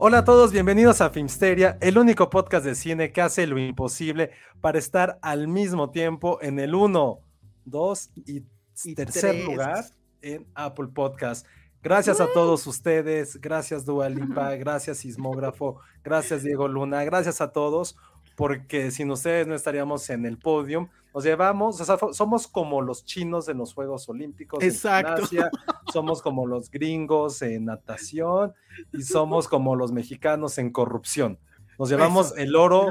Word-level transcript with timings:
Hola 0.00 0.18
a 0.18 0.24
todos, 0.24 0.52
bienvenidos 0.52 1.00
a 1.00 1.10
Filmsteria, 1.10 1.76
el 1.80 1.98
único 1.98 2.30
podcast 2.30 2.64
de 2.64 2.76
cine 2.76 3.10
que 3.10 3.20
hace 3.20 3.48
lo 3.48 3.58
imposible 3.58 4.30
para 4.60 4.78
estar 4.78 5.18
al 5.22 5.48
mismo 5.48 5.90
tiempo 5.90 6.38
en 6.40 6.60
el 6.60 6.76
1, 6.76 7.18
2 7.64 8.10
y, 8.24 8.44
Y 8.84 8.94
tercer 8.94 9.32
tres. 9.32 9.44
lugar 9.44 9.84
en 10.22 10.46
Apple 10.54 10.86
Podcast. 10.94 11.44
Gracias 11.82 12.20
a 12.20 12.28
todos 12.32 12.64
ustedes, 12.68 13.40
gracias 13.40 13.84
Dua 13.84 14.08
Lipa, 14.08 14.54
gracias 14.54 14.98
Sismógrafo, 14.98 15.80
gracias 16.04 16.44
Diego 16.44 16.68
Luna, 16.68 17.02
gracias 17.02 17.40
a 17.40 17.50
todos, 17.50 17.96
porque 18.38 18.92
sin 18.92 19.10
ustedes 19.10 19.48
no 19.48 19.54
estaríamos 19.56 20.08
en 20.10 20.24
el 20.24 20.38
podium. 20.38 20.88
Nos 21.12 21.24
llevamos, 21.24 21.80
o 21.80 21.84
sea, 21.84 21.98
fo- 21.98 22.14
somos 22.14 22.46
como 22.46 22.80
los 22.80 23.04
chinos 23.04 23.48
en 23.48 23.58
los 23.58 23.74
Juegos 23.74 24.08
Olímpicos. 24.08 24.62
en 24.62 24.68
Exacto. 24.70 25.26
gimnasia, 25.26 25.50
somos 25.92 26.22
como 26.22 26.46
los 26.46 26.70
gringos 26.70 27.42
en 27.42 27.64
natación 27.64 28.52
y 28.92 29.02
somos 29.02 29.48
como 29.48 29.74
los 29.74 29.90
mexicanos 29.90 30.56
en 30.58 30.70
corrupción. 30.70 31.36
Nos 31.80 31.88
llevamos 31.90 32.26
Eso. 32.28 32.36
el 32.36 32.54
oro, 32.54 32.86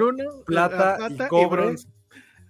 plata 0.46 0.98
la 1.10 1.26
y 1.26 1.28
cobre. 1.30 1.62
bronce. 1.62 1.88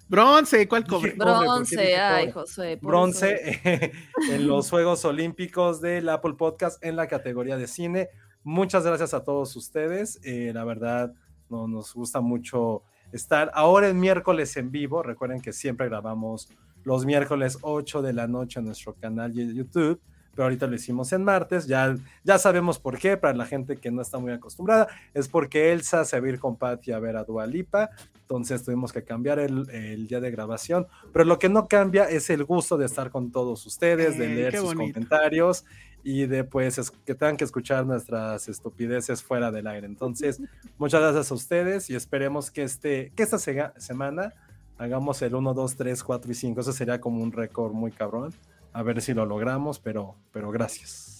Bronce, 0.09 0.67
¿cuál 0.67 0.87
cobre? 0.87 1.15
cobre, 1.17 1.17
¿por 1.17 1.67
qué 1.67 1.75
Bronce, 1.75 1.97
ay, 1.97 2.31
por 2.31 2.79
bronce 2.81 3.91
en 4.31 4.47
los 4.47 4.69
Juegos 4.71 5.05
Olímpicos 5.05 5.81
del 5.81 6.09
Apple 6.09 6.33
Podcast 6.33 6.83
en 6.83 6.95
la 6.95 7.07
categoría 7.07 7.57
de 7.57 7.67
cine. 7.67 8.09
Muchas 8.41 8.85
gracias 8.85 9.13
a 9.13 9.23
todos 9.23 9.55
ustedes. 9.55 10.19
eh, 10.23 10.51
la 10.53 10.63
verdad, 10.63 11.13
no, 11.49 11.67
nos 11.67 11.93
gusta 11.93 12.21
mucho 12.21 12.83
estar 13.11 13.51
ahora 13.53 13.87
el 13.87 13.93
miércoles 13.95 14.55
en 14.57 14.71
vivo. 14.71 15.01
Recuerden 15.03 15.41
que 15.41 15.53
siempre 15.53 15.87
grabamos 15.87 16.49
los 16.83 17.05
miércoles 17.05 17.57
8 17.61 18.01
de 18.01 18.13
la 18.13 18.27
noche 18.27 18.59
en 18.59 18.65
nuestro 18.67 18.93
canal 18.93 19.33
de 19.33 19.53
YouTube. 19.53 19.99
Pero 20.33 20.43
ahorita 20.45 20.67
lo 20.67 20.75
hicimos 20.75 21.11
en 21.13 21.23
martes, 21.23 21.65
ya, 21.65 21.97
ya 22.23 22.37
sabemos 22.37 22.77
por 22.77 22.99
qué, 22.99 23.17
para 23.17 23.33
la 23.33 23.47
gente 23.47 23.77
que 23.77 23.89
no 23.89 24.03
está 24.03 24.19
muy 24.19 24.31
acostumbrada, 24.31 24.87
es 25.15 25.27
porque 25.27 25.71
Elsa 25.71 26.05
se 26.05 26.19
va 26.19 26.27
a 26.27 26.29
ir 26.29 26.37
con 26.39 26.55
Patty 26.57 26.91
a 26.91 26.99
ver 26.99 27.17
a 27.17 27.23
Dua 27.23 27.47
Lipa, 27.47 27.89
entonces 28.21 28.63
tuvimos 28.63 28.93
que 28.93 29.03
cambiar 29.03 29.39
el, 29.39 29.67
el 29.71 30.05
día 30.05 30.19
de 30.19 30.29
grabación, 30.29 30.85
pero 31.11 31.25
lo 31.25 31.39
que 31.39 31.49
no 31.49 31.67
cambia 31.67 32.03
es 32.07 32.29
el 32.29 32.43
gusto 32.43 32.77
de 32.77 32.85
estar 32.85 33.09
con 33.09 33.31
todos 33.31 33.65
ustedes, 33.65 34.19
de 34.19 34.25
Eh, 34.31 34.35
leer 34.35 34.55
sus 34.57 34.75
bonito. 34.75 34.93
comentarios 34.93 35.65
y 36.03 36.25
de 36.25 36.43
pues 36.43 36.77
es- 36.77 36.91
que 36.91 37.15
tengan 37.15 37.37
que 37.37 37.43
escuchar 37.43 37.85
nuestras 37.85 38.47
estupideces 38.47 39.21
fuera 39.23 39.51
del 39.51 39.67
aire. 39.67 39.87
Entonces, 39.87 40.41
muchas 40.77 41.01
gracias 41.01 41.31
a 41.31 41.33
ustedes 41.35 41.89
y 41.89 41.95
esperemos 41.95 42.49
que, 42.51 42.63
este, 42.63 43.11
que 43.15 43.23
esta 43.23 43.37
sega- 43.37 43.73
semana 43.77 44.33
hagamos 44.77 45.21
el 45.21 45.35
1, 45.35 45.53
2, 45.53 45.75
3, 45.75 46.03
4 46.03 46.31
y 46.31 46.35
5. 46.35 46.61
Eso 46.61 46.71
sería 46.71 47.01
como 47.01 47.21
un 47.21 47.31
récord 47.31 47.73
muy 47.73 47.91
cabrón. 47.91 48.33
A 48.73 48.83
ver 48.83 49.01
si 49.01 49.13
lo 49.13 49.25
logramos, 49.25 49.79
pero, 49.79 50.15
pero 50.31 50.51
gracias. 50.51 51.15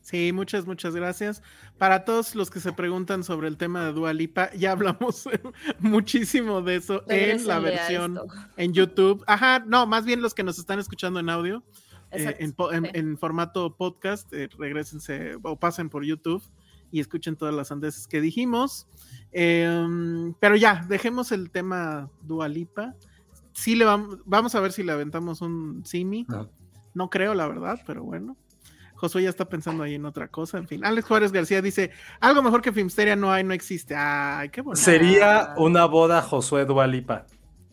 Sí, 0.00 0.32
muchas, 0.32 0.66
muchas 0.66 0.94
gracias. 0.96 1.42
Para 1.78 2.04
todos 2.04 2.34
los 2.34 2.50
que 2.50 2.58
se 2.58 2.72
preguntan 2.72 3.22
sobre 3.22 3.48
el 3.48 3.56
tema 3.56 3.84
de 3.84 3.92
Dua 3.92 4.12
Lipa, 4.12 4.50
ya 4.52 4.72
hablamos 4.72 5.28
muchísimo 5.78 6.62
de 6.62 6.76
eso 6.76 7.04
en 7.08 7.46
la 7.46 7.58
versión 7.60 8.18
en 8.56 8.72
YouTube. 8.72 9.22
Ajá, 9.26 9.60
no, 9.66 9.86
más 9.86 10.04
bien 10.04 10.20
los 10.22 10.34
que 10.34 10.42
nos 10.42 10.58
están 10.58 10.78
escuchando 10.78 11.20
en 11.20 11.28
audio, 11.30 11.62
eh, 12.12 12.36
en, 12.38 12.52
po- 12.52 12.72
en- 12.72 12.84
sí. 12.84 12.90
en 12.94 13.18
formato 13.18 13.76
podcast, 13.76 14.32
eh, 14.32 14.48
regrésense 14.58 15.36
o 15.42 15.56
pasen 15.58 15.88
por 15.88 16.04
YouTube 16.04 16.42
y 16.90 17.00
escuchen 17.00 17.36
todas 17.36 17.54
las 17.54 17.72
andeses 17.72 18.06
que 18.06 18.20
dijimos. 18.20 18.86
Em, 19.32 20.34
pero 20.40 20.56
ya, 20.56 20.84
dejemos 20.88 21.32
el 21.32 21.50
tema 21.50 22.10
Dua 22.22 22.48
Lipa. 22.48 22.94
Sí 23.52 23.74
le 23.76 23.84
vamos, 23.84 24.18
vamos 24.24 24.54
a 24.54 24.60
ver 24.60 24.72
si 24.72 24.82
le 24.82 24.92
aventamos 24.92 25.40
un 25.40 25.82
simi. 25.84 26.26
Ajá. 26.28 26.48
No 26.94 27.08
creo, 27.10 27.34
la 27.34 27.48
verdad, 27.48 27.80
pero 27.86 28.04
bueno. 28.04 28.36
Josué 28.94 29.22
ya 29.24 29.30
está 29.30 29.48
pensando 29.48 29.82
ahí 29.82 29.94
en 29.94 30.04
otra 30.04 30.28
cosa, 30.28 30.58
en 30.58 30.68
fin. 30.68 30.84
Alex 30.84 31.08
Juárez 31.08 31.32
García 31.32 31.60
dice, 31.60 31.90
algo 32.20 32.40
mejor 32.42 32.62
que 32.62 32.70
Filmsteria 32.72 33.16
no 33.16 33.32
hay, 33.32 33.42
no 33.42 33.52
existe. 33.52 33.96
Ay, 33.96 34.50
qué 34.50 34.60
bonito. 34.60 34.80
Sería 34.84 35.54
una 35.56 35.86
boda 35.86 36.22
Josué 36.22 36.64
Dualipa. 36.66 37.26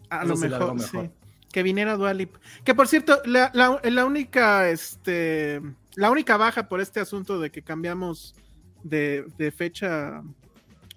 A 0.09 0.23
eso 0.23 0.33
lo 0.33 0.37
mejor, 0.37 0.73
mejor. 0.75 1.03
sí. 1.05 1.11
Que 1.51 1.63
viniera 1.63 1.95
Dualip. 1.97 2.35
Que 2.63 2.75
por 2.75 2.87
cierto, 2.87 3.19
la, 3.25 3.49
la- 3.53 3.79
la 3.83 4.05
única, 4.05 4.69
este, 4.69 5.61
la 5.95 6.11
única 6.11 6.37
baja 6.37 6.67
por 6.69 6.79
este 6.81 6.99
asunto 6.99 7.39
de 7.39 7.49
que 7.51 7.61
cambiamos 7.63 8.35
de, 8.83 9.25
de 9.37 9.51
fecha 9.51 10.21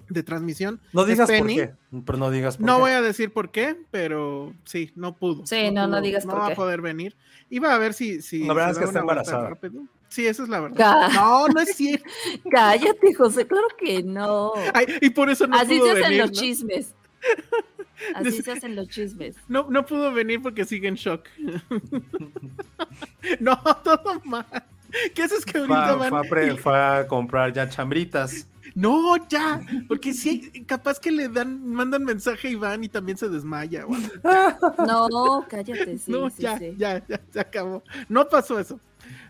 de 0.08 0.22
transmisión. 0.22 0.78
No 0.92 1.04
digas 1.06 1.28
por 1.30 1.38
Penny. 1.38 1.56
qué, 1.56 1.72
pero 2.04 2.18
no 2.18 2.30
digas 2.30 2.58
por 2.58 2.66
No 2.66 2.74
qué. 2.76 2.80
voy 2.82 2.90
a 2.90 3.00
decir 3.00 3.32
por 3.32 3.50
qué, 3.50 3.76
pero 3.90 4.52
sí, 4.64 4.92
no 4.94 5.16
pudo. 5.16 5.46
Sí, 5.46 5.70
no, 5.70 5.86
no 5.86 5.92
pudo, 5.96 6.00
digas 6.02 6.26
No 6.26 6.32
por 6.32 6.42
va 6.42 6.46
qué. 6.48 6.52
a 6.52 6.56
poder 6.56 6.82
venir. 6.82 7.16
Iba 7.48 7.74
a 7.74 7.78
ver 7.78 7.94
si. 7.94 8.20
si 8.20 8.44
La 8.44 8.52
verdad 8.52 8.72
es 8.72 8.78
que 8.78 8.84
está 8.84 9.00
embarazada. 9.00 9.48
rápido. 9.48 9.82
Sí, 10.08 10.26
esa 10.26 10.42
es 10.42 10.50
la 10.50 10.60
verdad. 10.60 11.08
No, 11.14 11.48
no 11.48 11.60
es 11.60 11.74
cierto. 11.74 12.04
Cállate, 12.50 13.14
José, 13.14 13.46
claro 13.46 13.69
que 13.78 14.02
no. 14.02 14.52
Ay, 14.74 14.84
y 15.00 15.08
por 15.08 15.30
eso 15.30 15.46
no 15.46 15.56
Así 15.56 15.78
pudo 15.78 15.86
se 15.86 15.92
hacen 15.92 16.02
venir. 16.04 16.20
los 16.20 16.30
¿no? 16.32 16.36
chismes. 16.40 16.94
Así 18.14 18.42
se 18.42 18.52
hacen 18.52 18.76
los 18.76 18.88
chismes. 18.88 19.36
No, 19.48 19.66
no 19.70 19.84
pudo 19.84 20.12
venir 20.12 20.40
porque 20.42 20.64
sigue 20.64 20.88
en 20.88 20.94
shock. 20.94 21.26
no, 23.40 23.56
todo 23.84 24.20
mal. 24.24 24.46
¿Qué 25.14 25.22
haces 25.22 25.44
que 25.44 25.58
ahorita 25.58 25.94
van? 25.96 26.08
fue 26.10 26.18
a 26.18 26.22
pre- 26.22 26.56
fue 26.56 26.78
a 26.78 27.06
comprar 27.06 27.52
ya 27.52 27.68
chambritas. 27.68 28.46
No, 28.74 29.16
ya, 29.28 29.60
porque 29.86 30.14
sí, 30.14 30.64
capaz 30.66 30.98
que 30.98 31.10
le 31.12 31.28
dan, 31.28 31.66
mandan 31.66 32.04
mensaje 32.04 32.48
y 32.50 32.54
van 32.54 32.82
y 32.84 32.88
también 32.88 33.18
se 33.18 33.28
desmaya. 33.28 33.84
o 33.86 33.94
algo. 33.94 34.86
No, 34.86 35.46
cállate, 35.48 35.98
sí, 35.98 36.10
no, 36.10 36.30
sí, 36.30 36.42
ya, 36.42 36.58
sí. 36.58 36.74
ya, 36.78 37.06
ya, 37.06 37.20
se 37.30 37.40
acabó. 37.40 37.82
No 38.08 38.26
pasó 38.28 38.58
eso. 38.58 38.80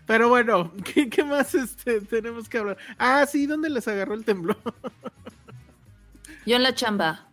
Pero 0.05 0.29
bueno, 0.29 0.71
¿qué, 0.85 1.09
qué 1.09 1.23
más 1.25 1.53
este, 1.55 1.99
tenemos 2.01 2.47
que 2.47 2.57
hablar? 2.57 2.77
Ah, 2.97 3.25
sí, 3.25 3.45
¿dónde 3.45 3.69
les 3.69 3.85
agarró 3.87 4.13
el 4.13 4.23
temblor? 4.23 4.57
Yo 6.45 6.55
en 6.55 6.63
la 6.63 6.73
chamba. 6.75 7.27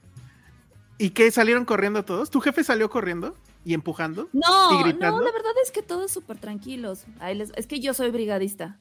¿Y 1.00 1.10
qué? 1.10 1.30
¿Salieron 1.30 1.64
corriendo 1.64 2.04
todos? 2.04 2.30
¿Tu 2.30 2.40
jefe 2.40 2.62
salió 2.62 2.90
corriendo 2.90 3.34
y 3.64 3.72
empujando? 3.74 4.28
No, 4.34 4.78
¿Y 4.78 4.82
gritando? 4.82 5.18
no, 5.18 5.24
la 5.24 5.32
verdad 5.32 5.52
es 5.64 5.70
que 5.72 5.82
todos 5.82 6.10
súper 6.10 6.36
tranquilos. 6.38 7.06
Les- 7.34 7.52
Es 7.56 7.66
que 7.66 7.80
yo 7.80 7.94
soy 7.94 8.10
brigadista. 8.10 8.78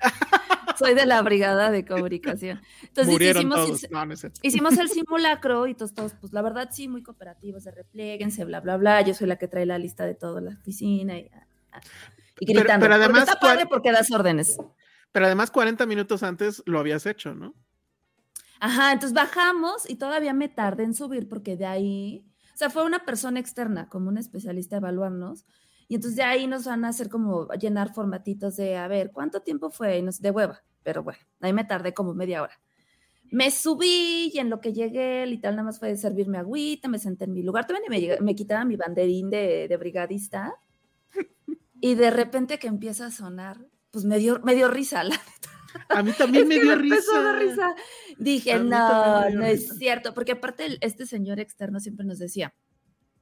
soy 0.78 0.94
de 0.94 1.06
la 1.06 1.22
brigada 1.22 1.70
de 1.70 1.84
comunicación. 1.84 2.60
Entonces 2.82 3.14
hicimos, 3.20 3.66
todos. 3.66 3.86
No, 3.90 4.04
no 4.06 4.14
es 4.14 4.20
cierto. 4.20 4.40
hicimos 4.42 4.76
el 4.78 4.88
simulacro 4.88 5.66
y 5.68 5.74
todos, 5.74 5.94
todos, 5.94 6.14
pues 6.20 6.32
la 6.32 6.42
verdad 6.42 6.68
sí, 6.72 6.88
muy 6.88 7.02
cooperativos, 7.04 7.62
de 7.64 7.70
replieguense, 7.70 8.44
bla, 8.44 8.60
bla, 8.60 8.76
bla. 8.76 9.00
Yo 9.02 9.14
soy 9.14 9.28
la 9.28 9.36
que 9.36 9.46
trae 9.46 9.64
la 9.64 9.78
lista 9.78 10.04
de 10.04 10.14
toda 10.14 10.40
la 10.40 10.50
oficina 10.52 11.16
y, 11.18 11.30
ah, 11.32 11.80
y 12.40 12.46
Pero- 12.46 12.60
gritando. 12.60 12.84
pero 12.86 12.94
Porque 12.96 13.04
además, 13.04 13.28
está 13.28 13.38
padre 13.38 13.56
¿cuál- 13.58 13.68
porque 13.68 13.92
das 13.92 14.10
órdenes. 14.10 14.56
Pero 15.12 15.26
además 15.26 15.50
40 15.52 15.86
minutos 15.86 16.22
antes 16.24 16.62
lo 16.66 16.80
habías 16.80 17.06
hecho, 17.06 17.34
¿no? 17.34 17.54
Ajá, 18.64 18.92
entonces 18.92 19.12
bajamos 19.12 19.90
y 19.90 19.96
todavía 19.96 20.32
me 20.34 20.48
tardé 20.48 20.84
en 20.84 20.94
subir 20.94 21.28
porque 21.28 21.56
de 21.56 21.66
ahí, 21.66 22.24
o 22.54 22.56
sea, 22.56 22.70
fue 22.70 22.84
una 22.84 23.04
persona 23.04 23.40
externa, 23.40 23.88
como 23.88 24.08
un 24.08 24.18
especialista 24.18 24.76
a 24.76 24.78
evaluarnos, 24.78 25.46
y 25.88 25.96
entonces 25.96 26.16
de 26.16 26.22
ahí 26.22 26.46
nos 26.46 26.64
van 26.66 26.84
a 26.84 26.90
hacer 26.90 27.08
como 27.08 27.48
llenar 27.54 27.92
formatitos 27.92 28.54
de, 28.54 28.76
a 28.76 28.86
ver, 28.86 29.10
¿cuánto 29.10 29.40
tiempo 29.40 29.70
fue? 29.70 29.98
Y 29.98 30.02
nos, 30.02 30.20
de 30.20 30.30
hueva, 30.30 30.62
pero 30.84 31.02
bueno, 31.02 31.18
ahí 31.40 31.52
me 31.52 31.64
tardé 31.64 31.92
como 31.92 32.14
media 32.14 32.40
hora. 32.40 32.60
Me 33.32 33.50
subí 33.50 34.30
y 34.32 34.38
en 34.38 34.48
lo 34.48 34.60
que 34.60 34.72
llegué, 34.72 35.26
literal, 35.26 35.56
nada 35.56 35.66
más 35.66 35.80
fue 35.80 35.96
servirme 35.96 36.38
agüita, 36.38 36.86
me 36.86 37.00
senté 37.00 37.24
en 37.24 37.32
mi 37.32 37.42
lugar, 37.42 37.66
también 37.66 37.86
me, 37.90 38.20
me 38.24 38.36
quitaba 38.36 38.64
mi 38.64 38.76
banderín 38.76 39.28
de, 39.28 39.66
de 39.66 39.76
brigadista, 39.76 40.54
y 41.80 41.96
de 41.96 42.12
repente 42.12 42.60
que 42.60 42.68
empieza 42.68 43.06
a 43.06 43.10
sonar, 43.10 43.66
pues 43.90 44.04
me 44.04 44.18
dio, 44.18 44.38
me 44.44 44.54
dio 44.54 44.68
risa, 44.68 45.02
la 45.02 45.16
neta. 45.16 45.50
A 45.88 46.02
mí 46.02 46.12
también 46.12 46.44
Es 46.44 46.48
me 46.48 46.54
que 46.56 46.62
dio 46.62 46.72
empezó 46.72 47.16
a 47.16 47.22
dar 47.22 47.38
risa. 47.38 47.74
Dije, 48.18 48.58
no, 48.58 49.30
no 49.30 49.44
es 49.44 49.62
risa". 49.62 49.74
cierto, 49.74 50.14
porque 50.14 50.32
aparte 50.32 50.78
este 50.80 51.06
señor 51.06 51.40
externo 51.40 51.80
siempre 51.80 52.04
nos 52.06 52.18
decía, 52.18 52.54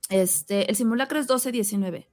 este, 0.09 0.69
el 0.71 0.77
simulacro 0.77 1.19
es 1.19 1.29
12-19. 1.29 2.09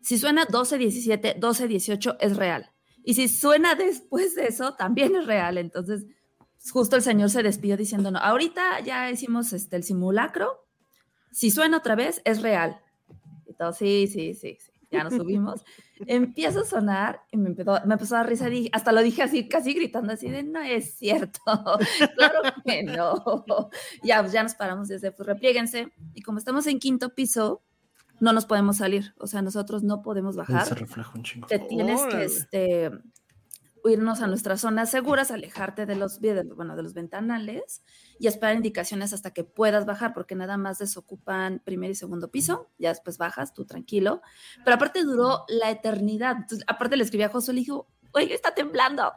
Si 0.00 0.18
suena 0.18 0.46
12-17, 0.46 1.38
12-18 1.38 2.16
es 2.20 2.36
real. 2.36 2.70
Y 3.04 3.14
si 3.14 3.28
suena 3.28 3.74
después 3.74 4.34
de 4.34 4.46
eso, 4.46 4.74
también 4.74 5.14
es 5.16 5.26
real. 5.26 5.58
Entonces, 5.58 6.06
justo 6.72 6.96
el 6.96 7.02
señor 7.02 7.30
se 7.30 7.42
despidió 7.42 7.76
diciendo, 7.76 8.10
no, 8.10 8.18
ahorita 8.18 8.80
ya 8.80 9.10
hicimos 9.10 9.52
este, 9.52 9.76
el 9.76 9.84
simulacro. 9.84 10.66
Si 11.32 11.50
suena 11.50 11.78
otra 11.78 11.94
vez, 11.94 12.20
es 12.24 12.42
real. 12.42 12.80
Y 13.46 13.54
todo, 13.54 13.72
sí, 13.72 14.06
sí, 14.06 14.34
sí, 14.34 14.56
sí. 14.60 14.72
Ya 14.90 15.04
nos 15.04 15.14
subimos. 15.14 15.64
Empieza 16.06 16.60
a 16.60 16.64
sonar 16.64 17.22
y 17.32 17.36
me 17.36 17.48
empezó, 17.48 17.78
me 17.86 17.94
empezó 17.94 18.14
a 18.14 18.18
dar 18.18 18.28
risa. 18.28 18.46
dije- 18.48 18.70
hasta 18.72 18.92
lo 18.92 19.02
dije 19.02 19.22
así, 19.22 19.48
casi 19.48 19.74
gritando 19.74 20.12
así 20.12 20.28
de, 20.30 20.42
no 20.42 20.60
es 20.60 20.94
cierto. 20.96 21.40
claro 22.16 22.40
que 22.64 22.82
no. 22.84 23.70
Ya, 24.02 24.20
pues 24.20 24.32
ya 24.32 24.42
nos 24.42 24.54
paramos 24.54 24.88
desde, 24.88 25.12
pues 25.12 25.26
replieguense. 25.26 25.92
Y 26.14 26.22
como 26.22 26.38
estamos 26.38 26.66
en 26.66 26.78
quinto 26.78 27.14
piso, 27.14 27.62
no 28.20 28.32
nos 28.32 28.46
podemos 28.46 28.78
salir. 28.78 29.14
O 29.18 29.26
sea, 29.26 29.42
nosotros 29.42 29.82
no 29.82 30.02
podemos 30.02 30.34
Se 30.34 30.38
bajar 30.40 30.78
refleja 30.78 31.12
un 31.14 31.22
chingo. 31.22 31.46
te 31.46 31.58
tienes 31.58 32.00
que 32.06 32.24
este, 32.24 32.90
irnos 33.88 34.20
a 34.20 34.26
nuestras 34.26 34.60
zonas 34.60 34.90
seguras, 34.90 35.30
alejarte 35.30 35.86
de 35.86 35.96
los, 35.96 36.20
bueno, 36.54 36.76
de 36.76 36.82
los 36.82 36.94
ventanales 36.94 37.82
y 38.18 38.26
esperar 38.26 38.56
indicaciones 38.56 39.12
hasta 39.12 39.32
que 39.32 39.44
puedas 39.44 39.86
bajar, 39.86 40.14
porque 40.14 40.34
nada 40.34 40.56
más 40.56 40.78
desocupan 40.78 41.60
primer 41.64 41.90
y 41.90 41.94
segundo 41.94 42.30
piso, 42.30 42.70
ya 42.78 42.90
después 42.90 43.18
bajas, 43.18 43.52
tú 43.54 43.64
tranquilo. 43.64 44.22
Pero 44.64 44.76
aparte 44.76 45.02
duró 45.02 45.44
la 45.48 45.70
eternidad. 45.70 46.36
Entonces, 46.36 46.64
aparte 46.66 46.96
le 46.96 47.04
escribí 47.04 47.24
a 47.24 47.28
Josué, 47.28 47.54
le 47.54 47.60
dijo, 47.60 47.88
oye, 48.12 48.34
está 48.34 48.54
temblando. 48.54 49.12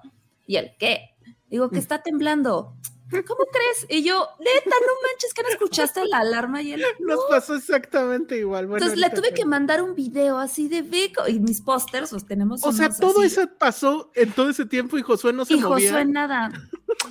Y 0.45 0.57
él, 0.57 0.71
¿qué? 0.79 1.15
Digo, 1.49 1.69
que 1.69 1.79
está 1.79 2.01
temblando. 2.01 2.75
¿Cómo 3.11 3.45
crees? 3.51 3.85
Y 3.89 4.03
yo, 4.03 4.27
neta, 4.39 4.75
no 4.79 4.93
manches, 5.07 5.33
que 5.33 5.43
no 5.43 5.49
escuchaste 5.49 6.05
la 6.05 6.19
alarma 6.19 6.61
y 6.61 6.73
él, 6.73 6.83
Nos 6.99 7.19
pasó 7.29 7.55
exactamente 7.55 8.37
igual. 8.37 8.67
Bueno, 8.67 8.85
entonces 8.85 8.99
le 8.99 9.13
tuve 9.13 9.33
que 9.33 9.45
mandar 9.45 9.81
un 9.81 9.95
video 9.95 10.39
así 10.39 10.67
de 10.67 10.81
beco 10.81 11.27
y 11.27 11.39
mis 11.39 11.61
pósters 11.61 12.11
los 12.11 12.25
tenemos. 12.25 12.65
O 12.65 12.71
sea, 12.71 12.89
todo 12.89 13.19
así. 13.19 13.27
eso 13.27 13.49
pasó 13.57 14.11
en 14.15 14.31
todo 14.31 14.49
ese 14.49 14.65
tiempo 14.65 14.97
y 14.97 15.01
Josué 15.01 15.33
no 15.33 15.45
se 15.45 15.55
y 15.55 15.57
movía. 15.59 15.91
Josué 15.91 16.05
nada. 16.05 16.51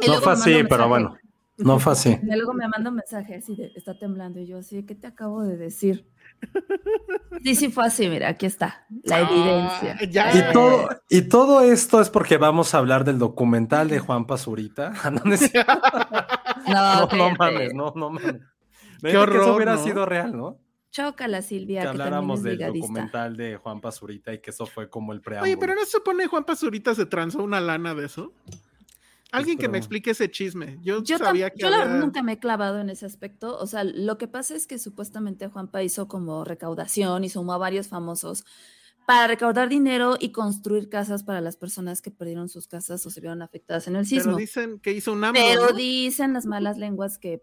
Y 0.01 0.07
No 0.07 0.21
fue 0.21 0.33
así, 0.33 0.65
pero 0.69 0.89
bueno. 0.89 1.17
No 1.59 1.79
fue 1.79 1.93
así. 1.93 2.19
Y 2.23 2.37
luego 2.37 2.55
me 2.55 2.67
manda 2.69 2.91
un 2.91 2.97
mensaje 2.97 3.35
así 3.35 3.55
de, 3.55 3.73
está 3.75 3.99
temblando. 3.99 4.41
Y 4.41 4.47
yo 4.47 4.59
así, 4.59 4.85
¿qué 4.87 4.95
te 4.95 5.07
acabo 5.07 5.43
de 5.43 5.57
decir? 5.57 6.07
Sí, 7.43 7.55
sí 7.55 7.71
fue 7.71 7.87
así, 7.87 8.09
mira, 8.09 8.29
aquí 8.29 8.47
está, 8.47 8.87
la 9.05 9.17
Ah, 9.17 9.21
evidencia. 9.21 9.99
ya. 10.11 10.37
Y 10.51 10.53
todo, 10.53 10.89
y 11.09 11.23
todo 11.23 11.61
esto 11.63 12.01
es 12.01 12.11
porque 12.11 12.37
vamos 12.39 12.75
a 12.75 12.79
hablar 12.79 13.05
del 13.05 13.19
documental 13.19 13.89
de 13.89 13.99
Juan 13.99 14.27
Pazurita. 14.27 14.93
No, 16.67 17.07
no, 17.07 17.31
mames, 17.39 17.75
no, 17.75 17.93
no 17.97 18.11
mames. 18.11 18.37
Qué 19.03 19.17
horror, 19.17 19.37
que 19.37 19.43
eso 19.43 19.55
hubiera 19.55 19.75
¿no? 19.77 19.83
sido 19.85 20.07
real, 20.07 20.37
¿no? 20.37 20.59
Chócala, 20.91 21.41
Silvia, 21.41 21.83
Que 21.83 21.89
habláramos 21.89 22.39
es 22.41 22.45
del 22.45 22.57
brigadista. 22.57 22.87
documental 22.87 23.37
de 23.37 23.57
Juan 23.57 23.81
Pazurita 23.81 24.33
y 24.35 24.41
que 24.41 24.51
eso 24.51 24.67
fue 24.67 24.91
como 24.91 25.13
el 25.13 25.21
preámbulo. 25.21 25.51
Oye, 25.53 25.57
pero 25.59 25.75
no 25.75 25.85
se 25.85 25.93
supone 25.93 26.27
Juan 26.27 26.45
Pazurita 26.45 26.95
se 26.95 27.07
transó 27.07 27.43
una 27.43 27.61
lana 27.61 27.95
de 27.95 28.07
eso. 28.07 28.33
Alguien 29.33 29.57
que 29.59 29.63
pero- 29.63 29.73
me 29.73 29.79
explique 29.79 30.11
ese 30.11 30.31
chisme. 30.31 30.79
Yo, 30.83 31.03
Yo, 31.03 31.19
sabía 31.19 31.51
que 31.51 31.61
yo 31.61 31.71
la 31.71 31.79
verdad 31.79 31.95
había- 31.95 32.05
nunca 32.07 32.23
me 32.23 32.33
he 32.33 32.39
clavado 32.39 32.81
en 32.81 32.91
ese 32.91 33.07
aspecto. 33.07 33.57
O 33.59 33.67
sea, 33.67 33.85
lo 33.85 34.19
que 34.19 34.29
pasa 34.29 34.55
es 34.55 34.67
que 34.67 34.79
supuestamente 34.79 35.49
Juanpa 35.49 35.83
hizo 35.83 36.09
como 36.09 36.45
recaudación 36.45 37.25
y 37.25 37.29
sumó 37.29 37.53
a 37.53 37.59
varios 37.59 37.89
famosos 37.89 38.45
para 39.07 39.27
recaudar 39.27 39.69
dinero 39.69 40.17
y 40.21 40.31
construir 40.31 40.89
casas 40.89 41.23
para 41.25 41.41
las 41.41 41.57
personas 41.57 42.01
que 42.03 42.11
perdieron 42.11 42.49
sus 42.49 42.69
casas 42.69 43.05
o 43.07 43.11
se 43.11 43.21
vieron 43.21 43.43
afectadas 43.43 43.89
en 43.89 43.97
el 43.97 44.07
Pero 44.09 44.23
sismo. 44.23 44.37
dicen 44.37 44.79
que 44.81 44.93
hizo 44.93 45.13
un 45.13 45.25
AMLO, 45.25 45.41
Pero 45.41 45.67
¿no? 45.71 45.73
dicen 45.77 46.33
las 46.33 46.47
malas 46.47 46.79
lenguas 46.79 47.19
que 47.19 47.43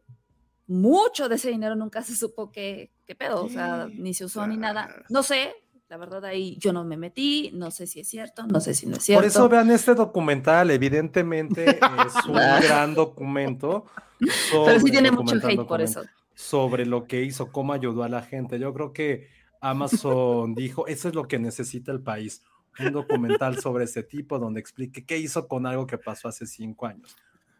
mucho 0.68 1.30
de 1.30 1.36
ese 1.36 1.50
dinero 1.50 1.76
nunca 1.76 2.04
se 2.04 2.16
supo 2.16 2.52
qué, 2.52 2.92
qué 3.06 3.16
pedo, 3.16 3.44
o 3.44 3.50
sea, 3.50 3.88
ni 3.94 4.14
se 4.14 4.26
usó 4.26 4.46
ni 4.48 4.58
nada. 4.58 4.90
No 5.10 5.24
sé, 5.24 5.54
la 5.90 5.98
verdad 5.98 6.26
ahí 6.26 6.58
yo 6.60 6.74
no 6.74 6.84
me 6.84 6.98
metí, 6.98 7.52
no 7.54 7.72
sé 7.72 7.88
si 7.88 8.02
es 8.02 8.08
cierto, 8.10 8.46
no 8.46 8.60
sé 8.60 8.74
si 8.74 8.86
no 8.88 8.98
es 8.98 9.04
cierto. 9.04 9.20
Por 9.22 9.28
eso 9.28 9.48
vean 9.50 9.72
este 9.72 9.96
documental, 9.96 10.70
evidentemente 10.72 11.66
es 12.06 12.26
un 12.28 12.34
gran 12.36 12.94
documento. 12.94 13.86
Pero 14.20 14.32
sí 14.34 14.80
sobre- 14.80 14.92
tiene 14.92 15.12
mucho 15.12 15.36
hate 15.36 15.66
por 15.66 15.82
eso. 15.82 16.04
Sobre 16.34 16.86
lo 16.86 17.08
que 17.08 17.24
hizo, 17.24 17.52
cómo 17.52 17.74
ayudó 17.74 18.04
a 18.04 18.10
la 18.10 18.22
gente. 18.22 18.60
Yo 18.60 18.74
creo 18.74 18.92
que 18.92 19.28
Amazon 19.62 20.56
dijo, 20.56 20.88
eso 20.88 21.08
es 21.08 21.16
lo 21.16 21.28
que 21.28 21.40
necesita 21.40 21.92
el 21.92 22.02
país. 22.02 22.44
Un 22.80 22.92
documental 22.92 23.60
sobre 23.60 23.86
ese 23.86 24.04
tipo 24.04 24.38
donde 24.38 24.60
explique 24.60 25.04
qué 25.06 25.18
hizo 25.18 25.48
con 25.48 25.66
algo 25.66 25.88
que 25.88 25.98
pasó 25.98 26.28
hace 26.28 26.46
cinco 26.46 26.86
años. 26.86 27.16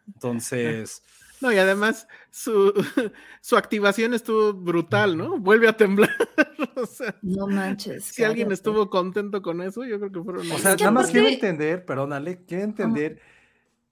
Entonces, 0.06 1.02
No, 1.40 1.52
y 1.52 1.58
además 1.58 2.08
su, 2.30 2.72
su 3.40 3.56
activación 3.56 4.14
estuvo 4.14 4.52
brutal, 4.52 5.16
¿no? 5.16 5.38
Vuelve 5.38 5.68
a 5.68 5.76
temblar. 5.76 6.10
o 6.76 6.86
sea, 6.86 7.14
No 7.22 7.46
manches. 7.46 8.04
si 8.04 8.24
alguien 8.24 8.50
estuvo 8.52 8.90
contento 8.90 9.42
con 9.42 9.62
eso, 9.62 9.84
yo 9.84 9.98
creo 9.98 10.12
que 10.12 10.22
fueron. 10.22 10.50
o 10.50 10.58
sea, 10.58 10.76
nada 10.76 10.90
más 10.90 11.10
quiero 11.10 11.28
entender, 11.28 11.84
perdón, 11.84 12.12
Ale, 12.12 12.44
quiero 12.46 12.64
entender 12.64 13.20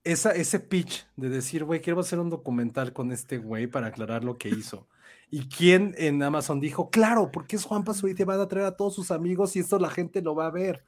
esa, 0.04 0.30
ese 0.32 0.60
pitch 0.60 1.06
de 1.16 1.28
decir, 1.28 1.64
güey, 1.64 1.80
quiero 1.80 2.00
hacer 2.00 2.18
un 2.18 2.30
documental 2.30 2.92
con 2.92 3.12
este 3.12 3.38
güey 3.38 3.66
para 3.66 3.88
aclarar 3.88 4.24
lo 4.24 4.38
que 4.38 4.48
hizo. 4.48 4.86
¿Y 5.30 5.48
quién 5.48 5.94
en 5.98 6.22
Amazon 6.22 6.60
dijo, 6.60 6.90
claro, 6.90 7.32
porque 7.32 7.56
es 7.56 7.64
Juan 7.64 7.82
Pazurita 7.82 8.22
y 8.22 8.26
van 8.26 8.40
a 8.40 8.46
traer 8.46 8.66
a 8.66 8.76
todos 8.76 8.94
sus 8.94 9.10
amigos 9.10 9.56
y 9.56 9.60
esto 9.60 9.78
la 9.78 9.90
gente 9.90 10.22
lo 10.22 10.36
va 10.36 10.46
a 10.46 10.50
ver? 10.50 10.84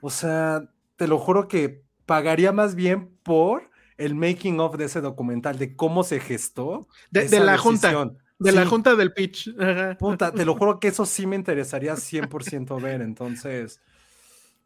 O 0.00 0.08
sea, 0.08 0.70
te 0.96 1.06
lo 1.06 1.18
juro 1.18 1.48
que 1.48 1.82
pagaría 2.06 2.52
más 2.52 2.74
bien 2.74 3.10
por 3.22 3.70
el 3.98 4.14
making 4.14 4.60
of 4.60 4.76
de 4.76 4.86
ese 4.86 5.00
documental, 5.00 5.58
de 5.58 5.76
cómo 5.76 6.02
se 6.04 6.20
gestó. 6.20 6.88
de, 7.10 7.22
esa 7.24 7.38
de 7.38 7.44
la 7.44 7.58
junta. 7.58 8.10
De 8.38 8.52
la 8.52 8.66
junta 8.66 8.94
del 8.96 9.12
pitch. 9.12 9.54
Puta, 9.98 10.32
te 10.32 10.44
lo 10.44 10.54
juro 10.56 10.80
que 10.80 10.88
eso 10.88 11.06
sí 11.06 11.26
me 11.26 11.36
interesaría 11.36 11.94
100% 11.94 12.80
ver, 12.82 13.00
entonces... 13.00 13.80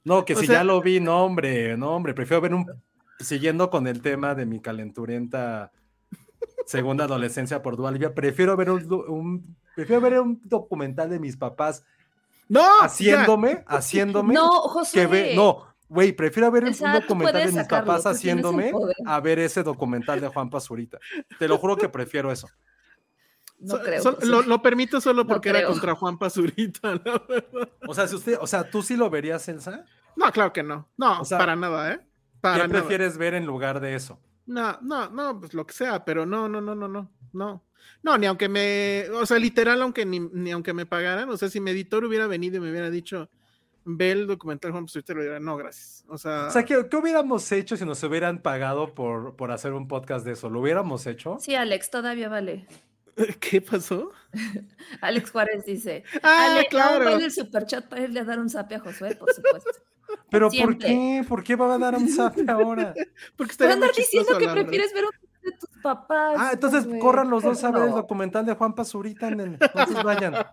No, 0.05 0.25
que 0.25 0.33
O 0.35 0.41
si 0.41 0.47
sea- 0.47 0.61
ya 0.61 0.65
lo 0.65 0.81
vi, 0.81 1.01
no 1.01 1.23
hombre, 1.25 1.77
no 1.77 1.95
hombre, 1.95 2.15
prefiero 2.15 2.41
ver 2.41 2.55
un... 2.55 2.67
Siguiendo 3.21 3.69
con 3.69 3.87
el 3.87 4.01
tema 4.01 4.35
de 4.35 4.47
mi 4.47 4.61
calenturienta 4.61 5.71
segunda 6.67 7.05
adolescencia 7.05 7.63
por 7.63 7.77
Dualvia, 7.77 8.15
prefiero 8.15 8.57
ver 8.57 8.71
un, 8.71 9.57
prefiero 9.75 10.01
ver 10.01 10.21
un 10.21 10.41
documental 10.45 11.11
de 11.11 11.19
mis 11.19 11.37
papás 11.37 11.85
No, 12.49 12.61
ya. 12.61 12.87
haciéndome, 12.87 13.65
haciéndome, 13.67 14.35
No, 14.35 14.49
Josué. 14.63 15.01
que 15.03 15.07
ve, 15.07 15.33
no, 15.37 15.67
güey, 15.89 16.13
prefiero 16.13 16.51
ver 16.51 16.65
un 16.65 16.73
documental 16.93 17.41
de 17.41 17.47
mis 17.47 17.55
sacarlo, 17.55 17.87
papás 17.87 18.07
haciéndome 18.07 18.73
a 19.07 19.21
ver 19.21 19.39
ese 19.39 19.63
documental 19.63 20.21
de 20.21 20.29
Juan 20.29 20.51
Pazurita. 20.51 20.99
Te 21.39 21.49
lo 21.49 21.59
juro 21.59 21.77
que 21.77 21.89
prefiero 21.89 22.31
eso. 22.33 22.49
No 23.61 23.77
So- 23.77 23.83
creo. 23.83 24.03
so- 24.03 24.19
lo, 24.23 24.43
lo 24.43 24.63
permito 24.63 25.01
solo 25.01 25.25
No 25.25 25.29
porque 25.29 25.49
era 25.49 25.67
contra 25.67 25.95
Juan 25.95 26.17
Pazurita, 26.19 26.95
la 27.05 27.23
verdad. 27.29 27.69
O 27.87 27.95
sea, 27.95 28.07
si 28.07 28.15
usted, 28.15 28.39
o 28.41 28.47
sea, 28.47 28.71
tú 28.71 28.83
sí 28.83 28.97
lo 28.97 29.11
verías, 29.11 29.49
Elsa. 29.49 29.85
No, 30.17 30.31
claro 30.33 30.53
que 30.53 30.63
no. 30.63 30.89
No, 30.97 31.21
O 31.21 31.25
sea, 31.25 31.39
para 31.39 31.57
nada, 31.57 31.93
¿eh? 31.93 31.99
¿Qué 32.41 32.49
nada. 32.49 32.69
prefieres 32.69 33.19
ver 33.19 33.35
en 33.35 33.47
lugar 33.47 33.81
de 33.81 33.95
eso? 33.97 34.21
No, 34.47 34.79
no, 34.81 35.11
no, 35.11 35.41
pues 35.41 35.55
lo 35.55 35.67
que 35.67 35.75
sea, 35.75 36.05
pero 36.05 36.25
no, 36.25 36.49
no, 36.49 36.61
no, 36.61 36.75
no, 36.75 36.87
no, 36.89 37.11
no. 37.33 37.65
No, 38.03 38.17
ni 38.17 38.27
aunque 38.27 38.49
me, 38.49 39.07
o 39.13 39.27
sea, 39.27 39.39
literal, 39.39 39.83
aunque 39.83 40.07
ni, 40.07 40.21
ni 40.21 40.53
aunque 40.53 40.73
me 40.73 40.87
pagaran, 40.87 41.29
o 41.31 41.37
sea, 41.37 41.49
si 41.49 41.61
mi 41.61 41.73
editor 41.73 42.05
hubiera 42.05 42.27
venido 42.29 42.57
y 42.57 42.61
me 42.61 42.71
hubiera 42.71 42.91
dicho, 42.91 43.29
ve 43.91 44.13
el 44.13 44.27
documental 44.27 44.73
Juan 44.73 44.85
Pazurita, 44.85 45.15
le 45.15 45.23
diría, 45.23 45.41
no, 45.41 45.57
gracias. 45.57 46.05
O 46.09 46.19
sea, 46.19 46.47
O 46.47 46.51
sea, 46.51 46.65
¿qué, 46.65 46.87
qué 46.91 46.97
hubiéramos 46.97 47.51
hecho 47.53 47.77
si 47.77 47.85
nos 47.85 48.03
hubieran 48.03 48.41
pagado 48.43 48.95
por, 48.95 49.35
por 49.37 49.51
hacer 49.51 49.73
un 49.73 49.89
podcast 49.89 50.25
de 50.27 50.33
eso? 50.33 50.51
¿Lo 50.51 50.61
hubiéramos 50.61 51.07
hecho? 51.07 51.39
Sí, 51.41 51.55
Alex, 51.55 51.91
todavía 51.91 52.29
vale. 52.29 52.67
¿qué 53.41 53.61
pasó? 53.61 54.13
Alex 55.01 55.31
Juárez 55.31 55.65
dice. 55.65 56.05
Ah, 56.23 56.49
Ale, 56.53 56.67
claro. 56.67 57.09
el 57.09 57.31
superchat 57.31 57.89
para 57.89 58.03
irle 58.03 58.21
a 58.21 58.25
dar 58.25 58.39
un 58.39 58.51
zape 58.51 58.77
a 58.77 58.81
Josué, 58.81 59.17
por 59.17 59.33
supuesto. 59.33 59.71
¿Pero 60.31 60.51
por 60.51 60.79
qué? 60.79 61.25
¿Por 61.27 61.43
qué 61.43 61.57
va 61.57 61.75
a 61.75 61.79
dar 61.79 61.95
un 61.95 62.09
zap 62.09 62.37
ahora? 62.49 62.95
Porque 63.37 63.53
andar 63.65 63.79
muy 63.79 63.97
diciendo 63.97 64.39
que 64.39 64.47
verdad. 64.47 64.63
prefieres 64.63 64.93
ver 64.95 65.05
un 65.05 65.11
de 65.51 65.59
tus 65.59 65.71
papás. 65.83 66.37
Ah, 66.39 66.51
entonces 66.53 66.87
corran 67.01 67.31
los 67.31 67.43
dos 67.43 67.63
a 67.65 67.71
ver 67.71 67.83
el 67.85 67.91
No. 67.91 67.97
documental 67.97 68.45
de 68.47 68.55
Juan 68.55 68.75
Pazurita. 68.75 69.29
En 69.29 69.41
el... 69.41 69.59
Entonces 69.61 70.03
vayan. 70.03 70.35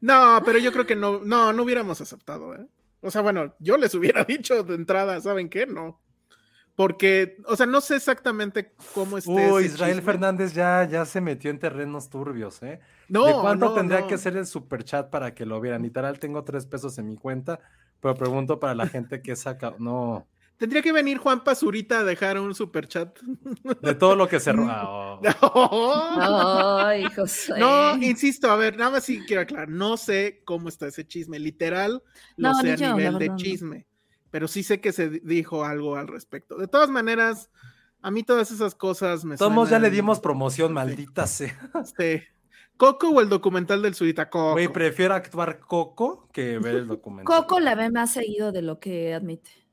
No, 0.00 0.40
pero 0.44 0.58
yo 0.58 0.72
creo 0.72 0.86
que 0.86 0.96
no, 0.96 1.20
no, 1.20 1.52
no 1.52 1.62
hubiéramos 1.62 2.00
aceptado, 2.00 2.54
¿eh? 2.54 2.66
O 3.00 3.10
sea, 3.10 3.20
bueno, 3.20 3.54
yo 3.58 3.76
les 3.76 3.94
hubiera 3.94 4.24
dicho 4.24 4.62
de 4.62 4.74
entrada, 4.74 5.20
¿saben 5.20 5.48
qué? 5.50 5.66
No. 5.66 6.00
Porque, 6.76 7.36
o 7.46 7.54
sea, 7.54 7.66
no 7.66 7.80
sé 7.80 7.96
exactamente 7.96 8.74
cómo 8.94 9.18
esté. 9.18 9.30
Uy, 9.30 9.64
ese 9.66 9.74
Israel 9.74 9.96
chisme. 9.96 10.12
Fernández 10.12 10.54
ya, 10.54 10.84
ya 10.84 11.04
se 11.04 11.20
metió 11.20 11.50
en 11.50 11.58
terrenos 11.58 12.08
turbios, 12.10 12.62
¿eh? 12.62 12.80
No, 13.08 13.26
¿De 13.26 13.32
cuánto 13.34 13.66
no, 13.66 13.74
tendría 13.74 14.00
no. 14.00 14.06
que 14.08 14.18
ser 14.18 14.36
el 14.36 14.46
superchat 14.46 15.10
para 15.10 15.34
que 15.34 15.46
lo 15.46 15.60
vieran? 15.60 15.82
Literal, 15.82 16.18
tengo 16.18 16.42
tres 16.42 16.66
pesos 16.66 16.98
en 16.98 17.06
mi 17.06 17.16
cuenta, 17.16 17.60
pero 18.00 18.14
pregunto 18.14 18.58
para 18.58 18.74
la 18.74 18.86
gente 18.88 19.22
que 19.22 19.36
saca. 19.36 19.74
No, 19.78 20.26
Tendría 20.56 20.82
que 20.82 20.92
venir 20.92 21.18
Juan 21.18 21.42
Pazurita 21.42 21.98
a 22.00 22.04
dejar 22.04 22.38
un 22.38 22.54
superchat. 22.54 23.18
de 23.82 23.94
todo 23.94 24.14
lo 24.16 24.28
que 24.28 24.38
se 24.40 24.52
roba. 24.52 25.18
oh. 25.42 26.16
No. 26.18 26.78
Ay, 26.78 27.04
Josué. 27.14 27.58
No, 27.58 27.96
insisto, 27.96 28.50
a 28.50 28.56
ver, 28.56 28.76
nada 28.76 28.92
más 28.92 29.04
sí 29.04 29.20
quiero 29.26 29.42
aclarar, 29.42 29.68
no 29.68 29.96
sé 29.96 30.42
cómo 30.44 30.68
está 30.68 30.86
ese 30.86 31.06
chisme, 31.06 31.38
literal, 31.38 32.02
lo 32.36 32.50
No, 32.52 32.60
sé 32.60 32.72
a 32.72 32.76
yo, 32.76 32.94
nivel 32.96 33.18
de 33.18 33.28
no. 33.30 33.36
chisme, 33.36 33.86
pero 34.30 34.46
sí 34.48 34.62
sé 34.62 34.80
que 34.80 34.92
se 34.92 35.10
di- 35.10 35.20
dijo 35.24 35.64
algo 35.64 35.96
al 35.96 36.06
respecto. 36.08 36.56
De 36.56 36.68
todas 36.68 36.88
maneras, 36.88 37.50
a 38.00 38.10
mí 38.12 38.22
todas 38.22 38.50
esas 38.52 38.74
cosas 38.76 39.24
me 39.24 39.36
Todos 39.36 39.70
ya 39.70 39.78
le 39.80 39.90
dimos 39.90 40.20
promoción, 40.20 40.72
maldita 40.72 41.26
sea. 41.26 41.58
Sí. 41.98 42.22
Coco 42.76 43.08
o 43.10 43.20
el 43.20 43.28
documental 43.28 43.82
del 43.82 43.94
Zurita 43.94 44.30
Coco. 44.30 44.52
Güey, 44.52 44.68
prefiero 44.68 45.14
actuar 45.14 45.58
Coco 45.60 46.28
que 46.32 46.58
ver 46.58 46.74
el 46.76 46.86
documental. 46.88 47.24
Coco 47.42 47.60
la 47.60 47.74
ve 47.74 47.90
más 47.90 48.12
seguido 48.12 48.50
de 48.52 48.62
lo 48.62 48.78
que 48.80 49.14
admite. 49.14 49.63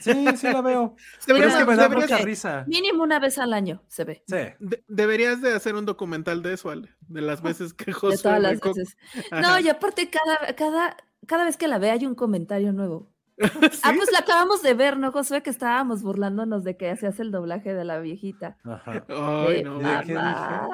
Sí, 0.00 0.24
sí 0.36 0.46
la 0.52 0.60
veo. 0.60 0.94
Pero 1.26 1.38
Deberías, 1.38 1.52
es 1.54 1.58
que 1.58 1.70
me 1.70 1.76
da 1.76 1.82
deberías- 1.88 2.10
mucha 2.10 2.24
risa. 2.24 2.64
Mínimo 2.68 3.02
una 3.02 3.18
vez 3.18 3.38
al 3.38 3.52
año 3.52 3.82
se 3.88 4.04
ve. 4.04 4.22
Sí. 4.28 4.36
de- 4.60 4.84
deberías 4.88 5.40
de 5.40 5.52
hacer 5.54 5.74
un 5.74 5.84
documental 5.86 6.42
de 6.42 6.54
eso, 6.54 6.70
Ale, 6.70 6.88
de 7.08 7.20
las 7.20 7.42
veces 7.42 7.74
que 7.74 7.86
De 7.86 7.92
Josué 7.92 8.18
todas 8.18 8.40
las 8.40 8.60
veces. 8.60 8.96
Ajá. 9.32 9.40
No, 9.42 9.58
y 9.58 9.68
aparte 9.68 10.08
cada, 10.10 10.54
cada, 10.54 10.96
cada 11.26 11.44
vez 11.44 11.56
que 11.56 11.66
la 11.68 11.78
ve 11.78 11.90
hay 11.90 12.06
un 12.06 12.14
comentario 12.14 12.72
nuevo. 12.72 13.10
Ah, 13.82 13.92
pues 13.96 14.12
la 14.12 14.18
acabamos 14.18 14.60
de 14.62 14.74
ver, 14.74 14.98
¿no, 14.98 15.12
Josué? 15.12 15.42
Que 15.42 15.48
estábamos 15.48 16.02
burlándonos 16.02 16.62
de 16.62 16.76
que 16.76 16.90
hacías 16.90 17.18
el 17.20 17.30
doblaje 17.30 17.72
de 17.72 17.84
la 17.84 17.98
viejita. 17.98 18.58
Ajá. 18.64 19.04
Ay, 19.08 19.54
de 19.56 19.62
no. 19.64 19.80
¿Y 19.80 20.08
de 20.08 20.14
Papá. 20.14 20.68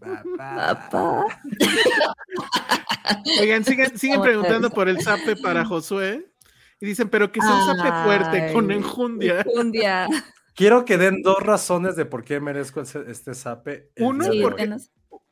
Papá. 0.00 0.90
Papá. 0.90 1.24
Oigan, 3.40 3.64
siguen, 3.64 3.96
siguen 3.98 4.20
preguntando 4.20 4.70
por 4.70 4.88
el 4.88 5.00
zape 5.00 5.36
para 5.36 5.64
Josué. 5.64 6.26
Y 6.80 6.86
dicen, 6.86 7.08
pero 7.08 7.32
que 7.32 7.40
un 7.40 7.46
zape 7.46 8.04
fuerte, 8.04 8.52
con 8.52 8.70
enjundia. 8.70 9.44
Un 9.54 9.72
día. 9.72 10.06
Quiero 10.54 10.84
que 10.84 10.96
den 10.96 11.22
dos 11.22 11.42
razones 11.42 11.96
de 11.96 12.06
por 12.06 12.24
qué 12.24 12.40
merezco 12.40 12.80
ese- 12.80 13.04
este 13.10 13.34
zape. 13.34 13.90
el 13.94 14.04
Uno, 14.04 14.24
Sí, 14.24 14.40
porque-. 14.42 14.76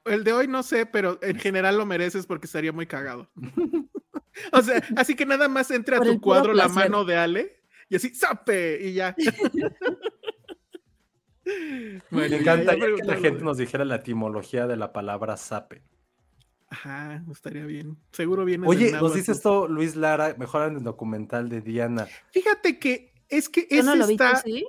El 0.05 0.23
de 0.23 0.33
hoy 0.35 0.49
no 0.49 0.63
sé, 0.63 0.85
pero 0.85 1.19
en 1.23 1.39
general 1.39 1.79
lo 1.79 1.87
mereces 1.87 2.27
porque 2.27 2.45
estaría 2.47 2.73
muy 2.73 2.87
cagado. 2.87 3.31
o 4.53 4.61
sea, 4.63 4.83
así 4.97 5.15
que 5.15 5.25
nada 5.25 5.49
más 5.49 5.71
entre 5.71 5.97
a 5.97 5.99
Por 5.99 6.09
tu 6.09 6.21
cuadro 6.21 6.53
la 6.53 6.69
mano 6.69 7.05
de 7.07 7.17
Ale 7.17 7.63
y 7.89 7.97
así, 7.97 8.15
¡zape! 8.15 8.87
Y 8.87 8.93
ya. 8.95 9.17
Me 12.11 12.29
ya 12.29 12.39
que 12.39 12.97
la 13.05 13.17
gente 13.17 13.43
nos 13.43 13.59
dijera 13.59 13.85
la 13.85 13.97
etimología 13.97 14.67
de 14.67 14.77
la 14.77 14.93
palabra 14.93 15.37
zape. 15.37 15.83
Ajá, 16.75 17.23
estaría 17.31 17.65
bien. 17.67 17.97
Seguro 18.11 18.45
viene. 18.45 18.67
Oye, 18.67 18.91
nos 18.91 19.15
dice 19.15 19.31
esto 19.31 19.69
Luis 19.69 19.95
Lara, 19.95 20.35
mejor 20.39 20.69
en 20.69 20.79
el 20.79 20.83
documental 20.83 21.49
de 21.49 21.61
Diana. 21.61 22.09
Fíjate 22.33 22.81
que 22.81 23.13
es 23.29 23.49
que 23.49 23.69
ese 23.71 23.85
no 23.85 23.95
lo 23.95 24.07
vi, 24.09 24.17
¿tú 24.17 24.25
está, 24.25 24.43
sí? 24.43 24.67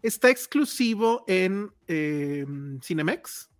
está 0.00 0.30
exclusivo 0.30 1.24
en 1.28 1.70
eh, 1.86 2.46
Cinemex. 2.82 3.50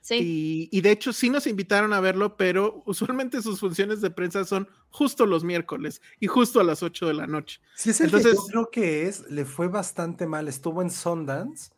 Sí. 0.00 0.68
Y, 0.72 0.78
y 0.78 0.80
de 0.80 0.90
hecho 0.90 1.12
sí 1.12 1.30
nos 1.30 1.46
invitaron 1.46 1.92
a 1.92 2.00
verlo, 2.00 2.36
pero 2.36 2.82
usualmente 2.86 3.40
sus 3.40 3.60
funciones 3.60 4.00
de 4.00 4.10
prensa 4.10 4.44
son 4.44 4.68
justo 4.88 5.24
los 5.24 5.44
miércoles 5.44 6.02
y 6.18 6.26
justo 6.26 6.60
a 6.60 6.64
las 6.64 6.82
8 6.82 7.06
de 7.06 7.14
la 7.14 7.28
noche. 7.28 7.60
Si 7.76 7.90
es 7.90 8.00
el 8.00 8.06
Entonces- 8.06 8.32
que 8.32 8.36
yo 8.36 8.46
creo 8.46 8.70
que 8.70 9.06
es, 9.06 9.30
le 9.30 9.44
fue 9.44 9.68
bastante 9.68 10.26
mal. 10.26 10.48
Estuvo 10.48 10.82
en 10.82 10.90
Sundance, 10.90 11.70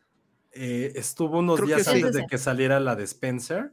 eh, 0.53 0.93
estuvo 0.95 1.41
unos 1.41 1.61
días 1.67 1.85
sí. 1.85 1.91
antes 1.97 2.15
de 2.15 2.27
que 2.27 2.39
saliera 2.39 2.81
la 2.81 2.97
de 2.97 3.05
Spencer. 3.05 3.73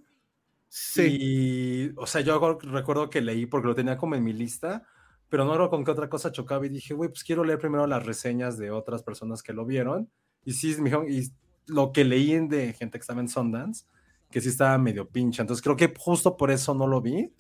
Sí. 0.69 1.17
Y, 1.19 1.91
o 1.95 2.05
sea, 2.05 2.21
yo 2.21 2.59
recuerdo 2.61 3.09
que 3.09 3.21
leí 3.21 3.45
porque 3.45 3.67
lo 3.67 3.75
tenía 3.75 3.97
como 3.97 4.15
en 4.15 4.23
mi 4.23 4.33
lista, 4.33 4.83
pero 5.29 5.43
no 5.45 5.51
recuerdo 5.51 5.69
con 5.69 5.85
qué 5.85 5.91
otra 5.91 6.09
cosa 6.09 6.31
chocaba 6.31 6.65
y 6.65 6.69
dije, 6.69 6.93
güey, 6.93 7.09
pues 7.09 7.23
quiero 7.23 7.43
leer 7.43 7.59
primero 7.59 7.87
las 7.87 8.05
reseñas 8.05 8.57
de 8.57 8.71
otras 8.71 9.03
personas 9.03 9.43
que 9.43 9.53
lo 9.53 9.65
vieron. 9.65 10.09
Y 10.45 10.53
sí, 10.53 10.75
me 10.79 10.85
dijeron- 10.85 11.07
y 11.09 11.23
lo 11.67 11.91
que 11.91 12.03
leí 12.03 12.33
de 12.47 12.73
gente 12.73 12.97
que 12.97 13.01
estaba 13.01 13.21
en 13.21 13.27
Sundance, 13.29 13.85
que 14.29 14.41
sí 14.41 14.49
estaba 14.49 14.77
medio 14.77 15.07
pincha. 15.07 15.41
Entonces 15.41 15.63
creo 15.63 15.75
que 15.75 15.93
justo 15.97 16.35
por 16.37 16.51
eso 16.51 16.73
no 16.73 16.87
lo 16.87 17.01
vi. 17.01 17.31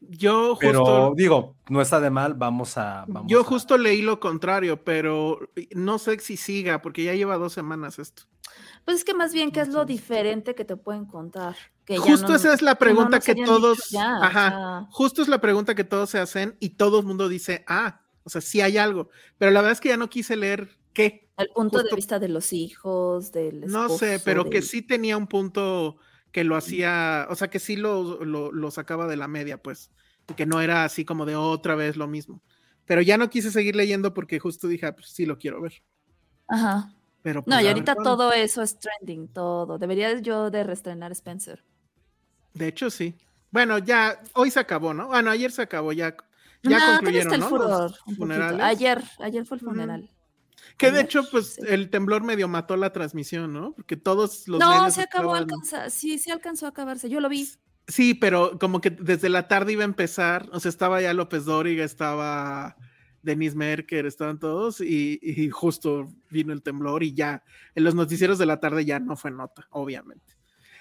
Yo 0.00 0.54
justo, 0.56 0.60
Pero 0.60 1.12
digo, 1.16 1.56
no 1.70 1.80
está 1.80 2.00
de 2.00 2.10
mal, 2.10 2.34
vamos 2.34 2.76
a. 2.76 3.04
vamos 3.08 3.30
yo 3.30 3.40
a- 3.40 3.44
justo 3.44 3.78
leí 3.78 4.02
lo 4.02 4.20
contrario, 4.20 4.84
pero 4.84 5.38
no 5.74 5.98
sé 5.98 6.18
si 6.20 6.36
siga, 6.36 6.82
porque 6.82 7.02
ya 7.04 7.14
lleva 7.14 7.38
dos 7.38 7.54
semanas 7.54 7.98
esto. 7.98 8.24
Pues 8.84 8.98
es 8.98 9.04
que 9.04 9.14
más 9.14 9.32
bien, 9.32 9.50
¿qué 9.50 9.60
es 9.60 9.68
lo 9.68 9.84
diferente 9.86 10.54
que 10.54 10.64
te 10.64 10.76
pueden 10.76 11.06
contar? 11.06 11.56
Que 11.84 11.94
ya 11.94 12.00
Justo 12.00 12.28
no- 12.28 12.34
esa 12.36 12.52
es 12.52 12.62
la 12.62 12.72
que 12.72 12.74
no 12.74 12.78
pregunta 12.78 13.20
que 13.20 13.34
todos, 13.34 13.88
ya, 13.90 14.18
o 14.18 14.22
ajá, 14.22 14.48
sea, 14.50 14.86
justo 14.90 15.22
es 15.22 15.28
la 15.28 15.40
pregunta 15.40 15.74
que 15.74 15.84
todos 15.84 16.10
se 16.10 16.18
hacen 16.18 16.56
y 16.60 16.70
todo 16.70 17.00
el 17.00 17.06
mundo 17.06 17.28
dice, 17.28 17.64
ah, 17.66 18.02
o 18.22 18.28
sea, 18.30 18.40
sí 18.42 18.60
hay 18.60 18.76
algo, 18.76 19.08
pero 19.38 19.50
la 19.50 19.60
verdad 19.60 19.72
es 19.72 19.80
que 19.80 19.88
ya 19.88 19.96
no 19.96 20.08
quise 20.10 20.36
leer 20.36 20.68
qué, 20.92 21.28
el 21.38 21.48
punto 21.48 21.78
justo- 21.78 21.88
de 21.90 21.96
vista 21.96 22.18
de 22.18 22.28
los 22.28 22.52
hijos, 22.52 23.32
del 23.32 23.62
no 23.66 23.88
sé, 23.88 24.14
esposo, 24.16 24.24
pero 24.26 24.44
que 24.50 24.62
sí 24.62 24.82
tenía 24.82 25.16
un 25.16 25.26
punto 25.26 25.96
que 26.36 26.44
lo 26.44 26.54
hacía, 26.54 27.26
o 27.30 27.34
sea, 27.34 27.48
que 27.48 27.58
sí 27.58 27.76
lo, 27.76 28.22
lo, 28.22 28.52
lo 28.52 28.70
sacaba 28.70 29.06
de 29.06 29.16
la 29.16 29.26
media, 29.26 29.56
pues, 29.56 29.90
y 30.28 30.34
que 30.34 30.44
no 30.44 30.60
era 30.60 30.84
así 30.84 31.02
como 31.02 31.24
de 31.24 31.34
otra 31.34 31.76
vez 31.76 31.96
lo 31.96 32.06
mismo. 32.08 32.42
Pero 32.84 33.00
ya 33.00 33.16
no 33.16 33.30
quise 33.30 33.50
seguir 33.50 33.74
leyendo 33.74 34.12
porque 34.12 34.38
justo 34.38 34.68
dije, 34.68 34.84
ah, 34.84 34.94
pues 34.94 35.08
sí 35.08 35.24
lo 35.24 35.38
quiero 35.38 35.62
ver. 35.62 35.82
Ajá. 36.46 36.92
Pero 37.22 37.40
No, 37.40 37.44
pues, 37.44 37.56
a 37.56 37.62
y 37.62 37.64
ver 37.64 37.72
ahorita 37.72 37.94
todo 37.94 38.34
eso 38.34 38.60
es 38.60 38.78
trending, 38.78 39.28
todo. 39.28 39.78
Debería 39.78 40.20
yo 40.20 40.50
de 40.50 40.62
reestrenar 40.62 41.10
Spencer. 41.12 41.64
De 42.52 42.68
hecho, 42.68 42.90
sí. 42.90 43.16
Bueno, 43.50 43.78
ya, 43.78 44.20
hoy 44.34 44.50
se 44.50 44.60
acabó, 44.60 44.92
¿no? 44.92 45.06
Bueno, 45.06 45.30
ayer 45.30 45.50
se 45.50 45.62
acabó, 45.62 45.90
ya, 45.92 46.14
ya 46.64 46.78
no, 46.78 46.96
concluyeron, 46.96 47.32
el 47.32 47.40
¿no? 47.40 47.48
furor. 47.48 47.68
Los 47.70 47.92
un 47.92 48.16
poquito. 48.16 48.16
funerales. 48.16 48.60
Ayer, 48.60 49.02
ayer 49.20 49.46
fue 49.46 49.56
el 49.56 49.62
funeral. 49.62 50.10
Que 50.76 50.90
de 50.90 51.00
hecho, 51.00 51.22
pues 51.30 51.54
sí. 51.54 51.62
el 51.66 51.88
temblor 51.88 52.22
medio 52.22 52.48
mató 52.48 52.76
la 52.76 52.92
transmisión, 52.92 53.52
¿no? 53.52 53.72
Porque 53.72 53.96
todos 53.96 54.46
los 54.46 54.60
No, 54.60 54.90
se 54.90 55.02
acabó 55.02 55.34
alcanzar, 55.34 55.90
sí, 55.90 56.18
sí 56.18 56.30
alcanzó 56.30 56.66
a 56.66 56.70
acabarse. 56.70 57.08
Yo 57.08 57.20
lo 57.20 57.28
vi. 57.28 57.48
Sí, 57.88 58.14
pero 58.14 58.58
como 58.58 58.80
que 58.80 58.90
desde 58.90 59.28
la 59.28 59.48
tarde 59.48 59.72
iba 59.72 59.82
a 59.82 59.86
empezar, 59.86 60.48
o 60.52 60.60
sea, 60.60 60.68
estaba 60.68 61.00
ya 61.00 61.14
López 61.14 61.44
Dóriga, 61.44 61.84
estaba 61.84 62.76
Denise 63.22 63.56
Merker, 63.56 64.06
estaban 64.06 64.38
todos, 64.38 64.80
y, 64.80 65.18
y 65.22 65.48
justo 65.50 66.08
vino 66.30 66.52
el 66.52 66.62
temblor 66.62 67.02
y 67.04 67.14
ya, 67.14 67.44
en 67.74 67.84
los 67.84 67.94
noticieros 67.94 68.38
de 68.38 68.46
la 68.46 68.60
tarde 68.60 68.84
ya 68.84 68.98
no 68.98 69.16
fue 69.16 69.30
nota, 69.30 69.68
obviamente. 69.70 70.36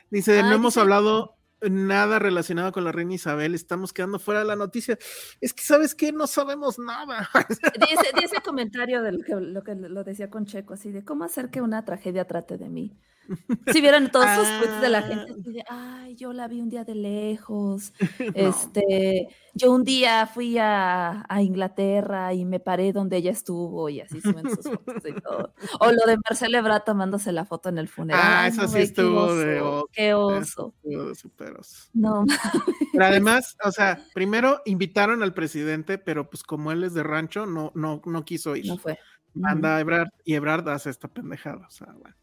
Dice, 0.09 0.41
no 0.43 0.53
hemos 0.53 0.77
hablado 0.77 1.35
nada 1.69 2.19
relacionado 2.19 2.71
con 2.71 2.83
la 2.83 2.91
reina 2.91 3.13
Isabel, 3.13 3.55
estamos 3.55 3.93
quedando 3.93 4.19
fuera 4.19 4.41
de 4.41 4.45
la 4.45 4.55
noticia. 4.55 4.97
Es 5.41 5.53
que, 5.53 5.63
¿sabes 5.63 5.95
qué? 5.95 6.11
No 6.11 6.27
sabemos 6.27 6.79
nada. 6.79 7.29
Di 7.49 7.93
ese, 7.93 8.11
di 8.17 8.23
ese 8.23 8.41
comentario 8.41 9.01
de 9.01 9.11
lo 9.11 9.23
que, 9.23 9.35
lo 9.35 9.63
que 9.63 9.75
lo 9.75 10.03
decía 10.03 10.29
con 10.29 10.45
Checo, 10.45 10.73
así 10.73 10.91
de 10.91 11.03
cómo 11.03 11.23
hacer 11.23 11.49
que 11.49 11.61
una 11.61 11.85
tragedia 11.85 12.25
trate 12.25 12.57
de 12.57 12.69
mí. 12.69 12.97
Si 13.77 13.81
vieron 13.81 14.09
todos 14.11 14.25
esos 14.27 14.47
tweets 14.59 14.81
de 14.81 14.89
la 14.89 15.01
gente 15.01 15.31
Ah. 15.31 15.35
así 15.39 15.51
de, 15.51 15.63
ay, 15.69 16.15
yo 16.15 16.33
la 16.33 16.47
vi 16.47 16.61
un 16.61 16.69
día 16.69 16.83
de 16.83 16.95
lejos, 16.95 17.93
No. 18.19 18.31
este, 18.35 19.27
yo 19.53 19.71
un 19.71 19.83
día 19.83 20.27
fui 20.27 20.57
a, 20.57 21.25
a 21.27 21.41
Inglaterra 21.41 22.33
y 22.33 22.45
me 22.45 22.59
paré 22.59 22.91
donde 22.93 23.17
ella 23.17 23.31
estuvo 23.31 23.89
y 23.89 24.01
así 24.01 24.21
suben 24.21 24.49
sus 24.49 24.63
fotos 24.65 25.03
y 25.05 25.13
todo. 25.21 25.53
O 25.79 25.91
lo 25.91 26.05
de 26.05 26.17
Marcelo 26.29 26.57
Ebrard 26.57 26.83
tomándose 26.83 27.31
la 27.31 27.45
foto 27.45 27.69
en 27.69 27.77
el 27.77 27.87
funeral. 27.87 28.21
Ah, 28.23 28.47
eso 28.47 28.63
no, 28.63 28.67
sí 28.67 28.75
qué 28.75 28.81
estuvo 28.83 29.35
de 29.35 29.61
oso, 29.61 29.89
Qué 29.91 30.13
oso. 30.13 30.73
Estuvo 30.83 31.15
súper 31.15 31.53
oso. 31.57 31.89
No, 31.93 32.25
Pero 32.93 33.05
además, 33.05 33.55
o 33.63 33.71
sea, 33.71 33.99
primero 34.13 34.61
invitaron 34.65 35.23
al 35.23 35.33
presidente, 35.33 35.97
pero 35.97 36.29
pues 36.29 36.43
como 36.43 36.71
él 36.71 36.83
es 36.83 36.93
de 36.93 37.03
rancho, 37.03 37.45
no, 37.45 37.71
no, 37.75 38.01
no 38.05 38.25
quiso 38.25 38.55
ir. 38.55 38.67
no 38.67 38.77
fue. 38.77 38.97
Anda 39.43 39.79
Ebrard 39.81 40.09
y 40.23 40.35
Ebrard 40.35 40.67
hace 40.69 40.89
esta 40.89 41.07
pendejada. 41.09 41.67
O 41.67 41.71
sea, 41.71 41.87
bueno. 41.99 42.15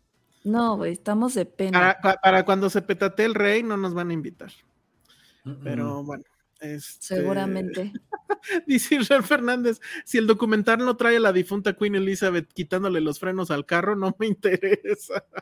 No, 0.44 0.76
güey, 0.76 0.92
estamos 0.92 1.34
de 1.34 1.46
pena. 1.46 1.78
Para, 1.78 2.00
pa- 2.00 2.20
para 2.22 2.44
cuando 2.44 2.68
se 2.70 2.82
petate 2.82 3.25
el 3.25 3.34
rey, 3.34 3.62
no 3.62 3.76
nos 3.76 3.94
van 3.94 4.11
a 4.11 4.12
invitar. 4.12 4.50
Pero 5.62 6.02
bueno. 6.04 6.25
este, 6.61 6.96
Seguramente. 7.00 7.92
Dice 8.66 8.96
Israel 8.96 9.22
Fernández: 9.22 9.80
si 10.04 10.18
el 10.18 10.26
documental 10.26 10.78
no 10.78 10.96
trae 10.96 11.16
a 11.16 11.20
la 11.20 11.32
difunta 11.32 11.75
Queen 11.75 11.94
Elizabeth 11.96 12.52
quitándole 12.52 13.00
los 13.00 13.18
frenos 13.20 13.50
al 13.50 13.66
carro, 13.66 13.94
no 13.96 14.14
me 14.18 14.26
interesa. 14.26 15.25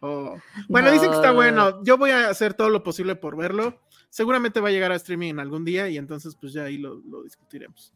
Oh. 0.00 0.36
Bueno, 0.68 0.92
dicen 0.92 1.10
que 1.10 1.16
está 1.16 1.30
No. 1.30 1.34
bueno. 1.34 1.82
Yo 1.82 1.98
voy 1.98 2.10
a 2.10 2.28
hacer 2.28 2.54
todo 2.54 2.70
lo 2.70 2.84
posible 2.84 3.16
por 3.16 3.36
verlo. 3.36 3.80
Seguramente 4.08 4.60
va 4.60 4.68
a 4.68 4.70
llegar 4.70 4.92
a 4.92 4.94
streaming 4.94 5.30
en 5.30 5.40
algún 5.40 5.64
día 5.64 5.88
y 5.88 5.98
entonces 5.98 6.36
pues 6.40 6.52
ya 6.52 6.62
ahí 6.62 6.78
lo, 6.78 7.00
lo 7.08 7.24
discutiremos. 7.24 7.92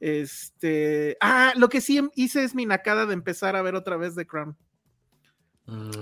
Este, 0.00 1.18
ah, 1.20 1.52
lo 1.56 1.68
que 1.68 1.82
sí 1.82 2.00
hice 2.14 2.42
es 2.42 2.54
mi 2.54 2.64
nacada 2.64 3.04
de 3.04 3.12
empezar 3.12 3.54
a 3.54 3.60
ver 3.60 3.74
otra 3.74 3.98
vez 3.98 4.14
The 4.14 4.26
Crown. 4.26 4.56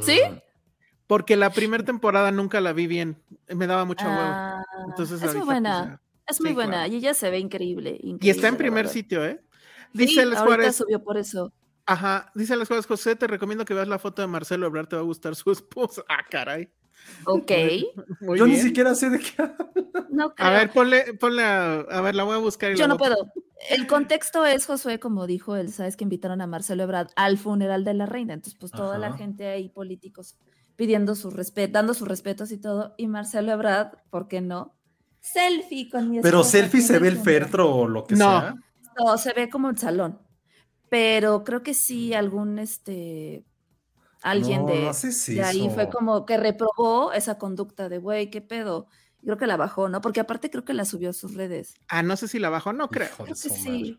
¿Sí? 0.02 0.20
porque 1.06 1.36
la 1.36 1.48
primera 1.50 1.82
temporada 1.84 2.30
nunca 2.30 2.60
la 2.60 2.72
vi 2.74 2.86
bien, 2.86 3.22
me 3.48 3.66
daba 3.66 3.84
mucho 3.86 4.04
huevo. 4.06 4.18
Ah, 4.20 4.62
Entonces 4.88 5.22
es 5.22 5.34
muy 5.34 5.44
buena. 5.46 5.78
pues, 5.80 5.90
ya. 5.90 6.02
Es 6.26 6.40
muy 6.42 6.50
Sí, 6.50 6.54
buena 6.54 6.72
claro. 6.72 6.92
y 6.92 6.96
ella 6.96 7.14
se 7.14 7.30
ve 7.30 7.38
increíble. 7.38 7.98
Y 8.02 8.28
está 8.28 8.48
en 8.48 8.56
primer 8.58 8.88
sitio, 8.88 9.24
¿eh? 9.24 9.40
Sí, 9.94 9.98
Dice 10.06 10.22
ahorita 10.22 10.44
Juárez, 10.44 10.76
subió 10.76 11.02
por 11.02 11.16
eso. 11.16 11.50
ajá, 11.86 12.30
dice 12.34 12.54
Les 12.58 12.68
Juárez, 12.68 12.86
José, 12.86 13.16
te 13.16 13.26
recomiendo 13.26 13.64
que 13.64 13.72
veas 13.72 13.88
la 13.88 13.98
foto 13.98 14.20
de 14.20 14.28
Marcelo 14.28 14.66
Ebrard, 14.66 14.88
te 14.88 14.96
va 14.96 15.00
a 15.02 15.04
gustar 15.06 15.34
su 15.34 15.50
esposa. 15.52 16.02
Ah, 16.10 16.22
caray. 16.30 16.68
Ok. 17.24 17.50
Muy 18.20 18.38
Yo 18.38 18.46
ni 18.46 18.56
siquiera 18.56 18.94
sé 18.94 19.10
de 19.10 19.18
qué. 19.18 19.34
No 20.10 20.34
creo. 20.34 20.48
A 20.48 20.50
ver, 20.50 20.70
ponle, 20.70 21.14
ponle 21.14 21.42
a, 21.42 21.80
a 21.80 22.00
ver, 22.00 22.14
la 22.14 22.24
voy 22.24 22.34
a 22.34 22.38
buscar 22.38 22.72
y 22.72 22.76
Yo 22.76 22.88
no 22.88 22.96
voy 22.96 23.08
puedo. 23.08 23.26
El 23.70 23.86
contexto 23.86 24.46
es, 24.46 24.66
Josué, 24.66 24.98
como 25.00 25.26
dijo 25.26 25.56
él, 25.56 25.72
sabes 25.72 25.96
que 25.96 26.04
invitaron 26.04 26.40
a 26.40 26.46
Marcelo 26.46 26.82
Ebrard 26.84 27.08
al 27.16 27.38
funeral 27.38 27.84
de 27.84 27.94
la 27.94 28.06
reina. 28.06 28.34
Entonces, 28.34 28.58
pues 28.58 28.72
toda 28.72 28.98
la 28.98 29.12
gente 29.16 29.48
ahí, 29.48 29.68
políticos, 29.68 30.36
pidiendo 30.76 31.14
su 31.16 31.30
respeto, 31.30 31.72
dando 31.72 31.92
sus 31.94 32.06
respetos 32.08 32.52
y 32.52 32.58
todo. 32.58 32.94
Y 32.96 33.08
Marcelo 33.08 33.52
Ebrard, 33.52 33.98
¿por 34.10 34.28
qué 34.28 34.40
no? 34.40 34.74
Selfie 35.20 35.90
con 35.90 36.10
mi 36.10 36.20
Pero 36.20 36.44
selfie 36.44 36.80
se 36.80 36.98
ve 37.00 37.08
el 37.08 37.18
fertro 37.18 37.74
o 37.74 37.88
lo 37.88 38.04
que 38.04 38.14
No. 38.14 38.40
sea. 38.40 38.54
No, 39.04 39.18
se 39.18 39.32
ve 39.32 39.48
como 39.50 39.68
el 39.70 39.78
salón. 39.78 40.20
pero 40.88 41.44
creo 41.44 41.62
que 41.62 41.74
sí 41.74 42.14
algún 42.14 42.58
este 42.58 43.44
alguien 44.22 44.66
No, 44.66 44.66
de, 44.66 44.82
no 44.82 44.88
haces 44.90 45.26
de 45.26 45.42
ahí 45.42 45.70
fue 45.70 45.88
como 45.90 46.26
que 46.26 46.36
reprobó 46.36 47.12
esa 47.12 47.38
conducta 47.38 47.88
de 47.88 47.98
güey, 47.98 48.30
qué 48.30 48.40
pedo. 48.40 48.88
Creo 49.22 49.36
que 49.36 49.46
la 49.46 49.56
bajó, 49.56 49.88
¿no? 49.88 50.00
Porque 50.00 50.20
aparte 50.20 50.50
creo 50.50 50.64
que 50.64 50.74
la 50.74 50.84
subió 50.84 51.10
a 51.10 51.12
sus 51.12 51.34
redes. 51.34 51.74
Ah, 51.88 52.02
no 52.02 52.16
sé 52.16 52.28
si 52.28 52.38
la 52.38 52.50
bajó, 52.50 52.72
no 52.72 52.90
creo. 52.90 53.08
Hijo 53.08 53.24
Creo 53.24 53.36
que 53.36 53.50
sí. 53.50 53.60
madre. 53.60 53.98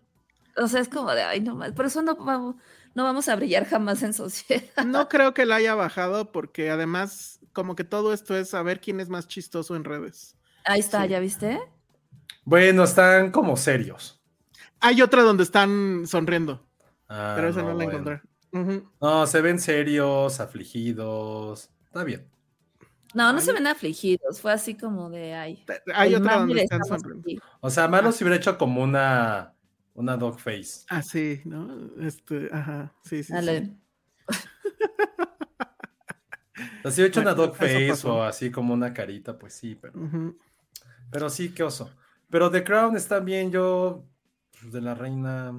O 0.58 0.68
sea, 0.68 0.82
es 0.82 0.90
como 0.90 1.12
de, 1.14 1.24
ay, 1.24 1.42
no 1.42 1.56
más. 1.56 1.72
Por 1.74 1.86
eso 1.86 2.02
no 2.02 2.16
vamos, 2.16 2.56
no 2.96 3.04
vamos 3.04 3.28
a 3.30 3.36
brillar 3.36 3.66
jamás 3.66 4.04
en 4.04 4.14
sociedad. 4.14 4.64
No 4.78 5.08
creo 5.10 5.34
que 5.34 5.46
la 5.46 5.56
haya 5.58 5.76
bajado 5.76 6.32
porque 6.32 6.70
además 6.70 7.40
como 7.54 7.76
que 7.76 7.84
todo 7.84 8.14
esto 8.14 8.36
es 8.38 8.50
saber 8.50 8.82
quién 8.82 9.00
es 9.00 9.10
más 9.10 9.28
chistoso 9.28 9.76
en 9.76 9.84
redes. 9.84 10.36
Ahí 10.66 10.80
está, 10.80 11.04
Sí. 11.04 11.10
¿ya 11.10 11.20
viste? 11.20 11.60
Bueno, 12.46 12.84
están 12.84 13.32
como 13.32 13.58
serios. 13.58 14.22
Hay 14.80 15.02
otra 15.02 15.24
donde 15.24 15.44
están 15.44 16.06
sonriendo, 16.08 16.68
Ah, 17.08 17.34
pero 17.36 17.50
esa 17.50 17.64
no, 17.64 17.74
la 17.76 17.86
bueno. 17.86 17.92
encontré. 17.92 18.22
No, 18.52 19.28
se 19.28 19.42
ven 19.42 19.60
serios, 19.60 20.40
afligidos. 20.40 21.70
Está 21.86 22.04
bien. 22.04 22.28
No, 23.14 23.34
no 23.34 23.42
se 23.42 23.54
ven 23.54 23.68
afligidos. 23.68 24.42
Fue 24.42 24.52
así 24.52 24.76
como 24.76 25.10
de, 25.10 25.34
ay. 25.34 25.66
Hay 25.94 26.16
otra 26.16 26.38
donde 26.38 26.64
están. 26.64 26.82
O 27.62 27.70
sea, 27.70 27.88
Malo 27.88 28.12
se 28.12 28.24
hubiera 28.24 28.38
hecho 28.38 28.58
como 28.58 28.84
una, 28.84 29.56
una 29.94 30.18
dog 30.18 30.40
face. 30.40 30.86
Ah, 30.90 31.02
sí, 31.02 31.42
¿no? 31.46 31.92
Este, 32.00 32.50
ajá, 32.52 32.94
sí, 33.04 33.18
sí. 33.18 33.24
sí. 33.24 33.34
Dale. 33.34 33.76
O 36.80 36.82
sea, 36.84 36.92
si 36.92 37.02
hubiera 37.02 37.08
hecho 37.08 37.22
una 37.22 37.34
dog 37.34 37.56
face 37.56 37.90
pasó. 37.90 38.16
o 38.16 38.24
así 38.24 38.52
como 38.52 38.74
una 38.74 38.94
carita, 38.94 39.38
pues 39.38 39.54
sí, 39.54 39.76
pero, 39.76 39.94
pero 41.12 41.30
sí, 41.30 41.54
qué 41.54 41.64
oso. 41.64 41.90
Pero 42.30 42.52
The 42.52 42.64
Crown 42.64 42.96
está 42.96 43.20
bien, 43.20 43.52
yo, 43.52 44.06
pues, 44.60 44.72
de 44.72 44.82
la 44.82 44.94
reina. 44.94 45.54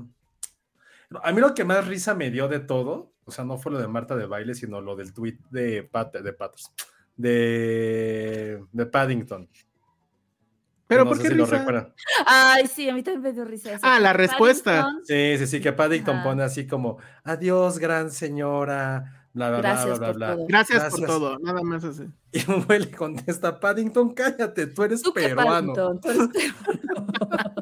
A 1.22 1.32
mí 1.32 1.40
lo 1.40 1.54
que 1.54 1.64
más 1.64 1.86
risa 1.88 2.14
me 2.14 2.30
dio 2.30 2.46
de 2.48 2.60
todo, 2.60 3.12
o 3.24 3.30
sea, 3.32 3.44
no 3.44 3.58
fue 3.58 3.72
lo 3.72 3.78
de 3.78 3.88
Marta 3.88 4.14
de 4.16 4.26
baile, 4.26 4.54
sino 4.54 4.80
lo 4.80 4.94
del 4.96 5.12
tweet 5.12 5.38
de 5.50 5.82
Pat, 5.82 6.14
de 6.16 6.32
Patterson, 6.32 6.72
de, 7.16 8.64
de 8.72 8.86
Paddington. 8.86 9.48
Pero 10.86 11.04
No 11.04 11.10
¿por 11.10 11.20
qué 11.22 11.28
si 11.28 11.34
lo 11.34 11.44
risa? 11.44 11.58
recuerdan. 11.58 11.94
Ay, 12.26 12.66
sí, 12.66 12.88
a 12.88 12.94
mí 12.94 13.02
también 13.02 13.22
me 13.22 13.32
dio 13.32 13.44
risa 13.44 13.70
eso. 13.72 13.80
Ah, 13.82 14.00
la 14.00 14.12
respuesta. 14.12 14.82
Paddington- 14.84 15.04
Sí, 15.04 15.38
sí, 15.38 15.46
sí, 15.46 15.60
que 15.60 15.72
Paddington 15.72 16.16
Ajá. 16.16 16.24
pone 16.24 16.42
así 16.42 16.66
como, 16.66 16.98
adiós, 17.22 17.78
gran 17.78 18.10
señora, 18.10 19.19
bla, 19.32 19.48
bla, 19.50 19.58
bla, 19.60 19.70
Gracias 19.70 19.98
bla, 19.98 20.06
por 20.08 20.16
bla, 20.16 20.26
bla. 20.26 20.36
todo. 20.36 20.46
Gracias, 20.48 20.90
por 20.90 21.06
todo, 21.06 21.38
nada 21.38 21.62
más 21.62 21.84
así. 21.84 22.04
Y 22.32 22.48
un 22.48 22.64
güey 22.64 22.78
le 22.78 22.90
contesta, 22.92 23.58
Paddington, 23.58 24.14
cállate, 24.14 24.68
tú 24.68 24.84
eres 24.84 25.02
Tú 25.02 25.12
peruano. 25.12 25.74
Paddington, 25.74 26.00
tú 26.00 26.10
eres 26.10 26.28
peruano. 26.28 27.10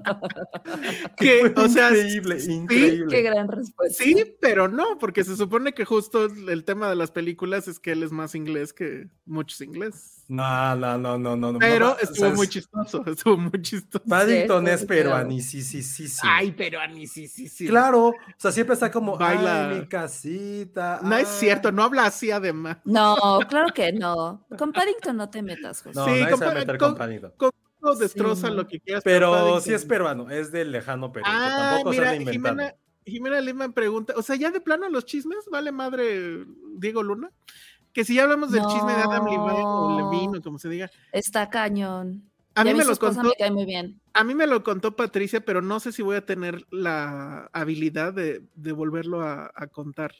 Que, 1.16 1.50
Fue 1.54 1.64
o 1.64 1.68
sea, 1.68 1.88
increíble, 1.88 2.40
sí, 2.40 2.52
increíble. 2.52 3.06
Qué 3.08 3.22
gran 3.22 3.48
respuesta. 3.48 4.02
Sí, 4.02 4.36
pero 4.40 4.68
no, 4.68 4.98
porque 4.98 5.24
se 5.24 5.36
supone 5.36 5.72
que 5.72 5.84
justo 5.84 6.26
el 6.26 6.64
tema 6.64 6.88
de 6.88 6.96
las 6.96 7.10
películas 7.10 7.68
es 7.68 7.80
que 7.80 7.92
él 7.92 8.02
es 8.02 8.12
más 8.12 8.34
inglés 8.34 8.72
que 8.72 9.08
muchos 9.24 9.60
inglés. 9.60 10.17
No, 10.28 10.76
no, 10.76 10.98
no, 10.98 11.16
no, 11.18 11.36
no. 11.36 11.52
no, 11.52 11.58
Pero 11.58 11.86
no, 11.86 11.96
estuvo 11.98 12.16
¿sabes? 12.16 12.36
muy 12.36 12.48
chistoso, 12.48 13.02
estuvo 13.06 13.36
muy 13.38 13.62
chistoso. 13.62 14.04
Paddington 14.06 14.66
Sí, 14.66 14.70
es 14.72 14.80
sí, 14.80 14.86
peruano, 14.86 15.28
claro. 15.28 15.42
sí, 15.42 15.62
sí, 15.62 15.82
sí, 15.82 16.08
sí. 16.08 16.20
Ay, 16.22 16.54
mí 16.92 17.06
sí, 17.06 17.26
sí, 17.28 17.48
sí. 17.48 17.66
Claro, 17.66 18.08
o 18.08 18.14
sea, 18.36 18.52
siempre 18.52 18.74
está 18.74 18.90
como, 18.90 19.16
Baila. 19.16 19.70
ay, 19.70 19.80
mi 19.80 19.86
casita. 19.86 21.00
No 21.02 21.16
es 21.16 21.28
ay". 21.28 21.34
cierto, 21.40 21.72
no 21.72 21.82
habla 21.82 22.04
así 22.06 22.30
además. 22.30 22.76
No, 22.84 23.16
claro 23.48 23.72
que 23.72 23.90
no. 23.92 24.46
Con 24.58 24.72
Paddington 24.72 25.16
no 25.16 25.30
te 25.30 25.42
metas, 25.42 25.82
José. 25.82 25.98
No, 25.98 26.04
Sí, 26.04 26.22
se 26.36 26.44
va 26.44 26.50
a 26.50 26.54
meter 26.54 26.76
con- 26.78 26.90
con 26.90 26.98
Paddington. 26.98 27.32
No, 27.80 27.94
destroza 27.94 28.48
Sí, 28.48 28.52
no. 28.52 28.54
lo 28.62 28.66
que 28.66 28.80
quieras. 28.80 29.02
Pero 29.04 29.60
sí 29.60 29.72
es 29.72 29.84
peruano, 29.84 30.28
es 30.30 30.52
del 30.52 30.72
lejano 30.72 31.10
Perú. 31.12 31.24
Ah, 31.26 31.68
tampoco 31.70 31.92
se 31.94 32.00
mira, 32.00 32.10
han 32.10 32.20
inventado. 32.22 32.56
Jimena, 32.56 32.74
Jimena 33.06 33.40
Lima 33.40 33.68
pregunta, 33.70 34.12
o 34.16 34.22
sea, 34.22 34.36
ya 34.36 34.50
de 34.50 34.60
plano 34.60 34.88
los 34.90 35.06
chismes, 35.06 35.38
vale 35.50 35.72
madre 35.72 36.44
Diego 36.76 37.02
Luna, 37.02 37.30
que 37.98 38.04
si 38.04 38.14
ya 38.14 38.22
hablamos 38.22 38.52
del 38.52 38.64
chisme 38.66 38.92
de 38.94 39.02
Adam 39.02 39.24
Levine 39.24 39.62
o. 39.64 39.96
Levine 40.12 40.38
o 40.38 40.40
como 40.40 40.56
se 40.60 40.68
diga, 40.68 40.88
Está 41.10 41.50
cañón. 41.50 42.22
a 42.54 42.62
mí 42.62 42.72
me 42.72 42.84
lo 42.84 42.94
contó, 42.96 43.24
me 43.24 43.32
cae 43.36 43.50
muy 43.50 43.64
bien. 43.64 44.00
a 44.14 44.22
mí 44.22 44.36
me 44.36 44.46
lo 44.46 44.62
contó 44.62 44.94
Patricia, 44.94 45.40
pero 45.44 45.62
no 45.62 45.80
sé 45.80 45.90
si 45.90 46.02
voy 46.02 46.14
a 46.14 46.24
tener 46.24 46.64
la 46.70 47.50
habilidad 47.52 48.12
de, 48.12 48.44
de 48.54 48.70
volverlo 48.70 49.20
a, 49.22 49.50
a 49.52 49.66
contar. 49.66 50.14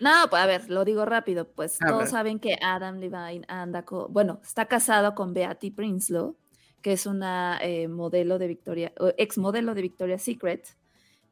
No, 0.00 0.10
pues 0.30 0.40
a 0.42 0.46
ver, 0.46 0.70
lo 0.70 0.86
digo 0.86 1.04
rápido. 1.04 1.50
Pues 1.52 1.76
A 1.82 1.88
todos 1.88 1.98
ver. 2.04 2.08
saben 2.08 2.38
que 2.40 2.56
Adam 2.62 2.96
Levine 2.98 3.44
anda 3.46 3.84
con, 3.84 4.10
bueno, 4.10 4.40
está 4.42 4.64
casado 4.64 5.14
con 5.14 5.34
Beatty 5.34 5.70
Prinslow, 5.70 6.38
que 6.80 6.94
es 6.94 7.04
una 7.04 7.58
eh, 7.60 7.88
modelo 7.88 8.38
de 8.38 8.46
Victoria, 8.48 8.92
ex 9.18 9.36
modelo 9.36 9.74
de 9.74 9.82
Victoria's 9.82 10.22
Secret, 10.22 10.66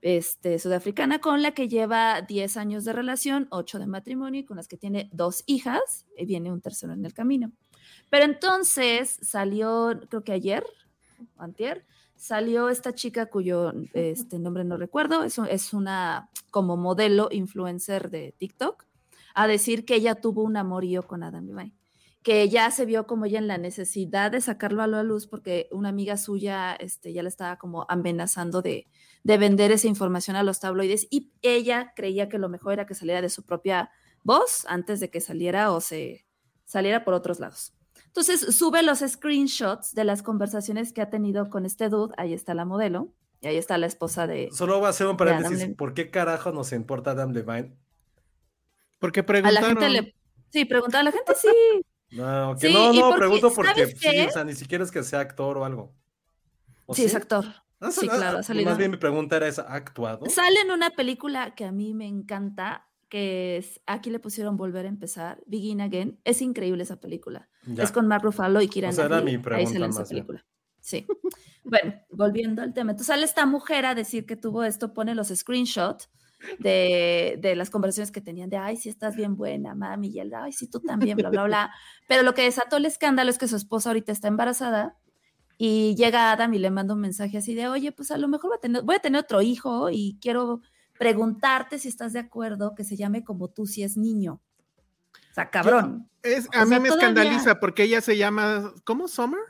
este, 0.02 0.58
sudafricana, 0.58 1.20
con 1.20 1.42
la 1.42 1.52
que 1.52 1.68
lleva 1.68 2.22
10 2.22 2.56
años 2.56 2.84
de 2.84 2.92
relación, 2.92 3.48
8 3.50 3.78
de 3.78 3.86
matrimonio, 3.86 4.40
y 4.40 4.44
con 4.44 4.56
las 4.56 4.68
que 4.68 4.76
tiene 4.76 5.10
dos 5.12 5.42
hijas, 5.46 6.06
y 6.16 6.26
viene 6.26 6.52
un 6.52 6.60
tercero 6.60 6.92
en 6.92 7.04
el 7.04 7.12
camino. 7.12 7.52
Pero 8.08 8.24
entonces 8.24 9.18
salió, 9.22 10.00
creo 10.08 10.24
que 10.24 10.32
ayer, 10.32 10.64
antier, 11.36 11.86
salió 12.16 12.68
esta 12.68 12.94
chica 12.94 13.26
cuyo 13.26 13.72
este, 13.94 14.38
nombre 14.38 14.64
no 14.64 14.76
recuerdo, 14.76 15.24
es, 15.24 15.38
es 15.38 15.72
una 15.72 16.30
como 16.50 16.76
modelo 16.76 17.28
influencer 17.30 18.10
de 18.10 18.34
TikTok, 18.38 18.86
a 19.34 19.46
decir 19.46 19.84
que 19.84 19.94
ella 19.94 20.16
tuvo 20.16 20.42
un 20.42 20.56
amorío 20.56 21.02
con 21.02 21.22
Adam 21.22 21.46
Levine, 21.46 21.74
que 22.22 22.48
ya 22.48 22.70
se 22.70 22.84
vio 22.84 23.06
como 23.06 23.24
ella 23.24 23.38
en 23.38 23.46
la 23.46 23.58
necesidad 23.58 24.30
de 24.30 24.40
sacarlo 24.40 24.82
a 24.82 24.86
la 24.86 25.02
luz 25.02 25.26
porque 25.26 25.68
una 25.72 25.88
amiga 25.88 26.16
suya 26.16 26.74
este, 26.74 27.12
ya 27.12 27.22
le 27.22 27.28
estaba 27.28 27.56
como 27.56 27.86
amenazando 27.88 28.60
de, 28.60 28.88
de 29.22 29.38
vender 29.38 29.72
esa 29.72 29.88
información 29.88 30.36
a 30.36 30.42
los 30.42 30.60
tabloides 30.60 31.06
y 31.10 31.32
ella 31.40 31.92
creía 31.96 32.28
que 32.28 32.38
lo 32.38 32.48
mejor 32.48 32.74
era 32.74 32.86
que 32.86 32.94
saliera 32.94 33.22
de 33.22 33.30
su 33.30 33.44
propia 33.44 33.90
voz 34.22 34.66
antes 34.68 35.00
de 35.00 35.10
que 35.10 35.20
saliera 35.20 35.72
o 35.72 35.80
se 35.80 36.26
saliera 36.64 37.04
por 37.04 37.14
otros 37.14 37.40
lados. 37.40 37.72
Entonces 38.06 38.40
sube 38.56 38.82
los 38.82 38.98
screenshots 38.98 39.94
de 39.94 40.04
las 40.04 40.22
conversaciones 40.22 40.92
que 40.92 41.00
ha 41.00 41.10
tenido 41.10 41.48
con 41.48 41.64
este 41.64 41.88
dude, 41.88 42.12
ahí 42.18 42.34
está 42.34 42.54
la 42.54 42.64
modelo, 42.64 43.14
y 43.40 43.46
ahí 43.46 43.56
está 43.56 43.78
la 43.78 43.86
esposa 43.86 44.26
de... 44.26 44.50
Solo 44.52 44.78
voy 44.78 44.86
a 44.86 44.90
hacer 44.90 45.06
un 45.06 45.16
paréntesis. 45.16 45.74
¿Por 45.76 45.94
qué 45.94 46.10
carajo 46.10 46.52
nos 46.52 46.72
importa 46.72 47.12
Adam 47.12 47.32
Levine? 47.32 47.76
Porque 48.98 49.20
A 49.20 49.22
la 49.22 49.26
preguntaron, 49.26 49.68
gente 49.68 49.88
le... 49.88 50.14
Sí, 50.50 50.64
pregunta 50.64 51.00
a 51.00 51.02
la 51.04 51.12
gente, 51.12 51.34
sí. 51.34 51.48
No, 52.12 52.56
que 52.56 52.68
Sí, 52.68 52.72
no, 52.72 52.92
no, 52.92 53.00
porque, 53.02 53.18
pregunto 53.18 53.52
porque 53.52 53.86
¿sabes 53.86 53.98
sí, 53.98 54.20
o 54.28 54.30
sea, 54.30 54.44
ni 54.44 54.54
siquiera 54.54 54.84
es 54.84 54.90
que 54.90 55.02
sea 55.02 55.20
actor 55.20 55.58
o 55.58 55.64
algo. 55.64 55.94
¿O 56.86 56.94
Sí, 56.94 57.04
es 57.04 57.14
actor. 57.14 57.44
Ah, 57.80 57.90
Sí, 57.90 58.08
ah, 58.10 58.16
claro, 58.16 58.36
ha 58.38 58.40
ah, 58.40 58.42
salido. 58.42 58.68
Más 58.68 58.78
bien 58.78 58.90
mi 58.90 58.96
pregunta 58.96 59.36
era 59.36 59.48
esa, 59.48 59.62
¿ha 59.62 59.74
actuado? 59.74 60.26
Sale 60.26 60.60
en 60.60 60.70
una 60.70 60.90
película 60.90 61.54
que 61.54 61.64
a 61.64 61.72
mí 61.72 61.94
me 61.94 62.06
encanta, 62.06 62.88
que 63.08 63.56
es, 63.56 63.80
aquí 63.86 64.10
le 64.10 64.18
pusieron 64.18 64.56
Volver 64.56 64.86
a 64.86 64.88
empezar, 64.88 65.42
Begin 65.46 65.80
Again. 65.80 66.20
Es 66.24 66.42
increíble 66.42 66.82
esa 66.82 67.00
película. 67.00 67.48
Ya. 67.64 67.84
Es 67.84 67.92
con 67.92 68.06
Mark 68.06 68.24
Ruffalo 68.24 68.60
y 68.60 68.68
Kira 68.68 68.90
O 68.90 68.92
sea, 68.92 69.06
era 69.06 69.20
mi 69.20 69.32
Ahí 69.32 69.38
pregunta 69.38 69.70
esa 69.70 69.78
más 69.86 69.96
bien. 69.96 70.08
película. 70.08 70.46
Sí. 70.80 71.06
bueno, 71.64 71.94
volviendo 72.10 72.62
al 72.62 72.74
tema. 72.74 72.90
Entonces 72.90 73.06
sale 73.06 73.24
esta 73.24 73.46
mujer 73.46 73.86
a 73.86 73.94
decir 73.94 74.26
que 74.26 74.36
tuvo 74.36 74.64
esto, 74.64 74.92
pone 74.92 75.14
los 75.14 75.28
screenshots 75.28 76.10
de, 76.58 77.38
de 77.40 77.54
las 77.56 77.70
conversaciones 77.70 78.10
que 78.10 78.20
tenían 78.20 78.48
de, 78.50 78.56
ay, 78.56 78.76
sí 78.76 78.88
estás 78.88 79.16
bien 79.16 79.36
buena, 79.36 79.74
mami, 79.74 80.08
y 80.08 80.20
él, 80.20 80.32
ay, 80.34 80.52
sí, 80.52 80.68
tú 80.68 80.80
también, 80.80 81.16
bla, 81.16 81.30
bla, 81.30 81.44
bla. 81.44 81.74
Pero 82.08 82.22
lo 82.22 82.34
que 82.34 82.42
desató 82.42 82.76
el 82.76 82.86
escándalo 82.86 83.30
es 83.30 83.38
que 83.38 83.48
su 83.48 83.56
esposa 83.56 83.90
ahorita 83.90 84.12
está 84.12 84.28
embarazada 84.28 84.96
y 85.58 85.94
llega 85.96 86.32
Adam 86.32 86.54
y 86.54 86.58
le 86.58 86.70
manda 86.70 86.94
un 86.94 87.00
mensaje 87.00 87.38
así 87.38 87.54
de, 87.54 87.68
oye, 87.68 87.92
pues 87.92 88.10
a 88.10 88.16
lo 88.18 88.28
mejor 88.28 88.50
voy 88.50 88.56
a 88.56 88.60
tener, 88.60 88.82
voy 88.82 88.96
a 88.96 89.00
tener 89.00 89.20
otro 89.20 89.42
hijo 89.42 89.90
y 89.90 90.18
quiero 90.20 90.62
preguntarte 90.98 91.78
si 91.78 91.88
estás 91.88 92.12
de 92.12 92.18
acuerdo 92.20 92.74
que 92.74 92.84
se 92.84 92.96
llame 92.96 93.24
como 93.24 93.48
tú 93.48 93.66
si 93.66 93.82
es 93.82 93.96
niño. 93.96 94.40
O 95.30 95.34
sea, 95.34 95.48
cabrón. 95.50 96.08
es, 96.22 96.46
o 96.46 96.50
a 96.58 96.64
mí 96.64 96.70
sea, 96.70 96.80
me 96.80 96.88
todavía- 96.88 97.08
escandaliza 97.08 97.60
porque 97.60 97.84
ella 97.84 98.00
se 98.00 98.16
llama, 98.16 98.72
¿cómo? 98.84 99.06
¿Summer? 99.08 99.40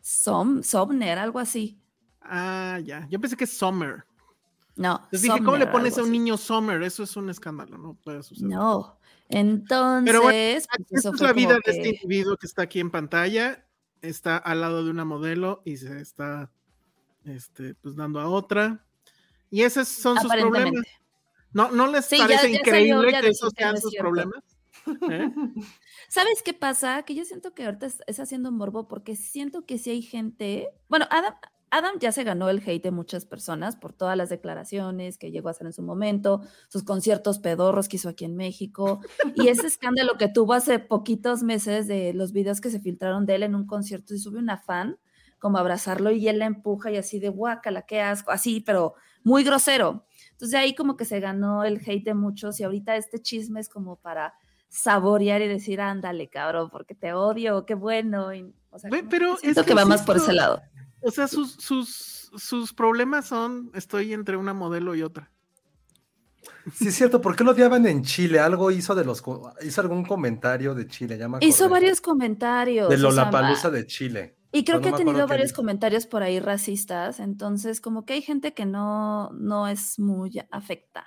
Som, 0.00 0.62
Somner, 0.62 1.18
algo 1.18 1.38
así. 1.38 1.78
Ah, 2.22 2.78
ya, 2.84 3.06
yo 3.10 3.20
pensé 3.20 3.36
que 3.36 3.44
es 3.44 3.52
Summer. 3.56 4.04
No. 4.76 4.96
Entonces 5.04 5.22
dije, 5.22 5.38
¿cómo 5.44 5.56
le 5.56 5.66
pones 5.66 5.98
a 5.98 6.02
un 6.02 6.12
niño 6.12 6.36
Summer? 6.36 6.82
Eso 6.82 7.02
es 7.02 7.16
un 7.16 7.28
escándalo, 7.30 7.76
no 7.78 7.94
puede 7.94 8.22
suceder. 8.22 8.50
No. 8.50 8.98
Entonces, 9.28 10.04
Pero 10.06 10.22
bueno, 10.22 10.38
pues, 10.38 10.56
Esta 10.64 10.76
eso 10.90 11.14
es 11.14 11.20
la 11.20 11.32
vida 11.32 11.58
de 11.64 11.72
este 11.72 11.88
individuo 11.90 12.36
que 12.36 12.46
está 12.46 12.62
aquí 12.62 12.80
en 12.80 12.90
pantalla. 12.90 13.64
Está 14.02 14.36
al 14.38 14.60
lado 14.60 14.84
de 14.84 14.90
una 14.90 15.04
modelo 15.04 15.62
y 15.64 15.76
se 15.76 16.00
está 16.00 16.50
este, 17.24 17.74
pues 17.76 17.94
dando 17.96 18.20
a 18.20 18.28
otra. 18.28 18.84
Y 19.50 19.62
esos 19.62 19.88
son 19.88 20.18
sus 20.18 20.32
problemas. 20.32 20.84
¿No, 21.52 21.70
¿No 21.70 21.86
les 21.88 22.06
Sí, 22.06 22.16
parece 22.18 22.52
ya 22.52 22.58
increíble 22.60 23.10
salió, 23.10 23.20
que 23.20 23.28
esos 23.28 23.52
sean 23.56 23.80
sus 23.80 23.90
cierto. 23.90 24.08
problemas? 24.08 24.44
¿Eh? 25.10 25.30
¿Sabes 26.08 26.42
qué 26.42 26.54
pasa? 26.54 27.02
Que 27.02 27.14
yo 27.14 27.24
siento 27.24 27.54
que 27.54 27.64
ahorita 27.64 27.86
es, 27.86 27.98
es 28.06 28.20
haciendo 28.20 28.50
morbo 28.52 28.88
porque 28.88 29.16
siento 29.16 29.66
que 29.66 29.78
si 29.78 29.90
hay 29.90 30.02
gente. 30.02 30.68
Bueno, 30.88 31.06
Adam, 31.10 31.34
Adam 31.70 31.98
ya 32.00 32.10
se 32.10 32.24
ganó 32.24 32.48
el 32.48 32.62
hate 32.66 32.82
de 32.82 32.90
muchas 32.90 33.24
personas 33.24 33.76
por 33.76 33.92
todas 33.92 34.16
las 34.16 34.28
declaraciones 34.28 35.18
que 35.18 35.30
llegó 35.30 35.48
a 35.48 35.52
hacer 35.52 35.66
en 35.66 35.72
su 35.72 35.82
momento, 35.82 36.42
sus 36.68 36.82
conciertos 36.82 37.38
pedorros 37.38 37.88
que 37.88 37.96
hizo 37.96 38.08
aquí 38.08 38.24
en 38.24 38.36
México 38.36 39.00
y 39.36 39.48
ese 39.48 39.68
escándalo 39.68 40.18
que 40.18 40.28
tuvo 40.28 40.54
hace 40.54 40.80
poquitos 40.80 41.42
meses 41.42 41.86
de 41.86 42.12
los 42.12 42.32
videos 42.32 42.60
que 42.60 42.70
se 42.70 42.80
filtraron 42.80 43.24
de 43.24 43.36
él 43.36 43.42
en 43.44 43.54
un 43.54 43.66
concierto 43.66 44.14
y 44.14 44.18
sube 44.18 44.38
una 44.38 44.58
fan 44.58 44.98
como 45.38 45.58
a 45.58 45.60
abrazarlo 45.60 46.10
y 46.10 46.28
él 46.28 46.40
la 46.40 46.46
empuja 46.46 46.90
y 46.90 46.96
así 46.96 47.18
de 47.18 47.30
guácala, 47.30 47.82
qué 47.82 48.00
asco, 48.00 48.30
así, 48.30 48.60
pero 48.60 48.94
muy 49.22 49.42
grosero. 49.42 50.06
Entonces 50.32 50.50
de 50.50 50.58
ahí 50.58 50.74
como 50.74 50.96
que 50.96 51.04
se 51.04 51.20
ganó 51.20 51.64
el 51.64 51.80
hate 51.84 52.04
de 52.04 52.14
muchos 52.14 52.60
y 52.60 52.64
ahorita 52.64 52.96
este 52.96 53.20
chisme 53.22 53.60
es 53.60 53.68
como 53.68 53.96
para 53.96 54.34
saborear 54.70 55.42
y 55.42 55.48
decir, 55.48 55.80
ándale, 55.80 56.28
cabrón, 56.28 56.70
porque 56.70 56.94
te 56.94 57.12
odio, 57.12 57.66
qué 57.66 57.74
bueno. 57.74 58.32
Y, 58.32 58.54
o 58.70 58.78
sea, 58.78 58.90
pero 59.10 59.36
siento 59.36 59.60
es 59.60 59.66
que 59.66 59.70
que 59.72 59.74
va 59.74 59.84
más 59.84 60.02
por 60.02 60.16
ese 60.16 60.32
lado. 60.32 60.62
O 61.02 61.10
sea, 61.10 61.28
sus, 61.28 61.52
sus, 61.52 62.30
sus 62.36 62.72
problemas 62.72 63.26
son, 63.26 63.70
estoy 63.74 64.12
entre 64.12 64.36
una 64.36 64.54
modelo 64.54 64.94
y 64.94 65.02
otra. 65.02 65.30
Sí, 66.74 66.88
es 66.88 66.94
cierto. 66.94 67.20
¿Por 67.20 67.36
qué 67.36 67.44
lo 67.44 67.52
odiaban 67.52 67.86
en 67.86 68.02
Chile? 68.02 68.38
Algo 68.38 68.70
hizo 68.70 68.94
de 68.94 69.04
los. 69.04 69.22
Hizo 69.62 69.80
algún 69.80 70.04
comentario 70.04 70.74
de 70.74 70.86
Chile, 70.86 71.18
ya 71.18 71.28
me 71.28 71.38
Hizo 71.40 71.68
varios 71.68 72.00
comentarios. 72.00 72.88
De 72.88 72.96
o 72.96 72.98
sea, 72.98 73.08
Lollapalooza 73.08 73.70
de 73.70 73.86
Chile. 73.86 74.36
Y 74.52 74.64
creo 74.64 74.80
que 74.80 74.90
no 74.90 74.96
ha 74.96 74.98
tenido 74.98 75.26
varios 75.26 75.52
comentarios 75.52 76.06
por 76.06 76.22
ahí 76.24 76.40
racistas, 76.40 77.20
entonces 77.20 77.80
como 77.80 78.04
que 78.04 78.14
hay 78.14 78.22
gente 78.22 78.52
que 78.52 78.66
no, 78.66 79.30
no 79.30 79.68
es 79.68 79.98
muy 80.00 80.42
afecta 80.50 81.06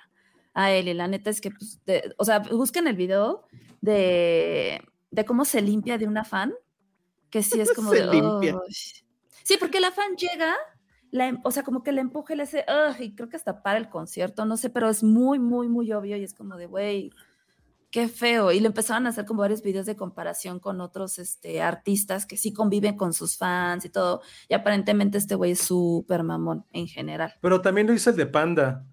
a 0.54 0.70
él 0.72 0.88
y 0.88 0.94
la 0.94 1.08
neta 1.08 1.28
es 1.28 1.42
que, 1.42 1.50
pues, 1.50 1.78
de- 1.84 2.14
o 2.16 2.24
sea, 2.24 2.38
busquen 2.38 2.86
el 2.86 2.96
video 2.96 3.42
de, 3.82 4.80
de 5.10 5.24
cómo 5.26 5.44
se 5.44 5.60
limpia 5.60 5.98
de 5.98 6.06
una 6.06 6.24
fan, 6.24 6.54
que 7.28 7.42
sí 7.42 7.60
es 7.60 7.72
como 7.76 7.90
Se 7.90 8.06
de... 8.06 8.12
limpia. 8.12 8.56
Sí, 9.44 9.56
porque 9.60 9.78
la 9.78 9.92
fan 9.92 10.16
llega, 10.16 10.54
la 11.10 11.28
em- 11.28 11.40
o 11.44 11.50
sea, 11.52 11.62
como 11.62 11.82
que 11.82 11.92
la 11.92 12.00
empuja 12.00 12.32
y 12.34 12.36
le 12.38 12.42
hace, 12.42 12.64
"Ugh", 12.66 12.96
y 13.00 13.14
creo 13.14 13.28
que 13.28 13.36
hasta 13.36 13.62
para 13.62 13.78
el 13.78 13.88
concierto, 13.88 14.44
no 14.46 14.56
sé, 14.56 14.70
pero 14.70 14.88
es 14.88 15.04
muy, 15.04 15.38
muy, 15.38 15.68
muy 15.68 15.92
obvio 15.92 16.16
y 16.16 16.24
es 16.24 16.34
como 16.34 16.56
de, 16.56 16.66
güey, 16.66 17.10
qué 17.90 18.08
feo. 18.08 18.50
Y 18.50 18.58
le 18.58 18.66
empezaron 18.66 19.06
a 19.06 19.10
hacer 19.10 19.24
como 19.26 19.42
varios 19.42 19.62
videos 19.62 19.86
de 19.86 19.94
comparación 19.96 20.58
con 20.58 20.80
otros 20.80 21.18
este, 21.20 21.62
artistas 21.62 22.26
que 22.26 22.36
sí 22.36 22.52
conviven 22.52 22.96
con 22.96 23.12
sus 23.12 23.36
fans 23.36 23.84
y 23.84 23.90
todo. 23.90 24.22
Y 24.48 24.54
aparentemente 24.54 25.18
este 25.18 25.36
güey 25.36 25.52
es 25.52 25.60
súper 25.60 26.24
mamón 26.24 26.64
en 26.72 26.88
general. 26.88 27.34
Pero 27.40 27.60
también 27.60 27.86
lo 27.86 27.92
hizo 27.92 28.10
el 28.10 28.16
de 28.16 28.26
Panda. 28.26 28.84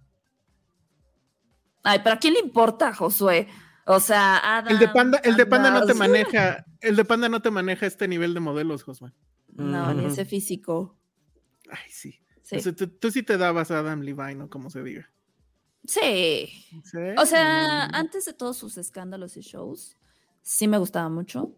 Ay, 1.81 2.01
pero 2.03 2.15
¿a 2.15 2.19
quién 2.19 2.33
le 2.33 2.41
importa, 2.41 2.93
Josué? 2.93 3.47
O 3.87 3.99
sea, 3.99 4.57
Adam, 4.59 4.73
El 4.73 4.79
de 4.79 4.87
Panda, 4.89 5.17
el 5.23 5.35
de 5.35 5.45
Panda 5.47 5.71
no 5.71 5.85
te 5.85 5.93
maneja, 5.95 6.65
el 6.81 6.95
de 6.95 7.05
Panda 7.05 7.27
no 7.29 7.41
te 7.41 7.49
maneja 7.49 7.87
este 7.87 8.07
nivel 8.07 8.33
de 8.35 8.39
modelos, 8.39 8.83
Josué. 8.83 9.13
No, 9.53 9.93
ni 9.93 10.05
ese 10.05 10.25
físico. 10.25 10.97
Ay, 11.69 11.89
sí. 11.89 12.19
Sí. 12.43 12.55
O 12.57 12.59
sea, 12.59 12.75
tú, 12.75 12.87
tú 12.87 13.11
sí 13.11 13.23
te 13.23 13.37
dabas 13.37 13.71
a 13.71 13.79
Adam 13.79 14.01
Levine, 14.01 14.43
o 14.43 14.49
como 14.49 14.69
se 14.69 14.83
diga. 14.83 15.09
Sí. 15.85 16.47
¿Sí? 16.83 16.97
O 17.17 17.25
sea, 17.25 17.87
Mm. 17.91 17.95
antes 17.95 18.25
de 18.25 18.33
todos 18.33 18.57
sus 18.57 18.77
escándalos 18.77 19.37
y 19.37 19.41
shows, 19.41 19.97
sí 20.41 20.67
me 20.67 20.77
gustaba 20.77 21.09
mucho. 21.09 21.55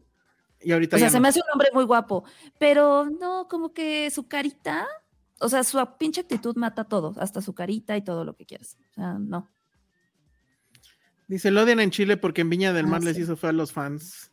Y 0.61 0.71
ahorita 0.71 0.95
O 0.95 0.99
sea, 0.99 1.07
ya 1.07 1.11
se 1.11 1.17
no. 1.17 1.21
me 1.23 1.27
hace 1.29 1.39
un 1.39 1.51
hombre 1.51 1.69
muy 1.73 1.83
guapo, 1.83 2.23
pero 2.59 3.05
no, 3.09 3.47
como 3.49 3.73
que 3.73 4.09
su 4.11 4.27
carita, 4.27 4.87
o 5.39 5.49
sea, 5.49 5.63
su 5.63 5.77
pinche 5.99 6.21
actitud 6.21 6.55
mata 6.55 6.85
todo, 6.85 7.13
hasta 7.17 7.41
su 7.41 7.53
carita 7.53 7.97
y 7.97 8.03
todo 8.03 8.23
lo 8.23 8.35
que 8.35 8.45
quieras. 8.45 8.77
O 8.91 8.93
sea, 8.93 9.13
no. 9.19 9.51
Dice, 11.27 11.51
lo 11.51 11.63
odian 11.63 11.79
en 11.79 11.91
Chile 11.91 12.17
porque 12.17 12.41
en 12.41 12.49
Viña 12.49 12.71
del 12.73 12.85
Ah, 12.85 12.89
Mar 12.89 13.03
les 13.03 13.15
sí. 13.15 13.23
hizo 13.23 13.35
fue 13.35 13.49
a 13.49 13.53
los 13.53 13.71
fans. 13.73 14.31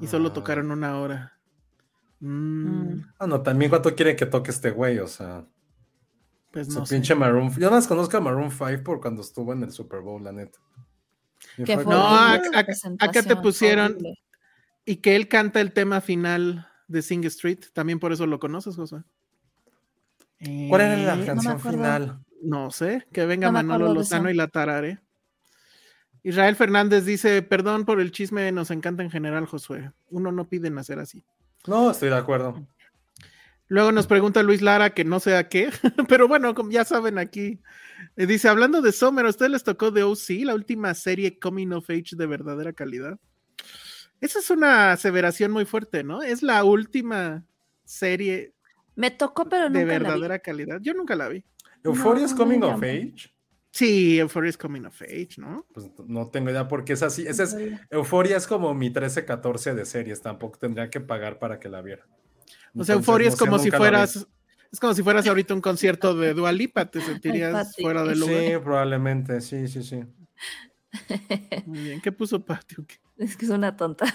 Y 0.00 0.06
solo 0.06 0.28
Ah. 0.28 0.32
tocaron 0.32 0.70
una 0.70 0.98
hora. 0.98 1.37
Mm, 2.20 2.92
Mm. 2.94 3.12
Ah, 3.18 3.26
no, 3.26 3.42
también 3.42 3.68
cuánto 3.70 3.94
quiere 3.94 4.16
que 4.16 4.26
toque 4.26 4.50
este 4.50 4.70
güey, 4.70 4.98
o 4.98 5.06
sea. 5.06 5.44
Pues 6.50 6.68
su 6.72 6.80
no 6.80 6.86
sé. 6.86 6.94
pinche 6.96 7.14
Maroon. 7.14 7.52
Yo 7.58 7.70
más 7.70 7.86
conozco 7.86 8.16
a 8.16 8.20
Maroon 8.20 8.50
5 8.50 8.82
por 8.82 9.00
cuando 9.00 9.22
estuvo 9.22 9.52
en 9.52 9.62
el 9.62 9.70
Super 9.70 10.00
Bowl, 10.00 10.22
la 10.24 10.32
neta. 10.32 10.58
Que 11.56 11.74
fue 11.76 11.84
No, 11.84 12.06
acá- 12.08 13.22
te 13.22 13.36
pusieron- 13.36 13.92
horrible. 13.92 14.18
Y 14.84 14.96
que 14.96 15.14
él 15.14 15.28
canta 15.28 15.60
el 15.60 15.72
tema 15.72 16.00
final 16.00 16.66
de 16.88 17.02
Sing 17.02 17.22
Street. 17.24 17.60
También 17.74 17.98
por 18.00 18.12
eso 18.12 18.26
lo 18.26 18.38
conoces, 18.40 18.74
José. 18.76 18.96
¿Cuál 20.68 20.80
era 20.80 20.98
Eh, 21.00 21.04
la 21.06 21.16
me 21.16 21.26
canción 21.26 21.60
final? 21.60 22.24
No 22.42 22.70
sé, 22.70 23.06
que 23.12 23.26
venga 23.26 23.48
No 23.48 23.52
Manolo 23.54 23.92
Lozano 23.92 24.30
y 24.30 24.34
la 24.34 24.48
tarare. 24.48 25.00
Israel 26.22 26.56
Fernández 26.56 27.04
dice, 27.04 27.42
perdón 27.42 27.84
por 27.84 28.00
el 28.00 28.10
chisme, 28.12 28.50
nos 28.52 28.70
encanta 28.70 29.02
en 29.02 29.10
general, 29.10 29.46
Josué. 29.46 29.92
Uno 30.10 30.32
no 30.32 30.48
pide 30.48 30.70
nacer 30.70 30.98
así. 30.98 31.24
No, 31.66 31.90
estoy 31.90 32.08
de 32.08 32.16
acuerdo. 32.16 32.66
Luego 33.70 33.92
nos 33.92 34.06
pregunta 34.06 34.42
Luis 34.42 34.62
Lara, 34.62 34.90
que 34.90 35.04
no 35.04 35.20
sé 35.20 35.36
a 35.36 35.48
qué, 35.48 35.70
pero 36.08 36.26
bueno, 36.26 36.54
como 36.54 36.70
ya 36.70 36.84
saben 36.84 37.18
aquí. 37.18 37.60
eh, 38.16 38.26
dice, 38.26 38.48
hablando 38.48 38.80
de 38.80 38.92
Summer, 38.92 39.26
¿a 39.26 39.30
ustedes 39.30 39.50
les 39.50 39.64
tocó 39.64 39.92
The 39.92 40.04
OC, 40.04 40.44
la 40.44 40.54
última 40.54 40.94
serie 40.94 41.38
Coming 41.38 41.72
of 41.72 41.90
Age 41.90 42.16
de 42.16 42.26
verdadera 42.26 42.72
calidad? 42.72 43.18
Esa 44.20 44.38
es 44.38 44.50
una 44.50 44.92
aseveración 44.92 45.52
muy 45.52 45.64
fuerte, 45.66 46.02
¿no? 46.02 46.22
Es 46.22 46.42
la 46.42 46.64
última 46.64 47.44
serie 47.84 48.54
Me 48.96 49.10
tocó, 49.10 49.48
pero 49.48 49.64
de 49.64 49.70
nunca 49.70 49.86
la 49.86 49.98
vi. 49.98 50.04
verdadera 50.04 50.38
calidad. 50.38 50.78
Yo 50.80 50.94
nunca 50.94 51.14
la 51.14 51.28
vi. 51.28 51.44
Euphoria 51.84 52.22
No, 52.22 52.26
es 52.26 52.34
Coming 52.34 52.62
of. 52.62 52.82
Age. 52.82 53.30
Sí, 53.70 54.18
Euphoria 54.18 54.50
es 54.50 54.56
Coming 54.56 54.86
of 54.86 55.00
Age, 55.02 55.34
¿no? 55.36 55.66
Pues 55.72 55.86
no 56.06 56.28
tengo 56.28 56.50
idea 56.50 56.68
porque 56.68 56.94
es 56.94 57.02
así. 57.02 57.26
Ese 57.26 57.44
es, 57.44 57.56
Euforia 57.90 58.36
es 58.36 58.46
como 58.46 58.74
mi 58.74 58.90
13-14 58.90 59.74
de 59.74 59.84
series. 59.84 60.22
Tampoco 60.22 60.58
tendría 60.58 60.90
que 60.90 61.00
pagar 61.00 61.38
para 61.38 61.60
que 61.60 61.68
la 61.68 61.82
viera. 61.82 62.06
O 62.74 62.84
sea, 62.84 62.96
Euphoria 62.96 63.28
no 63.28 63.34
es 63.34 63.38
como 63.38 63.58
si 63.58 63.70
fueras, 63.70 64.26
es 64.72 64.80
como 64.80 64.94
si 64.94 65.02
fueras 65.02 65.26
ahorita 65.26 65.54
un 65.54 65.60
concierto 65.60 66.14
de 66.14 66.34
Dua 66.34 66.52
Lipa, 66.52 66.86
te 66.86 67.00
sentirías 67.00 67.74
fuera 67.76 68.04
de 68.04 68.16
lugar. 68.16 68.42
Sí, 68.42 68.52
probablemente. 68.62 69.40
Sí, 69.40 69.68
sí, 69.68 69.82
sí. 69.82 70.04
Muy 71.66 71.80
bien, 71.80 72.00
¿qué 72.00 72.12
puso 72.12 72.44
Patio? 72.44 72.84
Es 73.16 73.36
que 73.36 73.44
es 73.44 73.50
una 73.50 73.76
tonta. 73.76 74.06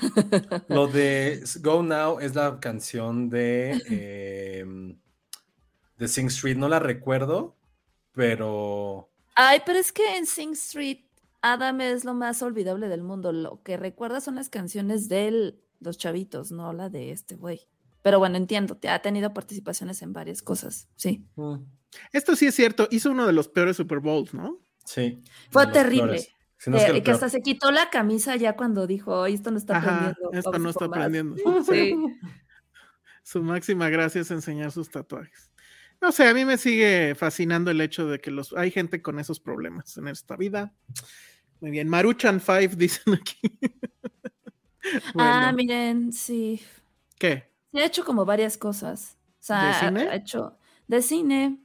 Lo 0.69 0.87
de 0.87 1.43
Go 1.61 1.83
Now 1.83 2.19
es 2.19 2.35
la 2.35 2.59
canción 2.59 3.29
de, 3.29 3.81
eh, 3.89 4.65
de 5.97 6.07
Sing 6.07 6.27
Street. 6.27 6.57
No 6.57 6.69
la 6.69 6.79
recuerdo, 6.79 7.55
pero 8.13 9.09
Ay, 9.35 9.61
pero 9.65 9.79
es 9.79 9.91
que 9.91 10.17
en 10.17 10.25
Sing 10.25 10.51
Street, 10.53 10.99
Adam 11.41 11.81
es 11.81 12.05
lo 12.05 12.13
más 12.13 12.41
olvidable 12.41 12.87
del 12.87 13.03
mundo. 13.03 13.31
Lo 13.33 13.61
que 13.63 13.77
recuerda 13.77 14.21
son 14.21 14.35
las 14.35 14.49
canciones 14.49 15.09
de 15.09 15.55
los 15.79 15.97
chavitos, 15.97 16.51
no 16.51 16.71
la 16.73 16.89
de 16.89 17.11
este 17.11 17.35
güey. 17.35 17.61
Pero 18.01 18.19
bueno, 18.19 18.37
entiendo, 18.37 18.75
te- 18.77 18.89
ha 18.89 19.01
tenido 19.01 19.33
participaciones 19.33 20.01
en 20.01 20.13
varias 20.13 20.41
cosas, 20.41 20.87
sí. 20.95 21.25
mm, 21.35 21.55
Esto 22.11 22.35
sí 22.35 22.47
es 22.47 22.55
cierto, 22.55 22.87
hizo 22.91 23.11
uno 23.11 23.25
de 23.27 23.33
los 23.33 23.47
peores 23.47 23.77
Super 23.77 23.99
Bowls, 23.99 24.33
¿no? 24.33 24.59
sí. 24.85 25.21
Fue 25.51 25.67
terrible. 25.67 26.03
peores. 26.05 26.29
Si 26.57 26.69
no 26.69 26.77
es 26.77 26.89
Eh, 26.89 27.03
que 27.03 27.11
hasta 27.11 27.29
se 27.29 27.41
quitó 27.41 27.71
la 27.71 27.89
camisa 27.89 28.35
ya 28.37 28.55
cuando 28.55 28.87
dijo, 28.87 29.23
"Ay, 29.23 29.33
esto 29.35 29.51
no 29.51 29.57
está 29.57 29.77
Ajá, 29.77 30.09
aprendiendo. 30.09 30.31
esto 30.37 30.59
no 30.59 30.69
está 30.69 30.85
aprendiendo. 30.85 31.35
Sí. 31.69 31.95
Su 33.23 33.41
máxima 33.43 33.89
gracia 33.89 34.21
es 34.21 34.31
enseñar 34.31 34.71
sus 34.71 34.89
tatuajes. 34.89 35.49
No 36.03 36.11
sé, 36.11 36.27
a 36.27 36.33
mí 36.33 36.43
me 36.43 36.57
sigue 36.57 37.15
fascinando 37.15 37.71
el 37.71 37.79
hecho 37.79 38.05
de 38.07 38.19
que 38.19 38.29
los 38.29 38.51
hay 38.51 38.71
gente 38.71 39.01
con 39.01 39.19
esos 39.19 39.39
problemas 39.39 39.95
en 39.95 40.09
esta 40.09 40.35
vida. 40.35 40.73
Muy 41.61 41.71
bien, 41.71 41.87
Maruchan 41.87 42.41
5 42.41 42.75
dicen 42.77 43.13
aquí. 43.13 43.39
Ah, 45.17 45.53
miren, 45.55 46.11
sí. 46.11 46.61
¿Qué? 47.17 47.49
Sí, 47.71 47.79
ha 47.79 47.85
hecho 47.85 48.03
como 48.03 48.25
varias 48.25 48.57
cosas. 48.57 49.17
O 49.39 49.43
sea, 49.43 49.67
¿De 49.67 49.73
cine? 49.73 50.09
ha 50.09 50.15
hecho 50.15 50.57
de 50.87 51.01
cine. 51.01 51.59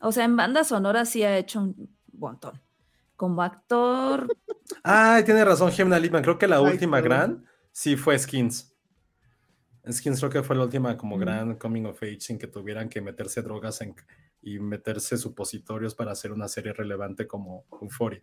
O 0.00 0.12
sea, 0.12 0.24
en 0.24 0.36
banda 0.36 0.62
sonora 0.64 1.04
sí 1.04 1.24
ha 1.24 1.36
hecho 1.36 1.60
un 1.60 1.96
montón. 2.12 2.60
Como 3.16 3.42
actor, 3.42 4.28
Ah, 4.84 5.20
tiene 5.24 5.44
razón, 5.44 5.72
Gemna 5.72 5.98
Lipman. 5.98 6.22
Creo 6.22 6.38
que 6.38 6.46
la 6.48 6.60
Ay, 6.62 6.72
última 6.72 7.02
perdón. 7.02 7.02
gran 7.02 7.46
sí 7.72 7.96
fue 7.96 8.18
Skins. 8.18 8.69
Skins 9.90 10.18
creo 10.20 10.30
que 10.30 10.42
fue 10.42 10.56
la 10.56 10.64
última 10.64 10.96
como 10.96 11.16
Mm. 11.16 11.20
gran 11.20 11.54
coming 11.56 11.84
of 11.84 12.02
age 12.02 12.20
sin 12.20 12.38
que 12.38 12.46
tuvieran 12.46 12.88
que 12.88 13.00
meterse 13.00 13.42
drogas 13.42 13.80
en- 13.80 13.94
y 14.42 14.58
meterse 14.58 15.16
supositorios 15.16 15.94
para 15.94 16.12
hacer 16.12 16.32
una 16.32 16.48
serie 16.48 16.72
relevante 16.72 17.26
como 17.26 17.64
Euphoria. 17.80 18.22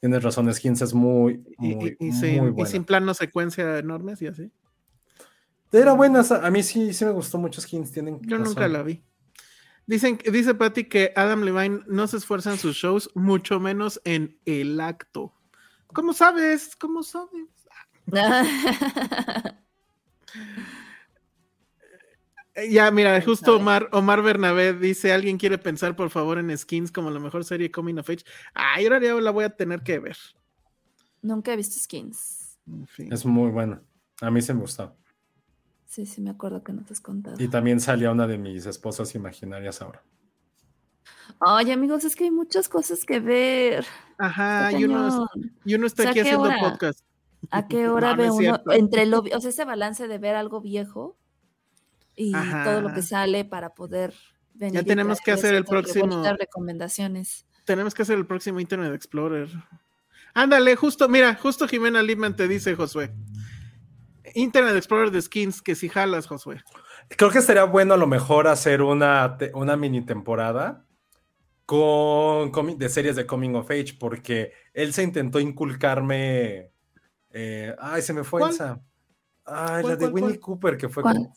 Tienes 0.00 0.22
razón, 0.22 0.52
Skins 0.52 0.80
es 0.82 0.94
muy, 0.94 1.42
Y, 1.60 1.74
muy, 1.74 1.96
y- 2.00 2.06
y 2.06 2.10
muy 2.10 2.12
sin, 2.20 2.34
y 2.46 2.50
buena. 2.50 2.70
sin 2.70 2.84
plano 2.84 3.14
secuencia 3.14 3.78
enormes 3.78 4.22
y 4.22 4.26
así. 4.28 4.50
Era 5.72 5.92
buena, 5.92 6.20
a 6.42 6.50
mí 6.50 6.62
sí, 6.62 6.92
sí 6.94 7.04
me 7.04 7.10
gustó 7.10 7.36
mucho 7.36 7.60
Skins. 7.60 7.92
Tienen 7.92 8.20
Yo 8.22 8.38
nunca 8.38 8.68
la 8.68 8.82
vi. 8.82 9.02
Dicen, 9.86 10.18
dice 10.32 10.54
Patty 10.54 10.84
que 10.84 11.12
Adam 11.16 11.42
Levine 11.42 11.80
no 11.86 12.06
se 12.06 12.18
esfuerza 12.18 12.50
en 12.52 12.58
sus 12.58 12.76
shows, 12.76 13.10
mucho 13.14 13.58
menos 13.60 14.00
en 14.04 14.38
el 14.44 14.80
acto. 14.80 15.34
¿Cómo 15.88 16.12
sabes? 16.12 16.76
¿Cómo 16.76 17.02
sabes? 17.02 17.48
Eh, 22.58 22.70
Ya, 22.70 22.90
mira, 22.90 23.20
justo. 23.22 23.56
Omar, 23.56 23.88
Omar 23.92 24.22
Bernabé 24.22 24.72
dice, 24.72 25.12
¿alguien 25.12 25.38
quiere 25.38 25.58
pensar 25.58 25.94
por 25.96 26.10
favor 26.10 26.38
en 26.38 26.56
Skins 26.56 26.90
como 26.92 27.10
la 27.10 27.20
mejor 27.20 27.44
serie 27.44 27.70
Coming 27.70 27.98
of 27.98 28.08
Age? 28.10 28.24
Ay, 28.54 28.84
ahora 28.84 29.00
ya 29.00 29.14
la 29.14 29.30
voy 29.30 29.44
a 29.44 29.50
tener 29.50 29.82
que 29.82 29.98
ver. 29.98 30.16
Nunca 31.22 31.52
he 31.52 31.56
visto 31.56 31.78
skins. 31.80 32.58
En 32.66 32.86
fin. 32.86 33.12
Es 33.12 33.24
muy 33.24 33.50
buena. 33.50 33.82
A 34.20 34.30
mí 34.30 34.40
se 34.42 34.54
me 34.54 34.60
gustó. 34.60 34.96
Sí, 35.86 36.04
sí, 36.06 36.20
me 36.20 36.30
acuerdo 36.30 36.62
que 36.62 36.72
no 36.72 36.84
te 36.84 36.92
has 36.92 37.00
contado. 37.00 37.36
Y 37.42 37.48
también 37.48 37.80
salía 37.80 38.10
una 38.12 38.26
de 38.26 38.38
mis 38.38 38.66
esposas 38.66 39.14
imaginarias 39.14 39.80
ahora. 39.80 40.02
Oye, 41.40 41.72
amigos, 41.72 42.04
es 42.04 42.14
que 42.16 42.24
hay 42.24 42.30
muchas 42.30 42.68
cosas 42.68 43.04
que 43.04 43.20
ver. 43.20 43.86
Ajá, 44.18 44.72
y 44.72 44.84
uno, 44.84 45.28
y 45.64 45.74
uno 45.74 45.86
está 45.86 46.02
O 46.02 46.04
sea, 46.04 46.10
aquí 46.10 46.20
¿qué 46.20 46.28
haciendo 46.28 46.42
hora? 46.48 46.58
podcast. 46.60 47.00
¿A 47.50 47.68
qué 47.68 47.88
hora 47.88 48.10
No, 48.16 48.22
ve 48.22 48.30
uno 48.30 48.60
entre 48.72 49.06
lo, 49.06 49.20
o 49.20 49.40
sea, 49.40 49.50
ese 49.50 49.64
balance 49.64 50.08
de 50.08 50.18
ver 50.18 50.34
algo 50.36 50.60
viejo 50.60 51.16
y 52.20 52.32
todo 52.64 52.80
lo 52.80 52.92
que 52.92 53.02
sale 53.02 53.44
para 53.44 53.70
poder 53.70 54.12
venir? 54.54 54.80
y 54.82 54.84
tenemos 54.84 55.20
que 55.20 55.30
hacer 55.30 55.54
el 55.54 55.64
próximo- 55.64 56.22
recomendaciones. 56.36 57.46
tenemos 57.64 57.94
que 57.94 58.02
hacer 58.02 58.18
el 58.18 58.26
próximo 58.26 58.58
Internet 58.60 58.92
Explorer. 58.92 59.48
Ándale, 60.34 60.74
justo, 60.76 61.08
mira, 61.08 61.34
justo 61.36 61.68
Jimena 61.68 62.02
Lipman 62.02 62.34
te 62.36 62.48
dice, 62.48 62.74
Josué. 62.74 63.12
Internet 64.34 64.76
Explorer 64.76 65.10
de 65.10 65.22
skins, 65.22 65.62
que 65.62 65.74
si 65.74 65.88
jalas, 65.88 66.26
Josué. 66.26 66.62
Creo 67.16 67.30
que 67.30 67.40
sería 67.40 67.64
bueno 67.64 67.94
a 67.94 67.96
lo 67.96 68.06
mejor 68.06 68.46
hacer 68.48 68.82
una, 68.82 69.38
una 69.54 69.76
mini 69.76 70.04
temporada 70.04 70.84
con, 71.64 72.50
de 72.78 72.88
series 72.88 73.16
de 73.16 73.26
Coming 73.26 73.54
of 73.54 73.70
Age, 73.70 73.96
porque 73.98 74.52
él 74.74 74.92
se 74.92 75.02
intentó 75.02 75.38
inculcarme. 75.40 76.70
eh, 77.30 77.74
ay, 77.78 78.02
se 78.02 78.12
me 78.12 78.24
fue 78.24 78.40
¿Cuál? 78.40 78.52
esa. 78.52 78.80
Ay, 79.44 79.82
¿Cuál, 79.82 79.84
la 79.84 79.96
de 79.96 79.98
cuál, 79.98 80.12
Winnie 80.12 80.28
cuál? 80.30 80.40
Cooper, 80.40 80.76
que 80.76 80.88
fue 80.88 81.02
¿Cuál? 81.02 81.16
como 81.16 81.34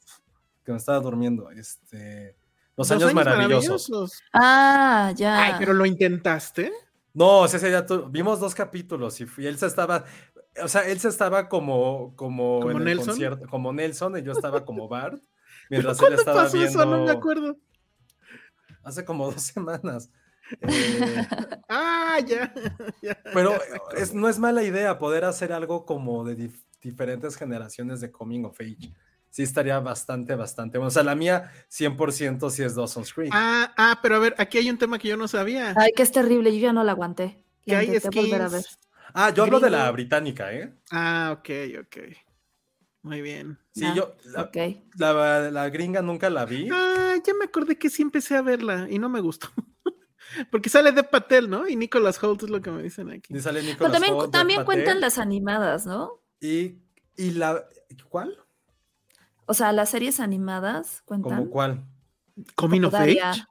que 0.72 0.74
me 0.74 0.78
estaba 0.80 1.00
durmiendo. 1.00 1.52
Este. 1.52 2.36
Los, 2.78 2.90
años, 2.92 3.14
maravillosos. 3.14 4.22
Ah, 4.34 5.14
ya. 5.16 5.44
Ay, 5.44 5.54
pero 5.60 5.74
lo 5.74 5.86
intentaste. 5.86 6.72
No, 7.14 7.40
o 7.42 7.48
sea, 7.48 7.58
ese 7.58 7.68
día 7.70 7.86
tu- 7.86 8.10
vimos 8.10 8.40
dos 8.40 8.56
capítulos 8.56 9.20
y, 9.20 9.26
él 9.46 9.58
se 9.58 9.66
estaba, 9.68 10.06
o 10.64 10.68
sea, 10.70 10.88
él 10.88 10.98
se 11.00 11.10
estaba 11.10 11.50
como, 11.50 12.16
como, 12.16 12.60
¿Como 12.62 12.72
en 12.72 12.78
el 12.78 12.84
Nelson? 12.86 13.08
concierto, 13.08 13.48
como 13.50 13.74
Nelson 13.74 14.18
y 14.18 14.22
yo 14.24 14.32
estaba 14.32 14.64
como 14.64 14.88
Bart, 14.88 15.22
mientras 15.70 15.98
él 15.98 16.00
¿Cuándo 16.00 16.20
estaba 16.20 16.44
pasó 16.44 16.58
viendo, 16.58 16.80
eso? 16.82 16.90
No 16.90 17.04
me 17.04 17.12
acuerdo. 17.12 17.58
hace 18.84 19.04
como 19.06 19.30
dos 19.32 19.42
semanas. 19.42 20.10
Eh, 20.62 21.28
Ah, 21.70 22.20
ya. 22.26 22.54
ya, 23.02 23.18
pero 23.34 23.54
ya 23.54 23.98
es, 24.02 24.14
no 24.14 24.28
es 24.28 24.38
mala 24.40 24.64
idea 24.64 24.98
poder 25.00 25.24
hacer 25.24 25.54
algo 25.54 25.86
como 25.86 26.26
de 26.26 26.36
dif- 26.38 26.66
diferentes 26.82 27.38
generaciones 27.38 28.02
de 28.02 28.12
Coming 28.12 28.44
of 28.46 28.60
Age. 28.60 28.94
Sí 29.32 29.44
estaría 29.44 29.80
bastante, 29.80 30.36
bastante 30.36 30.78
bueno. 30.78 30.90
O 30.90 30.92
sea, 30.92 31.04
la 31.04 31.16
mía 31.16 31.52
100% 31.70 32.50
sí 32.50 32.64
es 32.64 32.76
Dawson's 32.76 33.14
Creek. 33.14 33.32
Ah, 33.34 33.74
ah, 33.78 34.00
pero 34.02 34.18
a 34.18 34.20
ver, 34.20 34.36
aquí 34.38 34.58
hay 34.58 34.70
un 34.70 34.78
tema 34.78 35.00
que 35.00 35.08
yo 35.08 35.16
no 35.16 35.28
sabía. 35.30 35.74
Ay, 35.78 35.92
que 35.96 36.04
es 36.04 36.12
terrible, 36.12 36.54
yo 36.54 36.60
ya 36.60 36.74
no 36.74 36.84
la 36.84 36.92
aguanté. 36.92 37.44
que 37.66 37.76
hay 37.76 37.88
volver 38.14 38.42
a 38.42 38.50
ver. 38.50 38.66
Ah, 39.14 39.30
yo 39.34 39.44
hablo 39.44 39.60
de 39.62 39.70
la 39.70 39.90
británica, 39.92 40.54
¿eh? 40.54 40.74
Ah, 40.92 41.36
ok, 41.38 41.50
ok. 41.82 41.98
Muy 43.04 43.22
bien. 43.22 43.58
Sí, 43.74 43.86
Ah, 43.86 43.94
yo, 43.96 44.16
la, 44.26 44.42
Ok. 44.44 44.58
la- 44.98 45.50
la 45.50 45.70
gringa 45.70 46.02
nunca 46.02 46.30
la 46.30 46.46
vi. 46.46 46.68
Ah, 46.72 47.16
ya 47.26 47.34
me 47.34 47.46
acordé 47.46 47.78
que 47.78 47.90
sí 47.90 48.02
empecé 48.02 48.36
a 48.36 48.42
verla 48.42 48.88
y 48.90 49.00
no 49.00 49.08
me 49.08 49.22
gustó. 49.22 49.48
Porque 50.52 50.70
sale 50.70 50.92
de 50.92 51.04
Patel, 51.04 51.50
¿no? 51.50 51.68
Y 51.68 51.76
Nicholas 51.78 52.22
Holt 52.22 52.44
es 52.44 52.50
lo 52.50 52.62
que 52.62 52.72
me 52.72 52.84
dicen 52.84 53.10
aquí. 53.10 53.34
Y 53.36 53.40
sale 53.40 53.62
Pero 53.62 53.72
Nicolas 53.74 53.94
también, 53.94 54.18
Dev 54.20 54.30
también 54.32 54.60
Patel, 54.60 54.66
cuentan 54.84 55.02
las 55.02 55.18
animadas, 55.18 55.86
¿no? 55.86 56.22
Y, 56.42 56.80
y 57.16 57.32
la. 57.32 57.66
¿Cuál? 58.10 58.38
O 59.52 59.54
sea, 59.54 59.74
las 59.74 59.90
series 59.90 60.22
animadas 60.22 61.02
cuentan. 61.04 61.40
¿Cómo 61.40 61.50
cuál? 61.52 61.84
Coming 62.56 62.86
of 62.86 62.94
Daria. 62.94 63.32
Age. 63.32 63.42
Ay, 63.42 63.46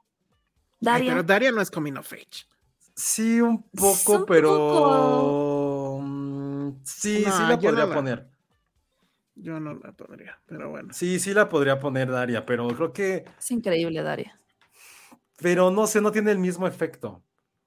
Daria. 0.79 1.11
pero 1.11 1.21
Daria 1.23 1.51
no 1.51 1.61
es 1.61 1.69
Coming 1.69 1.95
of 1.97 2.11
Age. 2.11 2.47
Sí, 2.95 3.39
un 3.39 3.61
poco, 3.69 4.13
un 4.13 4.25
pero. 4.25 5.99
mm, 6.01 6.71
Sí, 6.83 7.21
No, 7.23 7.31
sí 7.37 7.43
la 7.43 7.49
no 7.49 7.59
podría 7.59 7.85
la- 7.85 7.93
poner. 7.93 8.27
Yo 9.35 9.59
no 9.59 9.75
la 9.75 9.91
pondría, 9.91 10.39
pero 10.47 10.71
bueno. 10.71 10.91
Sí, 10.91 11.19
sí 11.19 11.35
la 11.35 11.47
podría 11.49 11.79
poner 11.79 12.09
Daria, 12.09 12.47
pero 12.47 12.67
creo 12.69 12.91
que. 12.93 13.25
Es 13.37 13.51
increíble, 13.51 14.01
Daria. 14.01 14.39
Pero 15.37 15.69
no 15.69 15.85
sé, 15.85 16.01
no 16.01 16.11
tiene 16.11 16.31
el 16.31 16.39
mismo 16.39 16.65
efecto. 16.65 17.21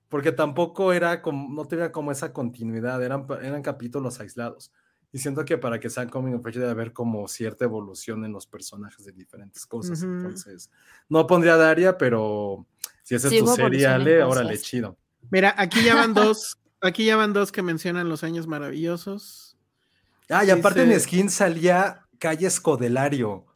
Porque 0.09 0.33
tampoco 0.33 0.93
era 0.93 1.23
como. 1.23 1.55
No 1.55 1.67
tenía 1.69 1.93
como 1.93 2.11
esa 2.11 2.33
continuidad, 2.33 3.01
eran, 3.01 3.27
eran 3.43 3.63
capítulos 3.63 4.19
aislados. 4.19 4.73
Y 5.15 5.19
siento 5.21 5.45
que 5.45 5.57
para 5.57 5.79
que 5.79 5.89
sean 5.91 6.09
Coming 6.09 6.35
of 6.35 6.45
Age 6.45 6.59
debe 6.59 6.73
haber 6.73 6.93
como 6.93 7.29
cierta 7.29 7.65
evolución 7.65 8.25
en 8.25 8.33
los 8.33 8.49
personajes 8.49 9.05
de 9.05 9.13
diferentes 9.13 9.65
cosas. 9.65 10.03
Entonces, 10.03 10.73
no 11.09 11.25
pondría 11.25 11.57
Daria, 11.57 11.97
pero 11.97 12.67
si 13.05 13.15
esa 13.15 13.29
Sí, 13.29 13.37
es 13.37 13.45
tu 13.45 13.47
hubo 13.47 13.55
serie, 13.55 13.85
evolución 13.85 13.93
en 13.93 14.01
Ale, 14.01 14.25
órale, 14.25 14.59
chido. 14.59 14.99
Mira, 15.31 15.55
aquí 15.57 15.85
ya 15.85 15.95
van 15.95 16.15
dos, 16.15 16.59
aquí 16.81 17.05
ya 17.05 17.15
van 17.15 17.33
dos 17.33 17.53
que 17.53 17.63
mencionan 17.63 18.09
los 18.09 18.25
años 18.25 18.49
maravillosos. 18.49 19.57
Ah, 20.29 20.45
y 20.45 20.51
aparte 20.51 20.83
en 20.83 20.99
Skin 20.99 21.31
salía 21.31 22.09
Calle 22.19 22.49
Escodelario. 22.49 23.47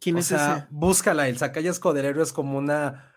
¿Quién 0.00 0.16
o 0.16 0.20
es 0.20 0.26
sea, 0.28 0.56
ese? 0.56 0.66
búscala, 0.70 1.28
Elsa. 1.28 1.52
Calle 1.52 1.68
Escodelario 1.68 2.22
es 2.22 2.32
como 2.32 2.56
una 2.56 3.12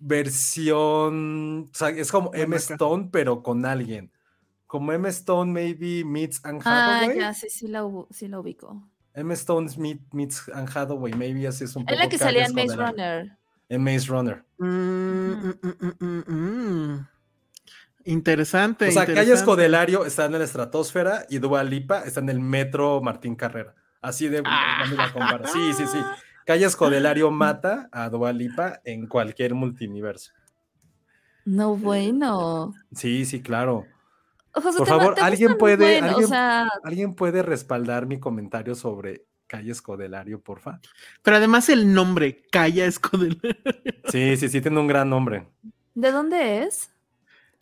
versión, 0.00 1.68
o 1.72 1.76
sea, 1.76 1.90
es 1.90 2.10
como 2.10 2.34
M. 2.34 2.56
Stone, 2.56 3.10
pero 3.12 3.44
con 3.44 3.64
alguien. 3.64 4.10
Como 4.68 4.92
M. 4.92 5.08
Stone 5.08 5.50
maybe 5.50 6.04
meets 6.04 6.44
Anne 6.44 6.60
Ah, 6.64 6.98
Hathaway. 7.00 7.18
ya, 7.18 7.34
sí, 7.34 7.48
sí 7.50 7.66
la, 7.66 7.82
sí 8.10 8.28
la 8.28 8.38
ubico. 8.38 8.80
M. 9.14 9.32
Stone 9.34 9.66
meet- 9.78 10.04
meets 10.12 10.48
Anne 10.54 10.68
Hathaway, 10.72 11.12
maybe 11.14 11.48
así 11.48 11.64
es 11.64 11.74
un 11.74 11.84
poco 11.84 11.94
Es 11.94 11.98
la 11.98 12.08
que 12.08 12.18
salía 12.18 12.44
en 12.44 12.54
Maze. 12.54 12.76
Runner. 12.76 13.38
En 13.70 13.82
Maze 13.82 14.06
Runner. 14.06 14.44
Mm, 14.58 14.66
mm, 14.66 15.54
mm, 15.62 15.94
mm, 16.00 16.22
mm, 16.28 16.92
mm. 16.92 17.08
Interesante. 18.04 18.88
O 18.88 18.92
sea, 18.92 19.02
Calle 19.02 19.12
interesante. 19.12 19.40
Escodelario 19.40 20.04
está 20.04 20.26
en 20.26 20.32
la 20.32 20.44
estratosfera 20.44 21.26
y 21.28 21.38
Dua 21.38 21.64
Lipa 21.64 22.02
está 22.04 22.20
en 22.20 22.28
el 22.28 22.40
metro 22.40 23.00
Martín 23.02 23.34
Carrera. 23.36 23.74
Así 24.00 24.28
de 24.28 24.42
dame 24.42 24.96
la. 24.96 25.42
Sí, 25.52 25.72
sí, 25.74 25.86
sí. 25.86 25.98
Calle 26.46 26.66
Escodelario 26.66 27.30
mata 27.30 27.88
a 27.92 28.08
Dua 28.08 28.32
Lipa 28.32 28.80
en 28.84 29.06
cualquier 29.06 29.54
multiverso. 29.54 30.32
No, 31.44 31.76
bueno. 31.76 32.74
Sí, 32.92 33.24
sí, 33.24 33.42
claro. 33.42 33.86
José, 34.52 34.78
Por 34.78 34.86
te- 34.86 34.90
favor, 34.92 35.14
te 35.14 35.20
alguien 35.20 35.56
puede- 35.58 35.76
buenos, 36.00 36.10
alguien- 36.10 36.24
O 36.24 36.28
sea, 36.28 36.68
¿Alguien 36.82 37.14
puede 37.14 37.42
respaldar 37.42 38.06
mi 38.06 38.18
comentario 38.18 38.74
sobre 38.74 39.24
Calle 39.46 39.70
Escodelario, 39.72 40.40
porfa? 40.40 40.80
Pero 41.22 41.36
además 41.36 41.68
el 41.68 41.92
nombre, 41.92 42.42
Calla 42.50 42.86
Escodelario. 42.86 43.54
Sí, 44.10 44.36
sí, 44.36 44.48
sí, 44.48 44.60
tiene 44.60 44.78
un 44.80 44.86
gran 44.86 45.08
nombre. 45.10 45.46
¿de 45.94 46.12
dónde 46.12 46.62
es? 46.62 46.90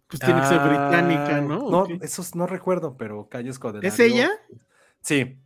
Pues 0.08 0.20
tiene 0.20 0.40
que 0.40 0.46
ser 0.46 0.58
Ah, 0.60 0.68
británica, 0.68 1.40
¿no? 1.40 1.58
¿O 1.58 1.70
No, 1.70 1.84
qué? 1.86 1.98
esos 2.02 2.34
no 2.36 2.46
recuerdo, 2.46 2.96
pero 2.96 3.28
Calle 3.28 3.50
Escodelario. 3.50 3.88
¿Es 3.88 3.98
ella? 3.98 4.30
Sí. 5.00 5.38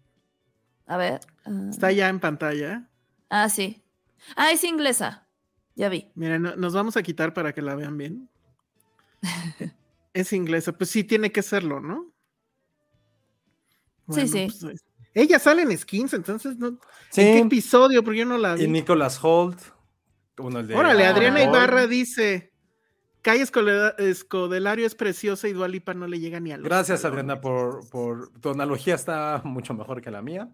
A 0.86 0.96
ver. 0.96 1.20
ah. 1.46 1.66
Está 1.70 1.92
ya 1.92 2.08
en 2.08 2.20
pantalla. 2.20 2.88
Ah, 3.30 3.48
sí. 3.48 3.82
Ah, 4.36 4.50
es 4.52 4.62
inglesa. 4.64 5.26
Ya 5.76 5.88
vi. 5.88 6.10
Mira, 6.14 6.38
no- 6.38 6.56
nos 6.56 6.74
vamos 6.74 6.96
a 6.96 7.02
quitar 7.02 7.32
para 7.32 7.54
que 7.54 7.62
la 7.62 7.74
vean 7.74 7.96
bien. 7.96 8.28
es 10.12 10.32
inglesa. 10.32 10.72
Pues 10.72 10.90
sí, 10.90 11.04
tiene 11.04 11.30
que 11.32 11.42
serlo, 11.42 11.80
¿no? 11.80 12.12
Sí, 14.10 14.26
sí. 14.26 14.46
pues, 14.46 14.62
es- 14.74 14.84
ella 15.14 15.38
sale 15.38 15.62
en 15.62 15.76
skins, 15.76 16.12
entonces, 16.14 16.56
¿no? 16.58 16.68
¿En 16.68 16.78
Sí. 17.10 17.20
qué 17.22 17.38
episodio? 17.40 18.02
Porque 18.04 18.20
yo 18.20 18.26
no 18.26 18.38
la 18.38 18.54
vi. 18.54 18.64
Y 18.64 18.68
Nicholas 18.68 19.18
Holt. 19.22 19.58
Uno, 20.38 20.60
el 20.60 20.68
de 20.68 20.74
Órale, 20.76 21.04
Ah. 21.04 21.10
Adriana. 21.10 21.42
Ibarra 21.42 21.86
dice: 21.86 22.52
Calle 23.22 23.42
Escodelario 23.98 24.86
es 24.86 24.94
preciosa 24.94 25.48
y 25.48 25.52
Dualipa 25.52 25.94
no 25.94 26.06
le 26.06 26.18
llega 26.20 26.40
ni 26.40 26.52
a 26.52 26.56
los 26.56 26.64
Gracias, 26.64 27.02
talones". 27.02 27.22
Adriana, 27.24 27.40
por, 27.40 27.88
por 27.90 28.30
tu 28.40 28.50
analogía 28.50 28.94
está 28.94 29.42
mucho 29.44 29.74
mejor 29.74 30.00
que 30.00 30.10
la 30.10 30.22
mía. 30.22 30.48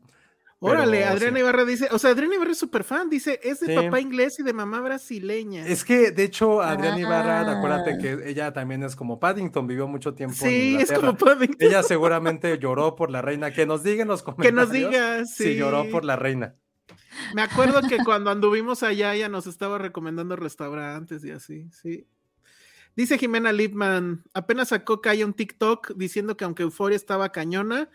Órale, 0.59 0.99
pero 1.01 1.11
Adriana 1.11 1.37
sí. 1.37 1.41
Ibarra 1.43 1.65
dice, 1.67 1.89
o 1.91 1.99
sea, 1.99 2.11
Adriana 2.13 2.35
Ibarra 2.37 2.53
es 2.53 2.59
súper 2.59 2.83
fan, 2.83 3.11
dice, 3.11 3.39
es 3.43 3.61
de 3.61 3.67
Sí. 3.67 3.75
papá 3.75 4.01
inglés 4.01 4.39
y 4.39 4.43
de 4.43 4.55
mamá 4.55 4.81
brasileña. 4.81 5.67
Es 5.67 5.85
que, 5.85 6.11
de 6.13 6.25
hecho, 6.25 6.63
Adriana 6.63 6.99
Ibarra, 6.99 7.41
Ah. 7.41 7.59
acuérdate 7.59 7.99
que 7.99 8.31
ella 8.31 8.53
también 8.55 8.83
es 8.83 8.97
como 8.97 9.21
Paddington, 9.21 9.67
vivió 9.67 9.87
mucho 9.87 10.15
tiempo 10.15 10.35
en 10.47 10.51
sí, 10.51 10.77
es 10.81 10.91
como 10.93 11.15
Paddington. 11.17 11.57
Ella 11.61 11.83
seguramente 11.83 12.59
lloró 12.59 12.97
por 12.97 13.11
la 13.11 13.21
reina. 13.21 13.51
Que 13.53 13.67
nos 13.67 13.83
diga 13.83 14.03
en 14.03 14.09
los 14.09 14.23
Que 14.23 14.33
comentarios. 14.33 14.55
nos 14.65 14.73
diga, 14.73 15.25
sí. 15.27 15.45
Si 15.45 15.57
lloró 15.57 15.91
por 15.91 16.05
la 16.07 16.17
reina. 16.17 16.55
Me 17.35 17.43
acuerdo 17.43 17.81
que 17.89 17.99
cuando 18.05 18.31
anduvimos 18.31 18.83
allá 18.83 19.15
ella 19.15 19.29
nos 19.29 19.47
estaba 19.47 19.77
recomendando 19.79 20.37
restaurantes 20.37 21.23
y 21.25 21.31
así, 21.33 21.69
sí. 21.71 22.07
Dice 22.95 23.19
Jimena 23.19 23.53
Lipman, 23.53 24.23
apenas 24.33 24.69
sacó 24.69 25.03
Calla 25.03 25.27
un 25.27 25.35
TikTok 25.35 25.93
diciendo 25.97 26.37
que 26.39 26.45
aunque 26.45 26.63
Euforia 26.63 26.97
estaba 26.97 27.31
cañona, 27.31 27.91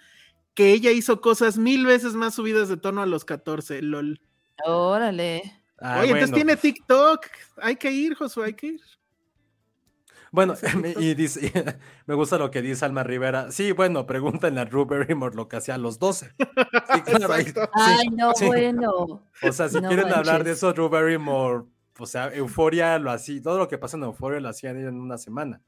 que 0.53 0.71
ella 0.73 0.91
hizo 0.91 1.21
cosas 1.21 1.57
mil 1.57 1.85
veces 1.85 2.13
más 2.13 2.35
subidas 2.35 2.69
de 2.69 2.77
tono 2.77 3.01
a 3.01 3.05
los 3.05 3.25
14, 3.25 3.81
lol. 3.81 4.21
Órale. 4.65 5.41
Ah, 5.79 5.99
Oye, 6.01 6.07
entonces 6.11 6.29
bueno. 6.31 6.35
tiene 6.35 6.57
TikTok. 6.57 7.25
Hay 7.57 7.75
que 7.75 7.91
ir, 7.91 8.15
Josué, 8.15 8.47
hay 8.47 8.53
que 8.53 8.67
ir. 8.67 8.81
Bueno, 10.31 10.53
y 10.99 11.13
dice, 11.13 11.51
me 12.05 12.15
gusta 12.15 12.37
lo 12.37 12.51
que 12.51 12.61
dice 12.61 12.85
Alma 12.85 13.03
Rivera. 13.03 13.51
Sí, 13.51 13.71
bueno, 13.71 14.05
pregúntenle 14.05 14.61
a 14.61 14.65
Drew 14.65 14.85
Barrymore 14.85 15.35
lo 15.35 15.47
que 15.47 15.57
hacía 15.57 15.75
a 15.75 15.77
los 15.77 15.99
12. 15.99 16.27
Sí, 16.37 17.01
claro, 17.01 17.33
ahí- 17.33 17.41
Exacto. 17.41 17.71
sí, 17.75 17.91
Ay, 17.99 18.07
no, 18.09 18.33
sí. 18.33 18.45
bueno. 18.45 19.23
O 19.41 19.51
sea, 19.51 19.69
si 19.69 19.79
No 19.81 19.87
quieren 19.89 20.11
hablar 20.13 20.43
de 20.43 20.51
eso, 20.51 20.71
Drew 20.73 20.89
Barrymore, 20.89 21.65
o 21.99 22.05
sea, 22.05 22.33
Euforia 22.33 22.97
lo 22.99 23.11
hacía, 23.11 23.41
todo 23.41 23.57
lo 23.57 23.67
que 23.67 23.77
pasa 23.77 23.97
en 23.97 24.03
Euforia 24.03 24.39
lo 24.39 24.49
hacían 24.49 24.77
en 24.77 24.99
una 24.99 25.17
semana. 25.17 25.61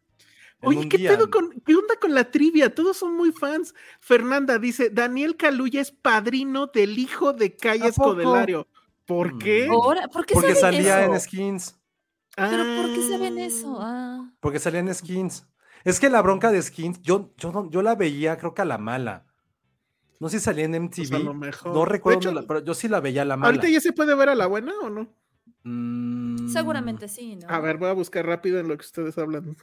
Oye, 0.67 0.79
un 0.79 0.89
¿qué 0.89 1.07
con, 1.31 1.51
qué 1.65 1.75
onda 1.75 1.95
con 1.99 2.13
la 2.13 2.29
trivia? 2.31 2.73
Todos 2.73 2.97
son 2.97 3.15
muy 3.15 3.31
fans. 3.31 3.73
Fernanda 3.99 4.57
dice, 4.59 4.89
Daniel 4.89 5.35
Caluya 5.37 5.81
es 5.81 5.91
padrino 5.91 6.67
del 6.67 6.97
hijo 6.97 7.33
de 7.33 7.55
Calle. 7.55 7.87
Escodelario. 7.87 8.67
¿Por 9.05 9.35
Mm. 9.35 9.39
qué? 9.39 9.67
Ahora, 9.69 10.07
¿por 10.07 10.25
qué 10.25 10.33
Porque 10.33 10.55
saben 10.55 10.77
salía 10.83 11.03
eso? 11.03 11.13
en 11.13 11.19
skins. 11.19 11.79
¿Pero 12.35 12.63
por 12.81 12.93
qué 12.95 13.01
saben 13.09 13.37
Ah. 13.37 13.45
eso? 13.45 13.77
Ah. 13.81 14.31
Porque 14.39 14.59
salía 14.59 14.79
en 14.79 14.93
skins. 14.93 15.45
Es 15.83 15.99
que 15.99 16.09
la 16.09 16.21
bronca 16.21 16.51
de 16.51 16.61
skins, 16.61 17.01
yo, 17.01 17.33
yo, 17.37 17.51
no- 17.51 17.69
yo 17.69 17.81
la 17.81 17.95
veía, 17.95 18.37
creo 18.37 18.53
que 18.53 18.61
a 18.61 18.65
la 18.65 18.77
mala. 18.77 19.25
No 20.19 20.29
sé 20.29 20.39
si 20.39 20.45
salía 20.45 20.63
en 20.65 20.75
MTV. 20.75 21.09
Pues 21.09 21.21
a 21.21 21.25
lo 21.25 21.33
mejor. 21.33 21.73
No 21.73 21.83
recuerdo, 21.83 22.19
hecho, 22.19 22.29
dónde 22.29 22.41
la- 22.41 22.47
pero 22.47 22.63
yo 22.63 22.73
sí 22.73 22.87
la 22.87 23.01
veía 23.01 23.23
a 23.23 23.25
la 23.25 23.35
mala. 23.35 23.47
¿Ahorita 23.47 23.67
ya 23.67 23.81
se 23.81 23.91
puede 23.91 24.15
ver 24.15 24.29
a 24.29 24.35
la 24.35 24.47
buena 24.47 24.71
o 24.81 24.89
no? 24.89 25.13
Mm, 25.63 26.49
Seguramente 26.49 27.07
sí, 27.07 27.37
¿no? 27.37 27.47
A 27.49 27.59
ver, 27.59 27.77
voy 27.77 27.89
a 27.89 27.93
buscar 27.93 28.25
rápido 28.25 28.59
en 28.59 28.67
lo 28.67 28.77
que 28.77 28.85
ustedes 28.85 29.17
hablan. 29.17 29.55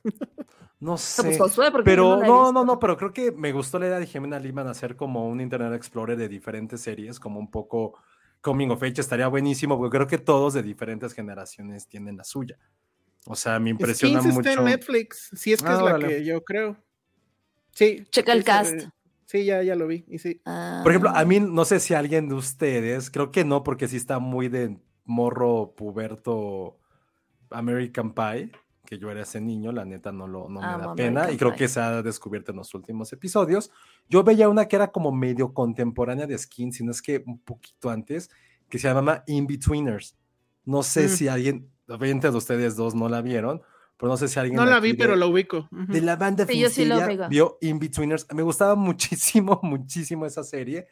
No 0.81 0.93
No, 0.93 0.97
sé. 0.97 1.37
pues 1.37 1.53
Pero 1.85 2.17
no, 2.25 2.53
no, 2.53 2.65
no, 2.65 2.79
pero 2.79 2.97
creo 2.97 3.13
que 3.13 3.33
me 3.33 3.53
gustó 3.53 3.79
la 3.79 3.87
idea 3.87 3.99
de 3.99 4.07
Jimena 4.07 4.39
Liman 4.39 4.67
hacer 4.67 4.97
como 4.97 5.29
un 5.29 5.41
Internet 5.43 5.75
Explorer 5.75 6.17
de 6.17 6.29
diferentes 6.29 6.81
series, 6.81 7.21
como 7.21 7.39
un 7.39 7.51
poco 7.51 7.99
coming 8.41 8.69
of 8.71 8.83
age, 8.83 9.03
estaría 9.03 9.29
buenísimo, 9.29 9.77
porque 9.77 9.97
creo 9.99 10.07
que 10.07 10.17
todos 10.19 10.55
de 10.55 10.63
diferentes 10.63 11.13
generaciones 11.13 11.87
tienen 11.87 12.17
la 12.17 12.25
suya. 12.25 12.59
O 13.27 13.37
sea, 13.37 13.59
me 13.61 13.69
impresiona 13.69 14.21
Skins 14.21 14.35
mucho. 14.35 14.49
está 14.49 14.61
en 14.63 14.67
Netflix, 14.67 15.29
si 15.35 15.53
es 15.53 15.61
que 15.63 15.69
Ah, 15.69 15.75
es 15.95 16.03
la 16.03 16.09
que 16.09 16.25
yo 16.25 16.43
creo. 16.43 16.79
Sí. 17.73 18.05
Checa 18.11 18.33
el 18.33 18.43
cast. 18.45 18.89
Sí, 19.27 19.45
ya, 19.45 19.63
ya 19.63 19.77
lo 19.77 19.87
vi. 19.87 20.07
Y 20.09 20.19
sí. 20.19 20.41
Por 20.83 20.91
ejemplo, 20.91 21.11
a 21.11 21.19
Ah. 21.21 21.25
mí 21.27 21.39
no 21.41 21.65
sé 21.67 21.79
si 21.79 21.93
alguien 21.93 22.29
de 22.31 22.35
ustedes, 22.37 23.11
creo 23.11 23.31
que 23.31 23.45
no, 23.45 23.63
porque 23.63 23.87
sí 23.87 23.97
está 23.99 24.19
muy 24.19 24.49
de 24.49 24.79
morro 25.11 25.75
puberto 25.77 26.79
American 27.51 28.13
Pie, 28.15 28.53
que 28.87 28.99
yo 28.99 29.11
era 29.11 29.23
ese 29.23 29.41
niño, 29.41 29.73
la 29.73 29.85
neta 29.85 30.13
no, 30.13 30.27
lo, 30.27 30.49
no 30.49 30.61
me 30.61 30.67
Amo 30.67 30.79
da 30.89 30.95
pena, 30.95 31.21
American 31.23 31.35
y 31.35 31.39
creo 31.39 31.51
Pie. 31.51 31.59
que 31.59 31.69
se 31.69 31.81
ha 31.81 32.03
descubierto 32.03 32.51
en 32.53 32.59
los 32.59 32.75
últimos 32.75 33.13
episodios. 33.13 33.71
Yo 34.09 34.23
veía 34.25 34.49
una 34.49 34.67
que 34.67 34.77
era 34.77 34.91
como 34.93 35.13
medio 35.13 35.53
contemporánea 35.53 36.27
de 36.27 36.37
Skin, 36.39 36.73
si 36.73 36.85
no 36.85 36.91
es 36.91 37.03
que 37.03 37.23
un 37.27 37.39
poquito 37.41 37.91
antes, 37.91 38.31
que 38.69 38.79
se 38.79 38.89
llama 38.89 39.23
In-Betweeners. 39.27 40.17
No 40.65 40.83
sé 40.83 41.07
Mm. 41.07 41.09
si 41.09 41.29
alguien, 41.29 41.71
obviamente 41.89 42.31
de 42.31 42.37
ustedes 42.37 42.77
dos 42.77 42.95
no 42.95 43.09
la 43.09 43.21
vieron, 43.21 43.63
pero 43.97 44.11
no 44.11 44.17
sé 44.17 44.29
si 44.29 44.39
alguien 44.39 44.57
No 44.57 44.65
la 44.65 44.81
vi, 44.81 44.95
pero 44.95 45.15
lo 45.17 45.29
ubico. 45.29 45.69
De 45.71 46.01
la 46.01 46.17
banda 46.17 46.47
Sí, 46.47 46.59
yo 46.59 46.71
sí 46.71 46.85
lo 46.85 46.99
vio 47.29 47.59
In-Betweeners. 47.61 48.27
Me 48.35 48.43
gustaba 48.43 48.75
muchísimo, 48.77 49.61
muchísimo 49.63 50.25
esa 50.27 50.43
serie. 50.45 50.87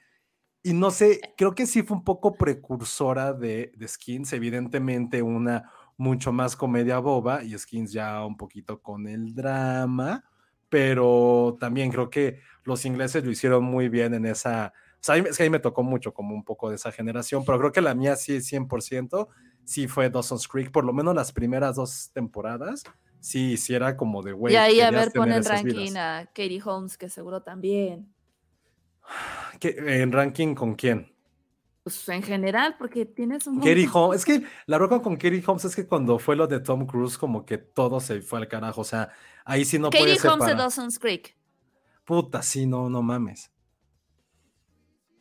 Y 0.62 0.72
no 0.72 0.90
sé, 0.90 1.20
creo 1.36 1.54
que 1.54 1.66
sí 1.66 1.82
fue 1.82 1.96
un 1.96 2.04
poco 2.04 2.34
precursora 2.36 3.32
de, 3.32 3.72
de 3.76 3.88
Skins. 3.88 4.32
Evidentemente, 4.32 5.22
una 5.22 5.70
mucho 5.96 6.32
más 6.32 6.56
comedia 6.56 6.98
boba 7.00 7.42
y 7.42 7.58
Skins 7.58 7.92
ya 7.92 8.24
un 8.24 8.36
poquito 8.36 8.80
con 8.80 9.06
el 9.06 9.34
drama. 9.34 10.24
Pero 10.68 11.56
también 11.60 11.90
creo 11.90 12.10
que 12.10 12.40
los 12.64 12.84
ingleses 12.84 13.24
lo 13.24 13.30
hicieron 13.30 13.64
muy 13.64 13.88
bien 13.88 14.14
en 14.14 14.26
esa. 14.26 14.72
O 14.94 14.98
sea, 15.00 15.16
es 15.16 15.36
que 15.36 15.42
a 15.42 15.46
mí 15.46 15.50
me 15.50 15.60
tocó 15.60 15.82
mucho 15.82 16.12
como 16.12 16.34
un 16.34 16.44
poco 16.44 16.68
de 16.68 16.76
esa 16.76 16.92
generación, 16.92 17.44
pero 17.44 17.58
creo 17.58 17.72
que 17.72 17.80
la 17.80 17.94
mía 17.94 18.16
sí, 18.16 18.38
100%, 18.38 19.28
sí 19.64 19.86
fue 19.86 20.10
Dawson's 20.10 20.48
Creek, 20.48 20.70
por 20.70 20.84
lo 20.84 20.92
menos 20.92 21.14
las 21.14 21.32
primeras 21.32 21.76
dos 21.76 22.10
temporadas. 22.12 22.82
Sí, 23.20 23.56
sí 23.56 23.74
era 23.74 23.96
como 23.96 24.22
de, 24.22 24.32
güey. 24.32 24.54
y 24.54 24.56
ahí, 24.56 24.80
a 24.80 24.90
ver, 24.90 25.10
pon 25.12 25.24
tener 25.24 25.38
en 25.38 25.42
esas 25.42 25.62
ranking 25.62 25.90
vidas. 25.90 26.24
a 26.24 26.26
Katie 26.26 26.62
Holmes, 26.64 26.98
que 26.98 27.08
seguro 27.08 27.42
también. 27.42 28.12
¿Qué- 29.60 29.76
¿En 30.02 30.12
ranking 30.12 30.54
con 30.54 30.74
quién? 30.74 31.12
Pues 31.82 32.08
en 32.10 32.22
general, 32.22 32.76
porque 32.78 33.06
tienes 33.06 33.46
un. 33.46 33.56
Montón. 33.56 33.88
Holmes. 33.92 34.18
Es 34.18 34.24
que 34.26 34.42
la 34.66 34.76
roca 34.78 35.00
con 35.00 35.14
Katie 35.16 35.42
Holmes 35.46 35.64
es 35.64 35.74
que 35.74 35.86
cuando 35.86 36.18
fue 36.18 36.36
lo 36.36 36.46
de 36.46 36.60
Tom 36.60 36.86
Cruise, 36.86 37.16
como 37.16 37.46
que 37.46 37.56
todo 37.58 37.98
se 38.00 38.20
fue 38.20 38.40
al 38.40 38.48
carajo. 38.48 38.82
O 38.82 38.84
sea, 38.84 39.10
ahí 39.44 39.64
sí 39.64 39.78
no 39.78 39.88
Katie 39.90 40.04
puedes 40.04 40.24
Holmes 40.24 40.46
de. 40.48 40.54
Dawson's 40.54 40.98
Creek. 40.98 41.36
Puta, 42.04 42.42
sí, 42.42 42.66
no, 42.66 42.90
no 42.90 43.00
mames. 43.02 43.50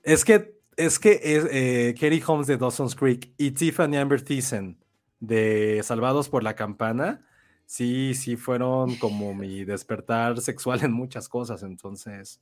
Es 0.04 0.24
que, 0.24 0.58
es 0.76 1.00
que 1.00 1.20
es, 1.24 1.46
eh, 1.52 1.94
Katie 1.96 2.24
Holmes 2.26 2.48
de 2.48 2.58
Dawson's 2.58 2.96
Creek 2.96 3.34
y 3.38 3.52
Tiffany 3.52 3.96
Amber 3.98 4.22
Thiessen 4.22 4.78
de 5.20 5.82
Salvados 5.84 6.30
por 6.30 6.44
la 6.44 6.56
Campana, 6.56 7.26
sí, 7.66 8.14
sí 8.14 8.36
fueron 8.38 8.96
como 8.98 9.34
mi 9.34 9.66
despertar 9.66 10.40
sexual 10.42 10.84
en 10.84 10.92
muchas 10.94 11.28
cosas. 11.28 11.64
Entonces, 11.64 12.42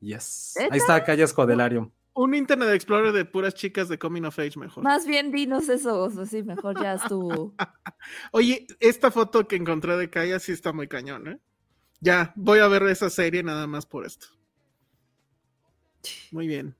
yes. 0.00 0.54
Ahí 0.70 0.78
está 0.78 1.02
Calle 1.04 1.22
Escodelario. 1.22 1.92
Un 2.14 2.34
Internet 2.34 2.70
Explorer 2.70 3.12
de 3.12 3.26
puras 3.26 3.52
chicas 3.54 3.88
de 3.88 3.98
Coming 3.98 4.24
of 4.24 4.38
Age 4.38 4.58
mejor. 4.58 4.82
Más 4.82 5.06
bien 5.06 5.30
dinos 5.32 5.68
eso, 5.68 6.00
o 6.02 6.10
sea, 6.10 6.24
sí, 6.24 6.42
mejor 6.42 6.80
ya 6.82 6.94
estuvo. 6.94 7.54
Oye, 8.32 8.66
esta 8.80 9.10
foto 9.10 9.46
que 9.46 9.56
encontré 9.56 9.96
de 9.98 10.08
Kaya 10.08 10.38
sí 10.38 10.52
está 10.52 10.72
muy 10.72 10.88
cañón, 10.88 11.28
¿eh? 11.28 11.38
Ya, 12.00 12.32
voy 12.36 12.60
a 12.60 12.68
ver 12.68 12.84
esa 12.84 13.10
serie 13.10 13.42
nada 13.42 13.66
más 13.66 13.84
por 13.84 14.06
esto. 14.06 14.28
Muy 16.30 16.46
bien. 16.46 16.74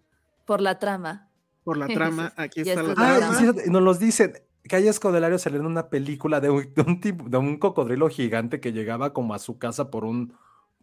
por 0.44 0.60
la 0.60 0.78
trama. 0.78 1.28
Por 1.64 1.76
la 1.76 1.86
trama, 1.88 2.32
aquí 2.36 2.60
está 2.60 2.82
la 2.82 2.94
Ah, 2.96 3.18
trama. 3.18 3.34
sí, 3.62 3.70
nos 3.70 3.82
los 3.82 3.98
dicen. 3.98 4.34
Calle 4.68 4.88
Escodelario 4.88 5.38
salió 5.38 5.60
en 5.60 5.66
una 5.66 5.90
película 5.90 6.40
de 6.40 6.50
un, 6.50 6.72
de 6.74 6.82
un 6.82 7.00
tipo, 7.00 7.28
de 7.28 7.36
un 7.36 7.58
cocodrilo 7.58 8.08
gigante 8.08 8.60
que 8.60 8.72
llegaba 8.72 9.12
como 9.12 9.34
a 9.34 9.38
su 9.38 9.58
casa 9.58 9.90
por 9.90 10.04
un, 10.04 10.34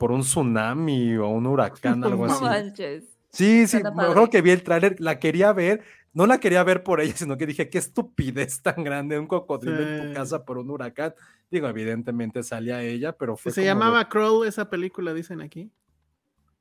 por 0.04 0.12
un 0.12 0.20
tsunami 0.20 1.16
o 1.16 1.30
un 1.30 1.46
huracán, 1.48 2.04
algo 2.04 2.28
No 2.28 2.34
así. 2.34 2.44
manches. 2.44 3.06
Sí, 3.32 3.66
sí, 3.68 3.78
me 3.82 3.88
acuerdo 4.04 4.30
que 4.30 4.42
vi 4.42 4.50
el 4.52 4.62
tráiler, 4.62 5.00
la 5.00 5.18
quería 5.18 5.54
ver, 5.54 5.82
no 6.12 6.26
la 6.28 6.39
quería 6.39 6.62
ver 6.66 6.84
por 6.84 7.00
ella, 7.00 7.13
sino 7.16 7.38
que 7.38 7.46
dije, 7.46 7.70
qué 7.70 7.78
estupidez 7.78 8.62
tan 8.62 8.84
grande, 8.84 9.18
un 9.18 9.28
cocodrilo 9.28 9.80
en 9.82 10.08
tu 10.10 10.13
casa 10.13 10.44
por 10.44 10.58
un 10.58 10.70
huracán. 10.70 11.13
Digo, 11.50 11.70
evidentemente 11.70 12.44
salía 12.44 12.82
ella, 12.84 13.13
pero 13.13 13.38
fue 13.38 13.54
Se 13.54 13.62
como 13.62 13.63
de- 13.63 13.68
llamaba 13.70 14.10
Crawl 14.10 14.46
esa 14.46 14.70
película, 14.70 15.13
dicen 15.13 15.39
aquí. 15.42 15.72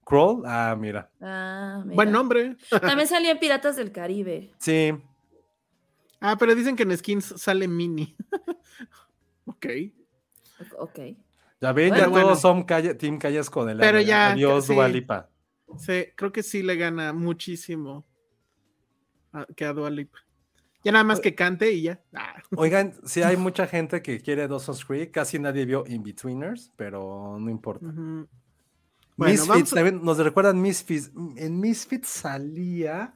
Crawl. 0.04 0.44
Ah, 0.46 0.76
mira. 0.78 1.10
Ah, 1.20 1.82
mira. 1.84 1.96
Buen 1.96 2.12
nombre. 2.12 2.56
También 2.70 3.08
salían 3.08 3.38
Piratas 3.40 3.74
del 3.74 3.90
Caribe. 3.90 4.52
Sí, 4.58 4.92
Ah, 6.20 6.36
pero 6.38 6.54
dicen 6.54 6.76
que 6.76 6.84
en 6.84 6.96
Skins 6.96 7.34
sale 7.36 7.66
Mini. 7.66 8.14
ok. 9.46 9.66
Ok. 10.78 10.98
Ya 11.62 11.72
ven, 11.72 11.88
Bueno, 11.90 12.04
ya 12.04 12.08
bueno. 12.10 12.26
todos 12.26 12.40
son 12.42 12.64
calle, 12.64 12.94
Team 12.94 13.18
Calle 13.18 13.38
Escodelario. 13.38 13.80
Pero 13.90 14.00
ya, 14.02 14.32
Adiós, 14.32 14.66
sí. 14.66 14.74
Dua 14.74 14.88
Lipa. 14.88 15.30
Sí, 15.78 16.04
creo 16.16 16.30
que 16.32 16.42
sí 16.42 16.62
le 16.62 16.76
gana 16.76 17.14
muchísimo 17.14 18.04
a- 19.32 19.46
que 19.56 19.64
a 19.64 19.72
Dua 19.72 19.88
Lipa. 19.88 20.18
Ya 20.84 20.90
nada 20.92 21.04
más 21.04 21.20
que 21.20 21.34
cante 21.34 21.70
y 21.72 21.82
ya. 21.82 22.02
Ah, 22.12 22.42
Oigan, 22.56 22.92
sí 23.06 23.22
hay 23.22 23.36
mucha 23.38 23.66
gente 23.68 24.02
que 24.02 24.20
quiere 24.20 24.48
Dawson's 24.48 24.84
Creek, 24.84 25.12
casi 25.12 25.38
nadie 25.38 25.64
vio 25.64 25.84
In-Betweeners, 25.86 26.72
pero 26.76 27.38
no 27.38 27.48
importa. 27.50 27.86
Bueno, 27.86 28.26
Misfits, 29.16 29.72
a- 29.72 29.76
también 29.76 30.02
nos 30.02 30.18
recuerdan 30.18 30.60
Misfits. 30.60 31.12
En 31.36 31.60
Misfits 31.60 32.08
salía. 32.08 33.14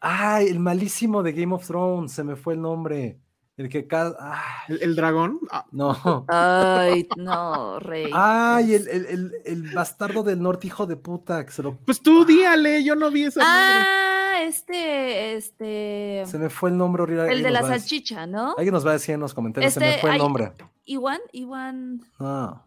Ay, 0.00 0.46
el 0.48 0.60
malísimo 0.60 1.22
de 1.22 1.32
Game 1.32 1.54
of 1.54 1.66
Thrones, 1.66 2.12
se 2.12 2.24
me 2.24 2.34
fue 2.36 2.54
el 2.54 2.62
nombre. 2.62 3.18
El 3.58 3.68
que 3.68 3.86
ay, 3.90 4.38
¿El, 4.68 4.82
el 4.82 4.96
dragón? 4.96 5.40
Ah, 5.50 5.66
no. 5.72 6.24
Ay, 6.28 7.06
no, 7.16 7.78
rey. 7.80 8.08
Ay, 8.14 8.72
el, 8.74 8.88
el- 8.88 9.06
el- 9.06 9.32
el 9.44 9.74
bastardo 9.74 10.22
del 10.22 10.40
norte, 10.40 10.68
hijo 10.68 10.86
de 10.86 10.96
puta, 10.96 11.44
que 11.44 11.50
se 11.52 11.62
lo. 11.62 11.76
pues 11.76 12.00
tú 12.00 12.24
díale, 12.24 12.82
yo 12.84 12.94
no 12.94 13.10
vi 13.10 13.24
esa 13.24 13.40
madre. 13.40 13.84
Ah, 13.84 14.42
este, 14.42 15.34
este. 15.34 16.22
Se 16.26 16.38
me 16.38 16.48
fue 16.50 16.70
el 16.70 16.76
nombre 16.78 17.02
horrible. 17.02 17.32
El 17.32 17.42
de 17.42 17.50
la 17.50 17.60
decir- 17.62 17.80
salchicha, 17.80 18.26
¿no? 18.28 18.54
Alguien 18.56 18.72
nos 18.72 18.86
va 18.86 18.90
a 18.90 18.92
decir 18.94 19.14
en 19.16 19.20
los 19.20 19.34
comentarios, 19.34 19.72
se 19.74 19.80
me 19.80 19.88
Este, 19.90 20.00
fue 20.02 20.10
el 20.10 20.14
hay- 20.14 20.20
nombre. 20.20 20.52
Iwan, 20.84 21.18
Iwan, 21.32 22.00
Ah. 22.20 22.62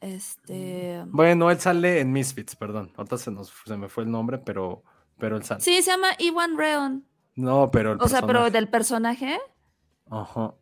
este. 0.00 1.04
Bueno, 1.08 1.50
él 1.50 1.60
sale 1.60 2.00
en 2.00 2.12
Misfits, 2.12 2.56
perdón. 2.56 2.92
Ahorita 2.96 3.18
se, 3.18 3.30
nos, 3.30 3.52
se 3.64 3.76
me 3.76 3.88
fue 3.88 4.04
el 4.04 4.10
nombre, 4.10 4.38
pero, 4.38 4.82
pero 5.18 5.36
él 5.36 5.44
sale. 5.44 5.60
Sí, 5.60 5.82
se 5.82 5.90
llama 5.90 6.08
Iwan 6.18 6.56
Reon. 6.56 7.04
No, 7.34 7.70
pero 7.70 7.92
el 7.92 7.98
O 8.00 8.08
sea, 8.08 8.22
pero 8.26 8.50
del 8.50 8.68
personaje 8.68 9.38
Ajá. 10.10 10.54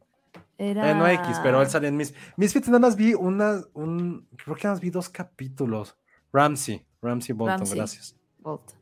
era. 0.57 0.83
Bueno, 0.83 1.09
X, 1.09 1.41
pero 1.43 1.61
él 1.63 1.69
sale 1.69 1.89
en 1.89 1.97
Mis... 1.97 2.15
Misfits 2.37 2.69
nada 2.69 2.79
más 2.79 2.97
vi 2.97 3.15
una, 3.15 3.63
un, 3.75 4.29
creo 4.37 4.57
que 4.57 4.65
nada 4.65 4.75
más 4.75 4.81
vi 4.81 4.91
dos 4.91 5.09
capítulos. 5.09 5.97
Ramsey, 6.33 6.87
Ramsey 7.03 7.35
Bolton, 7.35 7.59
Ramsey. 7.59 7.77
gracias. 7.77 8.17
Bolt. 8.39 8.73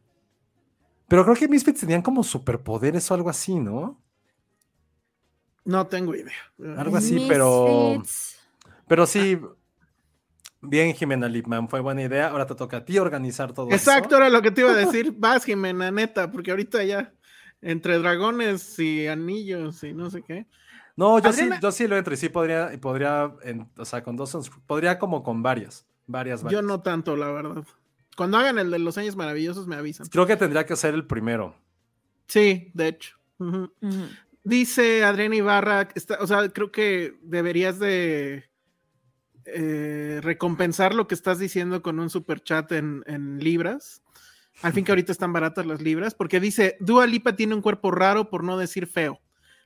Pero 1.09 1.25
creo 1.25 1.37
que 1.37 1.49
Misfits 1.49 1.81
tenían 1.81 2.03
como 2.03 2.23
superpoderes 2.23 3.11
o 3.11 3.15
algo 3.15 3.31
así, 3.31 3.59
¿no? 3.59 3.99
No 5.65 5.87
tengo 5.87 6.15
idea. 6.15 6.33
Algo 6.77 6.97
así, 6.97 7.25
pero, 7.29 8.03
pero 8.87 9.07
sí, 9.07 9.41
bien 10.61 10.95
Jimena 10.95 11.29
Lipman, 11.29 11.69
fue 11.69 11.81
buena 11.81 12.03
idea. 12.03 12.29
Ahora 12.29 12.47
te 12.47 12.55
toca 12.55 12.79
a 12.79 12.85
ti 12.85 12.99
organizar 12.99 13.53
todo 13.53 13.71
Exacto, 13.71 14.17
eso. 14.17 14.19
era 14.19 14.29
lo 14.29 14.43
que 14.43 14.51
te 14.51 14.61
iba 14.63 14.71
a 14.71 14.75
decir. 14.75 15.15
Vas, 15.17 15.45
Jimena, 15.45 15.91
neta, 15.91 16.31
porque 16.31 16.51
ahorita 16.51 16.85
ya 16.85 17.13
entre 17.63 17.99
dragones 17.99 18.79
y 18.79 19.07
anillos 19.07 19.83
y 19.85 19.93
no 19.95 20.11
sé 20.11 20.23
qué. 20.23 20.47
No, 20.97 21.19
yo 21.21 21.29
Adriana- 21.31 21.57
sí, 21.57 21.63
yo 21.63 21.73
sí 21.73 21.87
lo 21.87 21.97
entro 21.97 22.15
y 22.15 22.17
sí 22.17 22.29
podría, 22.29 22.73
y 22.75 22.77
podría, 22.79 23.33
en- 23.43 23.69
o 23.77 23.85
sea, 23.85 24.03
con 24.03 24.17
dos, 24.17 24.51
podría 24.67 24.99
como 24.99 25.23
con 25.23 25.43
varias, 25.43 25.87
varias, 26.07 26.41
Yo 26.41 26.45
varias. 26.47 26.65
no 26.65 26.81
tanto, 26.83 27.17
la 27.17 27.31
verdad. 27.31 27.65
Cuando 28.17 28.37
hagan 28.39 28.59
el 28.59 28.71
de 28.73 28.81
los 28.81 28.99
años 28.99 29.15
maravillosos 29.15 29.69
me 29.69 29.77
avisan. 29.77 30.09
Creo 30.09 30.27
que 30.27 30.37
tendría 30.37 30.67
que 30.67 30.75
ser 30.75 30.95
el 30.95 31.07
primero. 31.07 31.55
Sí, 32.27 32.71
de 32.75 32.89
hecho. 32.89 33.17
Dice 34.43 35.05
Adrián 35.05 35.35
Ibarra, 35.35 35.89
está, 35.95 36.19
o 36.21 36.27
sea, 36.27 36.49
creo 36.49 36.73
que 36.73 37.17
deberías 37.23 37.79
de 37.79 38.45
eh, 39.45 40.21
recompensar 40.23 40.95
lo 40.95 41.07
que 41.07 41.15
estás 41.15 41.39
diciendo 41.39 41.83
con 41.83 41.99
un 42.01 42.11
super 42.11 42.41
chat 42.43 42.71
en, 42.73 43.03
en 43.07 43.39
libras. 43.39 44.03
Al 44.63 44.73
fin 44.73 44.85
que 44.85 44.93
ahorita 44.93 45.13
están 45.13 45.33
baratas 45.33 45.67
las 45.67 45.81
libras, 45.81 46.15
porque 46.15 46.41
dice, 46.41 46.77
Dua 46.81 47.07
Lipa 47.07 47.37
tiene 47.37 47.55
un 47.55 47.63
cuerpo 47.63 47.91
raro 47.91 48.29
por 48.29 48.43
no 48.43 48.59
decir 48.59 48.87
feo. 48.87 49.21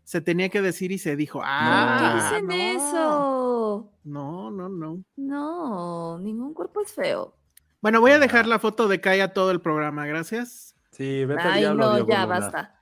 Se 0.05 0.21
tenía 0.21 0.49
que 0.49 0.61
decir 0.61 0.93
y 0.93 0.99
se 0.99 1.17
dijo, 1.17 1.39
¿Por 1.39 1.49
ah, 1.49 1.99
qué 1.99 2.23
dicen 2.23 2.47
no. 2.47 2.55
eso? 2.55 3.93
No, 4.05 4.51
no, 4.51 4.69
no. 4.69 5.03
No, 5.17 6.19
ningún 6.19 6.53
cuerpo 6.53 6.83
es 6.83 6.93
feo. 6.93 7.35
Bueno, 7.81 8.01
voy 8.01 8.11
a 8.11 8.19
dejar 8.19 8.47
la 8.47 8.59
foto 8.59 8.87
de 8.89 9.01
Kaya 9.01 9.33
todo 9.33 9.51
el 9.51 9.61
programa, 9.61 10.07
gracias. 10.07 10.75
Sí, 10.91 11.25
vete 11.25 11.41
al 11.41 11.53
Ay, 11.53 11.61
diablo, 11.61 11.99
no, 11.99 12.07
ya 12.07 12.27
basta. 12.27 12.79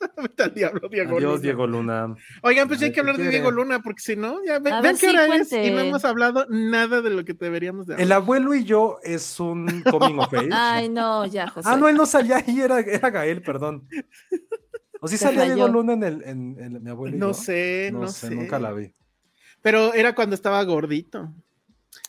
Vete 0.16 0.42
al 0.42 0.54
diablo, 0.54 0.88
Diego 0.88 1.16
Adiós, 1.16 1.32
Luna. 1.32 1.42
Diego 1.42 1.66
Luna. 1.66 2.14
Oigan, 2.42 2.68
pues 2.68 2.80
ya 2.80 2.86
hay 2.86 2.90
Ay, 2.90 2.94
que 2.94 3.00
hablar 3.00 3.16
de 3.16 3.22
quiere. 3.22 3.36
Diego 3.36 3.50
Luna, 3.50 3.80
porque 3.82 4.00
si 4.00 4.16
no, 4.16 4.42
ya 4.44 4.58
ve- 4.58 4.70
A 4.70 4.80
vean 4.80 4.82
ver, 4.82 4.92
qué 4.94 4.98
sí, 4.98 5.06
hora 5.08 5.36
es 5.36 5.52
y 5.52 5.70
no 5.70 5.80
hemos 5.80 6.04
hablado 6.04 6.46
nada 6.48 7.02
de 7.02 7.10
lo 7.10 7.24
que 7.24 7.34
deberíamos 7.34 7.86
de 7.86 7.94
hablar. 7.94 8.04
El 8.06 8.12
abuelo 8.12 8.54
y 8.54 8.64
yo 8.64 8.98
es 9.02 9.38
un 9.40 9.82
coming 9.90 10.18
of 10.18 10.32
age. 10.32 10.48
Ay, 10.52 10.88
no, 10.88 11.26
ya, 11.26 11.48
José. 11.48 11.68
ah, 11.70 11.76
no, 11.76 11.88
él 11.88 11.96
no 11.96 12.06
salía 12.06 12.38
ahí, 12.38 12.60
era, 12.60 12.80
era 12.80 13.10
Gael, 13.10 13.42
perdón. 13.42 13.86
¿O 15.00 15.08
sí 15.08 15.16
salía 15.16 15.44
Diego. 15.44 15.68
Luna 15.68 15.92
en, 15.94 16.02
el, 16.04 16.22
en, 16.24 16.56
en 16.58 16.82
mi 16.82 16.90
abuelo 16.90 17.16
y 17.16 17.18
no 17.18 17.28
yo? 17.28 17.34
sé, 17.34 17.90
no, 17.92 18.00
No 18.00 18.08
sé. 18.08 18.28
sé, 18.28 18.34
nunca 18.34 18.58
la 18.58 18.72
vi. 18.72 18.92
Pero 19.62 19.92
era 19.94 20.14
cuando 20.14 20.34
estaba 20.34 20.62
gordito. 20.64 21.32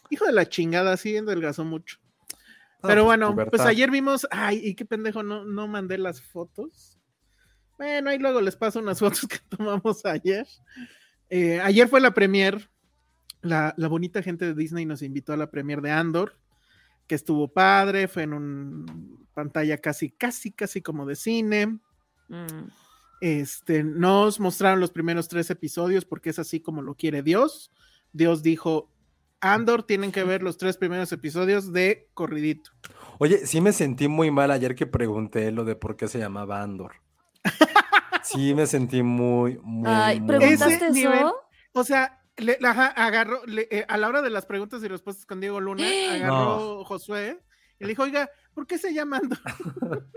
Hijo 0.10 0.26
de 0.26 0.34
la 0.34 0.48
chingada, 0.48 0.96
sí, 0.98 1.16
adelgazó 1.18 1.64
mucho. 1.66 1.98
Ah, 2.84 2.88
Pero 2.88 3.06
pues, 3.06 3.18
bueno, 3.20 3.36
pues 3.50 3.62
ayer 3.62 3.92
vimos, 3.92 4.28
ay, 4.32 4.60
y 4.64 4.76
qué 4.76 4.86
pendejo, 4.86 5.24
no, 5.24 5.46
no 5.46 5.68
mandé 5.68 5.98
las 5.98 6.22
fotos. 6.22 6.98
Bueno, 7.82 8.12
ahí 8.12 8.20
luego 8.20 8.42
les 8.42 8.56
paso 8.56 8.78
unas 8.78 9.00
fotos 9.00 9.28
que 9.28 9.40
tomamos 9.50 10.06
ayer. 10.06 10.46
Eh, 11.32 11.60
ayer 11.62 11.88
fue 11.88 12.00
la 12.00 12.14
premier, 12.14 12.70
la, 13.42 13.74
la 13.76 13.88
bonita 13.88 14.22
gente 14.22 14.46
de 14.46 14.54
Disney 14.54 14.86
nos 14.86 15.02
invitó 15.02 15.34
a 15.34 15.38
la 15.38 15.50
premier 15.50 15.82
de 15.82 15.90
Andor, 15.90 16.38
que 17.08 17.16
estuvo 17.16 17.48
padre, 17.48 18.08
fue 18.08 18.22
en 18.22 18.34
una 18.34 18.86
pantalla 19.34 19.80
casi, 19.80 20.12
casi, 20.12 20.52
casi 20.52 20.84
como 20.84 21.08
de 21.08 21.16
cine. 21.16 21.80
Mm. 22.28 22.70
Este, 23.20 23.84
nos 23.84 24.40
mostraron 24.40 24.80
los 24.80 24.92
primeros 24.92 25.28
tres 25.28 25.50
episodios 25.50 26.06
porque 26.06 26.30
es 26.30 26.38
así 26.38 26.60
como 26.60 26.84
lo 26.84 26.94
quiere 26.94 27.24
Dios. 27.24 27.72
Dios 28.14 28.44
dijo, 28.44 28.92
Andor 29.40 29.82
tienen 29.82 30.12
que 30.12 30.24
ver 30.24 30.44
los 30.44 30.60
tres 30.60 30.78
primeros 30.78 31.12
episodios 31.14 31.74
de 31.74 32.08
corridito. 32.14 32.70
Oye, 33.18 33.48
sí 33.48 33.60
me 33.60 33.74
sentí 33.74 34.08
muy 34.08 34.30
mal 34.30 34.52
ayer 34.52 34.76
que 34.76 34.86
pregunté 34.86 35.50
lo 35.50 35.66
de 35.66 35.76
por 35.76 35.98
qué 35.98 36.08
se 36.08 36.20
llamaba 36.20 36.62
Andor. 36.62 37.01
Sí 38.24 38.54
me 38.54 38.68
sentí 38.68 39.02
muy, 39.04 39.58
muy, 39.64 39.90
Ay, 39.92 40.20
muy 40.20 40.28
¿preguntaste 40.38 40.74
Ese 40.76 40.86
eso? 40.86 40.94
nivel- 40.94 41.32
O 41.74 41.84
sea, 41.84 42.22
le- 42.38 42.58
la- 42.60 42.70
ajá, 42.72 42.88
agarró, 42.88 43.46
le- 43.46 43.68
eh, 43.72 43.86
a 43.88 43.98
la 43.98 44.08
hora 44.08 44.22
de 44.22 44.30
las 44.30 44.46
preguntas 44.46 44.84
y 44.84 44.88
respuestas 44.88 45.26
con 45.26 45.40
Diego 45.42 45.60
Luna, 45.60 45.84
agarró 46.12 46.84
Josué 46.86 47.42
y 47.80 47.84
le 47.84 47.90
dijo, 47.90 48.04
oiga, 48.04 48.30
¿por 48.54 48.68
qué 48.68 48.78
se 48.78 48.94
llama 48.94 49.18
Andor? 49.18 49.40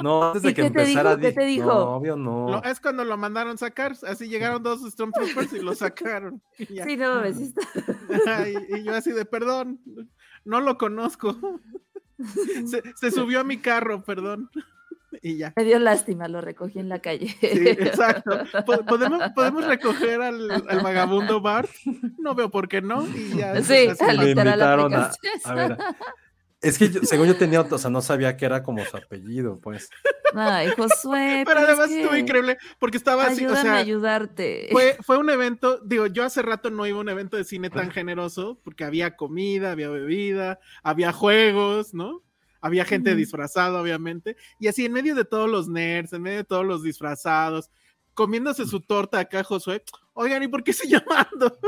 No, 0.00 0.28
antes 0.28 0.42
de 0.42 0.50
¿Y 0.50 0.54
que 0.54 0.62
qué 0.62 0.70
te 0.70 0.80
empezara. 0.82 1.16
dijo? 1.16 1.28
¿Qué 1.28 1.32
te 1.40 1.46
dijo? 1.46 1.66
No, 1.66 1.78
obvio 1.96 2.16
no. 2.16 2.48
Lo- 2.50 2.62
es 2.62 2.78
cuando 2.78 3.04
lo 3.04 3.16
mandaron 3.16 3.58
sacar, 3.58 3.96
así 4.06 4.28
llegaron 4.28 4.62
dos 4.62 4.82
Stormtroopers 4.88 5.52
y 5.54 5.58
lo 5.58 5.74
sacaron. 5.74 6.40
Y. 6.56 6.66
Sí, 6.66 6.96
no, 6.96 7.20
me 7.20 7.30
hiciste. 7.30 7.60
Y 8.78 8.84
yo 8.84 8.94
así 8.94 9.10
de 9.10 9.24
perdón, 9.24 9.80
no 10.44 10.60
lo 10.60 10.78
conozco. 10.78 11.36
Se, 12.66 12.82
se 12.96 13.10
subió 13.10 13.40
a 13.40 13.44
mi 13.44 13.58
carro, 13.58 14.04
perdón. 14.04 14.50
Y 15.22 15.38
ya. 15.38 15.52
Me 15.56 15.64
dio 15.64 15.78
lástima, 15.78 16.28
lo 16.28 16.40
recogí 16.40 16.78
en 16.78 16.88
la 16.88 16.98
calle. 17.00 17.28
Sí, 17.40 17.68
exacto. 17.68 18.42
Po- 18.66 18.84
¿Podemos, 18.84 19.22
podemos 19.34 19.64
recoger 19.66 20.20
al, 20.20 20.50
al 20.50 20.80
vagabundo 20.80 21.40
Bart. 21.40 21.70
No 22.18 22.34
veo 22.34 22.50
por 22.50 22.68
qué 22.68 22.82
no. 22.82 23.06
Y 23.06 23.36
ya. 23.38 23.62
Sí, 23.62 23.88
literal 23.88 24.28
invitaron 24.28 24.94
a, 24.94 25.54
ver. 25.54 25.76
Es 26.60 26.76
que 26.76 26.90
yo- 26.90 27.00
según 27.04 27.28
yo 27.28 27.36
tenía, 27.36 27.60
o 27.60 27.78
sea, 27.78 27.88
no 27.90 28.02
sabía 28.02 28.36
que 28.36 28.44
era 28.44 28.62
como 28.62 28.84
su 28.84 28.96
apellido, 28.96 29.58
pues. 29.62 29.88
Ay, 30.34 30.68
Josué. 30.76 31.42
Pero 31.46 31.60
es 31.60 31.66
además 31.68 31.88
que 31.88 32.00
estuvo 32.02 32.16
increíble 32.16 32.58
porque 32.80 32.96
estaba 32.96 33.26
así, 33.26 33.44
o 33.46 33.48
Ayúdame 33.48 33.58
a 33.60 33.72
sea, 33.72 33.76
ayudarte. 33.76 34.68
fue, 34.72 34.96
fue 35.02 35.18
un 35.18 35.30
evento, 35.30 35.78
digo, 35.84 36.06
yo 36.06 36.24
hace 36.24 36.42
rato 36.42 36.68
no 36.70 36.84
iba 36.86 36.98
a 36.98 37.00
un 37.00 37.08
evento 37.08 37.36
de 37.36 37.44
cine 37.44 37.70
tan 37.70 37.90
generoso 37.92 38.60
porque 38.64 38.84
había 38.84 39.14
comida, 39.16 39.70
había 39.70 39.88
bebida, 39.88 40.58
había 40.82 41.12
juegos, 41.12 41.94
¿no? 41.94 42.22
Había 42.60 42.84
gente 42.84 43.10
Ujú. 43.10 43.18
disfrazada, 43.18 43.80
obviamente, 43.80 44.36
y 44.58 44.66
así 44.68 44.84
en 44.84 44.92
medio 44.92 45.14
de 45.14 45.24
todos 45.24 45.48
los 45.48 45.68
nerds, 45.68 46.12
en 46.12 46.22
medio 46.22 46.38
de 46.38 46.44
todos 46.44 46.66
los 46.66 46.82
disfrazados, 46.82 47.70
comiéndose 48.14 48.66
su 48.66 48.80
torta 48.80 49.20
acá, 49.20 49.44
Josué. 49.44 49.82
Oigan, 50.14 50.42
¿y 50.42 50.48
por 50.48 50.64
qué 50.64 50.72
se 50.72 50.88
llama 50.88 51.28
Andor? 51.32 51.58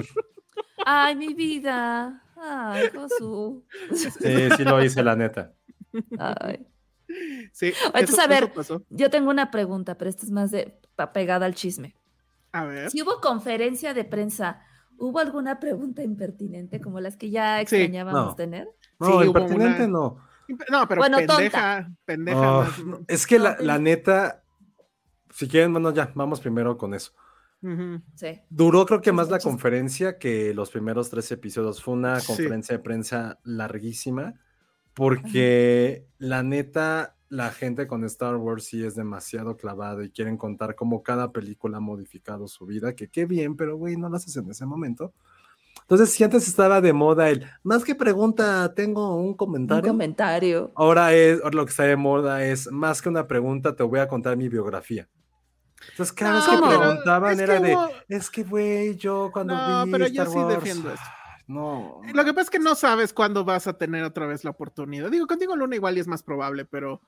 Ay, 0.84 1.14
mi 1.16 1.34
vida. 1.34 2.22
Ay, 2.36 2.88
Josu. 2.95 3.64
Sí, 3.95 4.49
sí 4.57 4.64
lo 4.64 4.82
hice, 4.82 5.03
la 5.03 5.14
neta. 5.14 5.53
Ay. 6.18 6.66
Sí, 7.53 7.72
Entonces, 7.86 8.11
eso- 8.11 8.22
a 8.22 8.26
ver. 8.26 8.53
pasó. 8.53 8.82
Yo 8.88 9.11
tengo 9.11 9.30
una 9.30 9.51
pregunta, 9.51 9.97
pero 9.99 10.09
esta 10.11 10.24
es 10.24 10.30
más 10.32 10.51
de 10.51 10.78
pa- 10.97 11.12
pegada 11.12 11.47
al 11.47 11.55
chisme. 11.55 11.95
A 12.53 12.64
ver. 12.64 12.91
Si 12.91 13.03
hubo 13.03 13.20
conferencia 13.20 13.95
de 13.95 14.05
prensa, 14.05 14.62
¿hubo 14.97 15.18
alguna 15.18 15.61
pregunta 15.61 16.03
impertinente 16.03 16.80
como 16.80 16.99
las 17.01 17.16
que 17.16 17.30
ya 17.30 17.57
Sí, 17.59 17.62
extrañábamos 17.62 18.26
no. 18.26 18.34
tener? 18.34 18.68
No, 18.99 19.20
Sí, 19.20 19.26
impertinente 19.26 19.84
una- 19.84 19.86
no. 19.88 20.29
No, 20.70 20.86
pero 20.88 21.01
Bueno, 21.01 21.16
pendeja, 21.18 21.90
pendeja. 22.05 22.59
Oh, 22.59 22.66
no, 22.84 23.01
es 23.09 23.26
que 23.26 23.38
la, 23.38 23.57
la 23.61 23.78
neta, 23.78 24.44
si 25.30 25.48
quieren, 25.48 25.72
bueno, 25.72 25.92
ya, 25.92 26.11
vamos 26.14 26.40
primero 26.40 26.76
con 26.76 26.94
eso. 26.94 27.12
Ujú. 27.62 28.01
Sí. 28.14 28.40
Duró 28.48 28.86
creo 28.86 29.01
que 29.03 29.12
más 29.12 29.28
la 29.28 29.38
conferencia 29.38 30.18
que 30.18 30.55
los 30.55 30.70
primeros 30.70 31.11
tres 31.11 31.30
episodios. 31.30 31.82
Fue 31.82 31.94
una 31.94 32.18
Sí. 32.20 32.26
conferencia 32.28 32.76
de 32.76 32.82
prensa 32.82 33.38
larguísima 33.44 34.34
porque 34.94 36.07
la 36.18 36.42
neta, 36.42 37.16
la 37.28 37.51
gente 37.51 37.86
con 37.86 38.05
Star 38.05 38.36
Wars 38.36 38.64
sí 38.64 38.84
es 38.84 38.94
demasiado 38.94 39.57
clavada 39.57 40.05
y 40.05 40.11
quieren 40.11 40.36
contar 40.36 40.74
cómo 40.74 41.03
cada 41.03 41.32
película 41.32 41.78
ha 41.78 41.80
modificado 41.80 42.48
su 42.48 42.66
vida, 42.66 42.94
que 42.94 43.09
qué 43.09 43.24
bien, 43.24 43.57
pero 43.57 43.76
güey, 43.76 43.96
no 43.96 44.09
lo 44.09 44.16
haces 44.16 44.36
en 44.36 44.51
ese 44.51 44.66
momento. 44.66 45.12
Entonces, 45.91 46.14
si 46.14 46.22
antes 46.22 46.47
estaba 46.47 46.80
de 46.80 46.93
moda 46.93 47.30
el, 47.30 47.45
más 47.64 47.82
que 47.82 47.97
pregunta, 47.97 48.72
tengo 48.74 49.16
un 49.16 49.30
Un 49.30 49.34
comentario. 49.34 49.91
comentario. 49.91 50.72
Ahora 50.76 51.12
es, 51.12 51.43
ahora 51.43 51.57
lo 51.57 51.64
que 51.64 51.70
está 51.70 51.82
de 51.82 51.97
moda 51.97 52.45
es 52.45 52.70
más 52.70 53.03
que 53.03 53.09
una 53.09 53.26
pregunta, 53.26 53.74
te 53.74 53.82
voy 53.82 53.99
a 53.99 54.07
contar 54.07 54.36
mi 54.36 54.49
biografía. 54.49 55.09
Entonces, 55.91 56.12
cada 56.12 56.34
vez 56.36 56.45
que 56.47 56.57
No, 56.57 56.68
preguntaban 56.68 57.32
es 57.32 57.36
que 57.38 57.43
era 57.43 57.61
de, 57.61 57.74
hubo- 57.74 57.91
es 58.09 58.30
que, 58.30 58.45
güey, 58.45 58.97
yo 58.97 59.30
cuando 59.32 59.55
No, 59.57 59.84
vi 59.86 59.91
pero 59.93 60.07
yo 60.07 60.22
Star 60.22 60.28
sí 60.28 60.38
Wars, 60.38 60.55
defiendo 60.55 60.93
esto. 60.93 61.07
No. 61.49 62.01
Lo 62.14 62.24
que 62.24 62.32
pasa 62.34 62.43
es 62.43 62.51
que 62.51 62.59
no 62.61 62.76
sabes 62.76 63.12
cuándo 63.12 63.45
vas 63.45 63.66
a 63.66 63.72
tener 63.76 64.05
otra 64.05 64.26
vez 64.26 64.45
la 64.45 64.51
oportunidad. 64.51 65.11
Digo, 65.11 65.26
contigo 65.26 65.57
Luna 65.57 65.74
igual 65.74 65.97
y 65.97 66.01
es 66.01 66.07
más 66.07 66.22
probable, 66.22 66.64
pero 66.66 67.01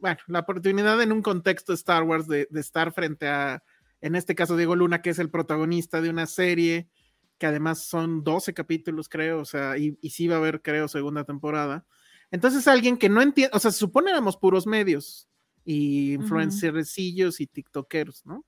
bueno, 0.00 0.18
la 0.26 0.40
oportunidad 0.40 1.00
en 1.00 1.12
un 1.12 1.22
contexto 1.22 1.72
Star 1.72 2.02
Wars 2.02 2.26
de, 2.26 2.48
de 2.50 2.60
estar 2.60 2.90
frente 2.92 3.28
a, 3.28 3.62
en 4.00 4.16
este 4.16 4.34
caso 4.34 4.56
Diego 4.56 4.74
Luna, 4.74 5.00
que 5.02 5.10
es 5.10 5.20
el 5.20 5.30
protagonista 5.30 6.00
de 6.00 6.10
una 6.10 6.26
serie, 6.26 6.88
que 7.38 7.46
además 7.46 7.84
son 7.84 8.22
12 8.22 8.54
capítulos, 8.54 9.08
creo, 9.08 9.40
o 9.40 9.44
sea, 9.44 9.76
y, 9.78 9.98
y 10.00 10.10
sí 10.10 10.28
va 10.28 10.36
a 10.36 10.38
haber, 10.38 10.62
creo, 10.62 10.88
segunda 10.88 11.24
temporada. 11.24 11.86
Entonces 12.30 12.66
alguien 12.68 12.96
que 12.96 13.08
no 13.08 13.22
entiende, 13.22 13.54
o 13.54 13.58
sea, 13.58 13.70
se 13.70 13.78
supone 13.78 14.10
éramos 14.10 14.36
puros 14.36 14.66
medios 14.66 15.28
y 15.64 16.14
influencercillos 16.14 17.40
y 17.40 17.46
tiktokeros, 17.46 18.24
¿no? 18.26 18.44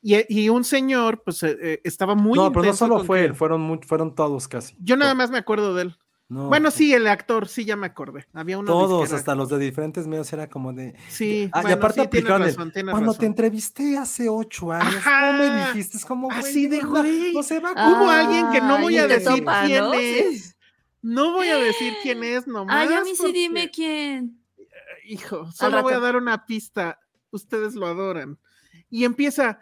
Y, 0.00 0.14
y 0.28 0.48
un 0.48 0.64
señor, 0.64 1.22
pues, 1.24 1.42
eh, 1.42 1.56
eh, 1.60 1.80
estaba 1.84 2.14
muy 2.14 2.38
no, 2.38 2.52
pero 2.52 2.66
no 2.66 2.72
solo 2.72 3.04
fue 3.04 3.24
él, 3.24 3.34
fueron, 3.34 3.82
fueron 3.82 4.14
todos 4.14 4.46
casi. 4.46 4.76
Yo 4.80 4.96
nada 4.96 5.14
más 5.14 5.30
me 5.30 5.38
acuerdo 5.38 5.74
de 5.74 5.82
él. 5.82 5.96
No, 6.28 6.48
Bueno, 6.48 6.70
sí, 6.70 6.92
el 6.92 7.06
actor, 7.06 7.48
sí, 7.48 7.64
ya 7.64 7.76
me 7.76 7.86
acordé. 7.86 8.26
Había 8.34 8.58
uno. 8.58 8.66
Todos, 8.66 9.12
hasta 9.12 9.34
los 9.34 9.48
de 9.48 9.58
diferentes 9.58 10.06
medios, 10.06 10.32
era 10.32 10.48
como 10.48 10.72
de. 10.72 10.94
Sí, 11.08 11.48
Ah, 11.52 11.62
y 11.66 11.72
aparte 11.72 12.00
sí, 12.00 12.06
aplicaron 12.06 12.42
razón, 12.42 12.70
Cuando 12.72 13.00
razón. 13.12 13.16
te 13.18 13.26
entrevisté 13.26 13.96
hace 13.96 14.28
ocho 14.28 14.70
años, 14.72 14.96
Ajá. 14.96 15.28
¿cómo 15.38 15.38
me 15.54 15.66
dijiste? 15.66 15.96
Es 15.96 16.04
como, 16.04 16.30
Así 16.30 16.66
de, 16.66 16.80
güey. 16.80 17.32
No 17.32 17.42
se 17.42 17.60
va 17.60 17.72
Hubo 17.72 18.10
alguien 18.10 18.50
que 18.50 18.60
no 18.60 18.78
voy 18.80 18.98
a 18.98 19.06
decir 19.06 19.38
topa, 19.38 19.64
quién 19.66 19.84
¿no? 19.84 19.94
es. 19.94 20.56
No 21.00 21.32
voy 21.32 21.48
a 21.48 21.56
decir 21.56 21.94
quién 22.02 22.22
es 22.24 22.46
nomás. 22.46 22.76
Ay, 22.88 22.94
a 22.94 23.00
mí 23.02 23.10
sí 23.10 23.16
porque- 23.18 23.32
dime 23.32 23.70
quién. 23.70 24.38
Hijo, 25.04 25.50
solo 25.52 25.82
voy 25.82 25.94
a 25.94 26.00
dar 26.00 26.16
una 26.16 26.44
pista. 26.44 26.98
Ustedes 27.30 27.74
lo 27.74 27.86
adoran. 27.86 28.38
Y 28.90 29.04
empieza. 29.04 29.60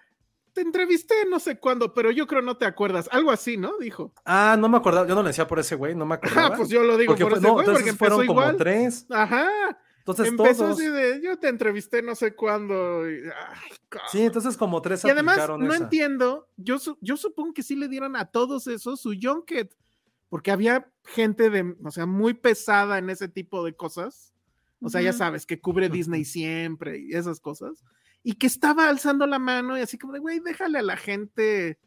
Te 0.57 0.63
entrevisté 0.63 1.15
no 1.31 1.39
sé 1.39 1.59
cuándo, 1.59 1.93
pero 1.93 2.11
yo 2.11 2.27
creo 2.27 2.41
no 2.41 2.57
te 2.57 2.65
acuerdas. 2.65 3.11
Algo 3.13 3.31
así, 3.31 3.59
¿no? 3.59 3.77
Dijo. 3.79 4.15
Ah, 4.25 4.57
no 4.59 4.71
me 4.71 4.79
acordaba, 4.79 5.07
yo 5.07 5.15
no 5.15 5.23
le 5.23 5.29
decía 5.29 5.47
por 5.47 5.59
ese 5.59 5.75
güey, 5.75 5.95
no 5.95 6.07
me 6.07 6.15
acordaba. 6.41 6.47
Ajá, 6.47 6.57
pues 6.57 6.71
yo 6.71 6.83
lo 6.83 6.97
digo 6.97 7.11
porque 7.11 7.25
por 7.25 7.33
fue- 7.33 7.39
ese 7.41 7.47
no, 7.47 7.53
güey, 7.53 7.67
porque 7.67 7.91
entonces 7.91 7.93
empezó 7.93 8.17
fueron 8.17 8.27
como 8.27 8.57
tres. 8.57 9.07
Ajá. 9.11 9.49
Entonces 9.99 10.29
empezó 10.29 10.63
todos. 10.65 10.79
así 10.81 10.89
de, 10.89 11.21
yo 11.21 11.37
te 11.39 11.49
entrevisté 11.49 12.01
no 12.01 12.15
sé 12.15 12.35
cuándo. 12.35 13.11
y- 13.11 13.21
ay, 13.27 14.01
Sí, 14.11 14.23
entonces 14.23 14.57
como 14.57 14.81
tres 14.81 15.05
Y 15.05 15.11
además, 15.11 15.37
no 15.59 15.67
esa. 15.75 15.85
entiendo, 15.85 16.49
yo, 16.57 16.79
su- 16.79 16.97
yo 17.03 17.19
supongo 17.19 17.53
que 17.53 17.63
sí 17.63 17.77
le 17.77 17.89
dieron 17.89 18.17
a 18.17 18.25
todos 18.25 18.67
esos 18.67 18.99
su 19.01 19.15
junket, 19.21 19.77
porque 20.31 20.51
había 20.53 20.91
gente 21.05 21.51
de, 21.51 21.77
o 21.85 21.91
sea, 21.91 22.07
muy 22.07 22.33
pesada 22.33 22.97
en 22.97 23.11
ese 23.11 23.29
tipo 23.29 23.63
de 23.63 23.75
cosas. 23.77 24.33
O 24.81 24.89
sea, 24.89 25.03
ya 25.03 25.13
sabes, 25.13 25.45
que 25.47 25.61
cubre 25.61 25.89
Disney 25.91 26.25
siempre 26.25 26.99
y 26.99 27.13
esas 27.15 27.41
cosas. 27.41 27.83
Y 28.23 28.35
que 28.35 28.47
estaba 28.47 28.89
alzando 28.89 29.27
la 29.27 29.39
mano 29.39 29.79
y 29.79 29.81
así 29.83 29.99
como 29.99 30.13
de, 30.13 30.19
güey, 30.19 30.41
déjale 30.41 30.79
a 30.79 30.83
la 30.83 30.97
gente, 30.97 31.79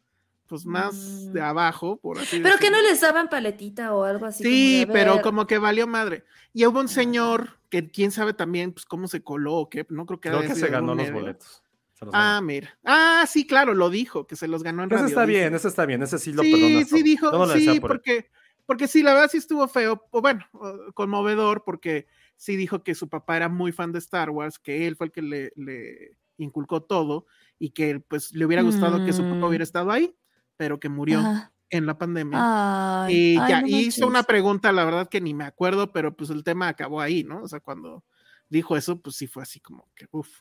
pues 0.46 0.64
más 0.66 1.32
de 1.32 1.40
Mm. 1.40 1.44
abajo, 1.44 1.98
por 2.00 2.18
así 2.18 2.40
Pero 2.42 2.56
que 2.58 2.70
no 2.70 2.80
les 2.82 3.00
daban 3.00 3.28
paletita 3.28 3.94
o 3.94 4.04
algo 4.04 4.26
así. 4.26 4.42
como 4.42 4.54
Sí, 4.54 4.86
pero 4.92 5.20
como 5.22 5.46
que 5.46 5.58
valió 5.58 5.86
madre. 5.86 6.24
Y 6.52 6.64
hubo 6.66 6.80
un 6.80 6.88
señor 6.88 7.58
que 7.68 7.88
quién 7.90 8.10
sabe 8.10 8.32
también, 8.32 8.72
pues, 8.72 8.84
cómo 8.86 9.06
se 9.06 9.22
coló 9.22 9.54
o 9.54 9.68
qué, 9.70 9.86
no 9.90 10.06
creo 10.06 10.20
que 10.20 10.28
Creo 10.30 10.40
que 10.42 10.54
se 10.54 10.68
ganó 10.68 10.94
los 10.94 11.06
medio. 11.06 11.12
boletos. 11.20 11.62
Los 12.00 12.14
Ah, 12.14 12.36
ganó. 12.36 12.46
mira. 12.46 12.78
Ah, 12.84 13.26
sí, 13.28 13.46
claro, 13.46 13.74
lo 13.74 13.90
dijo, 13.90 14.26
que 14.26 14.34
se 14.34 14.48
los 14.48 14.62
ganó 14.62 14.82
en 14.82 14.88
Ese 14.90 14.96
radio. 14.96 15.08
está 15.08 15.26
dice. 15.26 15.38
bien, 15.40 15.54
ese 15.54 15.68
está 15.68 15.84
bien, 15.86 16.02
ese 16.02 16.18
sí 16.18 16.32
lo 16.32 16.42
sí, 16.42 16.50
perdonas 16.52 16.88
sí 16.88 17.02
dijo, 17.02 17.30
no 17.30 17.46
sí, 17.46 17.66
por 17.66 17.74
él. 17.74 17.80
porque, 17.80 18.30
porque 18.64 18.88
sí, 18.88 19.02
la 19.02 19.12
verdad 19.12 19.28
sí 19.30 19.36
estuvo 19.36 19.68
feo, 19.68 20.06
o 20.10 20.22
bueno, 20.22 20.46
conmovedor, 20.94 21.62
porque 21.64 22.06
sí 22.36 22.56
dijo 22.56 22.82
que 22.82 22.94
su 22.94 23.08
papá 23.10 23.36
era 23.36 23.48
muy 23.50 23.70
fan 23.70 23.92
de 23.92 23.98
Star 23.98 24.30
Wars, 24.30 24.58
que 24.58 24.86
él 24.86 24.96
fue 24.96 25.06
el 25.08 25.12
que 25.12 25.20
le, 25.22 25.52
le 25.56 26.16
inculcó 26.44 26.82
todo 26.82 27.26
y 27.58 27.70
que 27.70 28.00
pues 28.00 28.32
le 28.34 28.44
hubiera 28.46 28.62
gustado 28.62 29.04
que 29.04 29.12
su 29.12 29.22
papá 29.22 29.36
Mm. 29.36 29.44
hubiera 29.44 29.64
estado 29.64 29.90
ahí, 29.90 30.14
pero 30.56 30.80
que 30.80 30.88
murió 30.88 31.20
Ajá. 31.20 31.52
en 31.70 31.86
la 31.86 31.98
pandemia. 31.98 33.04
Ay, 33.04 33.14
y 33.14 33.34
ya 33.36 33.60
no 33.62 33.66
hizo 33.68 34.06
una 34.06 34.22
pregunta, 34.24 34.72
la 34.72 34.84
verdad 34.84 35.08
que 35.08 35.20
ni 35.20 35.34
me 35.34 35.44
acuerdo, 35.44 35.92
pero 35.92 36.16
pues 36.16 36.30
el 36.30 36.42
tema 36.44 36.68
acabó 36.68 37.00
ahí, 37.00 37.24
¿no? 37.24 37.42
O 37.42 37.48
sea, 37.48 37.60
cuando 37.60 38.04
dijo 38.48 38.76
eso, 38.76 39.00
pues 39.00 39.16
sí 39.16 39.26
fue 39.26 39.42
así 39.42 39.60
como 39.60 39.88
que, 39.94 40.06
uff. 40.10 40.40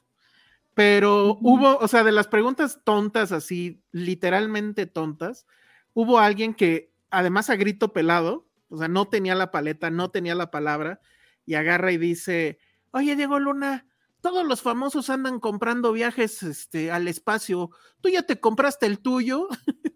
Pero 0.74 1.38
hubo, 1.42 1.78
o 1.78 1.88
sea, 1.88 2.04
de 2.04 2.12
las 2.12 2.28
preguntas 2.28 2.82
tontas, 2.84 3.32
así, 3.32 3.84
literalmente 3.92 4.86
tontas, 4.86 5.46
hubo 5.94 6.20
alguien 6.20 6.54
que, 6.54 6.94
además 7.12 7.50
a 7.50 7.56
grito 7.58 7.92
pelado, 7.92 8.48
o 8.70 8.78
sea, 8.78 8.88
no 8.88 9.08
tenía 9.08 9.36
la 9.36 9.52
paleta, 9.52 9.90
no 9.90 10.10
tenía 10.12 10.36
la 10.36 10.52
palabra, 10.52 11.02
y 11.46 11.56
agarra 11.56 11.92
y 11.92 11.98
dice, 11.98 12.60
oye, 12.92 13.16
Diego 13.16 13.40
Luna, 13.40 13.88
todos 14.22 14.46
los 14.46 14.62
famosos 14.62 15.10
andan 15.10 15.40
comprando 15.40 15.92
viajes 15.94 16.44
este, 16.44 16.92
al 16.92 17.08
espacio, 17.08 17.72
¿tú 18.02 18.10
ya 18.10 18.24
te 18.24 18.40
compraste 18.40 18.86
el 18.86 19.00
tuyo? 19.00 19.48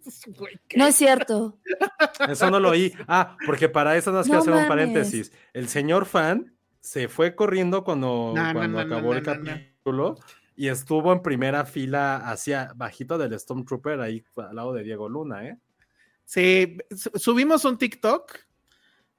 No 0.75 0.85
es 0.85 0.95
cierto. 0.95 1.59
Eso 2.27 2.51
no 2.51 2.59
lo 2.59 2.71
oí. 2.71 2.93
Ah, 3.07 3.37
porque 3.45 3.69
para 3.69 3.95
eso 3.95 4.11
nos 4.11 4.27
No 4.27 4.33
que 4.33 4.37
hacer 4.39 4.53
un 4.53 4.67
paréntesis. 4.67 5.31
El 5.53 5.69
señor 5.69 6.05
fan 6.05 6.53
se 6.81 7.07
fue 7.07 7.35
corriendo 7.35 7.83
cuando, 7.83 8.33
No, 8.35 8.53
cuando 8.53 8.67
no, 8.67 8.67
no, 8.69 8.79
acabó 8.95 9.13
no, 9.13 9.17
el 9.19 9.23
no, 9.23 9.35
no. 9.35 9.43
capítulo 9.45 10.15
y 10.55 10.67
estuvo 10.67 11.11
en 11.13 11.21
primera 11.21 11.65
fila 11.65 12.17
hacia 12.29 12.73
bajito 12.75 13.17
del 13.17 13.37
Stormtrooper 13.39 14.01
ahí 14.01 14.23
al 14.37 14.55
lado 14.55 14.73
de 14.73 14.83
Diego 14.83 15.07
Luna, 15.09 15.47
¿eh? 15.47 15.57
Sí, 16.25 16.77
su- 16.95 17.11
subimos 17.15 17.63
un 17.65 17.77
TikTok 17.77 18.31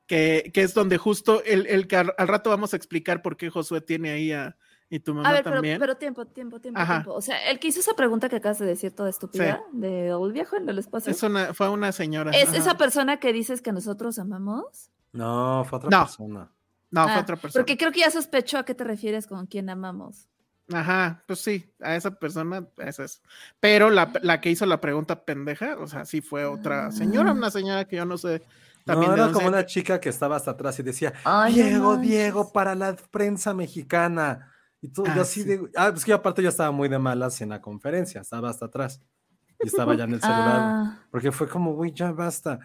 que, 0.06 0.50
que 0.52 0.62
es 0.62 0.74
donde 0.74 0.98
justo 0.98 1.42
el, 1.44 1.66
el 1.66 1.86
que 1.88 1.96
al 1.96 2.14
al 2.18 2.28
rato 2.28 2.50
vamos 2.50 2.72
a 2.74 2.76
explicar 2.76 3.22
por 3.22 3.36
qué 3.36 3.48
Josué 3.50 3.80
tiene 3.80 4.10
ahí 4.10 4.32
a 4.32 4.56
y 4.90 5.00
tu 5.00 5.14
mamá 5.14 5.28
A 5.28 5.32
ver, 5.32 5.42
pero, 5.44 5.56
también. 5.56 5.78
pero 5.80 5.96
tiempo, 5.96 6.26
tiempo, 6.26 6.60
tiempo, 6.60 6.80
Ajá. 6.80 6.94
tiempo. 6.96 7.14
O 7.14 7.20
sea, 7.22 7.50
el 7.50 7.58
que 7.58 7.68
hizo 7.68 7.80
esa 7.80 7.94
pregunta 7.94 8.28
que 8.28 8.36
acabas 8.36 8.58
de 8.58 8.66
decir 8.66 8.92
toda 8.94 9.08
estúpida, 9.10 9.62
del 9.72 10.32
viejo 10.32 10.56
en 10.56 10.68
el 10.68 10.78
espacio, 10.78 11.10
es 11.10 11.22
una, 11.22 11.54
fue 11.54 11.68
una 11.68 11.90
señora. 11.92 12.30
¿es 12.32 12.48
ajá. 12.48 12.56
esa 12.58 12.76
persona 12.76 13.18
que 13.18 13.32
dices 13.32 13.60
que 13.62 13.72
nosotros 13.72 14.18
amamos? 14.18 14.90
No, 15.12 15.64
fue 15.68 15.78
otra 15.78 15.90
No. 15.90 16.04
persona. 16.04 16.50
No, 16.90 17.04
fue 17.04 17.12
Ah, 17.12 17.20
otra 17.20 17.36
persona. 17.36 17.60
Porque 17.60 17.76
creo 17.76 17.90
que 17.90 18.00
ya 18.00 18.10
sospecho 18.10 18.58
a 18.58 18.64
qué 18.64 18.74
te 18.74 18.84
refieres 18.84 19.26
con 19.26 19.46
quien 19.46 19.68
amamos. 19.68 20.28
Ajá, 20.72 21.22
pues 21.26 21.40
sí, 21.40 21.70
a 21.80 21.94
esa 21.96 22.12
persona, 22.18 22.66
a 22.78 22.88
esa 22.88 23.04
es. 23.04 23.20
Pero 23.60 23.90
la, 23.90 24.10
la 24.22 24.40
que 24.40 24.50
hizo 24.50 24.64
la 24.64 24.80
pregunta 24.80 25.24
pendeja, 25.24 25.76
o 25.78 25.86
sea, 25.86 26.04
sí 26.06 26.20
fue 26.20 26.44
otra 26.46 26.90
señora, 26.92 27.30
Ah. 27.30 27.34
una 27.34 27.50
señora 27.50 27.84
que 27.86 27.96
yo 27.96 28.04
no 28.06 28.16
sé. 28.16 28.42
No, 28.86 28.92
También 28.94 29.14
de 29.14 29.22
era 29.22 29.32
como 29.32 29.48
una 29.48 29.66
chica 29.66 30.00
que 30.00 30.08
estaba 30.08 30.36
hasta 30.36 30.52
atrás 30.52 30.78
y 30.78 30.82
decía, 30.82 31.12
Ay, 31.24 31.54
no 31.56 31.62
Diego. 31.64 31.96
Diego, 31.96 32.52
para 32.52 32.74
la 32.74 32.94
prensa 33.10 33.54
mexicana. 33.54 34.52
Y 34.84 34.88
tú, 34.88 35.02
Ah, 35.06 35.14
yo 35.16 35.22
así 35.22 35.42
sí. 35.42 35.48
de, 35.48 35.70
ah, 35.76 35.90
pues 35.92 36.04
que 36.04 36.12
aparte 36.12 36.42
yo 36.42 36.50
estaba 36.50 36.70
muy 36.70 36.90
de 36.90 36.98
malas 36.98 37.40
en 37.40 37.48
la 37.48 37.62
conferencia, 37.62 38.20
estaba 38.20 38.50
hasta 38.50 38.66
atrás. 38.66 39.00
Y 39.62 39.68
estaba 39.68 39.94
ya 39.94 40.04
en 40.04 40.12
el 40.12 40.20
celular. 40.20 40.58
Ah, 40.60 40.98
Porque 41.10 41.32
fue 41.32 41.48
como, 41.48 41.72
güey, 41.72 41.90
ya 41.90 42.12
basta. 42.12 42.58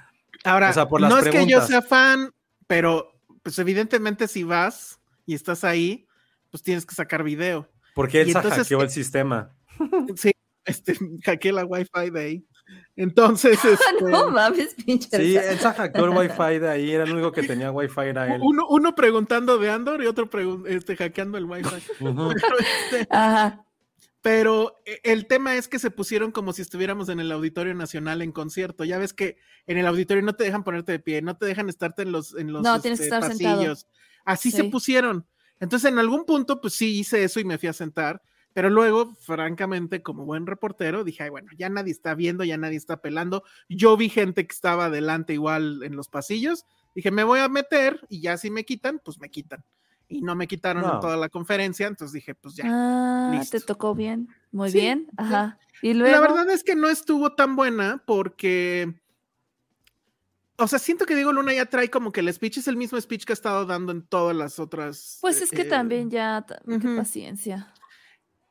Ahora, 0.43 0.69
O 0.69 0.73
sea, 0.73 0.89
por 0.89 0.99
las 0.99 1.09
no 1.09 1.19
es 1.19 1.29
que 1.29 1.47
yo 1.47 1.61
sea 1.61 1.81
fan, 1.81 2.31
pero 2.67 3.13
pues 3.41 3.57
evidentemente 3.57 4.27
si 4.27 4.43
vas 4.43 4.99
y 5.25 5.33
estás 5.33 5.63
ahí, 5.63 6.07
pues 6.51 6.61
tienes 6.61 6.85
que 6.85 6.93
sacar 6.93 7.23
video. 7.23 7.71
Porque 7.95 8.19
él 8.19 8.33
hackeó 8.33 8.81
eh, 8.81 8.83
el 8.83 8.89
sistema. 8.89 9.55
Sí, 10.17 10.31
este, 10.65 10.97
hackeé 11.23 11.53
la 11.53 11.63
wifi 11.63 12.09
de 12.11 12.19
ahí. 12.19 12.47
Entonces, 12.95 13.57
este, 13.65 14.03
no 14.05 14.29
mames, 14.29 14.75
pinche. 14.75 15.09
Sí, 15.17 15.33
se 15.33 15.57
hackeó 15.57 16.05
el 16.05 16.09
wifi 16.17 16.59
de 16.59 16.69
ahí, 16.69 16.91
era 16.91 17.05
el 17.05 17.13
único 17.13 17.31
que 17.31 17.43
tenía 17.43 17.71
wifi, 17.71 18.01
era 18.01 18.35
él. 18.35 18.41
uno, 18.43 18.67
uno 18.69 18.93
preguntando 18.95 19.57
de 19.57 19.69
Andor 19.69 20.03
y 20.03 20.07
otro 20.07 20.29
este, 20.67 20.97
hackeando 20.97 21.37
el 21.37 21.45
wifi. 21.45 21.75
Ujú. 22.01 22.29
Pero, 22.41 22.55
este, 22.59 23.07
Ajá. 23.09 23.63
pero 24.21 24.75
eh, 24.85 24.99
el 25.03 25.27
tema 25.27 25.55
es 25.55 25.67
que 25.69 25.79
se 25.79 25.91
pusieron 25.91 26.31
como 26.31 26.51
si 26.51 26.61
estuviéramos 26.61 27.07
en 27.07 27.19
el 27.21 27.31
Auditorio 27.31 27.73
Nacional 27.73 28.21
en 28.21 28.33
concierto. 28.33 28.83
Ya 28.83 28.97
ves 28.97 29.13
que 29.13 29.37
en 29.65 29.77
el 29.77 29.87
auditorio 29.87 30.21
no 30.23 30.33
te 30.33 30.43
dejan 30.43 30.63
ponerte 30.65 30.91
de 30.91 30.99
pie, 30.99 31.21
no 31.21 31.37
te 31.37 31.45
dejan 31.45 31.69
estarte 31.69 32.01
en 32.01 32.11
los, 32.11 32.35
en 32.35 32.51
los 32.51 32.63
No, 32.63 32.81
tienes 32.81 32.99
que 32.99 33.05
este, 33.05 33.15
estar 33.15 33.31
sentado. 33.31 33.55
pasillos. 33.57 33.87
Así 34.25 34.51
se 34.51 34.63
Sí. 34.63 34.69
pusieron. 34.69 35.25
Entonces, 35.61 35.89
en 35.91 35.99
algún 35.99 36.25
punto, 36.25 36.59
pues 36.59 36.73
sí 36.73 36.99
hice 36.99 37.23
eso 37.23 37.39
y 37.39 37.45
me 37.45 37.57
fui 37.57 37.69
a 37.69 37.73
sentar. 37.73 38.21
Pero 38.53 38.69
luego, 38.69 39.13
francamente, 39.15 40.01
como 40.01 40.25
buen 40.25 40.47
reportero, 40.47 41.03
dije, 41.03 41.23
ay, 41.23 41.29
bueno, 41.29 41.49
ya 41.57 41.69
nadie 41.69 41.91
está 41.91 42.15
viendo, 42.15 42.43
ya 42.43 42.57
nadie 42.57 42.77
está 42.77 42.97
pelando. 43.01 43.43
Yo 43.69 43.95
vi 43.95 44.09
gente 44.09 44.47
que 44.47 44.53
estaba 44.53 44.85
adelante 44.85 45.33
igual 45.33 45.83
en 45.83 45.95
los 45.95 46.09
pasillos. 46.09 46.65
Dije, 46.95 47.11
me 47.11 47.23
voy 47.23 47.39
a 47.39 47.47
meter 47.47 48.05
y 48.09 48.21
ya 48.21 48.37
si 48.37 48.49
me 48.49 48.65
quitan, 48.65 48.99
pues 49.03 49.19
me 49.19 49.29
quitan. 49.29 49.63
Y 50.07 50.21
no 50.21 50.35
me 50.35 50.47
quitaron 50.47 50.83
en 50.83 50.89
No. 50.89 50.99
toda 50.99 51.15
la 51.15 51.29
conferencia, 51.29 51.85
entonces 51.85 52.13
dije, 52.13 52.33
pues 52.33 52.55
ya. 52.55 52.63
Ah, 52.67 53.31
listo. 53.37 53.59
te 53.59 53.65
tocó 53.65 53.93
bien. 53.93 54.27
Muy 54.51 54.71
Sí, 54.71 54.79
bien. 54.79 55.05
sí. 55.09 55.15
Ajá. 55.17 55.59
Y 55.83 55.93
luego. 55.93 56.11
La 56.11 56.19
verdad 56.19 56.49
es 56.49 56.63
que 56.63 56.75
no 56.75 56.89
estuvo 56.89 57.33
tan 57.35 57.55
buena 57.55 58.01
porque. 58.07 58.99
O 60.57 60.67
sea, 60.67 60.79
siento 60.79 61.05
que 61.05 61.15
Diego 61.15 61.31
Luna 61.31 61.53
ya 61.53 61.67
trae 61.67 61.89
como 61.89 62.11
que 62.11 62.19
el 62.19 62.33
speech 62.33 62.57
es 62.57 62.67
el 62.67 62.75
mismo 62.75 62.99
speech 62.99 63.23
que 63.23 63.31
ha 63.31 63.35
estado 63.35 63.65
dando 63.65 63.91
en 63.93 64.01
todas 64.01 64.35
las 64.35 64.59
otras. 64.59 65.19
Pues 65.21 65.41
es 65.41 65.51
que 65.51 65.61
eh, 65.61 65.65
también 65.65 66.09
ya. 66.09 66.45
qué 66.67 66.75
ujú. 66.75 66.97
paciencia. 66.97 67.71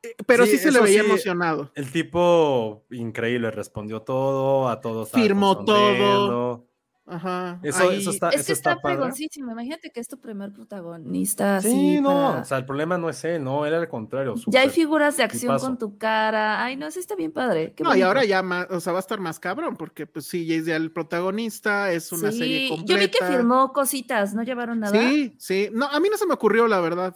Eh, 0.03 0.15
Pero 0.25 0.45
sí, 0.45 0.51
Sí, 0.51 0.57
se 0.59 0.71
le 0.71 0.77
eso 0.79 0.83
veía 0.83 1.01
sí, 1.03 1.07
emocionado. 1.09 1.71
El 1.75 1.91
tipo 1.91 2.85
increíble, 2.91 3.51
respondió 3.51 4.01
todo, 4.01 4.69
a 4.69 4.79
todos. 4.81 5.09
Firmó 5.11 5.63
todo. 5.65 6.65
Ajá. 7.11 7.59
Eso, 7.63 7.89
ahí- 7.89 7.97
eso 7.97 8.11
está, 8.11 8.29
es 8.29 8.35
eso 8.41 8.45
que 8.45 8.53
está, 8.53 8.69
está 8.73 8.81
padre. 8.83 8.97
fregoncísimo. 8.97 9.51
Imagínate 9.51 9.89
que 9.91 9.99
es 9.99 10.07
tu 10.07 10.19
primer 10.21 10.53
protagonista. 10.53 11.57
Así 11.57 11.71
Sí, 11.71 12.01
no, 12.01 12.09
para- 12.09 12.41
o 12.41 12.45
sea, 12.45 12.59
el 12.59 12.65
problema 12.65 12.99
no 12.99 13.09
es 13.09 13.23
él, 13.25 13.43
no, 13.43 13.65
era 13.65 13.79
al 13.79 13.89
contrario. 13.89 14.35
Ya 14.45 14.61
hay 14.61 14.69
figuras 14.69 15.17
de 15.17 15.23
acción 15.23 15.41
tipazo. 15.53 15.65
con 15.65 15.77
tu 15.79 15.97
cara. 15.97 16.63
Ay, 16.63 16.75
no, 16.75 16.91
sí 16.91 16.99
está 16.99 17.15
bien 17.15 17.31
padre. 17.31 17.73
Qué 17.75 17.83
No, 17.83 17.95
y 17.95 18.03
ahora 18.03 18.25
ya 18.25 18.43
más, 18.43 18.67
o 18.69 18.79
sea, 18.79 18.93
va 18.93 18.99
a 18.99 19.01
estar 19.01 19.19
más 19.19 19.39
cabrón, 19.39 19.75
porque 19.75 20.05
pues 20.05 20.27
sí, 20.27 20.45
ya 20.45 20.53
es 20.53 20.67
ya 20.67 20.75
el 20.75 20.91
protagonista, 20.91 21.91
es 21.91 22.11
una 22.11 22.31
serie 22.31 22.69
completa. 22.69 22.93
yo 22.93 22.99
vi 22.99 23.07
que 23.09 23.25
firmó 23.25 23.73
cositas, 23.73 24.35
¿no 24.35 24.43
llevaron 24.43 24.79
nada? 24.79 24.93
Sí, 24.99 25.33
sí. 25.39 25.69
No, 25.73 25.87
a 25.87 25.99
mí 25.99 26.09
no 26.11 26.17
se 26.17 26.27
me 26.27 26.35
ocurrió, 26.35 26.67
la 26.67 26.79
verdad. 26.79 27.15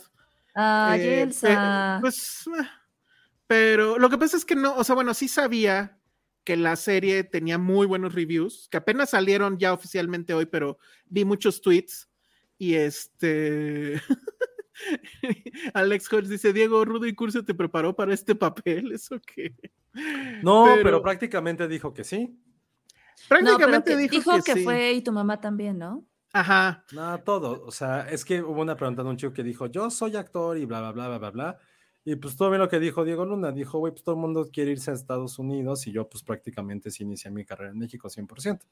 Ay, 0.53 1.01
Eh, 1.01 1.21
Elsa. 1.23 1.97
pe- 1.97 2.01
pues, 2.01 2.47
eh, 2.47 2.67
pero 3.47 3.97
lo 3.97 4.09
que 4.09 4.17
pasa 4.17 4.37
es 4.37 4.45
que 4.45 4.55
no, 4.55 4.75
o 4.75 4.83
sea, 4.83 4.95
bueno, 4.95 5.13
sí 5.13 5.27
sabía 5.27 5.97
que 6.43 6.57
la 6.57 6.75
serie 6.75 7.23
tenía 7.23 7.57
muy 7.57 7.87
buenos 7.87 8.13
reviews, 8.13 8.67
que 8.69 8.77
apenas 8.77 9.11
salieron 9.11 9.57
ya 9.57 9.73
oficialmente 9.73 10.33
hoy, 10.33 10.45
pero 10.45 10.77
vi 11.05 11.23
muchos 11.25 11.61
tweets 11.61 12.09
y 12.57 12.75
este... 12.75 14.01
Alex 15.73 16.11
Hodge 16.11 16.27
dice, 16.27 16.51
Diego, 16.53 16.83
Rudo 16.83 17.05
y 17.05 17.13
Curso 17.15 17.43
te 17.45 17.53
preparó 17.53 17.95
para 17.95 18.13
este 18.13 18.35
papel, 18.35 18.91
¿eso 18.91 19.19
qué? 19.25 19.53
No, 20.41 20.65
pero... 20.65 20.83
pero- 20.83 21.01
prácticamente 21.01 21.67
dijo 21.67 21.93
que 21.93 22.03
sí. 22.03 22.27
no, 22.27 22.35
pero 23.29 23.43
Prácticamente 23.45 23.91
que- 23.91 23.97
dijo, 23.97 24.43
que, 24.43 24.53
sí. 24.53 24.63
fue 24.63 24.93
y 24.93 25.01
tu 25.01 25.11
mamá 25.11 25.39
también, 25.39 25.77
¿no? 25.77 26.03
Ajá, 26.33 26.83
No, 26.91 27.19
todo. 27.19 27.63
O 27.65 27.71
sea, 27.71 28.09
es 28.09 28.25
que 28.25 28.41
hubo 28.41 28.61
una 28.61 28.75
pregunta 28.75 29.03
de 29.03 29.09
un 29.09 29.17
chico 29.17 29.33
que 29.33 29.43
dijo, 29.43 29.67
yo 29.67 29.89
soy 29.91 30.15
actor 30.15 30.57
y 30.57 30.65
bla, 30.65 30.79
bla, 30.81 30.91
bla, 30.91 31.07
bla, 31.07 31.17
bla, 31.19 31.29
bla. 31.29 31.59
Y 32.05 32.15
pues 32.15 32.35
todo 32.35 32.49
bien 32.49 32.59
lo 32.59 32.67
que 32.67 32.79
dijo 32.79 33.05
Diego 33.05 33.23
Luna. 33.23 33.51
Dijo, 33.51 33.79
güey, 33.79 33.93
pues 33.93 34.03
todo 34.03 34.15
el 34.15 34.21
mundo 34.21 34.49
quiere 34.51 34.71
irse 34.71 34.91
a 34.91 34.95
Estados 34.95 35.39
Unidos 35.39 35.87
y 35.87 35.91
yo 35.91 36.09
pues 36.09 36.23
prácticamente 36.23 36.91
sí 36.91 37.03
inicié 37.03 37.31
mi 37.31 37.45
carrera 37.45 37.71
en 37.71 37.77
México 37.77 38.09
100%. 38.09 38.65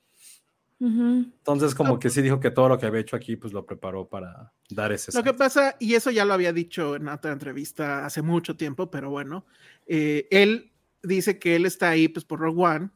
Ujú. 0.82 1.32
Entonces 1.38 1.76
como 1.76 2.00
que 2.00 2.10
sí 2.10 2.24
dijo 2.24 2.40
que 2.40 2.50
todo 2.50 2.68
lo 2.68 2.80
que 2.80 2.88
había 2.88 3.02
hecho 3.02 3.16
aquí 3.16 3.36
pues 3.36 3.54
lo 3.54 3.68
preparó 3.68 4.10
para 4.10 4.52
dar 4.72 4.92
ese 4.92 5.16
Lo 5.16 5.24
que 5.24 5.36
pasa, 5.36 5.76
y 5.80 5.94
eso 5.94 6.10
ya 6.10 6.26
lo 6.26 6.34
había 6.34 6.52
dicho 6.52 6.96
en 6.96 7.08
otra 7.08 7.32
entrevista 7.32 8.04
hace 8.04 8.24
mucho 8.24 8.58
tiempo, 8.58 8.90
pero 8.90 9.12
bueno, 9.12 9.46
eh, 9.86 10.28
él 10.32 10.72
dice 11.04 11.38
que 11.38 11.56
él 11.56 11.68
está 11.68 11.90
ahí 11.90 12.08
pues 12.08 12.26
por 12.26 12.40
Rogue 12.40 12.64
One 12.64 12.90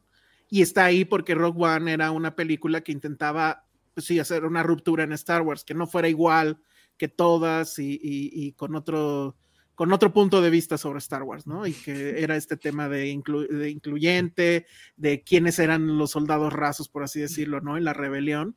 y 0.50 0.62
está 0.62 0.84
ahí 0.84 1.04
porque 1.04 1.36
Rogue 1.36 1.64
One 1.64 1.92
era 1.92 2.10
una 2.10 2.34
película 2.34 2.80
que 2.80 2.90
intentaba, 2.90 3.65
pues 3.96 4.06
sí, 4.06 4.18
hacer 4.20 4.44
una 4.44 4.62
ruptura 4.62 5.04
en 5.04 5.12
Star 5.14 5.40
Wars, 5.40 5.64
que 5.64 5.72
no 5.74 5.86
fuera 5.86 6.06
igual 6.08 6.60
que 6.98 7.08
todas 7.08 7.78
y, 7.78 7.94
y- 7.94 8.30
y 8.32 8.52
con 8.52 8.76
otro 8.76 9.36
con 9.74 9.92
otro 9.92 10.12
punto 10.12 10.40
de 10.42 10.50
vista 10.50 10.78
sobre 10.78 10.98
Star 11.00 11.22
Wars, 11.22 11.46
¿no? 11.46 11.66
Y 11.66 11.72
que 11.72 12.20
era 12.22 12.36
este 12.36 12.56
tema 12.58 12.88
de, 12.90 13.12
inclu- 13.12 13.48
de 13.48 13.70
incluyente, 13.70 14.66
de 14.96 15.22
quiénes 15.22 15.58
eran 15.58 15.98
los 15.98 16.10
soldados 16.12 16.52
rasos, 16.52 16.88
por 16.90 17.02
así 17.02 17.20
decirlo, 17.20 17.60
¿no? 17.62 17.76
En 17.78 17.84
la 17.84 17.94
rebelión. 17.94 18.56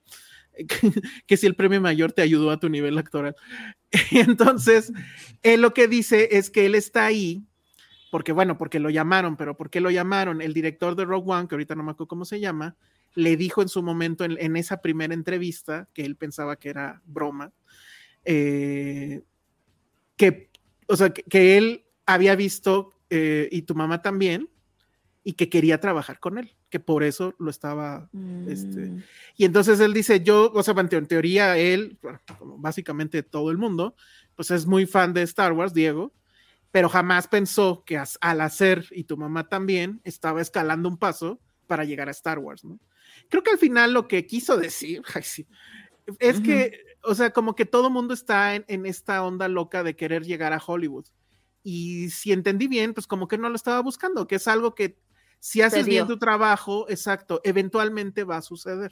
Que, 0.57 0.65
que 1.27 1.37
si 1.37 1.47
el 1.47 1.55
premio 1.55 1.79
mayor 1.81 2.11
te 2.11 2.21
ayudó 2.21 2.51
a 2.51 2.59
tu 2.59 2.67
nivel 2.69 2.97
actoral. 2.97 3.35
Entonces, 4.11 4.91
él 5.41 5.61
lo 5.61 5.73
que 5.73 5.87
dice 5.87 6.29
es 6.37 6.49
que 6.49 6.65
él 6.65 6.75
está 6.75 7.05
ahí, 7.05 7.43
porque 8.11 8.31
bueno, 8.31 8.57
porque 8.57 8.79
lo 8.79 8.89
llamaron, 8.89 9.37
pero 9.37 9.55
¿por 9.57 9.69
qué 9.69 9.81
lo 9.81 9.91
llamaron? 9.91 10.41
El 10.41 10.53
director 10.53 10.95
de 10.95 11.05
Rogue 11.05 11.31
One, 11.31 11.47
que 11.47 11.55
ahorita 11.55 11.75
no 11.75 11.83
me 11.83 11.91
acuerdo 11.91 12.07
cómo 12.07 12.25
se 12.25 12.39
llama, 12.39 12.75
le 13.15 13.35
dijo 13.37 13.61
en 13.61 13.69
su 13.69 13.81
momento, 13.83 14.23
en, 14.23 14.37
en 14.39 14.55
esa 14.55 14.81
primera 14.81 15.13
entrevista, 15.13 15.87
que 15.93 16.05
él 16.05 16.15
pensaba 16.15 16.55
que 16.57 16.69
era 16.69 17.01
broma, 17.05 17.51
eh, 18.25 19.21
que, 20.17 20.49
o 20.87 20.95
sea, 20.95 21.09
que, 21.11 21.23
que 21.23 21.57
él 21.57 21.85
había 22.05 22.35
visto, 22.35 22.93
eh, 23.09 23.47
y 23.51 23.63
tu 23.63 23.75
mamá 23.75 24.01
también, 24.01 24.49
y 25.23 25.33
que 25.33 25.49
quería 25.49 25.79
trabajar 25.79 26.19
con 26.19 26.37
él, 26.37 26.55
que 26.69 26.79
por 26.79 27.03
eso 27.03 27.35
lo 27.39 27.49
estaba 27.49 28.09
Este, 28.47 28.79
Mm. 28.89 29.03
y 29.35 29.45
entonces 29.45 29.79
él 29.79 29.93
dice, 29.93 30.21
yo, 30.21 30.51
o 30.53 30.63
sea, 30.63 30.73
en, 30.77 30.87
teo- 30.89 30.97
en 30.99 31.07
teoría 31.07 31.57
él, 31.57 31.97
bueno, 32.01 32.19
como 32.37 32.57
básicamente 32.57 33.21
todo 33.21 33.51
el 33.51 33.57
mundo, 33.57 33.95
pues 34.35 34.49
es 34.51 34.65
muy 34.65 34.85
fan 34.85 35.13
de 35.13 35.21
Star 35.23 35.51
Wars, 35.53 35.73
Diego, 35.73 36.13
pero 36.71 36.87
jamás 36.89 37.27
pensó 37.27 37.83
que 37.85 37.97
as- 37.97 38.17
al 38.21 38.41
hacer, 38.41 38.85
y 38.91 39.03
tu 39.03 39.17
mamá 39.17 39.49
también, 39.49 39.99
estaba 40.03 40.41
escalando 40.41 40.87
un 40.87 40.97
paso 40.97 41.39
para 41.67 41.83
llegar 41.83 42.07
a 42.07 42.11
Star 42.11 42.39
Wars, 42.39 42.63
¿no? 42.63 42.79
Creo 43.29 43.43
que 43.43 43.51
al 43.51 43.57
final 43.57 43.93
lo 43.93 44.07
que 44.07 44.25
quiso 44.25 44.57
decir, 44.57 45.01
ay, 45.13 45.23
sí, 45.23 45.47
es 46.19 46.41
que, 46.41 46.83
o 47.03 47.15
sea, 47.15 47.31
como 47.31 47.55
que 47.55 47.65
todo 47.65 47.89
mundo 47.89 48.13
está 48.13 48.55
en, 48.55 48.65
en 48.67 48.85
esta 48.85 49.23
onda 49.23 49.47
loca 49.47 49.83
de 49.83 49.95
querer 49.95 50.23
llegar 50.23 50.53
a 50.53 50.61
Hollywood. 50.65 51.05
Y 51.63 52.09
si 52.09 52.31
entendí 52.31 52.67
bien, 52.67 52.93
pues 52.93 53.05
como 53.05 53.27
que 53.27 53.37
no 53.37 53.49
lo 53.49 53.55
estaba 53.55 53.81
buscando, 53.81 54.27
que 54.27 54.35
es 54.35 54.47
algo 54.47 54.73
que 54.73 54.97
si 55.39 55.61
haces 55.61 55.85
bien 55.85 56.07
tu 56.07 56.17
trabajo, 56.17 56.85
exacto, 56.89 57.41
eventualmente 57.43 58.23
va 58.23 58.37
a 58.37 58.41
suceder. 58.41 58.91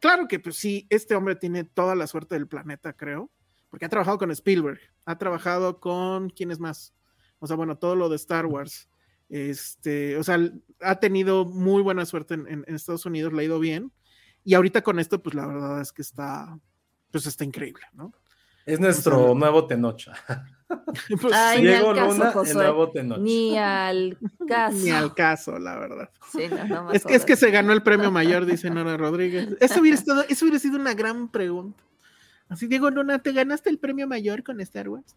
Claro 0.00 0.28
que 0.28 0.38
pues 0.38 0.56
sí, 0.56 0.86
este 0.90 1.14
hombre 1.14 1.36
tiene 1.36 1.64
toda 1.64 1.94
la 1.94 2.06
suerte 2.06 2.34
del 2.34 2.46
planeta, 2.46 2.92
creo, 2.92 3.30
porque 3.68 3.86
ha 3.86 3.88
trabajado 3.88 4.18
con 4.18 4.30
Spielberg, 4.30 4.80
ha 5.04 5.18
trabajado 5.18 5.80
con, 5.80 6.30
¿quién 6.30 6.50
es 6.50 6.60
más? 6.60 6.94
O 7.38 7.46
sea, 7.46 7.56
bueno, 7.56 7.78
todo 7.78 7.96
lo 7.96 8.08
de 8.08 8.16
Star 8.16 8.46
Wars. 8.46 8.88
Este, 9.28 10.16
o 10.16 10.22
sea, 10.22 10.38
ha 10.80 11.00
tenido 11.00 11.44
muy 11.44 11.82
buena 11.82 12.06
suerte 12.06 12.34
en, 12.34 12.46
en- 12.46 12.64
en 12.66 12.74
Estados 12.74 13.06
Unidos, 13.06 13.32
le 13.32 13.42
ha 13.42 13.44
ido 13.44 13.58
bien. 13.58 13.92
Y 14.44 14.54
ahorita 14.54 14.82
con 14.82 14.98
esto, 15.00 15.22
pues 15.22 15.34
la 15.34 15.46
verdad 15.46 15.80
es 15.80 15.92
que 15.92 16.02
está, 16.02 16.58
pues 17.10 17.26
está 17.26 17.44
increíble, 17.44 17.82
¿no? 17.92 18.12
Es 18.64 18.80
nuestro 18.80 19.24
sea, 19.26 19.34
nuevo 19.34 19.66
Tenocha. 19.66 20.12
Pues, 21.20 21.32
Ay, 21.32 21.58
sí, 21.58 21.62
ni 21.62 21.68
Diego 21.68 21.94
caso, 21.94 22.12
Luna, 22.12 22.32
el 22.50 22.54
nuevo 22.56 22.90
Tenoch. 22.90 23.18
Ni 23.18 23.56
al 23.58 24.18
caso. 24.48 24.76
ni 24.78 24.90
al 24.90 25.14
caso, 25.14 25.58
la 25.60 25.78
verdad. 25.78 26.10
Sí, 26.32 26.48
no, 26.50 26.64
no 26.66 26.84
más 26.84 26.94
Es 26.96 27.04
que, 27.04 27.14
es 27.14 27.24
que 27.24 27.36
se 27.36 27.50
ganó 27.52 27.72
el 27.72 27.82
premio 27.84 28.10
mayor, 28.10 28.46
dice 28.46 28.68
Nora 28.70 28.96
Rodríguez. 28.96 29.56
Eso 29.60 29.80
hubiera, 29.80 29.96
estado- 29.96 30.24
eso 30.28 30.44
hubiera 30.44 30.58
sido 30.58 30.76
una 30.78 30.94
gran 30.94 31.28
pregunta. 31.30 31.82
Así, 32.48 32.66
Diego 32.66 32.90
Luna, 32.90 33.20
¿te 33.20 33.32
ganaste 33.32 33.70
el 33.70 33.78
premio 33.78 34.06
mayor 34.08 34.42
con 34.42 34.60
Star 34.60 34.88
Wars? 34.88 35.14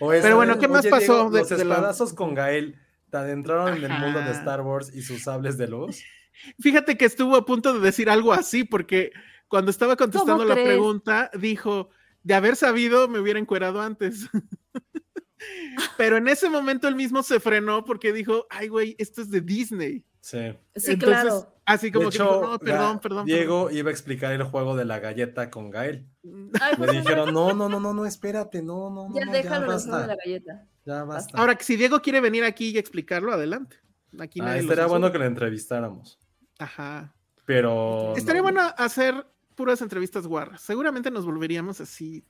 O 0.00 0.12
esa 0.14 0.22
Pero 0.22 0.36
bueno, 0.36 0.58
¿qué 0.58 0.68
más 0.68 0.80
oye, 0.80 0.90
pasó 0.90 1.14
Diego, 1.14 1.30
de- 1.30 1.38
los 1.40 1.48
de 1.50 1.56
la- 1.64 1.74
espadazos 1.74 2.12
con 2.14 2.34
Gael 2.34 2.78
te 3.10 3.16
adentraron 3.16 3.76
en 3.76 3.90
el 3.90 3.98
mundo 3.98 4.20
de. 4.20 4.30
Star 4.32 4.60
Wars 4.62 4.94
y 4.94 5.02
sus 5.02 5.22
sables 5.22 5.56
de 5.58 5.68
luz. 5.68 6.02
Fíjate 6.60 6.96
que 6.96 7.04
estuvo 7.04 7.36
a 7.36 7.44
punto 7.44 7.74
de 7.74 7.80
decir 7.80 8.08
algo 8.08 8.32
así, 8.32 8.64
porque 8.64 9.10
cuando 9.48 9.70
estaba 9.70 9.96
contestando 9.96 10.38
¿Cómo 10.38 10.44
la 10.44 10.54
crees? 10.54 10.68
pregunta, 10.68 11.30
dijo, 11.38 11.90
de 12.22 12.34
haber 12.34 12.56
sabido, 12.56 13.08
me 13.08 13.18
hubiera 13.18 13.38
encuerado 13.38 13.80
antes. 13.80 14.28
Pero 15.96 16.16
en 16.16 16.28
ese 16.28 16.50
momento 16.50 16.88
él 16.88 16.96
mismo 16.96 17.22
se 17.22 17.40
frenó 17.40 17.84
porque 17.84 18.12
dijo, 18.12 18.46
ay, 18.50 18.68
güey, 18.68 18.96
esto 18.98 19.22
es 19.22 19.30
de 19.30 19.40
Disney. 19.40 20.04
Sí. 20.30 20.38
Sí, 20.76 20.92
Entonces, 20.92 20.98
claro. 21.22 21.54
Así 21.64 21.90
como 21.90 22.06
de 22.06 22.10
que 22.10 22.16
hecho, 22.16 22.24
dijo, 22.24 22.40
no, 22.52 22.58
perdón, 22.58 22.96
Ga- 22.96 23.00
perdón. 23.00 23.26
Diego 23.26 23.70
iba 23.70 23.88
a 23.88 23.92
explicar 23.92 24.32
el 24.32 24.42
juego 24.42 24.76
de 24.76 24.84
la 24.84 24.98
galleta 24.98 25.50
con 25.50 25.70
Gael. 25.70 26.06
Ay, 26.22 26.72
Me 26.72 26.76
por 26.76 26.86
favor, 26.86 26.90
dijeron, 26.92 27.34
no, 27.34 27.54
no, 27.54 27.68
no, 27.68 27.80
no, 27.80 27.94
no, 27.94 28.04
espérate, 28.04 28.60
no, 28.62 28.90
no, 28.90 29.14
ya 29.14 29.24
no, 29.24 29.32
déjalo 29.32 29.66
ya 29.68 29.74
el 29.74 29.80
juego 29.80 29.96
de 29.96 30.06
la 30.06 30.06
basta, 30.06 30.16
galleta. 30.24 30.66
ya 30.84 31.04
basta. 31.04 31.38
Ahora, 31.38 31.54
que 31.54 31.64
si 31.64 31.76
Diego 31.76 32.00
quiere 32.02 32.20
venir 32.20 32.44
aquí 32.44 32.68
y 32.70 32.78
explicarlo, 32.78 33.32
adelante. 33.32 33.76
Aquí 34.18 34.40
ah, 34.42 34.56
estaría 34.58 34.86
bueno 34.86 35.10
que 35.12 35.18
lo 35.18 35.24
entrevistáramos, 35.24 36.18
Ajá. 36.58 37.14
pero... 37.46 38.14
Estaría 38.16 38.40
no, 38.42 38.44
bueno 38.50 38.60
hacer 38.76 39.26
puras 39.54 39.80
entrevistas 39.80 40.26
guarras. 40.26 40.60
Seguramente 40.60 41.10
nos 41.10 41.24
volveríamos 41.24 41.80
así 41.80 42.22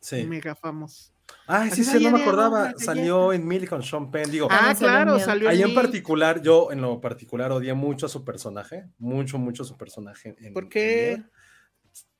Sí. 0.00 0.24
mega 0.24 0.54
famosos. 0.54 1.12
Ah, 1.46 1.68
sí, 1.70 1.82
sí, 1.84 1.96
"Oye, 1.96 2.10
no 2.10 2.16
me 2.18 2.22
acordaba. 2.22 2.72
Salió 2.78 3.28
galleta". 3.28 3.42
en 3.42 3.48
Mil 3.48 3.68
con 3.68 3.82
Sean 3.82 4.10
Penn. 4.10 4.30
Digo, 4.30 4.46
Ah, 4.50 4.56
También 4.56 4.76
salió 4.76 4.88
claro, 4.92 5.14
en 5.18 5.20
salió 5.24 5.48
ahí 5.48 5.62
en 5.62 5.74
particular, 5.74 6.42
yo 6.42 6.70
en 6.72 6.80
lo 6.80 7.00
particular 7.00 7.50
odié 7.52 7.74
mucho 7.74 8.06
a 8.06 8.08
su 8.08 8.24
personaje. 8.24 8.86
Mucho, 8.98 9.38
mucho 9.38 9.64
su 9.64 9.76
personaje. 9.76 10.36
en- 10.40 10.54
¿Por 10.54 10.68
qué? 10.68 11.22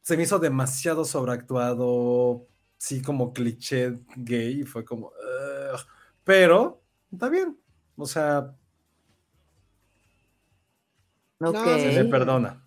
Se 0.02 0.16
me 0.16 0.24
hizo 0.24 0.38
demasiado 0.38 1.04
sobreactuado. 1.04 2.46
Sí, 2.76 3.02
como 3.02 3.32
cliché 3.32 3.98
gay. 4.16 4.60
Y 4.60 4.64
fue 4.64 4.84
como. 4.84 5.08
"Ugh". 5.08 5.80
pero 6.24 6.82
está 7.12 7.28
bien. 7.28 7.58
O 7.96 8.06
sea, 8.06 8.54
Ok. 11.42 11.54
No, 11.54 11.64
se 11.64 11.92
le 11.92 12.02
Sí. 12.02 12.08
perdona. 12.10 12.62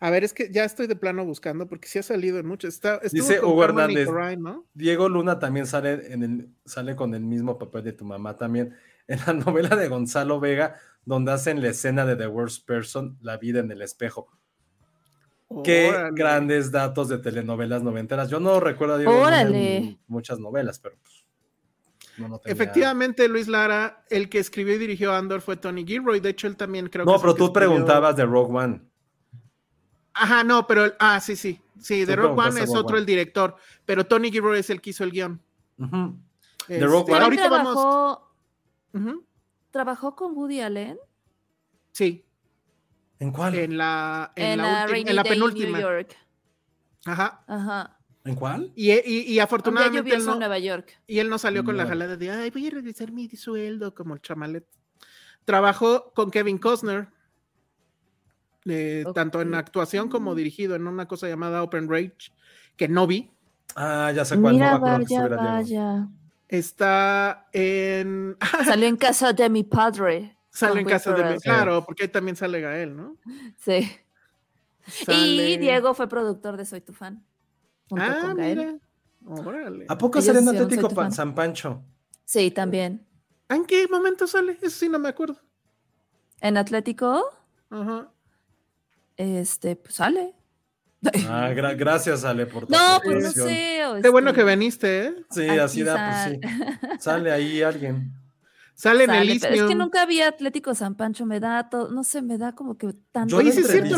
A 0.00 0.10
ver, 0.10 0.22
es 0.24 0.32
que 0.32 0.50
ya 0.52 0.64
estoy 0.64 0.86
de 0.86 0.94
plano 0.96 1.24
buscando 1.24 1.66
porque 1.66 1.88
sí 1.88 1.98
ha 1.98 2.02
salido 2.04 2.38
en 2.38 2.46
mucho. 2.46 2.68
Está, 2.68 3.00
Dice 3.10 3.38
con 3.40 3.50
Hugo 3.50 3.64
Hernández. 3.64 4.08
¿no? 4.38 4.64
Diego 4.74 5.08
Luna 5.08 5.38
también 5.40 5.66
sale, 5.66 6.12
en 6.12 6.22
el, 6.22 6.48
sale 6.64 6.94
con 6.94 7.14
el 7.14 7.22
mismo 7.22 7.58
papel 7.58 7.82
de 7.84 7.92
tu 7.92 8.04
mamá 8.04 8.36
también. 8.36 8.74
En 9.08 9.20
la 9.26 9.32
novela 9.32 9.74
de 9.74 9.88
Gonzalo 9.88 10.38
Vega, 10.38 10.74
donde 11.02 11.32
hacen 11.32 11.62
la 11.62 11.68
escena 11.70 12.04
de 12.04 12.14
The 12.14 12.26
Worst 12.26 12.66
Person, 12.66 13.16
la 13.22 13.38
vida 13.38 13.60
en 13.60 13.70
el 13.72 13.80
espejo. 13.80 14.28
Qué 15.64 15.88
Órale. 15.88 16.10
grandes 16.14 16.70
datos 16.70 17.08
de 17.08 17.16
telenovelas 17.16 17.82
noventeras. 17.82 18.28
Yo 18.28 18.38
no 18.38 18.60
recuerdo 18.60 18.96
a 18.96 18.98
Diego 18.98 19.18
Órale. 19.18 19.98
muchas 20.08 20.38
novelas, 20.38 20.78
pero 20.78 20.96
pues, 21.02 21.24
no, 22.18 22.28
no 22.28 22.38
tenía- 22.38 22.52
Efectivamente, 22.52 23.26
Luis 23.28 23.48
Lara, 23.48 24.04
el 24.10 24.28
que 24.28 24.38
escribió 24.40 24.74
y 24.74 24.78
dirigió 24.78 25.14
Andor 25.14 25.40
fue 25.40 25.56
Tony 25.56 25.86
Gilroy. 25.86 26.20
De 26.20 26.28
hecho, 26.28 26.46
él 26.46 26.56
también 26.58 26.88
creo 26.90 27.06
que. 27.06 27.10
No, 27.10 27.16
es 27.16 27.22
el 27.22 27.22
pero 27.22 27.34
que 27.34 27.38
tú 27.38 27.44
escribió- 27.46 27.52
preguntabas 27.54 28.14
de 28.14 28.26
Rogue 28.26 28.54
One. 28.58 28.82
Ajá, 30.14 30.44
no, 30.44 30.66
pero. 30.66 30.86
el- 30.86 30.94
Ah, 30.98 31.20
sí, 31.20 31.36
sí. 31.36 31.60
Sí, 31.80 32.04
de 32.04 32.14
Tú 32.16 32.22
Rock 32.22 32.38
One 32.38 32.60
es 32.62 32.74
otro 32.74 32.98
el 32.98 33.06
director. 33.06 33.56
Pero 33.86 34.04
Tony 34.06 34.30
Gilroy 34.32 34.58
es 34.58 34.68
el 34.70 34.80
que 34.80 34.90
hizo 34.90 35.04
el 35.04 35.12
guion. 35.12 35.40
De 35.76 35.86
Este, 36.74 36.86
Rogue 36.86 37.12
One. 37.12 37.24
Ahorita 37.24 37.48
vamos. 37.48 37.72
trabajó, 37.74 38.32
trabajó 39.70 40.16
con 40.16 40.34
Woody 40.36 40.60
Allen 40.60 40.98
Sí, 41.92 42.24
¿En 43.20 43.32
cuál? 43.32 43.54
en 43.54 43.76
la, 43.78 44.32
en 44.36 44.46
en, 44.52 44.58
la, 44.58 44.86
ulti- 44.88 45.08
en 45.10 45.22
penúltima. 45.22 45.78
New 45.78 45.86
York. 45.88 46.16
Ajá. 47.06 47.44
Ajá. 47.46 47.98
¿En 48.24 48.34
cuál? 48.34 48.72
Y, 48.76 49.38
afortunadamente 49.38 50.14
él 50.14 50.20
en 50.20 50.38
Nueva 50.38 50.58
York. 50.58 51.00
y 51.06 51.18
él 51.18 51.28
no 51.30 51.38
salió 51.38 51.64
con 51.64 51.76
la 51.76 51.86
jalada 51.86 52.16
de, 52.16 52.30
ay, 52.30 52.50
voy 52.50 52.66
a 52.66 52.70
regresar 52.70 53.10
mi 53.12 53.28
sueldo 53.30 53.94
como 53.94 54.14
el 54.14 54.20
chamalet. 54.20 54.66
Trabajó 55.44 56.12
con 56.12 56.30
Kevin 56.30 56.58
Costner, 56.58 57.08
eh, 58.70 59.04
tanto 59.14 59.40
en 59.40 59.54
actuación 59.54 60.08
como 60.08 60.34
dirigido 60.34 60.74
en 60.74 60.86
una 60.86 61.06
cosa 61.08 61.28
llamada 61.28 61.62
Open 61.62 61.88
Rage, 61.88 62.32
que 62.76 62.88
no 62.88 63.06
vi. 63.06 63.30
Ah, 63.76 64.12
ya 64.14 64.24
sé 64.24 64.40
cuál. 64.40 64.54
Mira, 64.54 64.72
no 64.74 64.80
vaya, 64.80 65.28
vaya. 65.28 66.08
Está 66.48 67.48
en... 67.52 68.36
Salió 68.64 68.86
en 68.88 68.96
casa 68.96 69.32
de 69.32 69.48
mi 69.50 69.64
padre. 69.64 70.36
sale 70.50 70.80
en 70.80 70.86
casa 70.86 71.12
de... 71.12 71.24
Mi- 71.34 71.38
Claro, 71.40 71.84
porque 71.84 72.04
ahí 72.04 72.08
también 72.08 72.36
sale 72.36 72.60
Gael, 72.60 72.96
¿no? 72.96 73.16
Sí. 73.58 73.88
Sale- 74.86 75.50
Y 75.50 75.56
Diego 75.58 75.92
fue 75.94 76.08
productor 76.08 76.56
de 76.56 76.64
Soy 76.64 76.80
tu 76.80 76.92
fan. 76.94 77.22
Junto 77.90 78.04
Ah, 78.04 78.18
con 78.22 78.36
Gael. 78.36 78.58
mira. 78.58 78.78
Órale. 79.26 79.84
¿A 79.88 79.98
poco 79.98 80.22
sale 80.22 80.38
en 80.38 80.48
Atlético. 80.48 81.10
San 81.10 81.34
Pancho? 81.34 81.82
Sí, 82.24 82.50
también. 82.50 83.06
¿En 83.50 83.66
qué 83.66 83.86
momento 83.88 84.26
sale? 84.26 84.58
Eso 84.62 84.70
sí 84.78 84.88
no 84.88 84.98
me 84.98 85.08
acuerdo. 85.10 85.36
En 86.40 86.56
Atlético, 86.56 87.24
Ajá. 87.70 88.08
Este, 89.18 89.76
pues 89.76 89.94
sale. 89.96 90.34
Ah, 91.28 91.50
gra- 91.54 91.76
gracias, 91.76 92.24
Ale, 92.24 92.46
por 92.46 92.66
tu 92.66 92.72
No, 92.72 93.00
pues 93.04 93.22
no 93.22 93.30
sé. 93.30 93.80
Qué 94.02 94.08
bueno 94.08 94.30
este, 94.30 94.40
que 94.40 94.44
veniste, 94.44 95.06
¿eh? 95.06 95.14
Sí, 95.30 95.48
aquí 95.48 95.58
así 95.58 95.82
da, 95.84 96.38
pues 96.40 96.40
sí. 96.40 96.98
Sale 96.98 97.30
ahí 97.30 97.62
alguien. 97.62 98.12
Sale 98.74 99.04
en 99.04 99.10
el 99.10 99.38
pero 99.40 99.54
es 99.54 99.62
que 99.62 99.74
nunca 99.74 100.06
vi 100.06 100.22
Atlético 100.22 100.72
San 100.74 100.94
Pancho, 100.94 101.26
me 101.26 101.40
da 101.40 101.68
todo, 101.68 101.90
no 101.90 102.04
sé, 102.04 102.22
me 102.22 102.38
da 102.38 102.54
como 102.54 102.76
que 102.78 102.94
tanto. 103.12 103.30
Yo 103.32 103.38
Oye, 103.38 103.52
sí 103.52 103.60
es 103.60 103.66
cierto, 103.68 103.96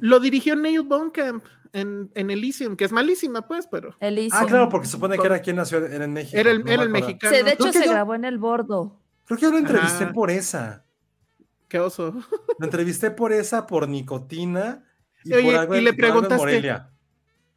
lo- 0.00 0.20
dirigió 0.20 0.56
Neil 0.56 0.82
Blomkamp 0.82 1.44
en, 1.72 2.10
en 2.14 2.30
Elysium, 2.30 2.76
que 2.76 2.84
es 2.84 2.92
malísima, 2.92 3.46
pues, 3.46 3.68
pero 3.68 3.94
Elysium. 4.00 4.42
Ah, 4.42 4.46
claro, 4.46 4.68
porque 4.68 4.86
se 4.86 4.92
supone 4.92 5.16
que 5.16 5.26
era 5.26 5.40
quien 5.40 5.56
nació, 5.56 5.84
era 5.86 6.04
en 6.04 6.12
México. 6.12 6.36
era 6.36 6.50
el, 6.50 6.58
no 6.60 6.64
me 6.64 6.74
era 6.74 6.82
el 6.82 6.88
acuerdo. 6.88 7.06
mexicano. 7.06 7.36
Sí, 7.36 7.42
de 7.44 7.52
hecho 7.52 7.72
se 7.72 7.84
yo- 7.86 7.90
grabó 7.92 8.14
en 8.16 8.24
el 8.24 8.38
bordo. 8.38 9.00
Creo 9.26 9.38
que 9.38 9.42
yo 9.46 9.52
lo 9.52 9.58
entrevisté 9.58 10.04
Ajá. 10.04 10.12
por 10.12 10.30
esa. 10.32 10.84
Qué 11.70 11.78
oso. 11.78 12.12
Lo 12.58 12.64
entrevisté 12.66 13.10
por 13.10 13.32
esa, 13.32 13.66
por 13.66 13.88
nicotina 13.88 14.84
y 15.24 15.32
Oye, 15.32 15.44
por 15.44 15.54
algo, 15.54 15.76
y 15.76 15.80
le 15.80 15.92
por 15.94 16.04
algo 16.04 16.18
en 16.18 16.24
preguntaste- 16.24 16.36
Morelia. 16.38 16.90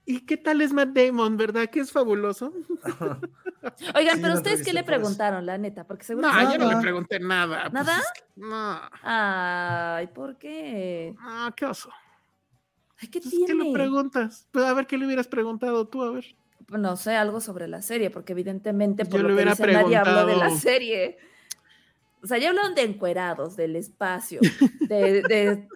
¿Y 0.06 0.20
qué 0.26 0.38
tal 0.38 0.62
es 0.62 0.72
Matt 0.74 0.90
Damon, 0.90 1.36
verdad? 1.38 1.70
Que 1.70 1.80
es 1.80 1.92
fabuloso. 1.92 2.54
Oigan, 3.96 4.16
Sí, 4.18 4.22
pero 4.22 4.34
ustedes 4.36 4.64
qué 4.64 4.74
le 4.74 4.84
preguntaron, 4.84 5.46
la 5.46 5.58
neta, 5.58 5.86
porque 5.88 6.04
seguro. 6.04 6.28
No, 6.32 6.38
que- 6.38 6.54
yo 6.58 6.60
no 6.60 6.70
le 6.76 6.78
pregunté 6.82 7.20
nada. 7.20 7.62
pues, 7.72 7.74
¿Nada? 7.74 7.98
es 8.00 8.12
que- 8.14 8.24
no, 8.36 8.82
Ay, 9.02 10.08
¿por 10.08 10.38
qué? 10.38 11.16
no, 11.20 11.56
qué 11.56 11.66
oso. 11.66 11.90
Ay, 13.02 13.08
¿qué 13.08 13.20
Pues, 13.22 13.32
¿Qué 13.34 13.40
le 13.54 13.62
tiene? 13.64 13.74
preguntas? 13.74 14.48
Pues 14.52 14.66
a 14.66 14.74
ver 14.74 14.86
qué 14.88 14.98
le 14.98 15.06
hubieras 15.08 15.28
preguntado 15.28 15.88
tú, 15.88 16.04
a 16.04 16.12
ver. 16.12 16.26
no 16.70 16.98
sé, 16.98 17.16
algo 17.16 17.40
sobre 17.42 17.68
la 17.68 17.82
serie, 17.82 18.10
porque 18.10 18.34
evidentemente 18.34 19.04
Yo 19.06 19.10
por 19.10 19.20
le 19.20 19.24
lo 19.24 19.28
que 19.30 19.34
hubiera 19.36 19.52
dice 19.52 19.68
nadie 19.72 19.96
habló 19.98 20.26
de 20.26 20.34
la 20.36 20.40
preguntado- 20.46 20.60
serie. 20.60 21.18
O 22.24 22.28
sea, 22.28 22.38
ya 22.38 22.50
hablaron 22.50 22.74
de 22.74 22.84
encuerados, 22.84 23.56
del 23.58 23.76
espacio, 23.76 24.40
de, 24.88 25.22
de 25.24 25.68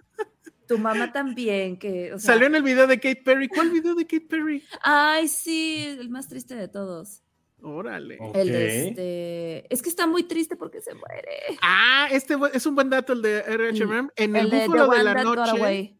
tu 0.66 0.78
mamá 0.78 1.12
también, 1.12 1.78
que, 1.78 2.12
o 2.14 2.18
sea, 2.18 2.32
Salió 2.34 2.46
en 2.46 2.54
el 2.54 2.62
video 2.62 2.86
de 2.86 2.96
Kate 2.98 3.22
Perry. 3.24 3.48
¿Cuál 3.48 3.70
video 3.70 3.94
de 3.94 4.04
Kate 4.04 4.26
Perry? 4.28 4.64
ay, 4.82 5.28
sí, 5.28 5.96
el 5.98 6.08
más 6.08 6.28
triste 6.28 6.54
de 6.56 6.68
todos. 6.68 7.22
Órale. 7.60 8.18
El 8.34 8.48
de 8.52 8.88
este, 8.88 9.74
es 9.74 9.82
que 9.82 9.88
está 9.88 10.06
muy 10.06 10.22
triste 10.22 10.56
porque 10.56 10.80
se 10.80 10.94
muere. 10.94 11.58
Ah, 11.60 12.06
este 12.10 12.36
es 12.54 12.64
un 12.66 12.74
buen 12.76 12.88
dato 12.88 13.12
el 13.12 13.20
de 13.22 13.42
RHM. 13.42 14.10
En 14.16 14.36
el, 14.36 14.52
El 14.52 14.68
Búfalo 14.68 14.90
de 14.92 15.02
la 15.04 15.14
Noche. 15.24 15.98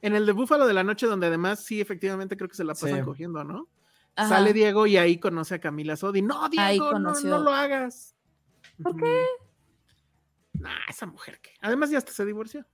En 0.00 0.14
el 0.14 0.26
de 0.26 0.32
Búfalo 0.32 0.66
de 0.66 0.74
la 0.74 0.84
Noche, 0.84 1.06
donde 1.06 1.26
además 1.26 1.64
sí, 1.64 1.80
efectivamente 1.80 2.36
creo 2.36 2.48
que 2.48 2.54
se 2.56 2.64
la 2.64 2.74
pasan 2.74 2.98
Sí. 3.00 3.04
cogiendo, 3.04 3.42
¿no? 3.44 3.68
Ajá. 4.14 4.28
Sale 4.36 4.52
Diego 4.52 4.86
y 4.86 4.96
ahí 4.96 5.18
conoce 5.18 5.56
a 5.56 5.58
Camila 5.60 5.96
Sodi. 5.96 6.22
No, 6.22 6.48
Diego, 6.48 6.84
no, 6.86 6.92
conoció. 6.92 7.30
no 7.30 7.38
lo 7.40 7.50
hagas. 7.52 8.14
¿Por 8.82 8.94
Ujú. 8.94 9.04
Nah, 10.62 10.78
esa 10.88 11.06
mujer 11.06 11.40
que. 11.40 11.50
Además, 11.60 11.90
ya 11.90 11.98
hasta 11.98 12.12
se 12.12 12.24
divorció. 12.24 12.64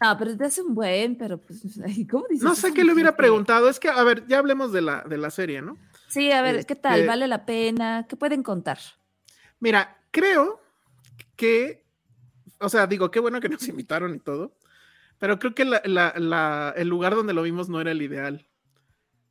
No, 0.00 0.18
pero 0.18 0.36
te 0.36 0.44
hace 0.44 0.62
un 0.62 0.74
buen, 0.74 1.16
pero 1.16 1.40
pues, 1.40 1.62
¿cómo 2.10 2.26
dices? 2.28 2.44
No 2.44 2.54
sé 2.54 2.72
qué 2.74 2.84
le 2.84 2.92
hubiera 2.92 3.16
preguntado. 3.16 3.68
Es 3.68 3.78
que, 3.78 3.88
a 3.88 4.02
ver, 4.02 4.26
ya 4.26 4.38
hablemos 4.38 4.72
de 4.72 4.82
la, 4.82 5.02
de 5.02 5.16
la 5.16 5.30
serie, 5.30 5.62
¿no? 5.62 5.78
Sí, 6.08 6.30
a 6.32 6.42
ver, 6.42 6.66
¿qué 6.66 6.74
tal? 6.76 6.94
Este- 7.00 7.06
¿Vale 7.06 7.28
la 7.28 7.46
pena? 7.46 8.06
¿Qué 8.08 8.16
pueden 8.16 8.42
contar? 8.42 8.78
Mira, 9.60 9.96
creo 10.10 10.60
que, 11.36 11.84
o 12.58 12.68
sea, 12.68 12.86
digo, 12.86 13.10
qué 13.10 13.20
bueno 13.20 13.40
que 13.40 13.48
nos 13.48 13.66
invitaron 13.68 14.14
y 14.14 14.18
todo, 14.18 14.56
pero 15.18 15.38
creo 15.38 15.54
que 15.54 15.64
la- 15.64 15.82
la- 15.84 16.14
la- 16.18 16.74
el 16.76 16.88
lugar 16.88 17.14
donde 17.14 17.32
lo 17.32 17.42
vimos 17.42 17.68
no 17.68 17.80
era 17.80 17.92
el 17.92 18.02
ideal. 18.02 18.46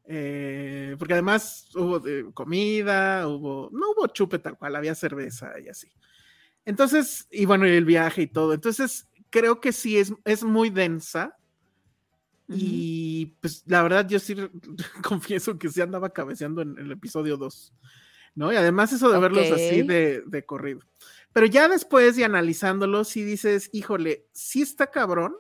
Eh, 0.05 0.95
porque 0.97 1.14
además 1.14 1.70
hubo 1.76 2.05
eh, 2.07 2.26
comida, 2.34 3.28
hubo, 3.28 3.70
no 3.72 3.91
hubo 3.91 4.07
chupe 4.07 4.39
tal 4.39 4.57
cual, 4.57 4.76
había 4.76 4.95
cerveza 4.95 5.53
y 5.59 5.70
así. 5.70 5.88
Entonces, 6.66 7.28
y 7.32 7.45
bueno, 7.45 7.68
y 7.68 7.72
el 7.72 7.86
viaje 7.86 8.24
y 8.24 8.28
todo. 8.28 8.53
Entonces, 8.53 9.07
creo 9.30 9.59
que 9.59 9.72
sí 9.72 9.97
es, 9.97 10.14
es 10.26 10.43
muy 10.43 10.70
densa. 10.70 11.38
Y 12.53 13.38
pues 13.39 13.64
la 13.66 13.82
verdad, 13.82 14.07
yo 14.07 14.20
sí 14.20 14.36
confieso 15.03 15.57
que 15.57 15.70
sí 15.70 15.82
andaba 15.82 16.09
cabeceando 16.09 16.62
en 16.62 16.78
el 16.78 16.91
episodio 16.91 17.38
2. 17.38 17.74
¿no? 18.36 18.51
Y 18.51 18.55
además 18.55 18.93
eso 18.93 19.09
de 19.09 19.20
verlos 19.20 19.51
así 19.51 19.84
de, 19.84 20.24
de 20.26 20.45
corrido. 20.45 20.82
Pero 21.34 21.45
ya 21.45 21.68
después 21.68 22.18
y 22.18 22.24
analizándolo, 22.24 23.03
sí 23.03 23.24
dices, 23.24 23.70
híjole, 23.74 24.28
sí 24.34 24.62
está 24.62 24.88
cabrón 24.91 25.36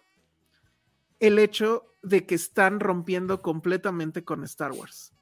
el 1.19 1.37
hecho 1.39 1.93
de 2.01 2.25
que 2.25 2.35
están 2.35 2.79
rompiendo 2.79 3.41
completamente 3.41 4.23
con 4.23 4.43
Star 4.43 4.71
Wars. 4.71 5.13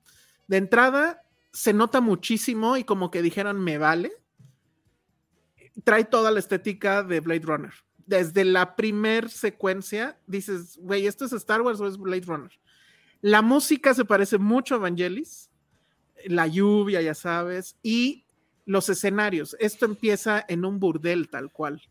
De 0.48 0.58
entrada, 0.58 1.24
se 1.52 1.74
nota 1.74 2.02
muchísimo 2.02 2.78
y 2.78 2.84
como 2.84 3.12
que 3.12 3.22
dijeran, 3.22 3.60
me 3.60 3.78
vale. 3.78 4.14
Trae 5.84 6.06
toda 6.06 6.32
la 6.32 6.40
estética 6.40 7.04
de 7.04 7.20
Blade 7.20 7.46
Runner. 7.46 7.74
Desde 8.06 8.44
la 8.44 8.76
primer 8.76 9.30
secuencia, 9.30 10.20
dices, 10.26 10.78
güey, 10.82 11.06
¿esto 11.06 11.26
es 11.26 11.34
Star 11.34 11.62
Wars 11.62 11.80
o 11.80 11.88
es 11.88 11.98
Blade 11.98 12.26
Runner? 12.26 12.52
La 13.22 13.42
música 13.42 13.94
se 13.94 14.06
parece 14.06 14.38
mucho 14.38 14.76
a 14.76 14.80
Vangelis 14.80 15.50
la 16.26 16.48
lluvia, 16.48 17.02
ya 17.02 17.14
sabes, 17.14 17.78
y 17.84 18.26
los 18.66 18.90
escenarios. 18.90 19.56
Esto 19.60 19.86
empieza 19.86 20.44
en 20.48 20.66
un 20.66 20.80
burdel 20.80 21.30
tal 21.30 21.52
cual. 21.52 21.82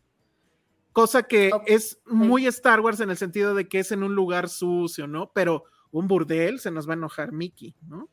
Cosa 0.91 1.23
que 1.23 1.51
es 1.65 1.99
muy 2.05 2.47
Star 2.47 2.81
Wars 2.81 2.99
en 2.99 3.09
el 3.09 3.17
sentido 3.17 3.53
de 3.53 3.67
que 3.67 3.79
es 3.79 3.91
en 3.91 4.03
un 4.03 4.15
lugar 4.15 4.49
sucio, 4.49 5.07
¿no? 5.07 5.31
Pero 5.33 5.65
un 5.91 6.07
burdel 6.07 6.59
se 6.59 6.71
nos 6.71 6.87
va 6.87 6.93
a 6.93 6.97
enojar 6.97 7.31
Mickey, 7.31 7.75
¿no? 7.87 8.09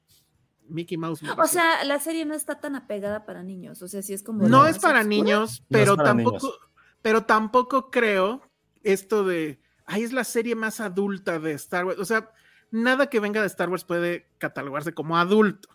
Mickey 0.68 0.96
Mouse. 0.96 1.22
O 1.38 1.46
sea, 1.46 1.84
la 1.84 1.98
serie 2.00 2.24
no 2.24 2.34
está 2.34 2.60
tan 2.60 2.76
apegada 2.76 3.24
para 3.26 3.42
niños. 3.42 3.82
O 3.82 3.88
sea, 3.88 4.02
sí 4.02 4.12
es 4.12 4.22
como. 4.22 4.48
no 4.48 4.66
es 4.66 4.78
para 4.78 5.00
oscura. 5.00 5.08
niños, 5.08 5.60
No 5.62 5.66
pero 5.70 5.96
para 5.96 6.08
tampoco, 6.10 6.36
niños. 6.46 6.58
pero 7.02 7.24
tampoco 7.24 7.90
creo 7.90 8.42
esto 8.82 9.24
de, 9.24 9.60
ay, 9.84 10.02
es 10.04 10.12
la 10.12 10.24
serie 10.24 10.54
más 10.54 10.80
adulta 10.80 11.38
de 11.38 11.52
Star 11.52 11.84
Wars. 11.84 11.98
O 11.98 12.04
sea, 12.04 12.30
nada 12.70 13.08
que 13.08 13.20
venga 13.20 13.40
de 13.40 13.46
Star 13.48 13.68
Wars 13.70 13.84
puede 13.84 14.28
catalogarse 14.38 14.92
como 14.92 15.16
adulto. 15.18 15.68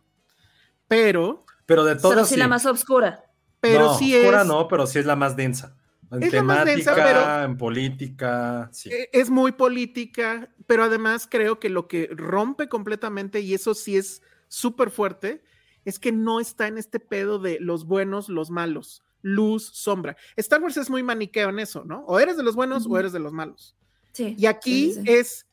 Pero, 0.87 1.45
Pero 1.65 1.83
de 1.85 1.95
todas 1.95 2.15
Pero 2.15 2.25
sí, 2.25 2.35
la 2.37 2.47
más 2.47 2.65
oscura. 2.65 3.23
pero 3.59 3.85
no, 3.85 3.97
sí 3.97 4.15
oscura 4.15 4.41
es. 4.41 4.47
no, 4.47 4.67
pero 4.67 4.87
sí 4.87 4.99
es 4.99 5.05
la 5.05 5.15
más 5.15 5.35
densa. 5.35 5.75
En 6.11 6.23
Es 6.23 6.33
la 6.33 6.43
más 6.43 6.65
temática, 6.65 6.93
densa, 6.93 6.95
pero- 6.95 7.43
en 7.45 7.57
política, 7.57 8.69
sí. 8.73 8.89
Eh, 8.91 9.09
Es 9.13 9.29
muy 9.29 9.53
política, 9.53 10.49
pero 10.67 10.83
además 10.83 11.25
creo 11.31 11.57
que 11.59 11.69
lo 11.69 11.87
que 11.87 12.09
rompe 12.11 12.67
completamente, 12.67 13.39
y 13.39 13.53
eso 13.53 13.73
sí 13.73 13.95
es 13.95 14.21
súper 14.51 14.91
fuerte, 14.91 15.41
es 15.85 15.97
que 15.97 16.11
no 16.11 16.39
está 16.39 16.67
en 16.67 16.77
este 16.77 16.99
pedo 16.99 17.39
de 17.39 17.59
los 17.59 17.85
buenos, 17.85 18.27
los 18.29 18.51
malos, 18.51 19.01
luz, 19.21 19.65
sombra. 19.73 20.17
Star 20.35 20.61
Wars 20.61 20.77
es 20.77 20.89
muy 20.89 21.03
maniqueo 21.03 21.49
en 21.49 21.59
eso, 21.59 21.85
¿no? 21.85 22.01
O 22.01 22.19
eres 22.19 22.37
de 22.37 22.43
los 22.43 22.55
buenos 22.55 22.85
o 22.87 22.99
eres 22.99 23.13
de 23.13 23.19
los 23.19 23.31
malos. 23.31 23.75
Sí. 24.11 24.35
Y 24.37 24.45
aquí 24.45 24.93
sí, 24.93 25.01
sí, 25.01 25.11
es, 25.11 25.47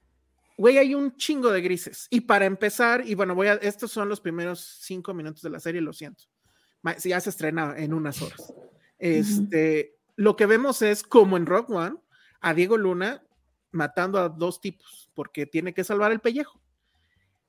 güey, 0.57 0.79
hay 0.79 0.95
un 0.95 1.17
chingo 1.17 1.51
de 1.51 1.63
grises. 1.63 2.09
Y 2.11 2.23
para 2.23 2.45
empezar, 2.45 3.07
y 3.07 3.15
bueno, 3.15 3.35
voy 3.35 3.47
a, 3.47 3.55
estos 3.55 3.93
son 3.93 4.09
los 4.09 4.21
primeros 4.21 4.81
cinco 4.83 5.15
minutos 5.15 5.43
de 5.43 5.51
la 5.51 5.61
serie, 5.61 5.81
lo 5.81 5.93
siento. 5.93 6.25
Ya 7.05 7.21
se 7.21 7.31
estrena 7.31 7.75
en 7.77 7.95
unas 7.95 8.21
horas. 8.21 8.53
Este, 8.99 9.97
lo 10.17 10.35
que 10.37 10.47
vemos 10.47 10.83
es 10.83 11.03
como 11.05 11.37
en 11.37 11.47
Rock 11.47 11.71
One, 11.71 11.97
a 12.41 12.53
Diego 12.53 12.77
Luna 12.77 13.23
matando 13.71 14.19
a 14.19 14.29
dos 14.29 14.61
tipos, 14.61 15.11
porque 15.15 15.47
tiene 15.47 15.73
que 15.73 15.85
salvar 15.85 16.11
el 16.11 16.21
pellejo. 16.21 16.61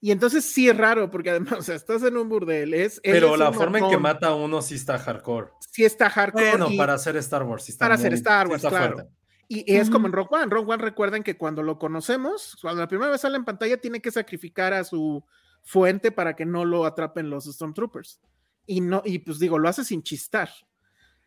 Y 0.01 0.11
entonces 0.11 0.45
sí 0.45 0.69
es 0.69 0.77
raro, 0.77 1.11
porque 1.11 1.29
además, 1.31 1.53
o 1.59 1.61
sea, 1.61 1.75
estás 1.75 2.03
en 2.03 2.15
un 2.17 2.29
burdel, 2.29 2.73
es... 2.73 3.01
Pero 3.03 3.33
es 3.33 3.39
la 3.39 3.51
forma 3.51 3.79
en 3.79 3.89
que 3.89 3.97
mata 3.97 4.27
a 4.29 4.35
uno 4.35 4.61
sí 4.61 4.75
está 4.75 4.97
hardcore. 4.97 5.49
Sí 5.71 5.83
está 5.83 6.09
hardcore. 6.09 6.49
Bueno, 6.51 6.69
y- 6.71 6.77
para 6.77 6.93
hacer 6.93 7.17
Star 7.17 7.43
Wars, 7.43 7.63
sí 7.65 7.71
está 7.73 7.85
Para 7.85 7.95
hacer 7.95 8.11
muy- 8.11 8.17
Star 8.17 8.47
sí 8.47 8.51
Wars, 8.51 8.63
está 8.63 8.69
claro. 8.77 8.93
fuerte. 8.95 9.11
Y 9.51 9.75
es 9.75 9.89
como 9.89 10.05
en. 10.05 10.13
Rock 10.13 10.31
One. 10.31 10.45
Rock 10.45 10.69
One, 10.69 10.83
recuerden 10.83 11.23
que 11.23 11.35
cuando 11.35 11.63
lo 11.63 11.79
conocemos, 11.79 12.55
cuando 12.61 12.81
la 12.81 12.87
primera 12.87 13.09
vez 13.09 13.21
sale 13.21 13.35
en 13.35 13.45
pantalla, 13.45 13.77
tiene 13.77 13.99
que 13.99 14.11
sacrificar 14.11 14.73
a 14.75 14.83
su 14.83 15.25
fuente 15.63 16.11
para 16.11 16.35
que 16.35 16.45
no 16.45 16.65
lo 16.65 16.85
atrapen 16.85 17.31
los 17.31 17.45
Stormtroopers. 17.45 18.21
Y 18.67 18.81
no, 18.81 19.01
y 19.03 19.17
pues 19.17 19.39
digo, 19.39 19.57
lo 19.57 19.67
hace 19.67 19.83
sin 19.83 20.03
chistar. 20.03 20.49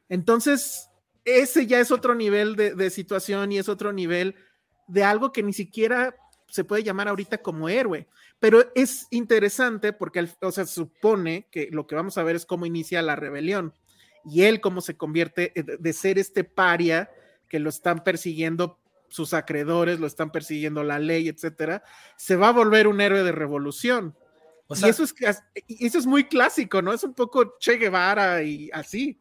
Entonces, 0.08 0.88
ese 1.24 1.66
ya 1.66 1.80
es 1.80 1.90
otro 1.90 2.14
nivel 2.14 2.54
de, 2.56 2.74
de 2.74 2.90
situación 2.90 3.50
y 3.52 3.58
es 3.58 3.68
otro 3.68 3.92
nivel 3.92 4.36
de 4.86 5.04
algo 5.04 5.32
que 5.32 5.42
ni 5.42 5.52
siquiera 5.52 6.14
se 6.48 6.64
puede 6.64 6.82
llamar 6.84 7.08
ahorita 7.08 7.38
como 7.38 7.68
héroe. 7.68 8.08
Pero 8.42 8.64
es 8.74 9.06
interesante 9.10 9.92
porque, 9.92 10.18
al- 10.18 10.36
o 10.40 10.50
sea, 10.50 10.66
supone 10.66 11.46
que 11.52 11.68
lo 11.70 11.86
que 11.86 11.94
vamos 11.94 12.18
a 12.18 12.24
ver 12.24 12.34
es 12.36 12.44
cómo 12.44 12.66
inicia 12.66 13.00
la 13.00 13.14
rebelión 13.14 13.72
y 14.24 14.42
él 14.42 14.60
cómo 14.60 14.80
se 14.80 14.96
convierte 14.96 15.52
eh, 15.58 15.62
de- 15.62 15.76
de 15.76 15.92
ser 15.92 16.18
este 16.18 16.42
paria 16.44 17.08
que 17.48 17.60
lo 17.60 17.70
están 17.70 18.02
persiguiendo 18.02 18.80
sus 19.08 19.32
acreedores, 19.32 20.00
lo 20.00 20.06
están 20.08 20.32
persiguiendo 20.32 20.82
la 20.82 20.98
ley, 20.98 21.28
etcétera, 21.28 21.84
se 22.16 22.34
va 22.34 22.48
a 22.48 22.52
volver 22.52 22.88
un 22.88 23.00
héroe 23.00 23.22
de 23.22 23.30
revolución. 23.32 24.16
O 24.66 24.74
sea, 24.74 24.88
y 24.88 24.90
eso 24.90 25.04
es, 25.04 25.14
eso 25.68 25.98
es 25.98 26.06
muy 26.06 26.24
clásico, 26.24 26.82
¿no? 26.82 26.92
Es 26.92 27.04
un 27.04 27.14
poco 27.14 27.58
Che 27.60 27.76
Guevara 27.76 28.42
y 28.42 28.70
así. 28.72 29.20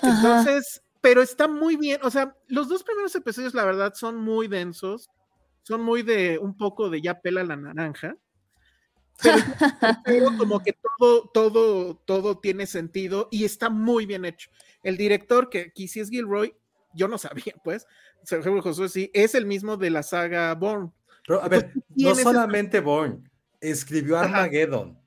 Ajá. 0.00 0.10
Entonces, 0.42 0.82
pero 1.00 1.22
está 1.22 1.48
muy 1.48 1.76
bien, 1.76 2.00
o 2.02 2.10
sea, 2.10 2.36
los 2.48 2.68
dos 2.68 2.82
primeros 2.82 3.14
episodios, 3.14 3.54
la 3.54 3.64
verdad, 3.64 3.94
son 3.94 4.16
muy 4.16 4.46
densos, 4.48 5.08
son 5.62 5.82
muy 5.82 6.02
de 6.02 6.38
un 6.38 6.56
poco 6.56 6.90
de 6.90 7.00
ya 7.00 7.20
pela 7.20 7.44
la 7.44 7.56
naranja, 7.56 8.16
pero, 9.20 9.36
pero 10.04 10.36
como 10.38 10.62
que 10.62 10.74
todo, 10.98 11.28
todo, 11.32 11.96
todo 12.04 12.38
tiene 12.38 12.66
sentido 12.66 13.28
y 13.30 13.44
está 13.44 13.70
muy 13.70 14.06
bien 14.06 14.24
hecho. 14.24 14.50
El 14.82 14.96
director, 14.96 15.50
que 15.50 15.60
aquí 15.70 15.88
sí 15.88 16.00
es 16.00 16.10
Gilroy, 16.10 16.54
yo 16.94 17.08
no 17.08 17.18
sabía, 17.18 17.54
pues, 17.64 17.86
Sergio 18.22 18.60
Josué 18.62 18.88
sí, 18.88 19.10
es 19.14 19.34
el 19.34 19.46
mismo 19.46 19.76
de 19.76 19.90
la 19.90 20.02
saga 20.02 20.54
Bourne. 20.54 20.90
pero, 21.26 21.42
a 21.42 21.48
ver, 21.48 21.72
no 21.96 22.14
solamente 22.14 22.80
Bourne, 22.80 23.18
escribió 23.60 24.16
Ajá. 24.18 24.26
Armageddon 24.42 25.02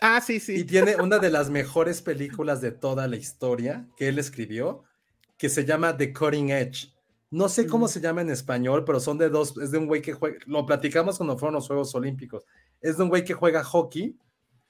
Ah, 0.00 0.20
sí, 0.20 0.34
y 0.34 0.40
sí. 0.40 0.64
tiene 0.64 0.96
una 0.96 1.18
de 1.18 1.30
las 1.30 1.48
mejores 1.48 2.02
películas 2.02 2.60
de 2.60 2.70
toda 2.70 3.08
la 3.08 3.16
historia 3.16 3.88
que 3.96 4.08
él 4.08 4.18
escribió, 4.18 4.84
que 5.38 5.48
se 5.48 5.64
llama 5.64 5.96
The 5.96 6.12
Cutting 6.12 6.50
Edge. 6.50 6.92
No 7.30 7.48
sé 7.48 7.66
cómo 7.66 7.88
se 7.88 8.00
llama 8.00 8.20
en 8.20 8.30
español, 8.30 8.84
pero 8.84 9.00
son 9.00 9.18
de 9.18 9.28
dos, 9.28 9.56
es 9.58 9.70
de 9.70 9.78
un 9.78 9.86
güey 9.86 10.00
que 10.00 10.12
juega, 10.12 10.38
lo 10.46 10.64
platicamos 10.64 11.16
cuando 11.16 11.36
fueron 11.36 11.54
los 11.54 11.66
Juegos 11.66 11.94
Olímpicos, 11.94 12.44
es 12.80 12.96
de 12.96 13.02
un 13.02 13.08
güey 13.08 13.24
que 13.24 13.34
juega 13.34 13.64
hockey, 13.64 14.16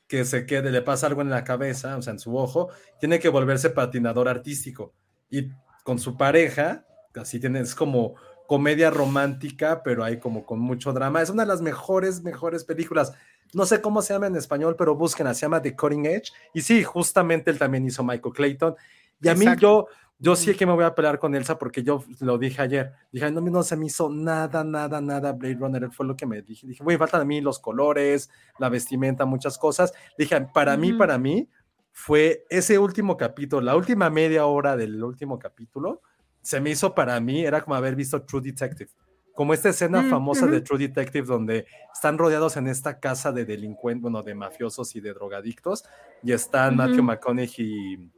que 0.06 0.24
se 0.24 0.46
quede, 0.46 0.70
le 0.70 0.82
pasa 0.82 1.06
algo 1.06 1.20
en 1.20 1.30
la 1.30 1.44
cabeza, 1.44 1.96
o 1.96 2.02
sea, 2.02 2.12
en 2.12 2.18
su 2.18 2.36
ojo, 2.36 2.70
tiene 3.00 3.18
que 3.18 3.28
volverse 3.28 3.70
patinador 3.70 4.28
artístico. 4.28 4.94
Y 5.28 5.50
con 5.84 5.98
su 5.98 6.16
pareja, 6.16 6.86
así 7.14 7.40
tiene, 7.40 7.60
es 7.60 7.74
como 7.74 8.14
comedia 8.46 8.90
romántica, 8.90 9.82
pero 9.82 10.04
hay 10.04 10.18
como 10.18 10.46
con 10.46 10.60
mucho 10.60 10.92
drama. 10.92 11.22
Es 11.22 11.30
una 11.30 11.42
de 11.42 11.48
las 11.48 11.60
mejores, 11.60 12.22
mejores 12.22 12.64
películas. 12.64 13.12
No 13.52 13.66
sé 13.66 13.80
cómo 13.80 14.02
se 14.02 14.14
llama 14.14 14.28
en 14.28 14.36
español, 14.36 14.76
pero 14.76 14.94
busquen, 14.94 15.32
se 15.34 15.42
llama 15.42 15.62
The 15.62 15.74
Cutting 15.74 16.06
Edge. 16.06 16.32
Y 16.54 16.62
sí, 16.62 16.82
justamente 16.84 17.50
él 17.50 17.58
también 17.58 17.84
hizo 17.86 18.04
Michael 18.04 18.34
Clayton. 18.34 18.76
Y 19.20 19.28
a 19.28 19.34
mí 19.34 19.44
Exacto. 19.44 19.60
yo, 19.60 19.86
yo 20.18 20.34
sí 20.36 20.54
que 20.54 20.66
me 20.66 20.72
voy 20.72 20.84
a 20.84 20.94
pelear 20.94 21.18
con 21.18 21.34
Elsa 21.34 21.58
porque 21.58 21.82
yo 21.82 22.02
lo 22.20 22.38
dije 22.38 22.62
ayer. 22.62 22.92
Dije, 23.12 23.30
no, 23.30 23.40
no 23.40 23.62
se 23.62 23.76
me 23.76 23.86
hizo 23.86 24.08
nada, 24.08 24.64
nada, 24.64 25.00
nada 25.00 25.32
Blade 25.32 25.56
Runner. 25.56 25.90
Fue 25.92 26.06
lo 26.06 26.16
que 26.16 26.26
me 26.26 26.40
dije. 26.42 26.66
Dije, 26.66 26.82
güey, 26.82 26.96
faltan 26.96 27.20
a 27.20 27.24
mí 27.24 27.40
los 27.40 27.58
colores, 27.58 28.30
la 28.58 28.68
vestimenta, 28.68 29.26
muchas 29.26 29.58
cosas. 29.58 29.92
Dije, 30.16 30.40
para 30.54 30.76
mí, 30.76 30.90
Ujú. 30.90 30.98
para 30.98 31.18
mí, 31.18 31.48
fue 31.92 32.44
ese 32.50 32.78
último 32.78 33.16
capítulo, 33.16 33.62
la 33.62 33.74
última 33.74 34.10
media 34.10 34.44
hora 34.46 34.76
del 34.76 35.02
último 35.02 35.38
capítulo, 35.38 36.02
se 36.42 36.60
me 36.60 36.70
hizo 36.70 36.94
para 36.94 37.18
mí, 37.20 37.44
era 37.44 37.62
como 37.62 37.74
haber 37.74 37.96
visto 37.96 38.22
True 38.22 38.42
Detective. 38.42 38.90
Como 39.34 39.52
esta 39.52 39.68
escena 39.70 40.02
Mm, 40.02 40.10
famosa 40.10 40.46
de 40.46 40.58
ujú. 40.58 40.64
True 40.64 40.78
Detective 40.88 41.26
donde 41.26 41.66
están 41.92 42.16
rodeados 42.18 42.56
en 42.56 42.68
esta 42.68 43.00
casa 43.00 43.32
de 43.32 43.44
delincuentes, 43.44 44.02
bueno, 44.02 44.22
de 44.22 44.34
mafiosos 44.34 44.94
y 44.96 45.00
de 45.00 45.12
drogadictos, 45.12 45.84
y 46.22 46.32
están 46.32 46.74
Ujú. 46.74 46.82
Matthew 46.82 47.02
McConaughey 47.04 47.64
y, 47.66 48.10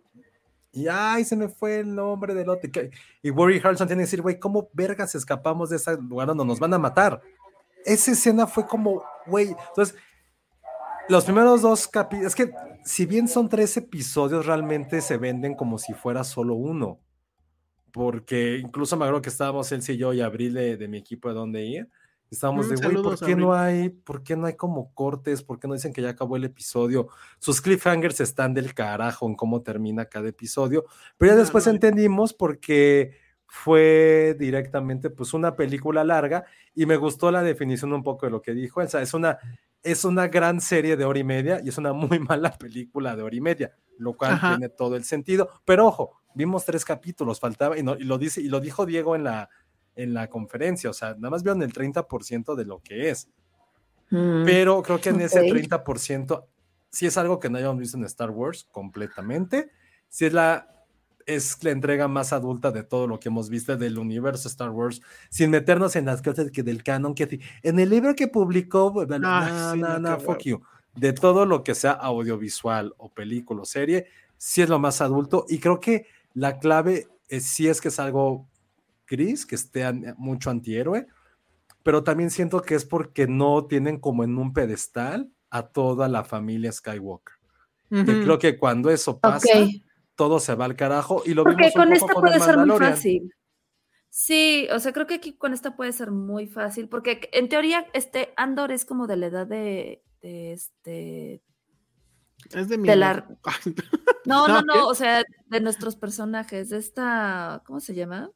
y, 0.72 0.86
ay, 0.88 1.24
se 1.24 1.36
me 1.36 1.48
fue 1.48 1.80
el 1.80 1.94
nombre 1.94 2.34
del 2.34 2.46
que- 2.72 2.90
Y 3.22 3.30
Woody 3.30 3.58
Harrelson 3.58 3.86
tiene 3.88 4.00
que 4.02 4.06
decir, 4.06 4.22
güey, 4.22 4.38
¿cómo 4.38 4.68
vergas 4.72 5.14
escapamos 5.14 5.70
de 5.70 5.76
ese 5.76 5.96
lugar 5.96 6.28
donde 6.28 6.44
nos 6.44 6.60
van 6.60 6.74
a 6.74 6.78
matar? 6.78 7.20
Esa 7.84 8.12
escena 8.12 8.46
fue 8.46 8.66
como, 8.66 9.02
güey, 9.26 9.48
entonces, 9.68 9.96
Los 11.08 11.24
primeros 11.24 11.62
dos 11.62 11.88
capítulos, 11.88 12.32
es 12.32 12.34
que 12.36 12.52
si 12.84 13.06
bien 13.06 13.28
son 13.28 13.48
tres 13.48 13.76
episodios, 13.78 14.44
realmente 14.44 15.00
se 15.00 15.16
venden 15.16 15.54
como 15.54 15.78
si 15.78 15.94
fuera 15.94 16.22
solo 16.22 16.54
uno. 16.54 17.00
Porque 17.92 18.58
incluso 18.58 18.96
me 18.96 19.04
acuerdo 19.06 19.22
que 19.22 19.30
estábamos 19.30 19.72
él 19.72 19.80
y 19.88 19.96
yo 19.96 20.12
y 20.12 20.20
Abril 20.20 20.52
de, 20.54 20.76
de 20.76 20.88
mi 20.88 20.98
equipo 20.98 21.28
de 21.28 21.34
dónde 21.34 21.64
ir. 21.64 21.88
Estábamos 22.30 22.66
Mm, 22.66 22.68
de, 22.68 22.76
güey, 22.88 23.02
¿por 23.02 23.18
qué 23.18 23.34
no 23.36 23.54
hay, 23.54 23.88
por 23.88 24.22
qué 24.22 24.36
no 24.36 24.46
hay 24.46 24.54
como 24.54 24.92
cortes? 24.94 25.42
¿Por 25.42 25.58
qué 25.58 25.66
no 25.66 25.74
dicen 25.74 25.92
que 25.92 26.02
ya 26.02 26.10
acabó 26.10 26.36
el 26.36 26.44
episodio? 26.44 27.08
Sus 27.38 27.60
cliffhangers 27.60 28.20
están 28.20 28.52
del 28.54 28.74
carajo 28.74 29.26
en 29.26 29.34
cómo 29.34 29.62
termina 29.62 30.04
cada 30.06 30.28
episodio. 30.28 30.84
Pero 31.16 31.32
ya 31.32 31.38
después 31.38 31.66
entendimos 31.66 32.34
porque 32.34 33.12
fue 33.46 34.36
directamente 34.38 35.08
pues 35.10 35.32
una 35.32 35.56
película 35.56 36.04
larga 36.04 36.44
y 36.74 36.84
me 36.84 36.96
gustó 36.96 37.30
la 37.30 37.42
definición 37.42 37.92
un 37.94 38.02
poco 38.02 38.26
de 38.26 38.30
lo 38.32 38.42
que 38.42 38.52
dijo 38.52 38.82
Elsa. 38.82 39.00
Es 39.00 39.14
una, 39.14 39.38
es 39.82 40.04
una 40.04 40.28
gran 40.28 40.60
serie 40.60 40.96
de 40.98 41.04
hora 41.06 41.18
y 41.18 41.24
media 41.24 41.60
y 41.64 41.70
es 41.70 41.78
una 41.78 41.92
muy 41.94 42.18
mala 42.20 42.52
película 42.52 43.16
de 43.16 43.22
hora 43.22 43.34
y 43.34 43.40
media, 43.40 43.72
lo 43.96 44.12
cual 44.14 44.32
Ajá. 44.32 44.50
tiene 44.50 44.68
todo 44.68 44.96
el 44.96 45.04
sentido. 45.04 45.48
Pero 45.64 45.86
ojo, 45.86 46.20
vimos 46.34 46.66
tres 46.66 46.84
capítulos, 46.84 47.40
faltaba, 47.40 47.78
y, 47.78 47.82
no- 47.82 47.96
y 47.96 48.04
lo 48.04 48.18
dice, 48.18 48.42
y 48.42 48.48
lo 48.48 48.60
dijo 48.60 48.84
Diego 48.84 49.16
en 49.16 49.24
la, 49.24 49.48
en 49.98 50.14
la 50.14 50.28
conferencia, 50.28 50.88
o 50.88 50.92
sea, 50.92 51.14
nada 51.14 51.30
más 51.30 51.42
vieron 51.42 51.60
el 51.60 51.72
30% 51.72 52.54
de 52.54 52.64
lo 52.64 52.78
que 52.78 53.10
es. 53.10 53.28
Mm. 54.10 54.44
Pero 54.44 54.80
creo 54.82 55.00
que 55.00 55.08
en 55.08 55.20
ese 55.20 55.40
Ok. 55.40 55.46
30% 55.46 56.44
sí 56.88 57.06
es 57.06 57.18
algo 57.18 57.40
que 57.40 57.50
no 57.50 57.58
hayamos 57.58 57.78
visto 57.78 57.98
en 57.98 58.04
Star 58.04 58.30
Wars 58.30 58.68
completamente. 58.70 59.72
Sí 60.08 60.24
es 60.24 60.32
la, 60.32 60.68
es 61.26 61.62
la 61.64 61.72
entrega 61.72 62.06
más 62.06 62.32
adulta 62.32 62.70
de 62.70 62.84
todo 62.84 63.08
lo 63.08 63.18
que 63.18 63.28
hemos 63.28 63.50
visto 63.50 63.76
del 63.76 63.98
universo 63.98 64.46
Star 64.46 64.70
Wars, 64.70 65.02
sin 65.30 65.50
meternos 65.50 65.96
en 65.96 66.06
las 66.06 66.22
cosas 66.22 66.52
que 66.52 66.62
del 66.62 66.84
canon 66.84 67.12
que 67.12 67.40
en 67.64 67.78
el 67.80 67.90
libro 67.90 68.14
que 68.14 68.28
publicó, 68.28 68.92
bla, 68.92 69.18
Ay, 69.20 69.52
no, 69.52 69.72
sí, 69.72 69.80
no, 69.80 69.98
no, 69.98 70.10
no, 70.10 70.20
fuck 70.20 70.42
you. 70.44 70.62
De 70.94 71.12
todo 71.12 71.44
lo 71.44 71.64
que 71.64 71.74
sea 71.74 71.90
audiovisual 71.90 72.94
o 72.98 73.12
película 73.12 73.62
o 73.62 73.64
serie, 73.64 74.06
sí 74.36 74.62
es 74.62 74.68
lo 74.68 74.78
más 74.78 75.00
adulto 75.00 75.44
y 75.48 75.58
creo 75.58 75.80
que 75.80 76.06
la 76.34 76.60
clave 76.60 77.08
es, 77.28 77.46
sí 77.46 77.66
es 77.66 77.80
que 77.80 77.88
es 77.88 77.98
algo 77.98 78.46
gris, 79.08 79.46
que 79.46 79.54
esté 79.54 79.84
an- 79.84 80.14
mucho 80.18 80.50
antihéroe, 80.50 81.06
pero 81.82 82.04
también 82.04 82.30
siento 82.30 82.60
que 82.62 82.74
es 82.74 82.84
porque 82.84 83.26
no 83.26 83.66
tienen 83.66 83.98
como 83.98 84.24
en 84.24 84.36
un 84.38 84.52
pedestal 84.52 85.30
a 85.50 85.68
toda 85.68 86.08
la 86.08 86.24
familia 86.24 86.70
Skywalker. 86.72 87.34
Que 87.88 88.00
Ujú. 88.00 88.20
creo 88.22 88.38
que 88.38 88.58
cuando 88.58 88.90
eso 88.90 89.18
pasa, 89.18 89.48
todo 90.14 90.40
se 90.40 90.54
va 90.54 90.66
al 90.66 90.76
carajo 90.76 91.22
y 91.24 91.32
lo 91.32 91.44
Porque 91.44 91.56
vimos 91.70 91.74
un 91.74 91.80
con 91.82 91.88
poco 91.88 91.94
esta 91.94 92.12
con 92.12 92.22
puede 92.22 92.40
ser 92.40 92.58
muy 92.58 92.78
fácil. 92.78 93.34
Sí, 94.10 94.66
o 94.74 94.78
sea, 94.80 94.92
creo 94.92 95.06
que 95.06 95.14
aquí 95.14 95.36
con 95.36 95.52
esta 95.52 95.76
puede 95.76 95.92
ser 95.92 96.10
muy 96.10 96.46
fácil, 96.46 96.88
porque 96.88 97.28
en 97.32 97.48
teoría 97.48 97.86
este 97.94 98.32
Andor 98.36 98.72
es 98.72 98.84
como 98.84 99.06
de 99.06 99.16
la 99.16 99.26
edad 99.26 99.46
de, 99.46 100.02
de 100.22 100.52
este... 100.52 101.42
Es 102.50 102.68
de 102.68 102.78
mi. 102.78 102.88
de 102.88 102.96
la- 102.96 103.26
Ay, 103.44 103.74
No, 104.24 104.46
No, 104.48 104.48
no, 104.48 104.62
no, 104.62 104.72
¿qué? 104.74 104.78
o 104.80 104.94
sea, 104.94 105.22
de 105.46 105.60
nuestros 105.60 105.96
personajes, 105.96 106.70
de 106.70 106.78
esta, 106.78 107.62
¿cómo 107.66 107.80
se 107.80 107.94
llama? 107.94 108.30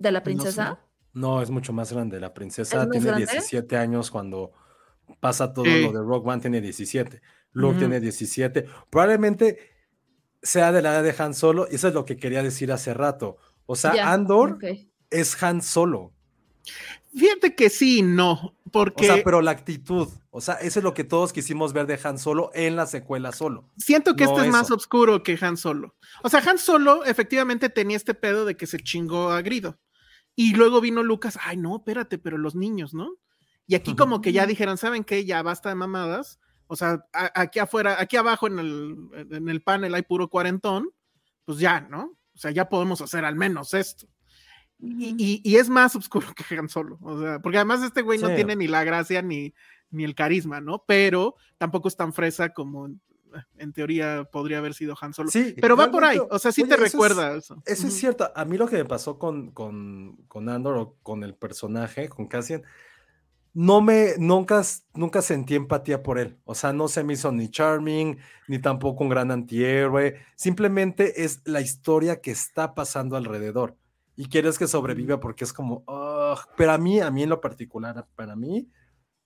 De 0.00 0.10
la 0.10 0.22
princesa. 0.24 0.80
No, 1.12 1.42
es 1.42 1.50
mucho 1.50 1.72
más 1.72 1.92
grande. 1.92 2.18
La 2.18 2.34
princesa 2.34 2.78
¿Es 2.78 2.86
más 2.86 2.90
tiene 2.90 3.06
grande? 3.06 3.26
17 3.26 3.76
años 3.76 4.10
cuando 4.10 4.50
pasa 5.20 5.52
todo 5.52 5.64
Sí. 5.66 5.82
lo 5.82 5.92
de 5.92 5.98
Rogue 5.98 6.28
One, 6.30 6.40
tiene 6.40 6.60
17. 6.60 7.20
Luke 7.52 7.78
tiene 7.78 8.00
17. 8.00 8.66
Probablemente 8.90 9.58
sea 10.42 10.72
de 10.72 10.82
la 10.82 10.92
edad 10.94 11.02
de 11.02 11.14
Han 11.22 11.34
Solo, 11.34 11.68
y 11.70 11.74
eso 11.74 11.88
es 11.88 11.94
lo 11.94 12.04
que 12.04 12.16
quería 12.16 12.42
decir 12.42 12.72
hace 12.72 12.94
rato. 12.94 13.36
O 13.66 13.76
sea, 13.76 14.12
Andor 14.12 14.58
es 15.10 15.40
Han 15.42 15.60
Solo. 15.62 16.12
Fíjate 17.14 17.56
que 17.56 17.68
sí 17.70 17.98
y 17.98 18.02
no, 18.02 18.32
O 18.32 18.54
porque 18.70 19.04
sea, 19.06 19.24
pero 19.24 19.42
la 19.42 19.50
actitud. 19.50 20.08
O 20.30 20.40
sea, 20.40 20.54
eso 20.54 20.78
es 20.78 20.84
lo 20.84 20.94
que 20.94 21.02
todos 21.02 21.32
quisimos 21.32 21.72
ver 21.72 21.86
de 21.88 21.98
Han 22.04 22.18
Solo 22.18 22.52
en 22.54 22.76
la 22.76 22.86
secuela 22.86 23.32
solo. 23.32 23.68
siento 23.76 24.14
que 24.14 24.24
no 24.24 24.30
este 24.36 24.46
es 24.46 24.52
más 24.52 24.70
oscuro 24.70 25.22
que 25.24 25.36
Han 25.40 25.56
Solo. 25.56 25.96
O 26.22 26.28
sea, 26.28 26.40
Han 26.48 26.58
Solo 26.58 27.04
efectivamente 27.04 27.68
tenía 27.68 27.96
este 27.96 28.14
pedo 28.14 28.44
de 28.44 28.56
que 28.56 28.66
se 28.68 28.78
chingó 28.78 29.30
a 29.30 29.42
Grido. 29.42 29.76
Y 30.36 30.54
luego 30.54 30.80
vino 30.80 31.02
Lucas, 31.02 31.38
ay, 31.42 31.56
no, 31.56 31.76
espérate, 31.76 32.18
pero 32.18 32.38
los 32.38 32.54
niños, 32.54 32.94
¿no? 32.94 33.16
Y 33.66 33.74
aquí 33.74 33.94
como 33.94 34.20
que 34.20 34.32
ya 34.32 34.46
dijeron, 34.46 34.78
¿saben 34.78 35.04
qué? 35.04 35.24
Ya 35.24 35.42
basta 35.42 35.68
de 35.68 35.74
mamadas. 35.74 36.40
O 36.66 36.76
sea, 36.76 37.04
a- 37.12 37.32
aquí 37.34 37.58
afuera, 37.58 37.96
aquí 38.00 38.16
abajo 38.16 38.46
en 38.46 38.58
el, 38.58 38.96
en 39.30 39.48
el 39.48 39.62
panel 39.62 39.94
hay 39.94 40.02
puro 40.02 40.28
cuarentón, 40.28 40.90
pues 41.44 41.58
ya, 41.58 41.80
¿no? 41.82 42.16
O 42.34 42.38
sea, 42.38 42.50
ya 42.52 42.68
podemos 42.68 43.00
hacer 43.00 43.24
al 43.24 43.36
menos 43.36 43.74
esto. 43.74 44.06
Y, 44.78 45.14
y- 45.18 45.40
y 45.44 45.56
es 45.56 45.68
más 45.68 45.94
oscuro 45.94 46.26
que 46.48 46.56
Han 46.56 46.68
Solo. 46.68 46.98
O 47.02 47.20
sea, 47.20 47.40
porque 47.40 47.58
además 47.58 47.82
este 47.82 48.02
güey 48.02 48.18
no 48.18 48.28
tiene 48.36 48.56
ni 48.56 48.66
la 48.66 48.82
gracia 48.84 49.20
ni, 49.20 49.52
ni 49.90 50.04
el 50.04 50.14
carisma, 50.14 50.60
¿no? 50.60 50.84
Pero 50.86 51.34
tampoco 51.58 51.88
es 51.88 51.96
tan 51.96 52.12
fresa 52.12 52.50
como 52.54 52.88
en, 53.58 53.72
teoría 53.72 54.24
podría 54.30 54.58
haber 54.58 54.74
sido 54.74 54.94
Han 55.00 55.12
Solo. 55.14 55.30
Sí, 55.30 55.54
Pero 55.60 55.76
va 55.76 55.90
por 55.90 56.04
ahí, 56.04 56.18
o 56.30 56.38
sea, 56.38 56.52
sí 56.52 56.62
oye, 56.62 56.68
te 56.70 56.74
eso 56.76 56.84
es- 56.84 56.92
recuerda 56.92 57.36
eso. 57.36 57.62
Eso 57.66 57.86
es 57.86 57.94
cierto. 57.94 58.30
A 58.34 58.44
mí 58.44 58.56
lo 58.56 58.66
que 58.68 58.76
me 58.76 58.84
pasó 58.84 59.18
con, 59.18 59.50
con, 59.50 60.16
con 60.28 60.48
Andor 60.48 60.76
o 60.76 60.96
con 61.02 61.22
el 61.24 61.34
personaje, 61.34 62.08
con 62.08 62.26
Cassian, 62.26 62.62
no 63.52 63.80
me, 63.80 64.14
nunca, 64.18 64.62
nunca 64.94 65.22
sentí 65.22 65.56
empatía 65.56 66.02
por 66.02 66.18
él. 66.18 66.38
O 66.44 66.54
sea, 66.54 66.72
no 66.72 66.86
se 66.86 67.02
me 67.02 67.14
hizo 67.14 67.32
ni 67.32 67.48
charming, 67.50 68.16
ni 68.46 68.58
tampoco 68.60 69.02
un 69.02 69.10
gran 69.10 69.30
antihéroe. 69.32 70.20
Simplemente 70.36 71.24
es 71.24 71.40
la 71.44 71.60
historia 71.60 72.20
que 72.20 72.30
está 72.30 72.74
pasando 72.74 73.16
alrededor. 73.16 73.76
Y 74.14 74.26
quieres 74.26 74.58
que 74.58 74.68
sobreviva 74.68 75.18
porque 75.18 75.44
es 75.44 75.52
como, 75.52 75.82
pero 76.56 76.72
a 76.72 76.78
mí, 76.78 77.00
a 77.00 77.10
mí 77.10 77.22
en 77.22 77.30
lo 77.30 77.40
particular, 77.40 78.06
para 78.14 78.36
mí, 78.36 78.68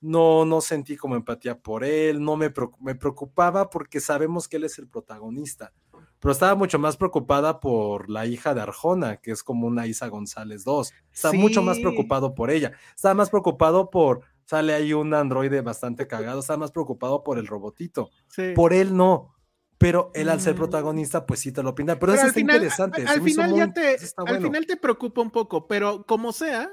no, 0.04 0.44
no 0.44 0.60
sentí 0.60 0.96
como 0.96 1.16
empatía 1.16 1.58
por 1.58 1.82
él, 1.84 2.22
no 2.22 2.36
me, 2.36 2.52
me 2.80 2.94
preocupaba 2.94 3.70
porque 3.70 4.00
sabemos 4.00 4.48
que 4.48 4.56
él 4.58 4.64
es 4.64 4.78
el 4.78 4.86
protagonista, 4.86 5.72
pero 6.20 6.32
estaba 6.32 6.54
mucho 6.54 6.78
más 6.78 6.96
preocupada 6.98 7.58
por 7.60 8.10
la 8.10 8.26
hija 8.26 8.52
de 8.54 8.60
Arjona, 8.60 9.16
que 9.16 9.30
es 9.30 9.42
como 9.42 9.66
una 9.66 9.86
Isa 9.86 10.08
González 10.08 10.64
2. 10.64 10.92
Estaba 11.12 11.34
mucho 11.34 11.62
más 11.62 11.78
preocupado 11.78 12.34
por 12.34 12.50
ella, 12.50 12.72
estaba 12.94 13.14
más 13.14 13.30
preocupado 13.30 13.88
por, 13.90 14.20
sale 14.44 14.74
ahí 14.74 14.92
un 14.92 15.14
androide 15.14 15.62
bastante 15.62 16.06
cagado, 16.06 16.40
estaba 16.40 16.58
más 16.58 16.70
preocupado 16.72 17.24
por 17.24 17.38
el 17.38 17.46
robotito, 17.46 18.10
Sí. 18.28 18.52
por 18.54 18.72
él 18.74 18.94
no. 18.96 19.30
Pero 19.78 20.10
él 20.14 20.28
al 20.28 20.40
ser 20.40 20.54
Mm. 20.54 20.58
protagonista, 20.58 21.26
pues 21.26 21.40
sí 21.40 21.50
te 21.50 21.62
lo 21.62 21.74
pinta. 21.74 21.94
Pero, 21.98 22.12
Pero 22.12 22.14
eso 22.14 22.26
está 22.28 22.34
final, 22.40 22.56
interesante. 22.56 23.06
al 23.06 23.20
final 23.22 23.54
ya 23.54 23.72
te, 23.72 23.94
está 23.94 24.22
al 24.22 24.28
bueno. 24.28 24.46
final 24.48 24.66
te 24.66 24.76
preocupa 24.76 25.20
un 25.20 25.30
poco, 25.30 25.66
pero 25.66 26.04
como 26.06 26.32
sea, 26.32 26.70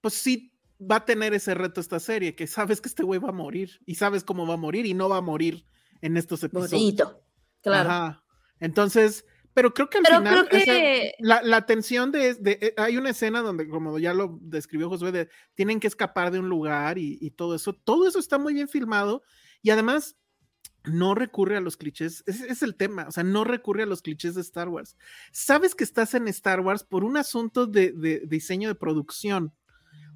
pues 0.00 0.14
sí 0.14 0.50
va 0.80 0.96
a 0.96 1.04
tener 1.04 1.34
ese 1.34 1.54
reto 1.54 1.80
esta 1.80 2.00
serie, 2.00 2.34
que 2.34 2.46
sabes 2.46 2.80
que 2.80 2.88
este 2.88 3.02
güey 3.02 3.20
va 3.20 3.28
a 3.30 3.32
morir 3.32 3.80
y 3.86 3.94
sabes 3.94 4.24
cómo 4.24 4.46
va 4.46 4.54
a 4.54 4.58
morir 4.58 4.86
y 4.86 4.94
no 4.94 5.08
va 5.08 5.18
a 5.18 5.22
morir 5.22 5.66
en 6.00 6.16
estos 6.16 6.42
episodios. 6.42 6.72
Bonito. 6.72 7.22
Claro. 7.62 7.88
Ajá. 7.90 8.24
Entonces, 8.60 9.24
pero 9.54 9.72
creo 9.72 9.88
que 9.88 9.98
al 9.98 10.04
Pero 10.04 10.18
final 10.18 10.48
creo 10.48 10.64
que 10.64 11.14
la, 11.20 11.42
la 11.42 11.64
tensión 11.64 12.10
de, 12.10 12.34
de- 12.34 12.58
eh, 12.60 12.74
hay 12.76 12.96
una 12.96 13.10
escena 13.10 13.40
donde, 13.40 13.68
como 13.68 13.98
ya 13.98 14.12
lo 14.12 14.38
describió 14.42 14.88
Josué, 14.88 15.12
de, 15.12 15.28
tienen 15.54 15.78
que 15.80 15.86
escapar 15.86 16.30
de 16.32 16.40
un 16.40 16.48
lugar 16.48 16.98
y, 16.98 17.18
y 17.20 17.30
todo 17.30 17.54
eso, 17.54 17.72
todo 17.72 18.08
eso 18.08 18.18
está 18.18 18.36
muy 18.38 18.52
bien 18.52 18.68
filmado 18.68 19.22
y 19.62 19.70
además 19.70 20.16
no 20.86 21.14
recurre 21.14 21.56
a 21.56 21.60
los 21.62 21.78
clichés, 21.78 22.22
es 22.26 22.62
el 22.62 22.76
tema, 22.76 23.06
o 23.08 23.12
sea, 23.12 23.24
no 23.24 23.44
recurre 23.44 23.84
a 23.84 23.86
los 23.86 24.02
clichés 24.02 24.34
de 24.34 24.42
Star 24.42 24.68
Wars. 24.68 24.98
Sabes 25.32 25.74
que 25.74 25.84
estás 25.84 26.12
en 26.12 26.28
Star 26.28 26.60
Wars 26.60 26.84
por 26.84 27.04
un 27.04 27.16
asunto 27.16 27.66
de, 27.66 27.92
de 27.92 28.24
diseño 28.26 28.68
de 28.68 28.74
producción, 28.74 29.54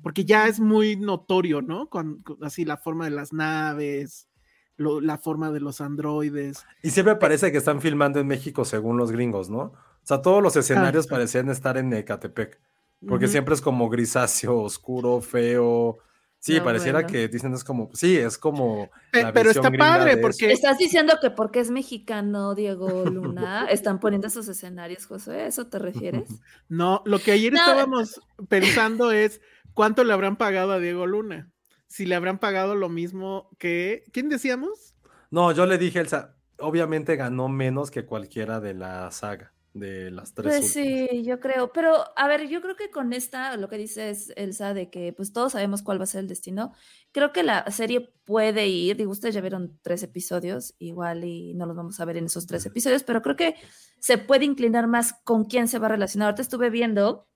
porque 0.03 0.24
ya 0.24 0.46
es 0.46 0.61
muy 0.61 0.96
notorio, 0.96 1.62
¿no? 1.62 1.88
Con, 1.88 2.20
con 2.22 2.42
así 2.44 2.64
la 2.64 2.76
forma 2.76 3.05
de 3.07 3.11
las 3.11 3.32
naves, 3.32 4.28
lo- 4.76 5.01
la 5.01 5.18
forma 5.18 5.51
de 5.51 5.61
los 5.61 5.80
androides. 5.80 6.64
Y 6.82 6.90
siempre 6.90 7.16
parece 7.16 7.51
que 7.53 7.59
están 7.59 7.80
filmando 7.80 8.20
en 8.20 8.26
México 8.26 8.64
según 8.64 8.96
los 8.96 9.11
gringos, 9.12 9.51
¿no? 9.51 9.59
O 9.61 10.07
sea, 10.09 10.22
todos 10.22 10.42
los 10.42 10.57
escenarios 10.57 11.07
parecían 11.07 11.51
estar 11.51 11.76
en 11.76 11.92
Ecatepec, 11.92 12.59
porque 13.07 13.28
siempre 13.28 13.55
es 13.55 13.61
como 13.61 13.88
grisáceo, 13.90 14.59
oscuro, 14.61 15.20
feo. 15.20 15.99
Sí, 16.40 16.59
No, 16.59 16.64
pareciera 16.64 17.01
bueno. 17.01 17.09
que 17.09 17.26
dicen 17.26 17.53
es 17.53 17.64
como, 17.64 17.90
sí, 17.94 18.16
es 18.16 18.38
como. 18.38 18.88
Pe- 19.11 19.24
la 19.24 19.32
pero 19.32 19.51
está 19.51 19.72
padre 19.72 20.18
porque 20.18 20.53
estás 20.53 20.78
diciendo 20.78 21.14
que 21.20 21.30
porque 21.32 21.59
es 21.59 21.68
mexicano 21.72 22.55
Diego 22.55 23.05
Luna, 23.07 23.66
están 23.70 23.99
poniendo 23.99 24.28
esos 24.28 24.46
escenarios, 24.46 25.05
José, 25.07 25.32
¿a 25.42 25.46
eso 25.49 25.66
te 25.66 25.80
refieres? 25.80 26.28
No, 26.68 27.03
lo 27.07 27.18
que 27.18 27.32
ayer 27.32 27.53
No. 27.53 27.59
estábamos 27.59 28.20
pensando 28.49 29.11
es 29.11 29.40
cuánto 29.79 30.03
le 30.03 30.12
habrán 30.12 30.35
pagado 30.35 30.72
a 30.72 30.81
Diego 30.81 31.07
Luna. 31.07 31.53
Si 31.87 32.05
le 32.05 32.16
habrán 32.16 32.41
pagado 32.41 32.74
lo 32.74 32.89
mismo 32.89 33.49
que. 33.61 34.03
¿Quién 34.12 34.29
decíamos? 34.29 34.97
No, 35.31 35.53
yo 35.53 35.66
le 35.66 35.79
dije, 35.79 36.01
Elsa, 36.01 36.35
obviamente 36.59 37.14
ganó 37.14 37.49
menos 37.49 37.93
que 37.93 38.05
cualquiera 38.05 38.59
de 38.59 38.74
la 38.74 39.09
saga, 39.12 39.55
de 39.74 40.11
las 40.11 40.35
tres. 40.35 40.53
Pues 40.53 40.76
últimas. 40.76 41.11
sí, 41.12 41.22
yo 41.22 41.39
creo, 41.39 41.72
pero 41.72 41.95
a 42.16 42.26
ver, 42.26 42.49
yo 42.49 42.61
creo 42.61 42.74
que 42.74 42.91
con 42.91 43.12
esta, 43.12 43.57
lo 43.57 43.68
que 43.68 43.79
dice 43.79 44.11
es 44.11 44.33
Elsa, 44.35 44.74
de 44.74 44.91
que 44.91 45.12
pues 45.12 45.33
todos 45.33 45.53
sabemos 45.53 45.83
cuál 45.83 46.01
va 46.01 46.03
a 46.03 46.07
ser 46.09 46.22
el 46.22 46.29
destino, 46.29 46.72
creo 47.12 47.33
que 47.33 47.45
la 47.45 47.64
serie 47.70 48.12
puede 48.24 48.66
ir, 48.66 48.97
digo, 48.97 49.12
ustedes 49.12 49.37
ya 49.37 49.41
vieron 49.41 49.79
tres 49.83 50.03
episodios, 50.03 50.74
igual 50.81 51.22
y 51.22 51.55
no 51.55 51.66
los 51.66 51.76
vamos 51.76 52.01
a 52.01 52.05
ver 52.05 52.16
en 52.16 52.24
esos 52.24 52.49
tres 52.49 52.66
episodios, 52.66 53.05
pero 53.05 53.22
creo 53.22 53.37
que 53.37 53.55
se 54.01 54.18
puede 54.18 54.45
inclinar 54.45 54.89
más 54.89 55.12
con 55.22 55.45
quién 55.45 55.68
se 55.68 55.79
va 55.79 55.87
a 55.87 55.91
relacionar. 55.91 56.31
Ahorita 56.31 56.43
estuve 56.43 56.68
viendo 56.68 57.29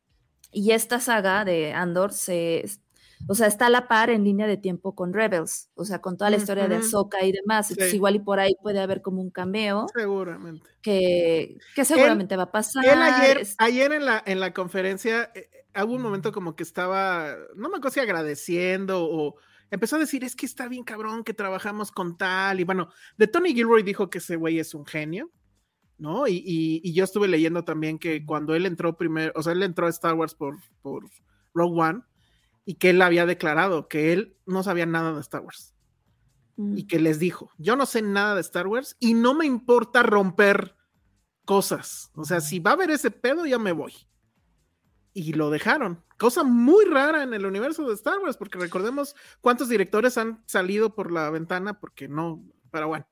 y 0.52 0.72
esta 0.72 1.00
saga 1.00 1.44
de 1.44 1.72
Andor 1.72 2.12
se 2.12 2.64
o 3.28 3.34
sea, 3.36 3.46
está 3.46 3.66
a 3.66 3.70
la 3.70 3.86
par 3.86 4.10
en 4.10 4.24
línea 4.24 4.48
de 4.48 4.56
tiempo 4.56 4.96
con 4.96 5.12
Rebels, 5.12 5.70
o 5.76 5.84
sea, 5.84 6.00
con 6.00 6.16
toda 6.16 6.28
la 6.30 6.36
historia 6.38 6.66
de. 6.66 6.76
Ahsoka 6.76 7.24
y 7.24 7.30
demás. 7.30 7.70
Entonces, 7.70 7.94
igual 7.94 8.16
y 8.16 8.18
por 8.18 8.40
ahí 8.40 8.56
puede 8.60 8.80
haber 8.80 9.00
como 9.00 9.20
un 9.22 9.30
cameo 9.30 9.86
Seguramente. 9.94 10.68
que, 10.82 11.56
que 11.76 11.84
seguramente 11.84 12.36
va 12.36 12.44
a 12.44 12.50
pasar. 12.50 12.84
Él 12.84 13.00
ayer, 13.00 13.38
es- 13.38 13.54
ayer 13.58 13.92
en 13.92 14.06
la, 14.06 14.20
en 14.26 14.40
la 14.40 14.52
conferencia 14.52 15.30
eh, 15.36 15.48
eh, 15.72 15.82
hubo 15.84 15.94
un 15.94 16.02
momento 16.02 16.32
como 16.32 16.56
que 16.56 16.64
estaba, 16.64 17.36
no 17.54 17.68
me 17.68 17.76
acuerdo 17.76 17.90
si 17.94 18.00
agradeciendo 18.00 19.04
o 19.04 19.36
empezó 19.70 19.96
a 19.96 20.00
decir, 20.00 20.24
es 20.24 20.34
que 20.34 20.44
está 20.46 20.66
bien 20.66 20.82
cabrón 20.82 21.22
que 21.22 21.32
trabajamos 21.32 21.92
con 21.92 22.16
tal. 22.18 22.58
Y 22.58 22.64
bueno, 22.64 22.88
de 23.18 23.28
Tony 23.28 23.54
Gilroy 23.54 23.84
dijo 23.84 24.10
que 24.10 24.18
ese 24.18 24.34
güey 24.34 24.58
es 24.58 24.74
un 24.74 24.84
genio, 24.84 25.30
¿no? 26.02 26.26
Y, 26.26 26.34
y- 26.44 26.80
y 26.82 26.92
yo 26.92 27.04
estuve 27.04 27.28
leyendo 27.28 27.64
también 27.64 27.98
que 27.98 28.26
cuando 28.26 28.54
él 28.54 28.66
entró 28.66 28.96
primero, 28.96 29.32
o 29.36 29.42
sea, 29.42 29.52
él 29.52 29.62
entró 29.62 29.86
a 29.86 29.90
Star 29.90 30.14
Wars 30.14 30.34
por, 30.34 30.56
por 30.82 31.04
Rogue 31.54 31.80
One 31.80 32.00
y 32.66 32.74
que 32.74 32.90
él 32.90 33.00
había 33.00 33.24
declarado 33.24 33.88
que 33.88 34.12
él 34.12 34.36
no 34.44 34.62
sabía 34.62 34.84
nada 34.84 35.14
de 35.14 35.20
Star 35.20 35.40
Wars 35.42 35.74
Mm. 36.56 36.76
y 36.76 36.86
que 36.86 36.98
les 37.00 37.18
dijo, 37.18 37.50
yo 37.56 37.76
no 37.76 37.86
sé 37.86 38.02
nada 38.02 38.34
de 38.34 38.42
Star 38.42 38.66
Wars 38.66 38.94
y 39.00 39.14
no 39.14 39.32
me 39.32 39.46
importa 39.46 40.02
romper 40.02 40.76
cosas. 41.46 42.10
O 42.14 42.24
sea, 42.24 42.42
si 42.42 42.58
va 42.58 42.72
a 42.72 42.74
haber 42.74 42.90
ese 42.90 43.10
pedo, 43.10 43.46
ya 43.46 43.58
me 43.58 43.72
voy. 43.72 43.94
Y 45.14 45.32
lo 45.32 45.48
dejaron. 45.50 46.04
Cosa 46.18 46.42
muy 46.42 46.84
rara 46.84 47.22
en 47.22 47.32
el 47.32 47.46
universo 47.46 47.88
de 47.88 47.94
Star 47.94 48.18
Wars, 48.18 48.36
porque 48.36 48.58
recordemos 48.58 49.14
cuántos 49.40 49.68
directores 49.70 50.18
han 50.18 50.42
salido 50.46 50.94
por 50.94 51.10
la 51.10 51.30
ventana, 51.30 51.80
porque 51.80 52.06
no, 52.08 52.44
pero 52.70 52.88
bueno. 52.88 53.06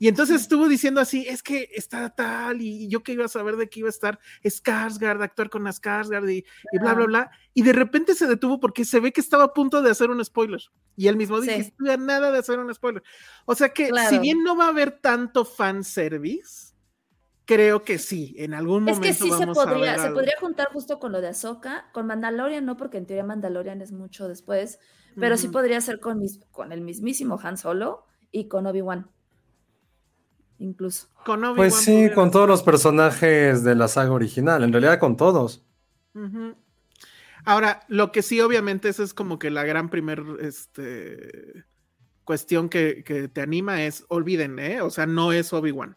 Y 0.00 0.08
entonces 0.08 0.40
estuvo 0.40 0.66
diciendo 0.66 0.98
así, 0.98 1.26
es 1.28 1.42
que 1.42 1.68
está 1.74 2.08
tal, 2.08 2.62
y 2.62 2.88
yo 2.88 3.02
que 3.02 3.12
iba 3.12 3.26
a 3.26 3.28
saber 3.28 3.56
de 3.56 3.68
que 3.68 3.80
iba 3.80 3.88
a 3.88 3.90
estar 3.90 4.18
Skarsgård, 4.42 5.22
actuar 5.22 5.50
con 5.50 5.64
Skarsgård 5.66 6.32
y, 6.32 6.38
y 6.72 6.78
bla, 6.78 6.94
bla, 6.94 7.04
bla. 7.04 7.30
Y 7.52 7.62
de 7.62 7.74
repente 7.74 8.14
se 8.14 8.26
detuvo 8.26 8.60
porque 8.60 8.86
se 8.86 8.98
ve 8.98 9.12
que 9.12 9.20
estaba 9.20 9.44
a 9.44 9.52
punto 9.52 9.82
de 9.82 9.90
hacer 9.90 10.08
un 10.08 10.24
spoiler. 10.24 10.62
Y 10.96 11.08
él 11.08 11.16
mismo 11.16 11.38
dice, 11.38 11.74
Sí. 11.78 11.90
a 11.90 11.98
nada 11.98 12.32
de 12.32 12.38
hacer 12.38 12.58
un 12.58 12.74
spoiler. 12.74 13.02
O 13.44 13.54
sea 13.54 13.74
que 13.74 13.90
si 14.08 14.18
bien 14.18 14.42
no 14.42 14.56
va 14.56 14.64
a 14.64 14.68
haber 14.68 14.92
tanto 15.02 15.44
fanservice, 15.44 16.74
creo 17.44 17.82
que 17.82 17.98
sí, 17.98 18.34
en 18.38 18.54
algún 18.54 18.88
Es 18.88 18.96
momento 18.96 19.02
que 19.02 19.12
sí 19.12 19.30
se 19.30 19.44
vamos 19.44 19.58
podría, 19.58 19.98
se 19.98 20.10
podría 20.12 20.34
juntar 20.40 20.68
justo 20.72 20.98
con 20.98 21.12
lo 21.12 21.20
de 21.20 21.28
Ahsoka, 21.28 21.90
con 21.92 22.06
Mandalorian 22.06 22.64
no, 22.64 22.78
porque 22.78 22.96
en 22.96 23.04
teoría 23.04 23.24
Mandalorian 23.24 23.82
es 23.82 23.92
mucho 23.92 24.28
después, 24.28 24.78
pero 25.16 25.36
sí 25.36 25.48
podría 25.48 25.78
ser 25.82 26.00
con, 26.00 26.20
mis, 26.20 26.40
con 26.52 26.72
el 26.72 26.80
mismísimo 26.80 27.38
Han 27.42 27.58
Solo 27.58 28.06
y 28.30 28.48
con 28.48 28.66
Obi-Wan. 28.66 29.10
Incluso. 30.60 31.08
Con 31.24 31.42
Pues 31.56 31.74
sí, 31.74 32.10
con 32.14 32.30
todos 32.30 32.46
los 32.46 32.62
personajes 32.62 33.64
de 33.64 33.74
la 33.74 33.88
saga 33.88 34.12
original, 34.12 34.62
en 34.62 34.72
realidad 34.72 35.00
con 35.00 35.16
todos. 35.16 35.64
Ahora, 37.44 37.80
lo 37.88 38.12
que 38.12 38.20
sí, 38.20 38.40
obviamente, 38.42 38.90
esa 38.90 39.02
es 39.02 39.14
como 39.14 39.38
que 39.38 39.50
la 39.50 39.64
gran 39.64 39.88
primer 39.88 40.22
este, 40.40 41.64
cuestión 42.24 42.68
que, 42.68 43.02
que 43.04 43.28
te 43.28 43.40
anima 43.40 43.82
es, 43.84 44.04
olviden, 44.08 44.58
¿eh? 44.58 44.82
O 44.82 44.90
sea, 44.90 45.06
no 45.06 45.32
es 45.32 45.50
Obi-Wan. 45.54 45.96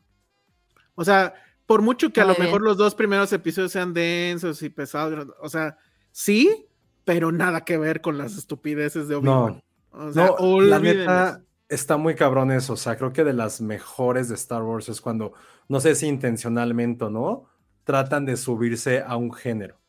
O 0.96 1.04
sea, 1.04 1.34
por 1.66 1.82
mucho 1.82 2.14
que 2.14 2.22
a 2.22 2.26
lo 2.26 2.36
mejor 2.36 2.62
los 2.62 2.78
dos 2.78 2.96
primeros 2.96 3.34
episodios 3.34 3.74
sean 3.74 3.94
densos 3.94 4.64
y 4.64 4.70
pesados, 4.70 5.28
o 5.42 5.50
sea, 5.50 5.78
sí, 6.12 6.68
pero 7.04 7.34
nada 7.34 7.66
que 7.66 7.78
ver 7.78 8.00
con 8.00 8.18
las 8.18 8.38
estupideces 8.38 9.10
de 9.10 9.16
Obi-Wan. 9.16 9.62
O 9.92 10.14
sea, 10.14 10.28
No, 10.28 10.62
la 10.62 10.78
olviden 10.78 11.00
neta. 11.00 11.44
Está 11.70 11.98
muy 11.98 12.16
cabrón 12.16 12.52
eso. 12.52 12.74
O 12.74 12.78
sea, 12.78 12.98
creo 12.98 13.14
que 13.14 13.24
de 13.24 13.34
las 13.34 13.62
mejores 13.62 14.30
de 14.30 14.36
Star 14.36 14.64
Wars 14.64 14.90
es 14.90 15.02
cuando, 15.02 15.34
no 15.68 15.80
sé 15.80 15.96
si 15.96 16.08
intencionalmente 16.08 17.06
o 17.06 17.10
no, 17.10 17.46
tratan 17.84 18.26
de 18.26 18.38
subirse 18.38 19.02
a 19.02 19.18
un 19.18 19.34
género. 19.34 19.80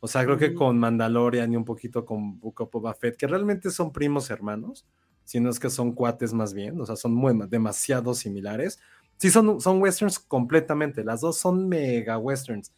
O 0.00 0.08
sea, 0.08 0.24
creo 0.24 0.36
que 0.36 0.52
con 0.52 0.78
Mandalorian 0.78 1.52
y 1.52 1.56
un 1.56 1.64
poquito 1.64 2.04
con 2.04 2.40
Book 2.40 2.62
of 2.62 2.72
Boba 2.72 2.94
Fett, 2.94 3.16
que 3.16 3.28
realmente 3.28 3.70
son 3.70 3.92
primos 3.92 4.30
hermanos, 4.30 4.84
si 5.24 5.38
no 5.38 5.48
es 5.48 5.60
que 5.60 5.70
son 5.70 5.92
cuates 5.92 6.32
más 6.32 6.54
bien, 6.54 6.80
o 6.80 6.86
sea, 6.86 6.96
son 6.96 7.14
muy, 7.14 7.38
demasiado 7.48 8.12
similares. 8.14 8.80
Sí, 9.18 9.30
son, 9.30 9.60
son 9.60 9.80
westerns 9.80 10.18
completamente, 10.18 11.04
las 11.04 11.20
dos 11.20 11.38
son 11.38 11.68
mega 11.68 12.18
westerns. 12.18 12.72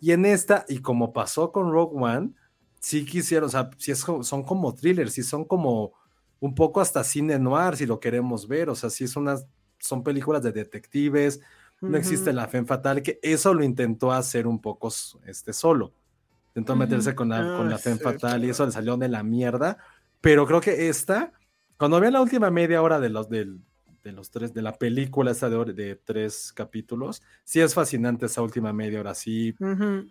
Y 0.00 0.12
en 0.12 0.24
esta, 0.24 0.64
y 0.68 0.78
como 0.78 1.12
pasó 1.12 1.50
con 1.50 1.72
Rogue 1.72 1.96
One, 2.00 2.30
sí 2.78 3.04
quisieron, 3.04 3.48
o 3.48 3.50
sea, 3.50 3.70
sí 3.78 3.90
es 3.90 3.98
son 3.98 4.44
como 4.44 4.72
thrillers, 4.72 5.14
sí 5.14 5.24
son 5.24 5.44
como 5.44 5.94
un 6.40 6.54
poco 6.54 6.80
hasta 6.80 7.02
cine 7.04 7.38
noir, 7.38 7.76
si 7.76 7.86
lo 7.86 8.00
queremos 8.00 8.46
ver, 8.48 8.68
o 8.70 8.74
sea, 8.74 8.90
sí 8.90 9.04
es 9.04 9.16
unas, 9.16 9.46
son 9.78 10.02
películas 10.02 10.42
de 10.42 10.52
detectives, 10.52 11.40
no 11.80 11.96
existe 11.96 12.32
la 12.32 12.48
fe 12.48 12.64
fatal, 12.64 13.02
que 13.02 13.18
eso 13.22 13.54
lo 13.54 13.62
intentó 13.64 14.10
hacer 14.12 14.46
un 14.46 14.60
poco 14.60 14.88
este, 15.26 15.52
solo. 15.52 15.92
Intentó 16.48 16.74
meterse 16.76 17.14
con 17.14 17.28
la, 17.28 17.52
con 17.56 17.66
Ah, 17.66 17.70
la 17.70 17.78
fe 17.78 17.96
fatal 17.96 18.44
y 18.44 18.50
eso 18.50 18.66
le 18.66 18.72
salió 18.72 18.96
de 18.96 19.08
la 19.08 19.22
mierda. 19.22 19.78
Pero 20.20 20.46
creo 20.46 20.60
que 20.60 20.88
esta, 20.88 21.32
cuando 21.76 22.00
vean 22.00 22.14
la 22.14 22.20
última 22.22 22.50
media 22.50 22.82
hora 22.82 22.98
de 22.98 23.08
los, 23.10 23.28
del- 23.28 23.60
de 24.04 24.12
los 24.12 24.30
tres, 24.30 24.54
de 24.54 24.62
la 24.62 24.72
película 24.72 25.30
esta 25.32 25.48
de, 25.50 25.96
tres 25.96 26.52
capítulos, 26.54 27.22
sí 27.44 27.60
es 27.60 27.74
fascinante 27.74 28.26
esa 28.26 28.42
última 28.42 28.72
media 28.72 29.00
hora, 29.00 29.14
sí 29.14 29.54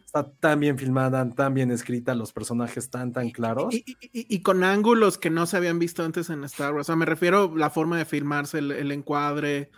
está 0.05 0.31
tan 0.39 0.59
bien 0.59 0.77
filmada, 0.77 1.27
tan 1.33 1.53
bien 1.53 1.71
escrita, 1.71 2.13
los 2.15 2.33
personajes 2.33 2.89
tan, 2.89 3.11
tan 3.13 3.29
claros. 3.31 3.73
Y, 3.73 3.83
y- 3.87 3.97
y- 4.19 4.35
y 4.35 4.41
con 4.41 4.63
ángulos 4.63 5.17
que 5.17 5.29
no 5.29 5.45
se 5.45 5.57
habían 5.57 5.79
visto 5.79 6.03
antes 6.03 6.29
en 6.29 6.43
Star 6.43 6.73
Wars. 6.73 6.85
O 6.85 6.87
sea, 6.87 6.95
me 6.95 7.05
refiero 7.05 7.51
a 7.53 7.57
la 7.57 7.69
forma 7.69 7.97
de 7.97 8.05
filmarse, 8.05 8.59
el, 8.59 8.71
el 8.71 8.91
encuadre. 8.91 9.71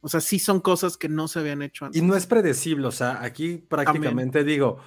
O 0.00 0.08
sea, 0.08 0.20
sí 0.20 0.38
son 0.40 0.60
cosas 0.60 0.96
que 0.96 1.08
no 1.08 1.28
se 1.28 1.38
habían 1.38 1.62
hecho 1.62 1.84
antes. 1.84 2.02
Y 2.02 2.04
no 2.04 2.16
es 2.16 2.26
predecible, 2.26 2.86
o 2.88 2.92
sea, 2.92 3.22
aquí 3.22 3.58
prácticamente 3.58 4.42
digo, 4.42 4.78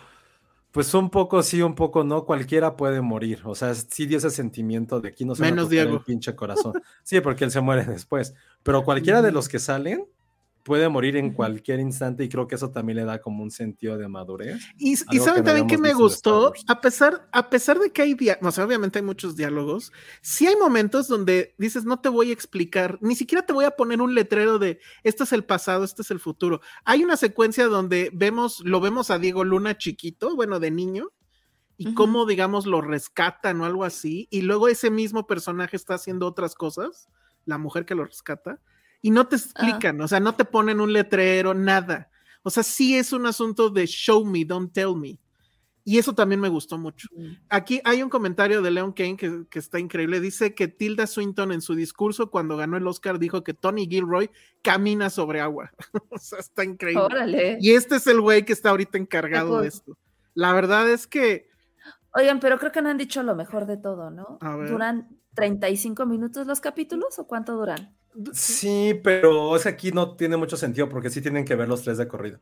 pues 0.75 0.93
un 0.93 1.09
poco 1.09 1.41
sí, 1.41 1.61
un 1.61 1.73
poco 1.73 2.03
no, 2.03 2.25
cualquiera 2.25 2.75
puede 2.75 2.99
morir, 2.99 3.39
o 3.45 3.55
sea, 3.55 3.73
sí 3.73 4.07
dio 4.07 4.17
ese 4.17 4.29
sentimiento 4.29 4.99
de 4.99 5.07
aquí 5.07 5.23
no 5.23 5.33
se 5.33 5.41
Menos 5.43 5.69
tocar 5.69 5.77
el 5.77 5.87
Diego. 5.87 6.03
pinche 6.03 6.35
corazón. 6.35 6.73
Sí, 7.01 7.21
porque 7.21 7.45
él 7.45 7.51
se 7.51 7.61
muere 7.61 7.85
después, 7.85 8.33
pero 8.61 8.83
cualquiera 8.83 9.21
de 9.21 9.31
los 9.31 9.47
que 9.47 9.59
salen 9.59 10.05
puede 10.65 10.89
morir 10.89 11.15
en 11.15 11.31
cualquier 11.31 11.79
instante 11.79 12.23
y 12.23 12.29
creo 12.29 12.47
que 12.47 12.55
eso 12.55 12.71
también 12.71 12.97
le 12.97 13.05
da 13.05 13.21
como 13.21 13.43
un 13.43 13.51
sentido 13.51 13.99
de 13.99 14.07
madurez. 14.07 14.63
Y, 14.77 14.95
saben 14.95 15.35
que 15.35 15.41
también 15.43 15.67
que 15.67 15.77
me 15.77 15.93
gustó, 15.93 16.53
a 16.67 16.81
pesar, 16.81 17.29
a 17.31 17.51
pesar 17.51 17.77
de 17.77 17.91
que 17.91 18.01
hay 18.01 18.17
o 18.41 18.51
sea, 18.51 18.65
obviamente 18.65 18.97
hay 18.97 19.05
muchos 19.05 19.35
diálogos, 19.35 19.93
sí 20.23 20.47
hay 20.47 20.55
momentos 20.55 21.07
donde 21.07 21.53
dices, 21.59 21.85
no 21.85 22.01
te 22.01 22.09
voy 22.09 22.31
a 22.31 22.33
explicar, 22.33 22.97
ni 23.01 23.15
siquiera 23.15 23.45
te 23.45 23.53
voy 23.53 23.65
a 23.65 23.71
poner 23.71 24.01
un 24.01 24.15
letrero 24.15 24.57
de, 24.57 24.79
este 25.03 25.23
es 25.23 25.33
el 25.33 25.43
pasado, 25.43 25.83
este 25.83 26.01
es 26.01 26.09
el 26.09 26.19
futuro. 26.19 26.61
Hay 26.83 27.03
una 27.03 27.15
secuencia 27.15 27.67
donde 27.67 28.09
vemos, 28.11 28.61
lo 28.65 28.81
vemos 28.81 29.11
a 29.11 29.19
Diego 29.19 29.43
Luna 29.43 29.77
chiquito, 29.77 30.35
bueno, 30.35 30.59
de 30.59 30.71
niño, 30.71 31.11
y 31.77 31.93
cómo, 31.93 32.25
digamos, 32.25 32.65
lo 32.65 32.81
rescatan 32.81 33.61
o 33.61 33.65
algo 33.65 33.83
así, 33.83 34.27
y 34.31 34.41
luego 34.41 34.67
ese 34.67 34.89
mismo 34.89 35.27
personaje 35.27 35.75
está 35.75 35.93
haciendo 35.93 36.25
otras 36.25 36.55
cosas, 36.55 37.07
la 37.45 37.59
mujer 37.59 37.85
que 37.85 37.93
lo 37.93 38.03
rescata, 38.03 38.59
y 39.05 39.11
no 39.11 39.27
te 39.27 39.35
explican, 39.35 40.01
o 40.01 40.07
sea, 40.07 40.19
no 40.19 40.33
te 40.33 40.45
ponen 40.45 40.81
un 40.81 40.91
letrero, 40.91 41.53
nada. 41.53 42.09
O 42.41 42.49
sea, 42.49 42.63
sí 42.63 42.97
es 42.97 43.13
un 43.13 43.27
asunto 43.27 43.69
de 43.69 43.85
show 43.85 44.25
me, 44.25 44.43
don't 44.43 44.73
tell 44.73 44.95
me. 44.95 45.19
Y 45.83 45.99
eso 45.99 46.15
también 46.15 46.41
me 46.41 46.49
gustó 46.49 46.79
mucho. 46.79 47.07
Aquí 47.47 47.79
hay 47.83 48.01
un 48.01 48.09
comentario 48.09 48.63
de 48.63 48.71
Leon 48.71 48.93
Kane 48.93 49.15
que, 49.15 49.43
que 49.47 49.59
está 49.59 49.77
increíble. 49.77 50.19
Dice 50.21 50.55
que 50.55 50.67
Tilda 50.67 51.05
Swinton 51.05 51.51
en 51.51 51.61
su 51.61 51.75
discurso 51.75 52.31
cuando 52.31 52.57
ganó 52.57 52.77
el 52.77 52.87
Oscar 52.87 53.19
dijo 53.19 53.43
que 53.43 53.53
Tony 53.53 53.85
Gilroy 53.85 54.31
camina 54.63 55.11
sobre 55.11 55.39
agua. 55.39 55.71
o 56.09 56.17
sea, 56.17 56.39
está 56.39 56.63
increíble. 56.63 57.03
Órale. 57.03 57.57
Y 57.61 57.75
este 57.75 57.97
es 57.97 58.07
el 58.07 58.19
güey 58.21 58.43
que 58.43 58.53
está 58.53 58.71
ahorita 58.71 58.97
encargado 58.97 59.61
de 59.61 59.67
esto. 59.67 59.95
La 60.33 60.51
verdad 60.51 60.89
es 60.89 61.05
que 61.05 61.47
Oigan, 62.15 62.39
pero 62.39 62.57
creo 62.57 62.71
que 62.71 62.81
no 62.81 62.89
han 62.89 62.97
dicho 62.97 63.21
lo 63.21 63.35
mejor 63.35 63.67
de 63.67 63.77
todo, 63.77 64.09
¿no? 64.09 64.39
A 64.41 64.55
ver. 64.55 64.71
¿Duran 64.71 65.09
35 65.35 66.07
minutos 66.07 66.47
los 66.47 66.59
capítulos 66.59 67.19
o 67.19 67.27
cuánto 67.27 67.55
duran? 67.55 67.93
Sí, 68.33 68.99
pero 69.03 69.55
es 69.55 69.63
que 69.63 69.69
aquí 69.69 69.91
no 69.91 70.15
tiene 70.15 70.37
mucho 70.37 70.57
sentido 70.57 70.87
porque 70.89 71.09
sí 71.09 71.21
tienen 71.21 71.45
que 71.45 71.55
ver 71.55 71.67
los 71.67 71.81
tres 71.83 71.97
de 71.97 72.07
corrido. 72.07 72.39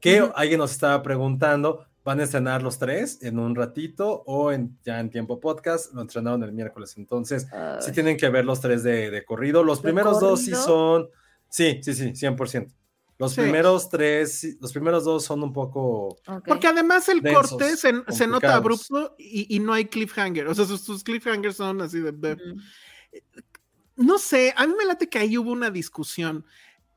Que 0.00 0.22
Ujú. 0.22 0.32
alguien 0.36 0.58
nos 0.58 0.72
estaba 0.72 1.02
preguntando, 1.02 1.86
¿van 2.04 2.20
a 2.20 2.24
estrenar 2.24 2.62
los 2.62 2.78
tres 2.78 3.22
en 3.22 3.38
un 3.38 3.54
ratito 3.54 4.22
o 4.26 4.52
en, 4.52 4.78
ya 4.84 5.00
en 5.00 5.10
tiempo 5.10 5.40
podcast? 5.40 5.92
Lo 5.94 6.02
estrenaron 6.02 6.42
el 6.44 6.52
miércoles, 6.52 6.94
entonces 6.96 7.46
sí 7.80 7.92
tienen 7.92 8.16
que 8.16 8.28
ver 8.28 8.44
los 8.44 8.60
tres 8.60 8.82
de, 8.82 9.10
de 9.10 9.24
corrido. 9.24 9.64
Los 9.64 9.78
¿De 9.78 9.84
primeros 9.84 10.20
dos 10.20 10.40
sí 10.40 10.50
corrido? 10.52 10.64
son, 10.66 11.08
sí, 11.48 11.80
sí, 11.82 11.94
sí, 11.94 12.12
100%. 12.14 12.72
Los 13.18 13.32
Sí. 13.32 13.40
primeros 13.40 13.88
tres, 13.88 14.58
los 14.60 14.72
primeros 14.74 15.04
dos 15.04 15.24
son 15.24 15.42
un 15.42 15.50
poco... 15.50 16.08
ok. 16.28 16.42
Porque 16.46 16.66
además 16.66 17.08
el 17.08 17.22
Densos, 17.22 17.48
corte 17.52 17.74
se, 17.78 17.94
se 18.10 18.26
nota 18.26 18.54
abrupto 18.56 19.14
y, 19.18 19.56
y 19.56 19.58
no 19.58 19.72
hay 19.72 19.86
cliffhanger. 19.86 20.46
O 20.48 20.54
sea, 20.54 20.66
sus, 20.66 20.82
sus 20.82 21.02
cliffhangers 21.02 21.56
son 21.56 21.80
así 21.80 21.98
de. 22.00 22.36
No 23.96 24.18
sé, 24.18 24.52
a 24.56 24.66
mí 24.66 24.74
me 24.78 24.84
late 24.84 25.08
que 25.08 25.18
ahí 25.18 25.38
hubo 25.38 25.50
una 25.50 25.70
discusión. 25.70 26.44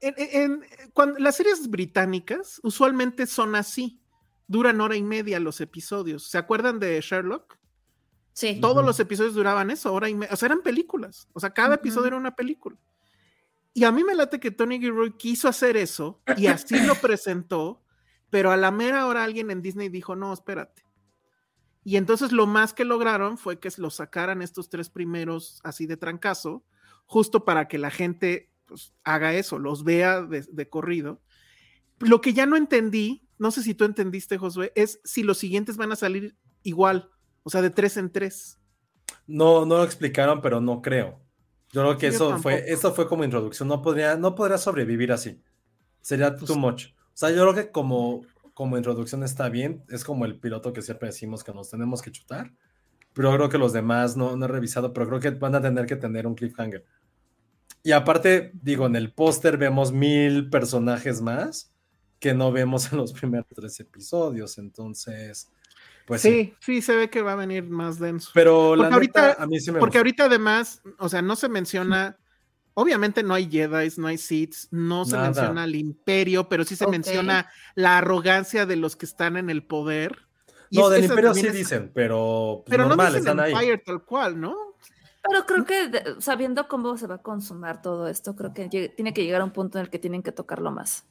En, 0.01 0.13
en- 0.17 0.65
cuando, 0.93 1.19
las 1.19 1.35
series 1.37 1.69
británicas 1.69 2.59
usualmente 2.63 3.25
son 3.25 3.55
así. 3.55 4.01
Duran 4.47 4.81
hora 4.81 4.95
y 4.95 5.03
media 5.03 5.39
los 5.39 5.61
episodios. 5.61 6.29
¿Se 6.29 6.37
acuerdan 6.37 6.79
de 6.79 6.99
Sherlock? 7.01 7.57
Sí. 8.33 8.59
Todos 8.61 8.85
los 8.85 8.99
episodios 8.99 9.33
duraban 9.35 9.69
eso, 9.69 9.93
hora 9.93 10.09
y 10.09 10.15
media. 10.15 10.33
O 10.33 10.37
sea, 10.37 10.47
eran 10.47 10.61
películas. 10.61 11.27
O 11.33 11.39
sea, 11.39 11.51
cada 11.51 11.75
episodio 11.75 12.07
era 12.07 12.17
una 12.17 12.35
película. 12.35 12.77
Y 13.73 13.83
a 13.83 13.91
mí 13.91 14.03
me 14.03 14.15
late 14.15 14.39
que 14.39 14.51
Tony 14.51 14.79
Gilroy 14.79 15.15
quiso 15.15 15.47
hacer 15.47 15.77
eso 15.77 16.21
y 16.35 16.47
así 16.47 16.79
lo 16.79 16.95
presentó, 16.95 17.83
pero 18.29 18.51
a 18.51 18.57
la 18.57 18.71
mera 18.71 19.05
hora 19.05 19.23
alguien 19.23 19.51
en 19.51 19.61
Disney 19.61 19.89
dijo, 19.89 20.15
no, 20.15 20.33
espérate. 20.33 20.83
Y 21.83 21.97
entonces 21.97 22.31
lo 22.31 22.47
más 22.47 22.73
que 22.73 22.85
lograron 22.85 23.37
fue 23.37 23.59
que 23.59 23.69
lo 23.77 23.89
sacaran 23.89 24.41
estos 24.41 24.69
tres 24.69 24.89
primeros 24.89 25.61
así 25.63 25.85
de 25.85 25.97
trancazo, 25.97 26.63
justo 27.09 27.43
para 27.43 27.67
que 27.67 27.79
la 27.79 27.89
gente 27.89 28.51
pues, 28.67 28.93
haga 29.03 29.33
eso, 29.33 29.57
los 29.57 29.83
vea 29.83 30.21
de, 30.21 30.45
de 30.49 30.69
corrido. 30.69 31.21
Lo 31.99 32.21
que 32.21 32.33
ya 32.33 32.45
no 32.45 32.55
entendí, 32.55 33.27
no 33.39 33.49
sé 33.49 33.63
si 33.63 33.73
tú 33.73 33.83
entendiste, 33.83 34.37
Josué, 34.37 34.71
es 34.75 35.01
si 35.03 35.23
los 35.23 35.39
siguientes 35.39 35.75
van 35.75 35.91
a 35.91 35.95
salir 35.95 36.37
igual, 36.61 37.09
o 37.41 37.49
sea, 37.49 37.63
de 37.63 37.71
tres 37.71 37.97
en 37.97 38.11
tres. 38.11 38.59
No, 39.25 39.65
no 39.65 39.77
lo 39.77 39.83
explicaron, 39.83 40.39
pero 40.39 40.61
no 40.61 40.83
creo. 40.83 41.19
Yo 41.71 41.81
creo 41.81 41.97
que 41.97 42.11
Yo 42.11 42.13
eso 42.13 42.37
fue, 42.37 42.63
eso 42.67 42.93
fue 42.93 43.07
como 43.07 43.23
introducción. 43.23 43.67
No 43.67 43.81
podría, 43.81 44.15
no 44.15 44.35
podría 44.35 44.59
sobrevivir 44.59 45.11
así. 45.11 45.41
Sería 46.01 46.35
Pues 46.35 46.45
too 46.45 46.57
much. 46.57 46.85
O 46.85 47.15
sea, 47.15 47.31
yo 47.31 47.41
creo 47.41 47.55
que 47.55 47.71
como, 47.71 48.21
como 48.53 48.77
introducción 48.77 49.23
está 49.23 49.49
bien. 49.49 49.83
Es 49.89 50.03
como 50.03 50.25
el 50.25 50.39
piloto 50.39 50.73
que 50.73 50.83
siempre 50.83 51.07
decimos 51.07 51.43
que 51.43 51.53
nos 51.53 51.71
tenemos 51.71 52.03
que 52.03 52.11
chutar. 52.11 52.53
Pero 53.13 53.33
creo 53.33 53.49
que 53.49 53.57
los 53.57 53.73
demás 53.73 54.15
no, 54.15 54.35
no 54.35 54.45
he 54.45 54.47
revisado, 54.47 54.93
pero 54.93 55.07
creo 55.07 55.19
que 55.19 55.31
van 55.31 55.55
a 55.55 55.61
tener 55.61 55.85
que 55.87 55.95
tener 55.95 56.27
un 56.27 56.35
cliffhanger. 56.35 56.85
Y 57.89 57.91
aparte, 57.91 58.51
digo, 58.53 58.85
en 58.85 58.95
el 58.95 59.11
póster 59.11 59.57
vemos 59.57 59.91
mil 59.91 60.51
personajes 60.51 61.21
más 61.23 61.73
que 62.19 62.35
no 62.35 62.51
vemos 62.51 62.91
en 62.91 62.99
los 62.99 63.13
primeros 63.13 63.47
tres 63.55 63.79
episodios. 63.79 64.59
Entonces, 64.59 65.49
pues 66.05 66.21
sí. 66.21 66.29
sí, 66.29 66.53
sí, 66.59 66.81
se 66.83 66.95
ve 66.95 67.09
que 67.09 67.23
va 67.23 67.31
a 67.31 67.35
venir 67.35 67.63
más 67.63 67.97
denso. 67.97 68.29
Pero 68.35 68.75
la 68.75 68.83
neta, 68.91 68.93
ahorita- 68.93 69.35
a 69.39 69.47
mí 69.47 69.59
sí 69.59 69.71
me 69.71 69.79
Porque 69.79 69.97
ahorita 69.97 70.25
además, 70.25 70.83
o 70.99 71.09
sea, 71.09 71.23
no 71.23 71.35
se 71.35 71.49
menciona, 71.49 72.19
obviamente 72.75 73.23
no 73.23 73.33
hay 73.33 73.49
Jedi, 73.49 73.91
no 73.97 74.05
hay 74.05 74.19
Sith, 74.19 74.53
no 74.69 75.05
se 75.05 75.13
Nada. 75.13 75.25
menciona 75.25 75.63
el 75.63 75.73
imperio, 75.75 76.47
pero 76.47 76.65
sí 76.65 76.75
se 76.75 76.85
menciona 76.85 77.49
la 77.73 77.97
arrogancia 77.97 78.67
de 78.67 78.75
los 78.75 78.95
que 78.97 79.07
están 79.07 79.35
en 79.35 79.49
el 79.49 79.63
poder. 79.63 80.27
Y 80.69 80.77
No, 80.77 80.93
es- 80.93 81.01
del 81.01 81.05
imperio 81.09 81.33
sí 81.33 81.47
es- 81.47 81.53
dicen, 81.53 81.89
pero, 81.91 82.61
pues, 82.67 82.69
Pero 82.69 82.87
normal, 82.87 83.13
no 83.13 83.17
dicen 83.17 83.31
están 83.31 83.39
ahí. 83.39 83.51
Empire 83.53 83.77
tal 83.79 84.03
cual, 84.05 84.39
¿no? 84.39 84.55
Pero 85.21 85.45
creo 85.45 85.65
que 85.65 86.21
sabiendo 86.21 86.67
cómo 86.67 86.97
se 86.97 87.07
va 87.07 87.15
a 87.15 87.21
consumar 87.21 87.81
todo 87.81 88.07
esto, 88.07 88.35
creo 88.35 88.53
que 88.53 88.69
tiene 88.69 89.13
que 89.13 89.23
llegar 89.23 89.41
a 89.41 89.45
un 89.45 89.51
punto 89.51 89.77
en 89.77 89.85
el 89.85 89.89
que 89.89 89.99
tienen 89.99 90.23
que 90.23 90.31
tocarlo 90.31 90.71
más. 90.71 91.05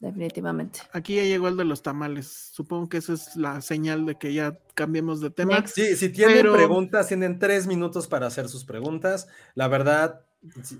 Definitivamente. 0.00 0.80
Aquí 0.92 1.16
ya 1.16 1.22
llegó 1.22 1.48
el 1.48 1.56
de 1.56 1.64
los 1.64 1.82
tamales. 1.82 2.26
Supongo 2.52 2.90
que 2.90 2.98
esa 2.98 3.14
es 3.14 3.36
la 3.36 3.62
señal 3.62 4.04
de 4.04 4.16
que 4.16 4.34
ya 4.34 4.58
cambiemos 4.74 5.20
de 5.20 5.30
tema. 5.30 5.54
Next. 5.56 5.74
Sí, 5.76 5.96
si 5.96 6.10
tienen 6.10 6.36
Pero- 6.36 6.52
preguntas, 6.52 7.08
tienen 7.08 7.38
tres 7.38 7.66
minutos 7.66 8.06
para 8.06 8.26
hacer 8.26 8.48
sus 8.48 8.64
preguntas. 8.66 9.28
La 9.54 9.66
verdad, 9.68 10.26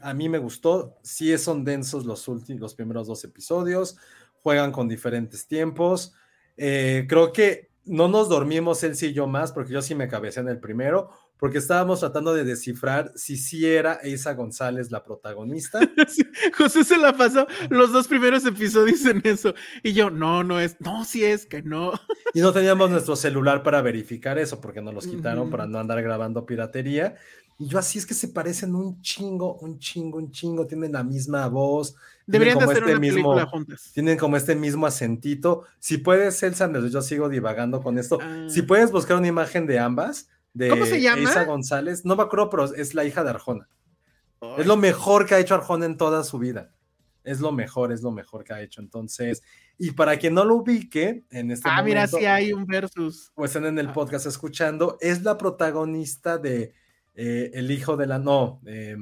a 0.03 0.13
mí 0.13 0.29
me 0.29 0.37
gustó. 0.39 0.99
Sí 1.03 1.37
son 1.39 1.65
densos 1.65 2.05
los 2.05 2.29
últimos, 2.29 2.61
los 2.61 2.75
primeros 2.75 3.07
dos 3.07 3.25
episodios. 3.25 3.97
Juegan 4.43 4.73
con 4.73 4.89
diferentes 4.89 5.47
tiempos. 5.47 6.13
Eh, 6.59 7.07
creo 7.09 7.33
que 7.33 7.71
no 7.87 8.09
nos 8.09 8.29
dormimos 8.29 8.83
él 8.83 8.97
sí 8.97 9.07
y 9.07 9.13
yo 9.13 9.27
más, 9.27 9.53
porque 9.53 9.73
yo 9.73 9.83
sí 9.83 9.95
me 9.95 10.09
cabecé 10.09 10.41
en 10.41 10.49
el 10.49 10.59
primero, 10.59 11.11
porque 11.39 11.59
estábamos 11.59 12.01
tratando 12.01 12.33
de 12.33 12.45
descifrar 12.45 13.13
si 13.17 13.37
sí 13.37 13.67
era 13.67 14.01
Isa 14.05 14.35
González 14.35 14.91
la 14.91 15.03
protagonista. 15.03 15.81
Sí, 16.09 16.23
José 16.57 16.85
se 16.85 16.99
la 16.99 17.17
pasó 17.17 17.47
los 17.71 17.93
dos 17.93 18.09
primeros 18.09 18.45
episodios 18.45 19.05
en 19.07 19.23
eso. 19.25 19.55
Y 19.83 19.95
yo, 19.95 20.11
no, 20.11 20.45
no 20.45 20.61
es, 20.61 20.77
no, 20.81 21.05
sí 21.05 21.25
es 21.25 21.47
que 21.47 21.63
no. 21.63 21.93
Y 22.35 22.41
no 22.41 22.53
teníamos 22.53 22.91
nuestro 22.91 23.17
celular 23.17 23.63
para 23.63 23.81
verificar 23.83 24.39
eso, 24.39 24.61
porque 24.61 24.81
nos 24.81 24.95
los 24.95 25.07
quitaron 25.07 25.51
para 25.51 25.67
no 25.67 25.79
andar 25.79 26.03
grabando 26.03 26.47
piratería. 26.47 27.17
Y 27.59 27.69
yo 27.69 27.79
así 27.79 27.99
es 27.99 28.07
que 28.07 28.15
se 28.15 28.29
parecen 28.29 28.75
un 28.75 29.01
chingo, 29.01 29.55
un 29.59 29.79
chingo, 29.79 30.19
un 30.19 30.31
chingo, 30.33 30.67
tienen 30.67 30.93
la 30.93 31.05
misma 31.05 31.47
voz, 31.49 31.95
Deberían 32.27 32.59
de 32.59 32.65
como 32.65 32.71
hacer 32.73 32.83
este 32.83 32.93
una 32.93 33.01
mismo- 33.01 33.15
película 33.35 33.47
juntas. 33.47 33.91
tienen 33.95 34.19
como 34.19 34.37
este 34.37 34.55
mismo 34.57 34.87
acentito. 34.87 35.65
Si 35.79 35.99
puedes, 35.99 36.43
el 36.43 36.55
Sanders, 36.55 36.91
yo 36.91 37.01
sigo 37.03 37.29
divagando 37.29 37.83
con 37.83 37.99
esto. 37.99 38.19
Ah. 38.21 38.47
Si 38.49 38.63
puedes 38.63 38.91
buscar 38.91 39.17
una 39.19 39.29
imagen 39.29 39.67
de 39.67 39.79
ambas, 39.79 40.29
de 40.53 40.69
¿Cómo 40.69 40.85
se 40.87 41.01
llama? 41.01 41.23
Isa 41.23 41.45
González, 41.45 42.05
no 42.05 42.17
me 42.17 42.23
acuerdo, 42.23 42.51
pero 42.51 42.65
es 42.75 42.95
la 42.95 43.05
hija 43.05 43.23
de 43.25 43.31
Arjona. 43.31 43.69
Ay, 44.41 44.55
Es 44.59 44.67
lo 44.67 44.77
mejor 44.77 45.27
que 45.27 45.35
ha 45.35 45.39
hecho 45.41 45.55
Arjona 45.55 45.87
en 45.87 45.97
toda 45.97 46.25
su 46.25 46.39
vida. 46.39 46.71
Es 47.25 47.41
lo 47.41 47.53
mejor, 47.53 47.91
es 47.93 48.03
lo 48.03 48.11
mejor 48.11 48.45
que 48.45 48.53
ha 48.53 48.61
hecho. 48.63 48.81
Entonces, 48.81 49.43
y 49.79 49.93
para 49.93 50.17
quien 50.19 50.35
no 50.35 50.45
lo 50.45 50.57
ubique 50.57 51.25
en 51.31 51.51
este 51.51 51.69
ah, 51.71 51.83
mira, 51.83 52.01
momento, 52.03 52.19
sí 52.19 52.27
hay 52.27 52.53
un 52.53 52.67
versus. 52.67 53.33
estén 53.39 53.65
en 53.65 53.79
el 53.79 53.89
Ah. 53.89 53.93
podcast 53.93 54.27
escuchando, 54.27 54.99
es 55.01 55.23
la 55.23 55.39
protagonista 55.39 56.37
de 56.39 56.75
eh, 57.15 57.51
El 57.55 57.71
hijo 57.71 57.97
de 57.97 58.07
la. 58.07 58.19
No, 58.19 58.61
eh, 58.67 58.97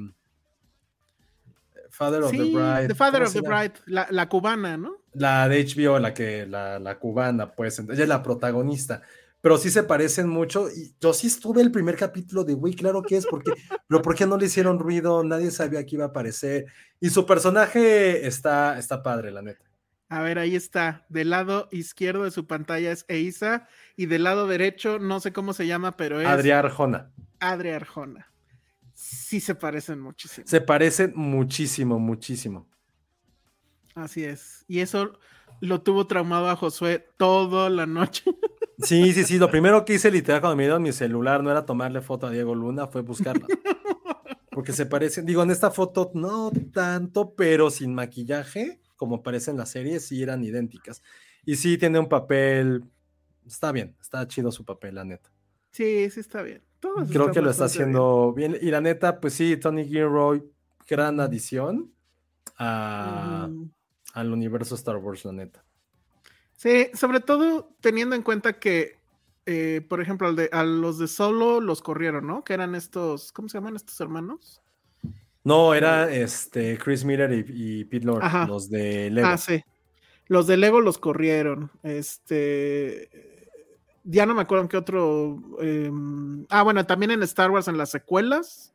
Father 1.93 2.23
of 2.23 2.31
the 2.31 2.37
Bride. 2.37 2.87
The 2.87 2.95
Father 2.95 3.23
¿cómo 3.23 3.27
of 3.27 3.33
the? 3.33 3.41
Bride, 3.41 3.73
la, 3.85 4.07
la 4.09 4.27
cubana, 4.27 4.77
¿no? 4.77 4.97
La 5.13 5.47
de 5.47 5.63
HBO, 5.63 5.99
la 5.99 6.13
que, 6.13 6.47
la, 6.47 6.79
la 6.79 6.97
cubana, 6.97 7.51
pues, 7.53 7.77
ella 7.77 8.03
es 8.03 8.09
la 8.09 8.23
protagonista. 8.23 9.03
Pero 9.41 9.57
sí 9.57 9.69
se 9.69 9.83
parecen 9.83 10.27
mucho. 10.27 10.69
Y 10.69 10.95
yo 10.99 11.13
sí 11.13 11.27
estuve 11.27 11.61
el 11.61 11.71
primer 11.71 11.95
capítulo 11.95 12.43
de, 12.43 12.55
güey, 12.55 12.73
claro 12.73 13.03
que 13.03 13.17
es, 13.17 13.27
porque, 13.27 13.51
pero 13.87 14.01
¿por 14.01 14.15
qué 14.15 14.25
no 14.25 14.37
le 14.37 14.47
hicieron 14.47 14.79
ruido? 14.79 15.23
Nadie 15.23 15.51
sabía 15.51 15.85
que 15.85 15.95
iba 15.95 16.05
a 16.05 16.07
aparecer. 16.07 16.65
Y 16.99 17.09
su 17.09 17.25
personaje 17.27 18.25
está, 18.25 18.79
está 18.79 19.03
padre, 19.03 19.29
la 19.29 19.43
neta. 19.43 19.63
A 20.13 20.21
ver, 20.21 20.37
ahí 20.37 20.55
está. 20.55 21.07
Del 21.09 21.31
lado 21.31 21.67
izquierdo 21.71 22.25
de 22.25 22.29
su 22.29 22.45
pantalla 22.45 22.91
es 22.91 23.03
Eisa 23.07 23.67
y 23.95 24.05
del 24.05 24.21
lado 24.21 24.45
derecho, 24.45 24.99
no 24.99 25.19
sé 25.19 25.33
cómo 25.33 25.53
se 25.53 25.65
llama, 25.65 25.97
pero 25.97 26.21
es 26.21 26.27
Adrián 26.27 26.59
Arjona. 26.59 27.11
Adri 27.39 27.71
Arjona. 27.71 28.31
Sí 28.93 29.39
se 29.39 29.55
parecen 29.55 29.99
muchísimo. 29.99 30.45
Se 30.45 30.61
parecen 30.61 31.13
muchísimo, 31.15 31.97
muchísimo. 31.97 32.69
Así 33.95 34.23
es. 34.23 34.65
Y 34.67 34.81
eso 34.81 35.17
lo 35.61 35.81
tuvo 35.81 36.05
traumado 36.05 36.47
a 36.47 36.55
Josué 36.55 37.07
toda 37.17 37.71
la 37.71 37.87
noche. 37.87 38.23
Sí, 38.79 39.13
sí, 39.13 39.23
sí. 39.23 39.37
Lo 39.37 39.49
primero 39.49 39.85
que 39.85 39.93
hice 39.93 40.11
literal 40.11 40.41
cuando 40.41 40.57
me 40.57 40.63
dieron 40.63 40.81
mi 40.81 40.91
celular 40.91 41.41
no 41.43 41.51
era 41.51 41.65
tomarle 41.65 42.01
foto 42.01 42.27
a 42.27 42.31
Diego 42.31 42.53
Luna, 42.53 42.87
fue 42.87 43.01
buscarla. 43.01 43.45
Porque 44.49 44.73
se 44.73 44.87
parecen, 44.87 45.25
digo, 45.25 45.41
en 45.43 45.51
esta 45.51 45.71
foto 45.71 46.11
no 46.15 46.51
tanto, 46.73 47.33
pero 47.35 47.69
sin 47.69 47.93
maquillaje, 47.93 48.82
como 49.03 49.17
aparece 49.17 49.51
en 49.51 49.57
la 49.57 49.65
serie, 49.65 49.99
sí 49.99 50.23
eran 50.23 50.41
idénticas. 50.45 51.03
Y 51.45 51.57
sí 51.57 51.77
tiene 51.77 51.99
un 51.99 52.07
papel, 52.07 52.85
está 53.45 53.73
bien, 53.73 53.97
está 53.99 54.25
chido 54.29 54.49
su 54.49 54.63
papel, 54.63 54.95
la 54.95 55.03
neta. 55.03 55.29
Sí, 55.71 56.09
sí 56.09 56.21
está 56.21 56.41
bien. 56.41 56.63
Todos 56.79 57.09
Creo 57.09 57.29
que 57.31 57.41
lo 57.41 57.49
está 57.49 57.65
haciendo 57.65 58.31
bien. 58.31 58.57
Y 58.61 58.71
la 58.71 58.79
neta, 58.79 59.19
pues 59.19 59.33
sí, 59.33 59.57
Tony 59.57 59.83
Gilroy, 59.85 60.41
gran 60.87 61.19
adición 61.19 61.91
a- 62.57 63.49
al 64.13 64.31
universo 64.31 64.75
Star 64.75 64.95
Wars, 64.95 65.25
la 65.25 65.33
neta. 65.33 65.65
Sí, 66.55 66.87
sobre 66.93 67.19
todo 67.19 67.75
teniendo 67.81 68.15
en 68.15 68.21
cuenta 68.21 68.53
que, 68.57 68.99
eh, 69.45 69.85
por 69.89 69.99
ejemplo, 69.99 70.27
al 70.29 70.37
de- 70.37 70.49
a 70.53 70.63
los 70.63 70.97
de 70.97 71.09
Solo 71.09 71.59
los 71.59 71.81
corrieron, 71.81 72.25
¿no? 72.25 72.45
Que 72.45 72.53
eran 72.53 72.73
estos, 72.73 73.33
¿cómo 73.33 73.49
se 73.49 73.57
llaman 73.57 73.75
estos 73.75 73.99
hermanos? 73.99 74.61
No, 75.43 75.73
era 75.73 76.11
este 76.13 76.77
Chris 76.77 77.03
Miller 77.03 77.31
y, 77.33 77.79
y 77.81 77.85
Pete 77.85 78.05
Lord, 78.05 78.23
Ajá. 78.23 78.47
los 78.47 78.69
de 78.69 79.09
Lego. 79.09 79.27
Ah, 79.27 79.37
sí. 79.37 79.61
Los 80.27 80.47
de 80.47 80.57
Lego 80.57 80.79
los 80.81 80.97
corrieron. 80.97 81.69
Este. 81.83 83.09
Ya 84.05 84.25
no 84.25 84.33
me 84.33 84.41
acuerdo 84.41 84.63
en 84.63 84.69
qué 84.69 84.77
otro. 84.77 85.41
eh, 85.61 85.91
ah, 86.49 86.63
bueno, 86.63 86.85
también 86.85 87.11
en 87.11 87.23
Star 87.23 87.51
Wars, 87.51 87.67
en 87.67 87.77
las 87.77 87.89
secuelas. 87.91 88.73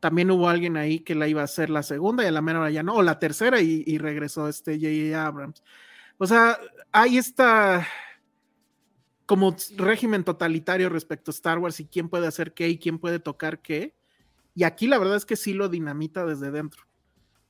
También 0.00 0.30
hubo 0.32 0.48
alguien 0.48 0.76
ahí 0.76 0.98
que 1.00 1.14
la 1.14 1.28
iba 1.28 1.42
a 1.42 1.44
hacer 1.44 1.70
la 1.70 1.82
segunda 1.84 2.24
y 2.24 2.26
a 2.26 2.32
la 2.32 2.42
mera 2.42 2.60
hora 2.60 2.70
ya 2.70 2.82
no. 2.82 2.94
O 2.94 3.02
la 3.02 3.18
tercera 3.18 3.60
y, 3.60 3.84
y 3.86 3.98
regresó 3.98 4.48
este 4.48 4.76
J.J. 4.76 5.24
Abrams. 5.26 5.62
O 6.18 6.26
sea, 6.26 6.58
hay 6.92 7.18
esta. 7.18 7.86
Como 9.26 9.56
régimen 9.76 10.24
totalitario 10.24 10.88
respecto 10.88 11.30
a 11.30 11.34
Star 11.34 11.58
Wars 11.58 11.78
y 11.80 11.86
quién 11.86 12.08
puede 12.08 12.26
hacer 12.26 12.52
qué 12.52 12.68
y 12.68 12.78
quién 12.78 12.98
puede 12.98 13.18
tocar 13.18 13.60
qué. 13.60 13.94
Y 14.54 14.64
aquí 14.64 14.86
la 14.86 14.98
verdad 14.98 15.16
es 15.16 15.24
que 15.26 15.36
sí 15.36 15.52
lo 15.54 15.68
dinamita 15.68 16.24
desde 16.26 16.50
dentro. 16.50 16.82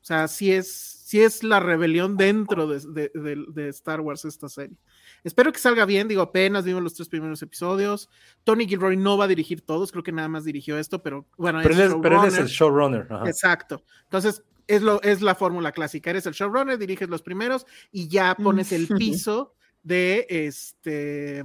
O 0.01 0.05
sea, 0.05 0.27
sí 0.27 0.53
es, 0.53 0.69
sí 0.73 1.20
es 1.20 1.45
la 1.45 1.61
rebelión 1.61 2.16
dentro 2.16 2.66
de, 2.66 2.81
de- 2.81 3.11
de- 3.15 3.45
de 3.53 3.69
Star 3.69 4.01
Wars 4.01 4.24
esta 4.24 4.49
serie. 4.49 4.77
Espero 5.23 5.53
que 5.53 5.61
salga 5.61 5.85
bien, 5.85 6.09
digo, 6.09 6.23
apenas 6.23 6.65
vimos 6.65 6.83
los 6.83 6.95
tres 6.95 7.09
primeros 7.09 7.41
episodios. 7.43 8.09
Tony 8.43 8.66
Gilroy 8.66 8.97
no 8.97 9.16
va 9.16 9.27
a 9.27 9.29
dirigir 9.29 9.61
todos, 9.61 9.93
creo 9.93 10.03
que 10.03 10.11
nada 10.11 10.29
más 10.29 10.45
dirigió 10.45 10.77
esto, 10.77 11.03
pero 11.03 11.27
bueno, 11.37 11.61
Pero, 11.62 11.74
él 11.74 11.81
es, 11.83 11.95
pero 12.03 12.20
él 12.23 12.29
es 12.29 12.39
el 12.39 12.47
showrunner. 12.49 13.07
ajá. 13.11 13.29
Exacto. 13.29 13.85
Entonces, 14.05 14.43
es, 14.66 14.83
lo, 14.83 15.01
es 15.03 15.23
la 15.23 15.37
fórmula 15.37 15.70
clásica. 15.70 16.11
Eres 16.11 16.27
el 16.27 16.33
showrunner, 16.35 16.79
diriges 16.79 17.09
los 17.09 17.23
primeros 17.23 17.65
y 17.93 18.09
ya 18.09 18.35
pones 18.35 18.73
el 18.73 18.89
piso 18.89 19.55
de 19.85 20.27
este 20.29 21.45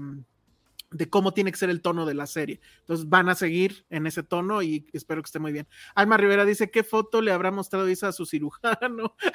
de 0.91 1.09
cómo 1.09 1.33
tiene 1.33 1.51
que 1.51 1.57
ser 1.57 1.69
el 1.69 1.81
tono 1.81 2.05
de 2.05 2.13
la 2.13 2.27
serie. 2.27 2.61
Entonces 2.79 3.09
van 3.09 3.27
a 3.29 3.35
seguir 3.35 3.85
en 3.89 4.07
ese 4.07 4.23
tono 4.23 4.61
y 4.61 4.87
espero 4.93 5.21
que 5.21 5.27
esté 5.27 5.39
muy 5.39 5.51
bien. 5.51 5.67
Alma 5.95 6.17
Rivera 6.17 6.45
dice, 6.45 6.71
¿qué 6.71 6.83
foto 6.83 7.21
le 7.21 7.31
habrá 7.31 7.51
mostrado 7.51 7.89
Isa 7.89 8.07
a 8.09 8.11
su 8.13 8.25
cirujano? 8.25 9.15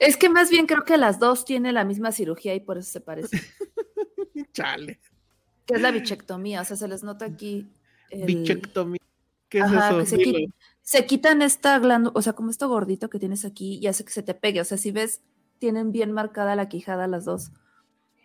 Es 0.00 0.16
que 0.16 0.28
más 0.28 0.50
bien 0.50 0.66
creo 0.66 0.84
que 0.84 0.96
las 0.96 1.18
dos 1.18 1.44
tienen 1.44 1.74
la 1.74 1.84
misma 1.84 2.12
cirugía 2.12 2.54
y 2.54 2.60
por 2.60 2.78
eso 2.78 2.90
se 2.90 3.00
parecen. 3.00 3.40
Chale. 4.52 5.00
Que 5.66 5.74
es 5.74 5.80
la 5.80 5.90
bichectomía, 5.90 6.62
o 6.62 6.64
sea, 6.64 6.76
se 6.76 6.88
les 6.88 7.02
nota 7.02 7.24
aquí. 7.24 7.68
el- 8.10 8.26
Bichectomía. 8.26 8.98
¿Qué 9.48 9.58
es 9.58 9.64
Ajá, 9.64 10.00
eso? 10.02 10.16
que 10.16 10.24
se, 10.24 10.46
se 10.82 11.06
quitan 11.06 11.40
esta 11.42 11.78
glándula, 11.78 12.12
o 12.14 12.22
sea, 12.22 12.34
como 12.34 12.50
esto 12.50 12.68
gordito 12.68 13.08
que 13.08 13.18
tienes 13.18 13.44
aquí 13.44 13.78
y 13.80 13.86
hace 13.86 14.04
que 14.04 14.12
se 14.12 14.22
te 14.22 14.34
pegue. 14.34 14.60
O 14.60 14.64
sea, 14.64 14.76
si 14.78 14.90
ves, 14.90 15.22
tienen 15.58 15.90
bien 15.90 16.12
marcada 16.12 16.54
la 16.54 16.68
quijada 16.68 17.06
las 17.06 17.24
dos. 17.24 17.50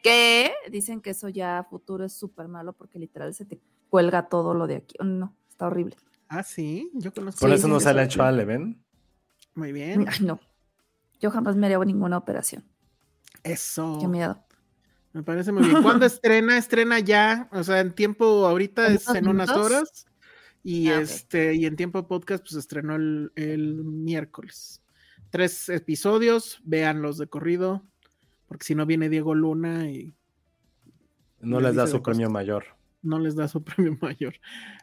Que 0.03 0.51
dicen 0.69 1.01
que 1.01 1.11
eso 1.11 1.29
ya 1.29 1.57
a 1.57 1.63
futuro 1.63 2.05
es 2.05 2.13
súper 2.13 2.47
malo 2.47 2.73
porque 2.73 2.99
literal 2.99 3.33
se 3.33 3.45
te 3.45 3.59
cuelga 3.89 4.27
todo 4.27 4.53
lo 4.53 4.67
de 4.67 4.75
aquí. 4.75 4.95
No, 5.03 5.35
está 5.49 5.67
horrible. 5.67 5.95
Ah, 6.27 6.43
sí, 6.43 6.91
yo 6.93 7.13
conozco. 7.13 7.39
Por 7.39 7.49
Sí, 7.49 7.55
eso 7.55 7.67
sí, 7.67 7.73
no 7.73 7.79
se 7.79 7.93
le 7.93 8.01
ha 8.01 8.03
hecho 8.03 8.21
a. 8.21 8.31
Muy 9.55 9.71
bien. 9.71 10.05
Ay, 10.07 10.19
no. 10.25 10.39
Yo 11.19 11.31
jamás 11.31 11.55
me 11.55 11.67
haría 11.67 11.79
ninguna 11.79 12.17
operación. 12.17 12.63
Eso. 13.43 13.97
Qué 14.01 14.07
miedo. 14.07 14.43
Me 15.13 15.23
parece 15.23 15.51
muy 15.51 15.63
bien. 15.63 15.81
¿Cuándo 15.81 16.05
estrena? 16.07 16.57
Estrena 16.57 16.99
ya. 16.99 17.47
O 17.51 17.63
sea, 17.63 17.79
en 17.79 17.93
tiempo 17.93 18.45
ahorita 18.45 18.87
¿En 18.87 18.95
es 18.95 19.07
en 19.09 19.27
unas 19.27 19.49
horas. 19.51 20.05
Y 20.63 20.89
Ah, 20.89 21.01
este, 21.01 21.53
y 21.55 21.65
en 21.65 21.75
tiempo 21.75 22.07
podcast, 22.07 22.43
pues 22.43 22.55
estrenó 22.55 22.95
el, 22.95 23.31
el 23.35 23.83
miércoles. 23.83 24.81
Tres 25.29 25.69
episodios, 25.69 26.59
véanlos 26.63 27.17
de 27.17 27.27
corrido. 27.27 27.85
Porque 28.47 28.65
si 28.65 28.75
no 28.75 28.85
viene 28.85 29.09
Diego 29.09 29.33
Luna 29.35 29.89
y 29.89 30.13
No 31.41 31.59
Le 31.59 31.67
les 31.69 31.75
da 31.75 31.87
su 31.87 32.01
premio 32.01 32.29
mayor. 32.29 32.65
no 33.01 33.19
les 33.19 33.35
da 33.35 33.47
su 33.47 33.63
premio 33.65 33.97
mayor. 34.01 34.35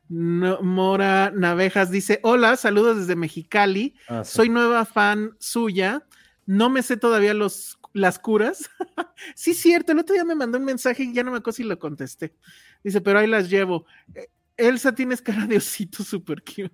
No- 0.08 0.60
Mora 0.62 1.30
Navejas 1.30 1.90
dice: 1.90 2.20
Hola, 2.22 2.56
saludos 2.56 2.98
desde 2.98 3.16
Mexicali. 3.16 3.94
Ah, 4.08 4.24
sí. 4.24 4.32
Soy 4.36 4.48
nueva 4.48 4.84
fan 4.84 5.36
suya. 5.38 6.04
No 6.46 6.68
me 6.68 6.82
sé 6.82 6.96
todavía 6.96 7.32
los, 7.32 7.78
las 7.92 8.18
curas. 8.18 8.68
sí, 9.36 9.54
cierto. 9.54 9.92
El 9.92 10.00
otro 10.00 10.14
día 10.14 10.24
me 10.24 10.34
mandó 10.34 10.58
un 10.58 10.64
mensaje 10.64 11.04
y 11.04 11.12
ya 11.14 11.22
no 11.22 11.30
me 11.30 11.38
acuerdo 11.38 11.56
si 11.56 11.62
lo 11.64 11.78
contesté. 11.78 12.34
Dice, 12.82 13.00
pero 13.00 13.20
ahí 13.20 13.26
las 13.28 13.48
llevo. 13.48 13.86
Eh, 14.14 14.28
Elsa, 14.56 14.94
tienes 14.94 15.22
cara 15.22 15.46
de 15.46 15.56
osito 15.58 16.02
super 16.02 16.42
cute. 16.42 16.72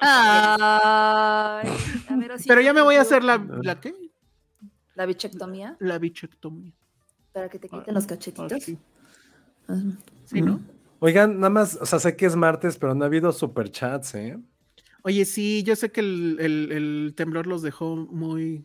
Ay, 0.00 1.68
a 2.08 2.16
ver, 2.16 2.32
osito, 2.32 2.44
pero 2.48 2.60
ya 2.62 2.72
me 2.72 2.80
voy 2.82 2.96
a 2.96 3.02
hacer 3.02 3.22
la, 3.22 3.38
¿la 3.62 3.78
qué? 3.80 3.94
La 4.94 5.06
bichectomía 5.06 5.76
La 5.80 5.98
bichectomía. 5.98 6.72
para 7.32 7.48
que 7.48 7.58
te 7.58 7.68
quiten 7.68 7.94
los 7.94 8.06
cachetitos. 8.06 8.52
Ah, 8.52 8.58
sí. 8.60 8.78
Ajá. 9.68 9.80
Sí, 10.26 10.40
¿no? 10.42 10.60
Oigan, 11.00 11.36
nada 11.40 11.50
más, 11.50 11.76
o 11.80 11.86
sea, 11.86 11.98
sé 11.98 12.16
que 12.16 12.26
es 12.26 12.36
martes, 12.36 12.76
pero 12.78 12.94
no 12.94 13.04
ha 13.04 13.06
habido 13.06 13.32
superchats, 13.32 14.14
¿eh? 14.14 14.38
Oye, 15.02 15.24
sí, 15.24 15.62
yo 15.64 15.74
sé 15.74 15.90
que 15.90 16.00
el, 16.00 16.36
el- 16.40 16.72
el 16.72 17.14
temblor 17.16 17.46
los 17.48 17.62
dejó 17.62 17.96
muy. 17.96 18.62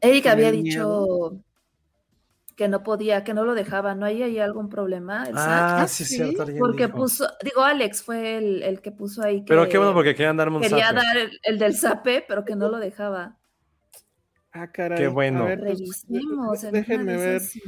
Eric 0.00 0.26
había 0.26 0.52
dicho 0.52 1.40
que 2.54 2.68
no 2.68 2.82
podía, 2.84 3.24
que 3.24 3.34
no 3.34 3.44
lo 3.44 3.54
dejaba. 3.54 3.94
¿No 3.94 4.06
hay 4.06 4.22
ahí 4.22 4.38
algún 4.38 4.68
problema? 4.68 5.24
el 5.28 5.34
Ah, 5.36 5.76
SAT? 5.80 5.88
sí, 5.88 6.04
sí, 6.04 6.14
cierto. 6.16 6.46
porque 6.58 6.86
dijo. 6.86 6.96
puso, 6.98 7.26
digo, 7.44 7.62
Alex 7.62 8.02
fue 8.02 8.38
el, 8.38 8.62
el 8.62 8.80
que 8.80 8.92
puso 8.92 9.22
ahí 9.22 9.40
que 9.40 9.48
Pero 9.48 9.68
qué 9.68 9.76
bueno, 9.78 9.92
porque 9.92 10.14
querían 10.14 10.36
darme 10.36 10.56
un 10.56 10.62
quería 10.62 10.86
zape. 10.86 10.94
dar 10.94 11.16
el, 11.16 11.38
el 11.42 11.58
del 11.58 11.74
zape, 11.76 12.24
pero 12.28 12.44
que 12.44 12.54
no 12.56 12.68
lo 12.68 12.78
dejaba. 12.78 13.36
Ah, 14.58 14.70
caray. 14.72 14.98
Qué 14.98 15.08
bueno. 15.08 15.42
A 15.42 15.46
ver, 15.48 15.60
pues, 15.60 15.78
Revisemos. 15.78 16.06
de- 16.08 16.18
en 16.18 16.28
una 16.68 16.78
déjenme 16.78 17.16
ver. 17.16 17.40
sí 17.40 17.60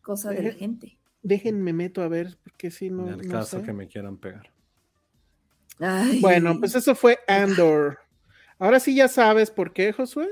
cosa 0.00 0.30
de 0.30 0.42
la 0.42 0.52
gente. 0.52 0.98
Déjenme 1.22 1.72
meto 1.72 2.02
a 2.02 2.08
ver, 2.08 2.36
porque 2.42 2.70
si 2.70 2.90
no. 2.90 3.06
En 3.08 3.20
el 3.20 3.28
no 3.28 3.32
caso 3.32 3.58
sé. 3.60 3.64
que 3.66 3.72
me 3.72 3.88
quieran 3.88 4.16
pegar. 4.18 4.50
Ay. 5.80 6.20
Bueno, 6.20 6.58
pues 6.58 6.74
eso 6.74 6.94
fue 6.94 7.18
Andor. 7.26 7.98
Ahora 8.58 8.78
sí 8.80 8.94
ya 8.94 9.08
sabes 9.08 9.50
por 9.50 9.72
qué, 9.72 9.92
Josué. 9.92 10.28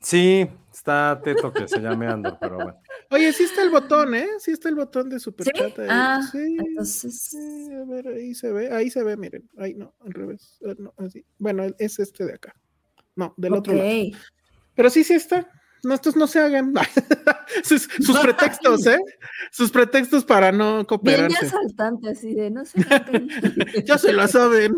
Sí, 0.00 0.48
está 0.72 1.20
teto 1.22 1.52
que 1.52 1.66
se 1.68 1.80
llame 1.80 2.06
Andor, 2.06 2.38
pero 2.40 2.54
bueno. 2.56 2.80
Oye, 3.10 3.32
sí 3.32 3.42
está 3.44 3.62
el 3.62 3.70
botón, 3.70 4.14
¿eh? 4.14 4.26
Sí 4.38 4.52
está 4.52 4.68
el 4.68 4.76
botón 4.76 5.08
de 5.08 5.18
superchat. 5.18 5.78
ahí. 5.80 5.86
Ah, 5.90 6.20
sí, 6.30 6.56
entonces- 6.58 7.20
sí, 7.20 7.68
a 7.74 7.84
ver, 7.84 8.08
ahí 8.08 8.34
se 8.34 8.52
ve, 8.52 8.72
ahí 8.72 8.90
se 8.90 9.02
ve, 9.02 9.16
miren. 9.16 9.48
Ahí 9.58 9.74
no, 9.74 9.94
al 10.04 10.12
revés. 10.12 10.58
eh, 10.64 10.74
no, 10.78 10.94
así. 10.98 11.24
Bueno, 11.38 11.64
es 11.78 11.98
este 11.98 12.24
de 12.24 12.34
acá. 12.34 12.54
No, 13.16 13.34
del 13.36 13.54
otro 13.54 13.74
lado. 13.74 13.88
Pero 14.78 14.90
sí, 14.90 15.02
sí 15.02 15.14
está. 15.14 15.44
No, 15.82 15.92
estos 15.92 16.14
no 16.14 16.28
se 16.28 16.38
hagan. 16.38 16.72
sus, 17.64 17.88
sus 18.00 18.16
pretextos, 18.20 18.86
¿eh? 18.86 19.00
Sus 19.50 19.72
pretextos 19.72 20.24
para 20.24 20.52
no 20.52 20.74
Bien 20.74 20.84
cooperarse. 20.86 21.36
ya 21.42 21.50
saltante, 21.50 22.10
así 22.10 22.32
de 22.32 22.48
no 22.48 22.64
sé. 22.64 22.80
hagan. 22.88 23.28
Ya 23.84 23.98
se 23.98 24.12
la 24.12 24.28
saben. 24.28 24.76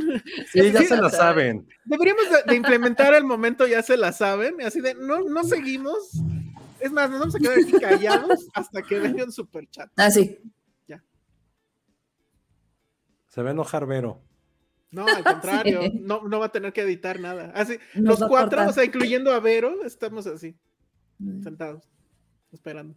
Sí, 0.50 0.72
ya 0.72 0.80
Sí, 0.80 0.86
se 0.86 0.96
la 0.96 1.10
saben. 1.10 1.68
Deberíamos 1.84 2.24
de, 2.30 2.50
de 2.50 2.56
implementar 2.56 3.12
el 3.12 3.24
momento, 3.24 3.66
ya 3.66 3.82
se 3.82 3.98
la 3.98 4.10
saben. 4.12 4.62
Así 4.62 4.80
de, 4.80 4.94
no, 4.94 5.20
no 5.20 5.44
seguimos. 5.44 6.12
Es 6.80 6.90
más, 6.92 7.10
nos 7.10 7.20
vamos 7.20 7.34
a 7.34 7.38
quedar 7.40 7.58
aquí 7.58 7.72
callados 7.72 8.48
hasta 8.54 8.80
que 8.80 9.00
venga 9.00 9.22
un 9.24 9.32
superchat. 9.32 9.90
Ah, 9.98 10.10
sí. 10.10 10.38
Se 13.28 13.42
va 13.42 13.50
a 13.50 13.52
enojar 13.52 13.84
Vero. 13.84 14.22
No, 14.92 15.06
al 15.06 15.22
contrario, 15.24 15.82
Sí. 15.82 15.92
no, 16.00 16.22
no 16.28 16.38
va 16.40 16.46
a 16.46 16.52
tener 16.52 16.72
que 16.72 16.82
editar 16.82 17.20
nada. 17.20 17.52
Así, 17.54 17.78
Nos 17.94 18.20
los 18.20 18.28
cuatro, 18.28 18.50
cortar. 18.58 18.68
o 18.68 18.72
sea, 18.72 18.84
incluyendo 18.84 19.32
a 19.32 19.40
Vero, 19.40 19.84
estamos 19.84 20.26
así, 20.26 20.54
Mm. 21.18 21.42
sentados, 21.42 21.84
esperando. 22.52 22.94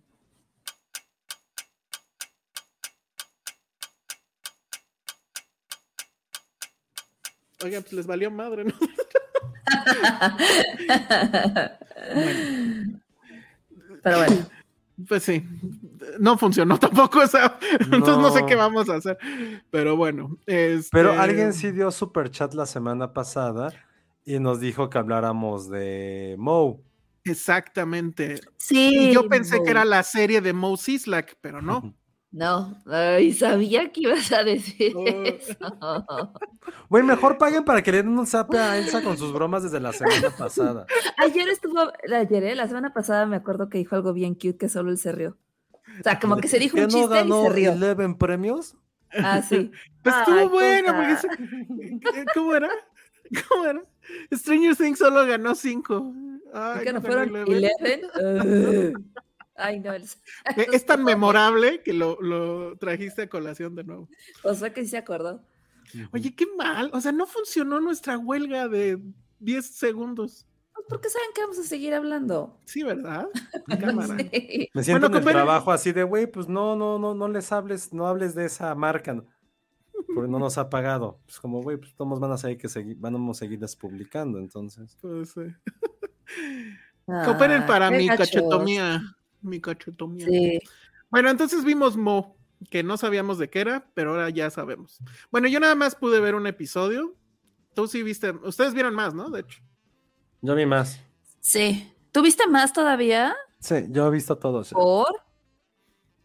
Oigan, 7.64 7.82
pues 7.84 7.94
les 7.94 8.06
valió 8.08 8.30
madre, 8.30 8.66
¿no? 8.66 8.74
Pero 14.04 14.18
bueno, 14.18 14.36
Pues 15.08 15.24
sí, 15.24 15.46
no 16.20 16.38
funcionó 16.38 16.78
tampoco, 16.80 17.20
o 17.20 17.28
sea, 17.28 17.58
entonces 17.80 18.18
no 18.18 18.32
sé 18.32 18.46
qué 18.46 18.56
vamos 18.56 18.90
a 18.90 18.96
hacer. 18.96 19.18
Pero 19.72 19.96
bueno, 19.98 20.38
este... 20.46 20.90
Pero 20.92 21.20
alguien 21.20 21.54
sí 21.54 21.72
dio 21.72 21.92
superchat 21.92 22.54
la 22.54 22.66
semana 22.66 23.14
pasada 23.14 23.74
y 24.26 24.40
nos 24.40 24.60
dijo 24.60 24.90
que 24.90 24.98
habláramos 24.98 25.70
de 25.70 26.36
Moe. 26.38 26.78
Exactamente. 27.26 28.42
sí. 28.58 29.10
Y 29.10 29.14
yo 29.14 29.30
pensé 29.30 29.58
Mo. 29.58 29.64
que 29.64 29.72
era 29.72 29.86
la 29.86 30.04
serie 30.04 30.42
de 30.42 30.54
Mo 30.54 30.76
Sislak, 30.78 31.38
pero 31.42 31.62
no. 31.62 31.94
No, 32.34 32.76
ay, 32.88 33.32
sabía 33.32 33.92
que 33.92 34.02
ibas 34.02 34.32
a 34.32 34.44
decir 34.44 34.94
Oh. 34.96 35.06
eso. 35.08 35.56
Güey, 36.90 37.04
mejor 37.04 37.38
paguen 37.38 37.64
para 37.64 37.82
que 37.84 37.92
le 37.92 37.98
den 37.98 38.18
un 38.18 38.26
zape 38.26 38.58
a 38.58 38.78
Elsa 38.78 39.04
con 39.04 39.18
sus 39.18 39.32
bromas 39.34 39.64
desde 39.64 39.80
la 39.80 39.94
semana 39.94 40.30
pasada. 40.38 40.86
Ayer 41.18 41.48
estuvo, 41.50 41.80
ayer, 42.12 42.44
¿eh? 42.44 42.56
la 42.56 42.68
semana 42.68 42.92
pasada 42.94 43.26
me 43.28 43.36
acuerdo 43.36 43.70
que 43.70 43.78
dijo 43.78 43.96
algo 43.96 44.14
bien 44.14 44.34
cute 44.34 44.58
que 44.58 44.70
solo 44.70 44.90
él 44.92 44.98
se 44.98 45.12
rió. 45.12 45.38
O 46.00 46.04
sea, 46.04 46.20
como 46.20 46.38
que 46.38 46.48
se 46.48 46.58
dijo 46.60 46.76
¿Que 46.76 46.86
un 46.86 46.88
no 46.92 46.98
chiste 46.98 47.14
y 47.14 47.20
ganó 47.20 47.44
se 47.44 47.50
rió. 47.50 47.72
11 47.74 48.16
premios? 48.18 48.76
Ah, 49.12 49.42
sí. 49.42 49.72
Pues 50.04 50.16
Ay, 50.16 50.22
estuvo 50.22 50.50
bueno, 50.50 50.94
porque 50.96 52.26
¿cómo 52.34 52.56
era? 52.56 52.70
¿Cómo 53.48 53.66
era? 53.66 53.84
Stranger 54.34 54.76
Things 54.76 55.00
solo 55.00 55.26
ganó 55.26 55.56
cinco. 55.56 56.12
Ay, 56.54 56.84
que 56.84 56.94
no 56.94 57.02
fueron 57.02 57.36
Eleven. 57.36 58.02
11. 58.16 58.94
Ay, 59.56 59.80
no, 59.80 59.94
el- 59.94 60.04
Eh, 60.58 60.68
Es 60.74 60.86
tan 60.86 61.04
memorable 61.04 61.82
que 61.84 61.94
lo, 61.94 62.20
lo 62.22 62.76
trajiste 62.78 63.24
a 63.24 63.30
colación 63.30 63.76
de 63.76 63.84
nuevo. 63.84 64.10
O 64.44 64.54
sea 64.54 64.74
que 64.74 64.82
sí 64.84 64.90
se 64.90 64.98
acordó. 64.98 65.42
Oye, 66.12 66.36
qué 66.36 66.48
mal. 66.58 66.90
O 66.94 67.02
sea, 67.02 67.12
no 67.12 67.28
funcionó 67.28 67.80
nuestra 67.80 68.18
huelga 68.18 68.68
de 68.68 69.00
10 69.40 69.66
segundos. 69.66 70.48
Pues 70.74 70.88
porque 70.90 71.10
saben 71.10 71.30
que 71.36 71.42
vamos 71.42 71.60
a 71.60 71.64
seguir 71.64 71.94
hablando. 71.94 72.60
Sí, 72.66 72.82
¿verdad? 72.82 73.28
Cámara. 73.80 74.18
Sí. 74.18 74.70
Me 74.74 74.84
siento 74.84 75.02
Bueno, 75.02 75.06
en 75.08 75.14
el 75.14 75.20
cooperen. 75.22 75.34
trabajo 75.46 75.72
así 75.72 75.92
de, 75.92 76.04
güey, 76.04 76.26
pues 76.26 76.48
no, 76.48 76.76
no, 76.76 76.98
no, 76.98 77.14
no 77.14 77.28
les 77.28 77.52
hables, 77.52 77.94
no 77.94 78.08
hables 78.08 78.34
de 78.34 78.46
esa 78.46 78.74
marca, 78.74 79.24
porque 80.16 80.32
no 80.32 80.40
nos 80.40 80.58
ha 80.58 80.68
pagado. 80.72 81.20
Pues 81.26 81.40
como, 81.40 81.62
güey, 81.62 81.78
pues 81.78 81.94
todos 81.96 82.20
van 82.20 82.32
a 82.32 82.38
seguir 82.38 82.58
que 82.58 82.70
seguir, 82.70 82.98
vamos 83.00 83.38
a 83.38 83.40
seguirles 83.42 83.76
publicando, 83.76 84.40
entonces. 84.40 84.98
Pues, 85.00 85.30
sí. 85.32 85.42
Cooperen 87.06 87.64
Ah, 87.64 87.68
para 87.68 87.90
qué 87.92 87.98
mi 87.98 88.08
gachos. 88.08 88.32
Mi 89.44 89.62
cachetomía. 89.62 90.26
Sí. 90.26 90.60
Bueno, 91.10 91.30
entonces 91.30 91.64
vimos 91.64 91.96
Mo, 91.96 92.38
que 92.70 92.84
no 92.84 92.98
sabíamos 92.98 93.38
de 93.38 93.50
qué 93.50 93.62
era, 93.62 93.88
pero 93.94 94.12
ahora 94.12 94.30
ya 94.30 94.50
sabemos. 94.50 95.00
Bueno, 95.32 95.48
yo 95.48 95.60
nada 95.60 95.76
más 95.76 95.96
pude 95.96 96.20
ver 96.20 96.36
un 96.36 96.48
episodio. 96.48 97.16
Tú 97.76 97.88
sí 97.88 98.04
viste, 98.04 98.32
ustedes 98.32 98.74
vieron 98.74 98.96
más, 98.96 99.14
¿no? 99.14 99.30
De 99.30 99.42
hecho. 99.42 99.62
Yo 100.42 100.56
vi 100.56 100.66
más. 100.66 101.00
Sí. 101.40 101.92
¿Tuviste 102.12 102.48
más 102.48 102.74
todavía? 102.74 103.36
Sí, 103.60 103.86
yo 103.90 104.08
he 104.08 104.12
visto 104.12 104.38
todo. 104.38 104.64
sí. 104.64 104.74
¿Por? 104.74 105.24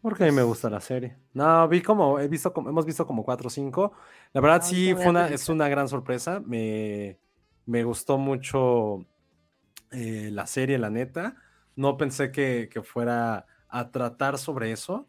Porque 0.01 0.23
a 0.23 0.27
mí 0.27 0.31
me 0.31 0.43
gusta 0.43 0.69
la 0.69 0.79
serie. 0.79 1.17
No, 1.33 1.67
vi 1.67 1.81
como, 1.81 2.19
he 2.19 2.27
visto 2.27 2.53
como, 2.53 2.69
hemos 2.69 2.85
visto 2.85 3.05
como 3.05 3.23
cuatro 3.23 3.47
o 3.47 3.49
cinco. 3.49 3.91
La 4.31 4.39
verdad, 4.39 4.61
sí, 4.63 4.93
fue 4.93 5.09
una, 5.09 5.27
es 5.27 5.49
una 5.49 5.67
gran 5.67 5.89
sorpresa. 5.89 6.41
Me, 6.45 7.19
me 7.65 7.83
gustó 7.83 8.17
mucho 8.17 9.05
eh, 9.91 10.29
la 10.31 10.47
serie, 10.47 10.77
la 10.77 10.89
neta. 10.89 11.35
No 11.79 11.95
pensé 11.95 12.29
que, 12.29 12.67
que 12.69 12.81
fuera 12.81 13.45
a 13.69 13.89
tratar 13.89 14.37
sobre 14.37 14.73
eso. 14.73 15.07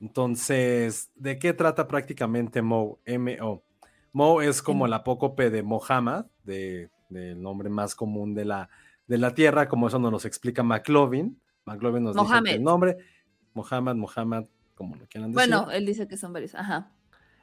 Entonces, 0.00 1.10
¿de 1.14 1.38
qué 1.38 1.52
trata 1.52 1.86
prácticamente 1.86 2.62
Mo? 2.62 2.98
M-O. 3.04 3.62
Mo 4.12 4.40
es 4.40 4.62
como 4.62 4.86
el 4.86 4.94
apócope 4.94 5.50
de 5.50 5.62
Mohammed, 5.62 6.24
de, 6.42 6.88
del 7.10 7.42
nombre 7.42 7.68
más 7.68 7.94
común 7.94 8.34
de 8.34 8.46
la, 8.46 8.70
de 9.06 9.18
la 9.18 9.34
Tierra, 9.34 9.68
como 9.68 9.88
eso 9.88 9.98
nos 9.98 10.10
lo 10.10 10.18
explica 10.26 10.62
McLovin. 10.62 11.38
McLovin 11.66 12.04
nos 12.04 12.14
dice 12.14 12.26
Mohammed. 12.26 12.54
el 12.54 12.62
nombre. 12.62 12.96
Mohammed, 13.52 13.96
Mohammed, 13.96 14.44
como 14.74 14.96
lo 14.96 15.06
quieran 15.08 15.32
decir. 15.32 15.50
Bueno, 15.50 15.70
él 15.70 15.84
dice 15.84 16.08
que 16.08 16.16
son 16.16 16.32
varios. 16.32 16.54
Ajá. 16.54 16.92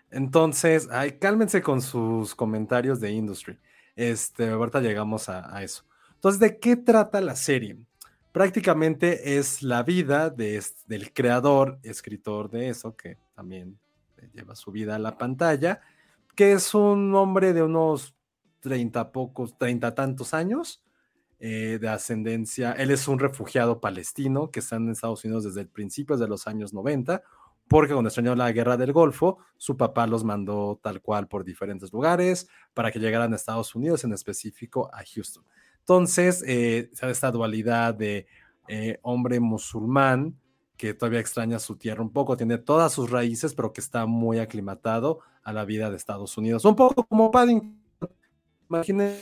Entonces, 0.10 0.90
ay, 0.92 1.20
cálmense 1.20 1.62
con 1.62 1.80
sus 1.80 2.34
comentarios 2.34 3.00
de 3.00 3.12
industry. 3.12 3.60
Este, 3.96 4.50
ahorita 4.50 4.82
llegamos 4.82 5.30
a, 5.30 5.56
a 5.56 5.62
eso. 5.62 5.84
Entonces, 6.16 6.40
¿de 6.40 6.58
qué 6.60 6.76
trata 6.76 7.22
la 7.22 7.36
serie? 7.36 7.78
Prácticamente 8.34 9.38
es 9.38 9.64
la 9.64 9.84
vida 9.84 10.30
de, 10.30 10.62
del 10.88 11.14
creador, 11.14 11.80
escritor 11.84 12.50
de 12.50 12.68
eso, 12.68 12.98
que 12.98 13.18
también 13.36 13.80
lleva 14.34 14.56
su 14.56 14.72
vida 14.72 14.96
a 14.96 15.00
la 15.00 15.18
pantalla, 15.18 15.80
que 16.36 16.54
es 16.54 16.74
un 16.74 17.16
hombre 17.16 17.54
de 17.54 17.62
unos 17.62 18.16
30 18.62 19.12
pocos, 19.12 19.58
30 19.58 19.94
tantos 19.94 20.34
años, 20.34 20.84
eh, 21.40 21.78
de 21.80 21.90
ascendencia, 21.90 22.72
él 22.72 22.90
es 22.90 23.08
un 23.08 23.20
refugiado 23.20 23.82
palestino 23.82 24.50
que 24.50 24.62
está 24.62 24.78
en 24.78 24.90
Estados 24.90 25.26
Unidos 25.26 25.44
desde 25.44 25.62
el 25.62 25.68
principio 25.68 26.18
de 26.18 26.28
los 26.28 26.48
años 26.48 26.74
90, 26.74 27.22
porque 27.68 27.94
cuando 27.94 28.08
estalló 28.08 28.34
la 28.36 28.52
guerra 28.52 28.78
del 28.78 28.94
Golfo, 28.94 29.40
su 29.58 29.78
papá 29.78 30.08
los 30.08 30.24
mandó 30.24 30.80
tal 30.82 31.02
cual 31.02 31.28
por 31.28 31.44
diferentes 31.44 31.92
lugares 31.92 32.48
para 32.74 32.92
que 32.92 33.00
llegaran 33.00 33.34
a 33.34 33.36
Estados 33.36 33.76
Unidos, 33.76 34.04
en 34.06 34.14
específico 34.14 34.90
a 34.94 35.04
Houston. 35.04 35.44
Entonces, 35.84 36.44
eh, 36.48 36.90
esta 37.02 37.32
dualidad 37.32 37.94
de 37.94 38.26
eh, 38.68 39.00
hombre 39.02 39.40
musulmán 39.40 40.36
que 40.78 40.94
todavía 40.94 41.20
extraña 41.20 41.60
su 41.60 41.76
tierra 41.76 42.02
un 42.02 42.12
poco, 42.12 42.36
tiene 42.36 42.58
todas 42.58 42.92
sus 42.94 43.10
raíces, 43.12 43.54
pero 43.54 43.74
que 43.74 43.82
está 43.82 44.06
muy 44.06 44.40
aclimatado 44.40 45.20
a 45.44 45.54
la 45.54 45.66
vida 45.66 45.90
de 45.90 45.98
Estados 45.98 46.38
Unidos. 46.38 46.66
Un 46.66 46.76
poco 46.76 47.04
como 47.06 47.32
Paddington. 47.32 47.80
Imagínense 48.70 49.22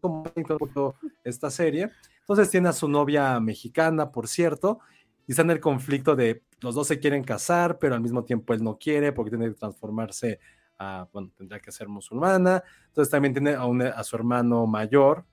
como 0.00 0.22
Paddington 0.24 0.94
esta 1.24 1.50
serie. 1.50 1.90
Entonces 2.20 2.50
tiene 2.50 2.68
a 2.68 2.72
su 2.72 2.88
novia 2.88 3.38
mexicana, 3.40 4.10
por 4.10 4.26
cierto, 4.28 4.78
y 5.26 5.32
está 5.32 5.42
en 5.42 5.50
el 5.50 5.60
conflicto 5.60 6.16
de 6.16 6.42
los 6.60 6.74
dos 6.74 6.86
se 6.86 6.98
quieren 6.98 7.22
casar, 7.22 7.78
pero 7.78 7.94
al 7.94 8.00
mismo 8.00 8.24
tiempo 8.24 8.54
él 8.54 8.62
no 8.64 8.78
quiere 8.78 9.12
porque 9.12 9.30
tiene 9.30 9.48
que 9.48 9.54
transformarse 9.54 10.38
a, 10.78 11.06
bueno, 11.12 11.30
tendría 11.36 11.60
que 11.60 11.70
ser 11.72 11.88
musulmana. 11.88 12.62
Entonces 12.88 13.10
también 13.10 13.34
tiene 13.34 13.54
a, 13.54 13.66
un- 13.66 13.82
a 13.82 14.02
su 14.04 14.16
hermano 14.16 14.66
mayor, 14.66 15.24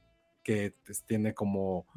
que 0.44 0.76
tiene 1.06 1.34
como 1.34 1.88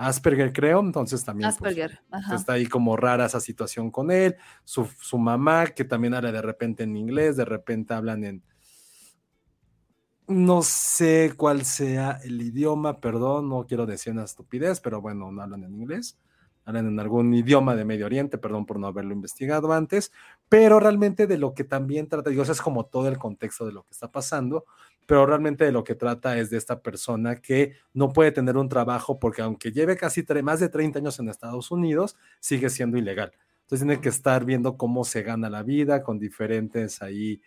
Asperger, 0.00 0.52
creo, 0.52 0.80
entonces 0.80 1.22
también 1.22 1.50
pues. 1.58 1.76
Ajá. 2.10 2.34
está 2.34 2.54
ahí 2.54 2.66
como 2.66 2.96
rara 2.96 3.26
esa 3.26 3.38
situación 3.38 3.90
con 3.90 4.10
él, 4.10 4.36
su, 4.64 4.88
su 4.98 5.18
mamá 5.18 5.66
que 5.66 5.84
también 5.84 6.14
habla 6.14 6.32
de 6.32 6.40
repente 6.40 6.84
en 6.84 6.96
inglés, 6.96 7.36
de 7.36 7.44
repente 7.44 7.92
hablan 7.92 8.24
en, 8.24 8.42
no 10.26 10.62
sé 10.62 11.34
cuál 11.36 11.64
sea 11.66 12.18
el 12.24 12.40
idioma, 12.40 13.00
perdón, 13.00 13.50
no 13.50 13.66
quiero 13.66 13.84
decir 13.84 14.12
una 14.12 14.24
estupidez, 14.24 14.80
pero 14.80 15.02
bueno, 15.02 15.30
no 15.30 15.42
hablan 15.42 15.64
en 15.64 15.74
inglés, 15.74 16.18
en 16.76 16.98
algún 17.00 17.34
idioma 17.34 17.74
de 17.74 17.84
Medio 17.84 18.06
Oriente, 18.06 18.38
perdón 18.38 18.66
por 18.66 18.78
no 18.78 18.86
haberlo 18.86 19.12
investigado 19.12 19.72
antes, 19.72 20.12
pero 20.48 20.80
realmente 20.80 21.26
de 21.26 21.38
lo 21.38 21.54
que 21.54 21.64
también 21.64 22.08
trata, 22.08 22.30
digo, 22.30 22.42
eso 22.42 22.52
es 22.52 22.60
como 22.60 22.86
todo 22.86 23.08
el 23.08 23.18
contexto 23.18 23.66
de 23.66 23.72
lo 23.72 23.82
que 23.82 23.92
está 23.92 24.10
pasando, 24.10 24.64
pero 25.06 25.26
realmente 25.26 25.64
de 25.64 25.72
lo 25.72 25.82
que 25.82 25.94
trata 25.94 26.38
es 26.38 26.50
de 26.50 26.56
esta 26.56 26.82
persona 26.82 27.36
que 27.36 27.74
no 27.92 28.12
puede 28.12 28.32
tener 28.32 28.56
un 28.56 28.68
trabajo 28.68 29.18
porque 29.18 29.42
aunque 29.42 29.72
lleve 29.72 29.96
casi 29.96 30.24
más 30.42 30.60
de 30.60 30.68
30 30.68 31.00
años 31.00 31.18
en 31.18 31.28
Estados 31.28 31.70
Unidos, 31.70 32.16
sigue 32.38 32.70
siendo 32.70 32.96
ilegal. 32.96 33.32
Entonces 33.62 33.86
tiene 33.86 34.00
que 34.00 34.08
estar 34.08 34.44
viendo 34.44 34.76
cómo 34.76 35.04
se 35.04 35.22
gana 35.22 35.50
la 35.50 35.62
vida 35.62 36.02
con 36.02 36.18
diferentes 36.18 37.02
ahí 37.02 37.40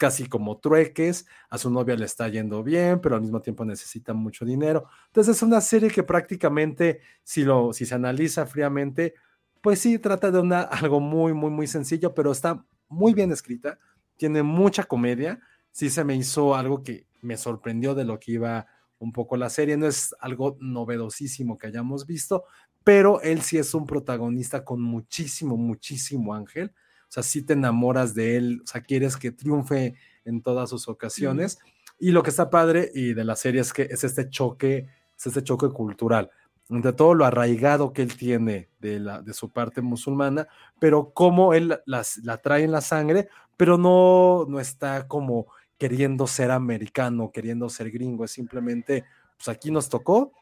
casi 0.00 0.26
como 0.30 0.56
trueques, 0.56 1.26
a 1.50 1.58
su 1.58 1.70
novia 1.70 1.94
le 1.94 2.06
está 2.06 2.26
yendo 2.26 2.62
bien, 2.62 3.02
pero 3.02 3.16
al 3.16 3.20
mismo 3.20 3.42
tiempo 3.42 3.66
necesita 3.66 4.14
mucho 4.14 4.46
dinero. 4.46 4.86
Entonces 5.08 5.36
es 5.36 5.42
una 5.42 5.60
serie 5.60 5.90
que 5.90 6.02
prácticamente, 6.02 7.02
si, 7.22 7.44
lo, 7.44 7.74
si 7.74 7.84
se 7.84 7.96
analiza 7.96 8.46
fríamente, 8.46 9.12
pues 9.60 9.78
sí, 9.78 9.98
trata 9.98 10.30
de 10.30 10.40
una, 10.40 10.62
algo 10.62 11.00
muy, 11.00 11.34
muy, 11.34 11.50
muy 11.50 11.66
sencillo, 11.66 12.14
pero 12.14 12.32
está 12.32 12.64
muy 12.88 13.12
bien 13.12 13.30
escrita, 13.30 13.78
tiene 14.16 14.42
mucha 14.42 14.84
comedia, 14.84 15.38
sí 15.70 15.90
se 15.90 16.02
me 16.02 16.16
hizo 16.16 16.54
algo 16.54 16.82
que 16.82 17.06
me 17.20 17.36
sorprendió 17.36 17.94
de 17.94 18.06
lo 18.06 18.18
que 18.18 18.32
iba 18.32 18.68
un 19.00 19.12
poco 19.12 19.36
la 19.36 19.50
serie, 19.50 19.76
no 19.76 19.86
es 19.86 20.16
algo 20.18 20.56
novedosísimo 20.60 21.58
que 21.58 21.66
hayamos 21.66 22.06
visto, 22.06 22.44
pero 22.84 23.20
él 23.20 23.42
sí 23.42 23.58
es 23.58 23.74
un 23.74 23.84
protagonista 23.84 24.64
con 24.64 24.80
muchísimo, 24.80 25.58
muchísimo 25.58 26.32
ángel, 26.32 26.72
sea, 27.12 27.22
sí 27.22 27.42
te 27.42 27.54
enamoras 27.54 28.14
de 28.14 28.36
él, 28.36 28.60
o 28.64 28.66
sea, 28.66 28.80
quieres 28.80 29.16
que 29.16 29.32
triunfe 29.32 29.94
en 30.24 30.42
todas 30.42 30.70
sus 30.70 30.88
ocasiones, 30.88 31.58
y 31.98 32.12
lo 32.12 32.22
que 32.22 32.30
está 32.30 32.50
padre 32.50 32.90
y 32.94 33.14
de 33.14 33.24
la 33.24 33.36
serie 33.36 33.60
es 33.60 33.72
que 33.72 33.82
es 33.82 34.04
este 34.04 34.30
choque, 34.30 34.86
es 35.18 35.26
este 35.26 35.42
choque 35.42 35.68
cultural, 35.68 36.30
entre 36.68 36.92
todo 36.92 37.14
lo 37.14 37.24
arraigado 37.24 37.92
que 37.92 38.02
él 38.02 38.16
tiene 38.16 38.68
de, 38.78 39.00
la, 39.00 39.22
de 39.22 39.34
su 39.34 39.50
parte 39.50 39.82
musulmana, 39.82 40.46
pero 40.78 41.12
cómo 41.12 41.52
él 41.52 41.80
las, 41.84 42.18
la 42.18 42.38
trae 42.38 42.62
en 42.62 42.72
la 42.72 42.80
sangre, 42.80 43.28
pero 43.56 43.76
no, 43.76 44.46
no 44.48 44.60
está 44.60 45.08
como 45.08 45.46
queriendo 45.78 46.26
ser 46.26 46.50
americano, 46.50 47.32
queriendo 47.32 47.68
ser 47.68 47.90
gringo, 47.90 48.24
es 48.24 48.30
simplemente, 48.30 49.04
pues 49.36 49.48
aquí 49.48 49.70
nos 49.70 49.88
tocó, 49.88 50.32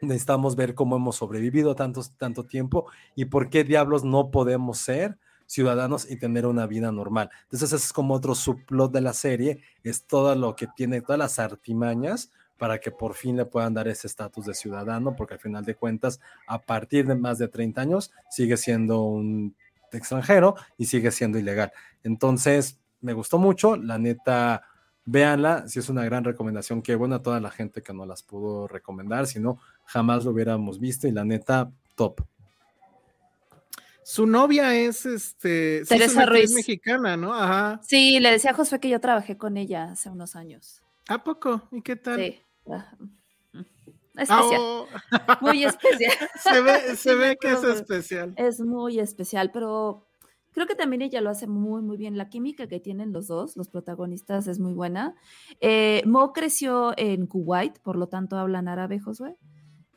necesitamos 0.00 0.56
ver 0.56 0.74
cómo 0.74 0.96
hemos 0.96 1.16
sobrevivido 1.16 1.74
tanto, 1.74 2.02
tanto 2.16 2.46
tiempo 2.46 2.86
y 3.14 3.26
por 3.26 3.50
qué 3.50 3.64
diablos 3.64 4.04
no 4.04 4.30
podemos 4.30 4.78
ser 4.78 5.18
ciudadanos 5.50 6.08
y 6.08 6.16
tener 6.16 6.46
una 6.46 6.68
vida 6.68 6.92
normal. 6.92 7.28
Entonces 7.42 7.72
ese 7.72 7.84
es 7.84 7.92
como 7.92 8.14
otro 8.14 8.36
subplot 8.36 8.92
de 8.92 9.00
la 9.00 9.12
serie, 9.12 9.60
es 9.82 10.04
todo 10.04 10.32
lo 10.36 10.54
que 10.54 10.68
tiene, 10.76 11.00
todas 11.00 11.18
las 11.18 11.40
artimañas 11.40 12.30
para 12.56 12.78
que 12.78 12.92
por 12.92 13.14
fin 13.14 13.36
le 13.36 13.46
puedan 13.46 13.74
dar 13.74 13.88
ese 13.88 14.06
estatus 14.06 14.46
de 14.46 14.54
ciudadano, 14.54 15.16
porque 15.16 15.34
al 15.34 15.40
final 15.40 15.64
de 15.64 15.74
cuentas, 15.74 16.20
a 16.46 16.60
partir 16.60 17.04
de 17.08 17.16
más 17.16 17.38
de 17.38 17.48
30 17.48 17.80
años, 17.80 18.12
sigue 18.30 18.56
siendo 18.56 19.02
un 19.02 19.56
extranjero 19.90 20.54
y 20.78 20.86
sigue 20.86 21.10
siendo 21.10 21.36
ilegal. 21.36 21.72
Entonces, 22.04 22.78
me 23.00 23.12
gustó 23.12 23.38
mucho, 23.38 23.76
la 23.76 23.98
neta, 23.98 24.62
véanla, 25.04 25.66
si 25.66 25.80
es 25.80 25.88
una 25.88 26.04
gran 26.04 26.22
recomendación, 26.22 26.80
que 26.80 26.94
bueno 26.94 27.16
a 27.16 27.22
toda 27.22 27.40
la 27.40 27.50
gente 27.50 27.82
que 27.82 27.92
no 27.92 28.06
las 28.06 28.22
pudo 28.22 28.68
recomendar, 28.68 29.26
si 29.26 29.40
no, 29.40 29.58
jamás 29.84 30.24
lo 30.24 30.30
hubiéramos 30.30 30.78
visto 30.78 31.08
y 31.08 31.12
la 31.12 31.24
neta, 31.24 31.72
top. 31.96 32.20
Su 34.10 34.26
novia 34.26 34.74
es 34.74 35.06
este 35.06 35.76
sí, 35.76 35.82
es 35.82 35.88
Teresa 35.88 36.12
una 36.14 36.22
actriz 36.24 36.40
Ruiz. 36.50 36.54
mexicana, 36.54 37.16
¿no? 37.16 37.32
Ajá. 37.32 37.80
Sí, 37.84 38.18
le 38.18 38.32
decía 38.32 38.50
a 38.50 38.54
Josué 38.54 38.80
que 38.80 38.88
yo 38.88 39.00
trabajé 39.00 39.38
con 39.38 39.56
ella 39.56 39.92
hace 39.92 40.10
unos 40.10 40.34
años. 40.34 40.82
¿A 41.08 41.22
poco? 41.22 41.68
¿Y 41.70 41.80
qué 41.82 41.94
tal? 41.94 42.18
Sí. 42.18 42.40
Ah, 42.68 42.92
Ah, 43.54 44.22
Especial, 44.22 44.60
oh, 44.60 44.86
muy 45.40 45.64
especial. 45.64 46.12
se 46.42 46.60
ve, 46.60 46.80
se 46.96 46.96
Sí 46.96 47.14
ve 47.14 47.36
que 47.40 47.52
es 47.52 47.62
especial. 47.62 48.34
Es 48.36 48.60
muy 48.60 48.98
especial, 48.98 49.52
pero 49.52 50.08
creo 50.50 50.66
que 50.66 50.74
también 50.74 51.02
ella 51.02 51.20
lo 51.20 51.30
hace 51.30 51.46
muy, 51.46 51.80
muy 51.80 51.96
bien. 51.96 52.18
La 52.18 52.28
química 52.28 52.66
que 52.66 52.80
tienen 52.80 53.12
los 53.12 53.28
dos, 53.28 53.56
los 53.56 53.68
protagonistas, 53.68 54.48
es 54.48 54.58
muy 54.58 54.72
buena. 54.72 55.14
Eh, 55.60 56.02
Mo 56.04 56.32
creció 56.32 56.92
en 56.96 57.28
Kuwait, 57.28 57.78
por 57.78 57.94
lo 57.94 58.08
tanto 58.08 58.36
hablan 58.36 58.66
árabe, 58.66 58.98
Josué. 58.98 59.36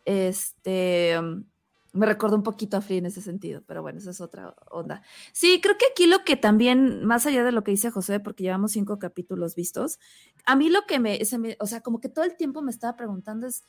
Este, 0.06 1.18
um, 1.19 1.45
me 1.93 2.05
recordó 2.05 2.35
un 2.35 2.43
poquito 2.43 2.77
a 2.77 2.81
Flea 2.81 2.97
en 2.99 3.05
ese 3.05 3.21
sentido, 3.21 3.63
pero 3.67 3.81
bueno, 3.81 3.99
esa 3.99 4.11
es 4.11 4.19
otra 4.21 4.55
onda. 4.71 5.03
Sí, 5.31 5.59
creo 5.61 5.77
que 5.77 5.85
aquí 5.91 6.07
lo 6.07 6.23
que 6.25 6.35
también, 6.35 7.05
más 7.05 7.25
allá 7.25 7.43
de 7.43 7.51
lo 7.51 7.63
que 7.63 7.71
dice 7.71 7.91
José, 7.91 8.19
porque 8.19 8.43
llevamos 8.43 8.71
cinco 8.73 8.99
capítulos 8.99 9.55
vistos, 9.55 9.99
a 10.45 10.55
mí 10.55 10.69
lo 10.69 10.81
que 10.87 10.99
me, 10.99 11.19
me- 11.39 11.57
o 11.59 11.67
sea, 11.67 11.81
como 11.81 11.99
que 12.01 12.09
todo 12.09 12.25
el 12.25 12.35
tiempo 12.35 12.61
me 12.61 12.71
estaba 12.71 12.95
preguntando 12.97 13.47
es, 13.47 13.63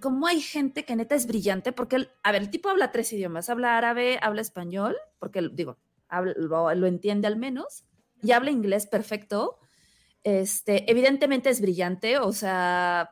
¿cómo 0.00 0.26
hay 0.26 0.40
gente 0.40 0.84
que 0.84 0.96
neta 0.96 1.14
es 1.14 1.26
brillante? 1.26 1.72
Porque, 1.72 1.96
el- 1.96 2.10
a 2.22 2.32
ver, 2.32 2.42
el 2.42 2.50
tipo 2.50 2.68
habla 2.68 2.92
tres 2.92 3.12
idiomas, 3.12 3.48
habla 3.48 3.76
árabe, 3.78 4.18
habla 4.22 4.40
español, 4.40 4.96
porque, 5.18 5.48
digo, 5.52 5.78
lo, 6.36 6.74
lo 6.74 6.86
entiende 6.86 7.26
al 7.28 7.36
menos, 7.36 7.84
y 8.22 8.32
habla 8.32 8.50
inglés 8.50 8.86
perfecto. 8.86 9.58
Este, 10.24 10.90
evidentemente 10.90 11.50
es 11.50 11.60
brillante, 11.60 12.18
o 12.18 12.32
sea, 12.32 13.10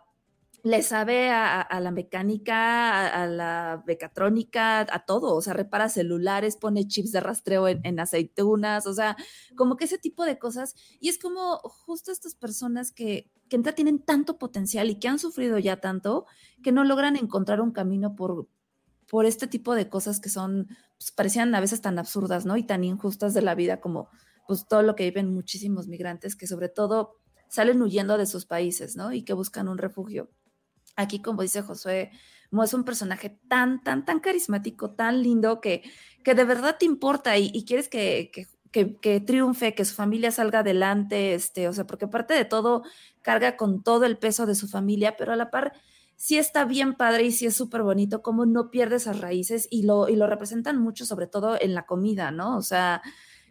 le 0.67 0.83
sabe 0.83 1.31
a, 1.31 1.79
la 1.81 1.93
mecánica, 1.93 3.07
a, 3.07 3.29
la 3.29 3.85
mecatrónica, 3.87 4.81
a 4.81 5.05
todo, 5.07 5.37
o 5.37 5.41
sea, 5.41 5.55
repara 5.55 5.89
celulares, 5.89 6.57
pone 6.57 6.89
chips 6.89 7.13
de 7.13 7.21
rastreo 7.21 7.69
en, 7.69 8.01
aceitunas, 8.01 8.85
o 8.89 8.93
sea, 8.93 9.17
como 9.55 9.77
que 9.77 9.85
ese 9.85 9.97
tipo 9.97 10.25
de 10.25 10.41
cosas. 10.41 10.75
Y 10.99 11.09
es 11.09 11.21
como 11.21 11.59
justo 11.59 12.11
estas 12.11 12.35
personas 12.35 12.91
que, 12.91 13.31
que 13.49 13.59
tienen 13.75 14.01
tanto 14.01 14.39
potencial 14.39 14.91
y 14.91 14.99
que 14.99 15.07
han 15.07 15.21
sufrido 15.21 15.61
ya 15.61 15.77
tanto, 15.77 16.27
que 16.65 16.73
no 16.73 16.83
logran 16.83 17.15
encontrar 17.15 17.61
un 17.61 17.71
camino 17.71 18.17
por, 18.17 18.49
por 19.09 19.25
este 19.25 19.47
tipo 19.47 19.77
de 19.77 19.89
cosas 19.89 20.19
que 20.19 20.31
son, 20.31 20.67
pues, 20.99 21.13
parecían 21.13 21.55
a 21.55 21.61
veces 21.61 21.81
tan 21.81 21.97
absurdas, 22.01 22.45
¿no? 22.45 22.57
Y 22.57 22.65
tan 22.65 22.83
injustas 22.83 23.35
de 23.35 23.43
la 23.43 23.55
vida 23.55 23.81
como 23.81 24.09
pues 24.49 24.67
todo 24.67 24.83
lo 24.83 24.97
que 24.97 25.05
viven 25.05 25.33
muchísimos 25.33 25.87
migrantes 25.87 26.35
que 26.35 26.49
sobre 26.49 26.69
todo 26.69 27.19
salen 27.49 27.81
huyendo 27.83 28.19
de 28.19 28.27
sus 28.27 28.47
países, 28.47 28.97
¿no? 28.97 29.13
Y 29.13 29.23
que 29.23 29.33
buscan 29.33 29.69
un 29.69 29.79
refugio. 29.79 30.29
Aquí, 30.97 31.21
como 31.21 31.43
dice 31.43 31.63
Josué, 31.63 32.11
es 32.65 32.75
un 32.75 32.85
personaje 32.85 33.39
tan, 33.49 33.83
tan, 33.83 34.05
tan 34.05 34.21
carismático, 34.21 34.91
tan 34.93 35.23
lindo, 35.23 35.61
que, 35.61 35.83
que 36.25 36.35
de 36.35 36.45
verdad 36.45 36.77
te 36.79 36.87
importa 36.87 37.37
y, 37.39 37.51
quieres 37.65 37.89
que, 37.89 38.31
que, 38.33 38.47
que- 39.01 39.21
triunfe, 39.21 39.75
que 39.75 39.85
su 39.85 39.95
familia 39.95 40.31
salga 40.31 40.61
adelante, 40.61 41.35
este, 41.35 41.69
o 41.69 41.73
sea, 41.73 41.87
porque 41.87 42.07
aparte 42.07 42.35
de 42.35 42.45
todo, 42.45 42.83
carga 43.23 43.57
con 43.57 43.83
todo 43.83 44.05
el 44.05 44.19
peso 44.19 44.47
de 44.47 44.55
su 44.55 44.69
familia, 44.69 45.17
pero 45.17 45.33
a 45.33 45.37
la 45.37 45.51
par 45.51 45.73
sí 46.17 46.39
está 46.39 46.65
bien 46.65 46.95
padre 46.95 47.25
y 47.25 47.33
sí 47.33 47.47
es 47.47 47.55
súper 47.57 47.83
bonito 47.83 48.23
cómo 48.23 48.47
no 48.47 48.71
pierde 48.71 48.97
esas 48.97 49.21
raíces 49.21 49.69
y 49.71 49.83
lo, 49.83 50.09
y 50.09 50.17
lo 50.17 50.27
representan 50.27 50.79
mucho, 50.81 51.05
sobre 51.07 51.27
todo 51.27 51.59
en 51.61 51.75
la 51.75 51.85
comida, 51.87 52.31
¿no? 52.31 52.57
O 52.57 52.63
sea, 52.63 53.03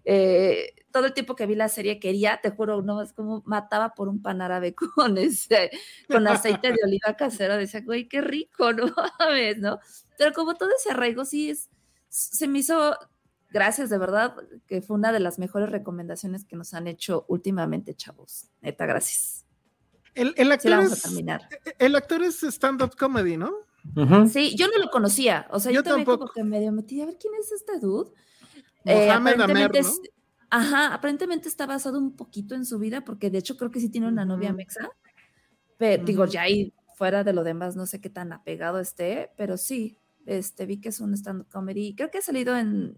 eh, 0.06 0.74
todo 0.92 1.08
el 1.08 1.14
tiempo 1.14 1.36
que 1.36 1.46
vi 1.46 1.56
la 1.56 1.68
serie 1.68 2.00
quería, 2.00 2.40
te 2.42 2.52
juro, 2.52 2.82
no, 2.82 3.02
es 3.02 3.12
como 3.12 3.42
mataba 3.46 3.94
por 3.96 4.08
un 4.08 4.22
pan 4.22 4.42
árabe 4.42 4.74
con, 4.96 5.18
ese, 5.18 5.72
con 6.08 6.28
aceite 6.28 6.70
de 6.72 6.78
oliva 6.86 7.16
casero, 7.18 7.58
decía, 7.58 7.82
güey, 7.82 8.08
qué 8.08 8.22
rico, 8.22 8.72
¿no? 8.72 8.86
¿Ves, 9.30 9.58
no? 9.58 9.80
Pero 10.18 10.32
como 10.34 10.56
todo 10.56 10.70
ese 10.78 10.92
arraigo, 10.92 11.26
sí, 11.26 11.50
es, 11.50 11.70
se 12.08 12.48
me 12.48 12.60
hizo, 12.60 12.96
gracias, 13.50 13.90
de 13.90 13.98
verdad, 13.98 14.36
que 14.68 14.82
fue 14.82 14.96
una 14.96 15.12
de 15.12 15.20
las 15.20 15.38
mejores 15.40 15.70
recomendaciones 15.70 16.46
que 16.46 16.56
nos 16.56 16.74
han 16.74 16.88
hecho 16.88 17.26
últimamente, 17.28 17.94
chavos. 17.96 18.52
Neta, 18.62 18.86
gracias. 18.86 19.46
El, 20.14 20.34
el 20.38 20.50
actor, 20.52 20.72
vamos 20.72 20.92
a 20.92 20.96
es, 20.96 21.02
terminar. 21.02 21.50
el 21.78 21.96
actor 21.96 22.24
es 22.24 22.42
stand-up 22.44 22.96
comedy, 22.96 23.36
¿no? 23.36 23.52
Ujú. 23.98 24.28
Sí, 24.30 24.56
yo 24.56 24.68
no 24.70 24.78
lo 24.78 24.90
conocía, 24.90 25.46
o 25.52 25.60
sea, 25.60 25.72
yo, 25.72 25.80
Yo 25.80 25.84
también 25.84 26.06
tampoco. 26.06 26.32
como 26.32 26.34
que 26.34 26.44
medio 26.44 26.72
metí 26.72 27.02
a 27.02 27.06
ver 27.06 27.18
quién 27.20 27.34
es 27.36 27.52
este 27.52 27.80
dude. 27.80 28.12
Eh, 28.86 29.10
Amer, 29.10 29.42
aparentemente 29.42 29.82
Ajá, 30.50 30.94
aparentemente 30.94 31.50
está 31.50 31.66
basado 31.66 32.00
un 32.00 32.16
poquito 32.16 32.56
en 32.56 32.66
su 32.66 32.80
vida, 32.80 33.04
porque 33.04 33.30
de 33.30 33.40
hecho 33.40 33.58
creo 33.58 33.72
que 33.72 33.80
sí 33.80 33.90
tiene 33.90 34.08
una 34.08 34.26
novia 34.26 34.54
mexa. 34.54 34.90
Pero 35.78 36.06
digo, 36.06 36.26
ya 36.26 36.44
ahí 36.44 36.74
fuera 36.96 37.24
de 37.24 37.34
lo 37.34 37.44
demás, 37.44 37.76
no 37.76 37.86
sé 37.86 38.00
qué 38.00 38.10
tan 38.10 38.32
apegado 38.32 38.80
esté, 38.80 39.32
pero 39.36 39.58
sí, 39.58 39.98
este, 40.26 40.66
vi 40.66 40.80
que 40.80 40.90
es 40.90 41.02
un 41.02 41.14
stand-up 41.14 41.50
comedy. 41.52 41.94
Creo 41.96 42.10
que 42.10 42.20
ha 42.20 42.22
salido 42.22 42.56
en 42.56 42.98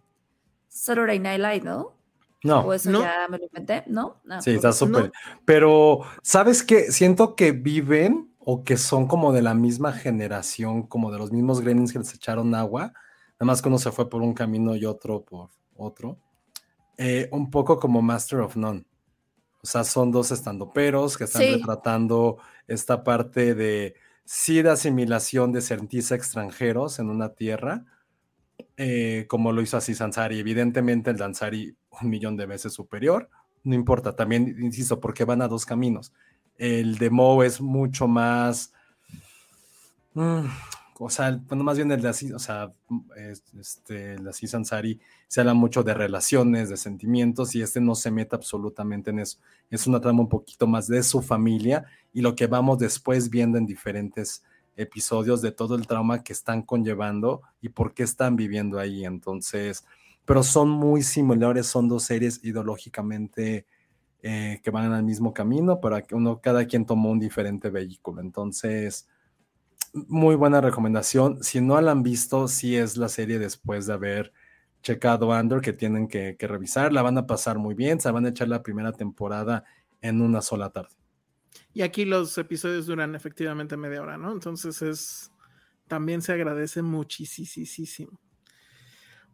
Saturday 0.67 1.19
Night 1.19 1.39
Live, 1.41 1.61
¿no? 1.61 1.97
No. 2.43 2.59
O 2.59 2.73
eso 2.73 2.91
no. 2.91 3.01
ya 3.01 3.27
me 3.27 3.39
lo 3.39 3.45
inventé, 3.45 3.83
¿no? 3.87 4.21
Ah, 4.29 4.41
Sí, 4.41 4.51
está 4.51 4.71
súper. 4.71 5.05
No. 5.05 5.11
Pero, 5.43 6.01
¿sabes 6.21 6.61
qué? 6.61 6.91
Siento 6.91 7.35
que 7.35 7.53
viven 7.53 8.35
o 8.37 8.63
que 8.63 8.77
son 8.77 9.07
como 9.07 9.33
de 9.33 9.41
la 9.41 9.55
misma 9.55 9.93
generación, 9.93 10.83
como 10.83 11.11
de 11.11 11.17
los 11.17 11.31
mismos 11.31 11.61
gremlins 11.61 11.91
que 11.91 11.99
les 11.99 12.13
echaron 12.13 12.53
agua, 12.53 12.93
nada 13.39 13.45
más 13.45 13.61
que 13.61 13.67
uno 13.67 13.79
se 13.79 13.91
fue 13.91 14.09
por 14.09 14.21
un 14.21 14.35
camino 14.35 14.75
y 14.75 14.85
otro 14.85 15.25
por 15.25 15.49
otro. 15.77 16.17
Eh, 16.97 17.29
un 17.31 17.49
poco 17.51 17.79
como 17.79 18.01
Master 18.01 18.39
of 18.39 18.55
None. 18.55 18.85
O 19.63 19.67
sea, 19.67 19.83
son 19.83 20.11
dos 20.11 20.31
estandoperos 20.31 21.17
que 21.17 21.25
están 21.25 21.41
Sí. 21.43 21.51
retratando 21.55 22.37
esta 22.67 23.03
parte 23.03 23.53
de 23.55 23.95
sí 24.23 24.61
de 24.61 24.71
asimilación 24.71 25.51
de 25.51 25.61
sentirse 25.61 26.15
extranjeros 26.15 26.99
en 26.99 27.09
una 27.09 27.33
tierra, 27.35 27.85
eh, 28.77 29.25
como 29.29 29.51
lo 29.51 29.61
hizo 29.61 29.77
así 29.77 29.93
Sansari. 29.95 30.39
Evidentemente 30.39 31.09
el 31.11 31.17
Dansari 31.17 31.75
un 32.01 32.09
millón 32.09 32.35
de 32.37 32.45
veces 32.45 32.73
superior, 32.73 33.29
no 33.63 33.73
importa, 33.75 34.15
también 34.15 34.55
insisto, 34.61 34.99
porque 34.99 35.25
van 35.25 35.41
a 35.41 35.47
dos 35.47 35.65
caminos. 35.65 36.13
El 36.57 36.97
de 36.97 37.09
Mo 37.09 37.43
es 37.43 37.59
mucho 37.61 38.07
más, 38.07 38.73
mm, 40.13 40.45
o 41.05 41.09
sea, 41.09 41.39
bueno, 41.47 41.63
más 41.63 41.77
bien 41.77 41.91
el 41.91 42.01
de 42.01 42.09
así, 42.09 42.31
o 42.33 42.39
sea, 42.39 42.71
es- 43.15 43.43
este, 43.59 44.13
el 44.13 44.23
de 44.23 44.33
se 45.27 45.39
habla 45.41 45.53
mucho 45.53 45.83
de 45.83 45.93
relaciones, 45.93 46.69
de 46.69 46.77
sentimientos, 46.77 47.55
y 47.55 47.61
este 47.61 47.81
no 47.81 47.95
se 47.95 48.11
mete 48.11 48.35
absolutamente 48.35 49.09
en 49.11 49.19
eso. 49.19 49.39
Es 49.69 49.87
una 49.87 49.99
trama 50.01 50.21
un 50.21 50.29
poquito 50.29 50.67
más 50.67 50.87
de 50.87 51.03
su 51.03 51.21
familia 51.21 51.85
y 52.13 52.21
lo 52.21 52.35
que 52.35 52.47
vamos 52.47 52.79
después 52.79 53.29
viendo 53.29 53.57
en 53.57 53.65
diferentes 53.65 54.43
episodios 54.75 55.41
de 55.41 55.51
todo 55.51 55.75
el 55.75 55.87
trauma 55.87 56.23
que 56.23 56.33
están 56.33 56.61
conllevando 56.61 57.41
y 57.61 57.69
por 57.69 57.93
qué 57.93 58.03
están 58.03 58.35
viviendo 58.35 58.79
ahí. 58.79 59.05
Entonces, 59.05 59.85
pero 60.25 60.43
son 60.43 60.69
muy 60.69 61.01
similares, 61.03 61.67
son 61.67 61.87
dos 61.87 62.03
series 62.03 62.43
ideológicamente 62.43 63.65
eh, 64.23 64.59
que 64.63 64.71
van 64.71 64.91
al 64.93 65.03
mismo 65.03 65.33
camino, 65.33 65.79
pero 65.79 65.97
uno, 66.11 66.39
cada 66.41 66.65
quien 66.65 66.85
tomó 66.85 67.11
un 67.11 67.19
diferente 67.19 67.69
vehículo. 67.69 68.21
Entonces, 68.21 69.07
muy 70.07 70.35
buena 70.35 70.61
recomendación. 70.61 71.43
Si 71.43 71.61
no 71.61 71.79
la 71.81 71.91
han 71.91 72.03
visto, 72.03 72.47
sí 72.47 72.75
es 72.75 72.97
la 72.97 73.09
serie 73.09 73.39
después 73.39 73.87
de 73.87 73.93
haber 73.93 74.33
checado 74.81 75.33
Andor 75.33 75.61
que 75.61 75.73
tienen 75.73 76.07
que, 76.07 76.35
revisar. 76.39 76.93
La 76.93 77.01
van 77.01 77.17
a 77.17 77.27
pasar 77.27 77.57
muy 77.57 77.75
bien, 77.75 77.99
se 77.99 78.11
van 78.11 78.25
a 78.25 78.29
echar 78.29 78.47
la 78.47 78.63
primera 78.63 78.91
temporada 78.91 79.63
en 80.01 80.21
una 80.21 80.41
sola 80.41 80.69
tarde. 80.69 80.95
Y 81.73 81.81
aquí 81.81 82.05
los 82.05 82.37
episodios 82.37 82.85
duran 82.85 83.15
efectivamente 83.15 83.77
media 83.77 84.01
hora, 84.01 84.17
¿no? 84.17 84.31
Entonces 84.31 84.81
es 84.81 85.31
también 85.87 86.21
se 86.21 86.33
agradece 86.33 86.81
muchísimo. 86.81 88.19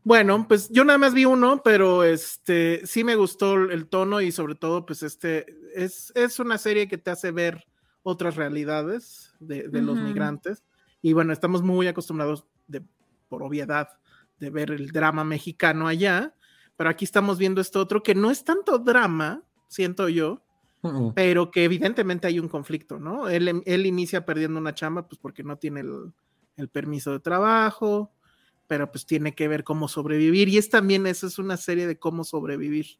Bueno, 0.04 0.48
pues 0.48 0.70
yo 0.70 0.84
nada 0.84 1.00
más 1.00 1.14
vi 1.14 1.26
uno, 1.26 1.62
pero 1.64 2.04
este 2.04 2.86
sí 2.86 3.04
me 3.04 3.16
gustó 3.16 3.56
el 3.56 3.88
tono 3.88 4.22
y 4.22 4.32
sobre 4.32 4.56
todo, 4.56 4.86
pues 4.86 5.02
este 5.02 5.46
es, 5.76 6.12
es 6.16 6.40
una 6.40 6.58
serie 6.58 6.88
que 6.88 6.98
te 6.98 7.12
hace 7.12 7.32
ver 7.32 7.66
otras 8.04 8.36
realidades 8.36 9.34
de, 9.40 9.70
de 9.70 9.82
los 9.82 9.96
Ujú. 9.96 10.06
migrantes. 10.06 10.64
Y 11.02 11.14
bueno, 11.14 11.34
estamos 11.34 11.64
muy 11.64 11.88
acostumbrados 11.88 12.46
de, 12.68 12.84
por 13.28 13.44
obviedad, 13.44 13.90
de 14.40 14.50
ver 14.50 14.72
el 14.72 14.92
drama 14.92 15.24
mexicano 15.24 15.88
allá, 15.88 16.36
pero 16.76 16.90
aquí 16.90 17.06
estamos 17.06 17.38
viendo 17.38 17.62
esto 17.62 17.80
otro 17.80 18.04
que 18.04 18.16
no 18.16 18.32
es 18.32 18.44
tanto 18.44 18.80
drama, 18.80 19.44
siento 19.68 20.10
yo, 20.10 20.44
pero 21.16 21.50
que 21.50 21.64
evidentemente 21.64 22.28
hay 22.28 22.40
un 22.40 22.50
conflicto, 22.50 23.00
¿no? 23.00 23.30
Él, 23.30 23.62
él 23.66 23.86
inicia 23.86 24.26
perdiendo 24.26 24.60
una 24.60 24.74
chamba, 24.74 25.08
pues 25.08 25.18
porque 25.20 25.44
no 25.44 25.58
tiene 25.58 25.80
el, 25.80 26.14
el 26.58 26.70
permiso 26.70 27.12
de 27.14 27.20
trabajo, 27.20 28.12
pero 28.68 28.92
pues 28.92 29.06
tiene 29.06 29.34
que 29.34 29.48
ver 29.48 29.64
cómo 29.64 29.88
sobrevivir. 29.88 30.50
Y 30.50 30.58
es 30.58 30.70
también, 30.70 31.08
eso 31.08 31.28
es 31.28 31.40
una 31.40 31.58
serie 31.58 31.88
de 31.88 31.98
cómo 31.98 32.24
sobrevivir. 32.24 32.98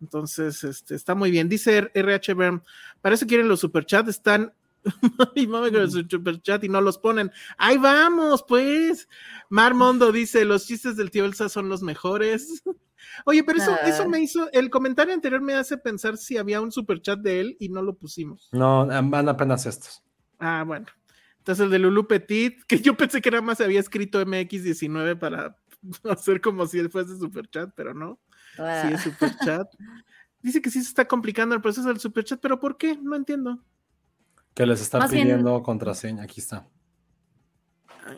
Entonces, 0.00 0.62
este, 0.64 0.94
está 0.94 1.14
muy 1.14 1.30
bien. 1.30 1.48
Dice 1.48 1.90
RH 1.94 2.34
Berm, 2.34 2.62
parece 3.00 3.24
que 3.24 3.30
quieren 3.30 3.48
los 3.48 3.60
superchats, 3.60 4.08
están 4.08 4.52
y 5.34 5.46
mami 5.46 5.70
con 5.70 5.80
el 5.82 5.90
superchat 5.90 6.62
y 6.64 6.68
no 6.68 6.80
los 6.80 6.98
ponen. 6.98 7.30
Ahí 7.56 7.78
vamos, 7.78 8.44
pues. 8.46 9.08
Mar 9.48 9.74
Mondo 9.74 10.12
dice: 10.12 10.44
Los 10.44 10.66
chistes 10.66 10.96
del 10.96 11.10
tío 11.10 11.24
Elsa 11.24 11.48
son 11.48 11.68
los 11.68 11.82
mejores. 11.82 12.62
Oye, 13.26 13.44
pero 13.44 13.58
eso, 13.58 13.72
Ah. 13.72 13.86
eso 13.88 14.08
me 14.08 14.20
hizo. 14.20 14.50
El 14.52 14.70
comentario 14.70 15.14
anterior 15.14 15.40
me 15.40 15.54
hace 15.54 15.78
pensar 15.78 16.16
si 16.16 16.36
había 16.36 16.60
un 16.60 16.72
superchat 16.72 17.18
de 17.20 17.40
él 17.40 17.56
y 17.60 17.68
no 17.68 17.80
lo 17.82 17.94
pusimos. 17.94 18.48
No, 18.52 18.86
van 18.86 19.28
apenas 19.28 19.64
estos. 19.66 20.02
Ah, 20.38 20.64
bueno. 20.66 20.86
Entonces 21.38 21.64
el 21.64 21.70
de 21.70 21.78
Lulu 21.78 22.06
Petit, 22.08 22.62
que 22.66 22.80
yo 22.80 22.96
pensé 22.96 23.20
que 23.20 23.30
nada 23.30 23.42
más 23.42 23.60
había 23.60 23.80
escrito 23.80 24.20
MX19 24.24 25.18
para 25.18 25.56
hacer 26.10 26.40
como 26.40 26.66
si 26.66 26.78
él 26.78 26.90
fuese 26.90 27.16
superchat, 27.18 27.70
pero 27.74 27.92
no. 27.94 28.18
Ah, 28.58 28.84
Sí 28.88 28.94
es 28.94 29.00
superchat. 29.02 29.66
Dice 30.42 30.60
que 30.60 30.70
sí 30.70 30.82
se 30.82 30.88
está 30.88 31.06
complicando 31.08 31.54
el 31.54 31.62
proceso 31.62 31.88
del 31.88 31.98
superchat, 31.98 32.38
pero 32.40 32.60
¿por 32.60 32.76
qué? 32.76 32.98
No 33.02 33.16
entiendo. 33.16 33.64
Que 34.54 34.66
les 34.66 34.80
está 34.82 34.98
Más 34.98 35.10
bien- 35.10 35.24
pidiendo 35.26 35.62
contraseña. 35.62 36.22
Aquí 36.24 36.40
está. 36.40 36.68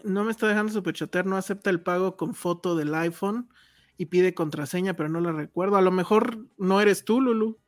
No 0.02 0.24
me 0.24 0.32
está 0.32 0.48
dejando 0.48 0.72
superchatear, 0.72 1.24
no 1.26 1.36
acepta 1.36 1.70
el 1.70 1.80
pago 1.80 2.16
con 2.16 2.34
foto 2.34 2.74
del 2.74 2.92
iPhone 2.94 3.48
y 3.96 4.06
pide 4.06 4.34
contraseña, 4.34 4.94
pero 4.94 5.08
no 5.08 5.20
la 5.20 5.30
recuerdo. 5.32 5.76
A 5.76 5.80
lo 5.82 5.92
mejor 5.92 6.44
no 6.58 6.80
eres 6.80 7.04
tú, 7.04 7.20
Lulu. 7.20 7.58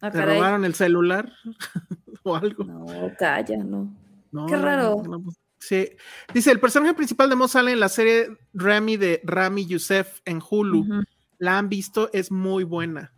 ah, 0.00 0.10
Te 0.10 0.18
caray. 0.18 0.36
robaron 0.36 0.64
el 0.66 0.74
celular 0.74 1.32
o 2.22 2.36
algo. 2.36 2.64
No, 2.64 2.84
calla, 3.18 3.56
no. 3.64 3.96
No, 4.30 4.46
Qué 4.46 4.56
raro. 4.56 5.02
no, 5.02 5.18
no, 5.18 5.24
sí. 5.58 5.88
Dice, 6.34 6.50
el 6.50 6.60
personaje 6.60 6.92
principal 6.92 7.30
de 7.30 7.36
Mo 7.36 7.48
sale 7.48 7.72
en 7.72 7.80
la 7.80 7.88
serie 7.88 8.28
Rami 8.52 8.96
de 8.98 9.22
Rami 9.24 9.64
Youssef 9.66 10.20
en 10.26 10.42
Hulu. 10.48 11.02
La 11.44 11.58
han 11.58 11.68
visto, 11.68 12.08
es 12.14 12.30
muy 12.32 12.64
buena. 12.64 13.12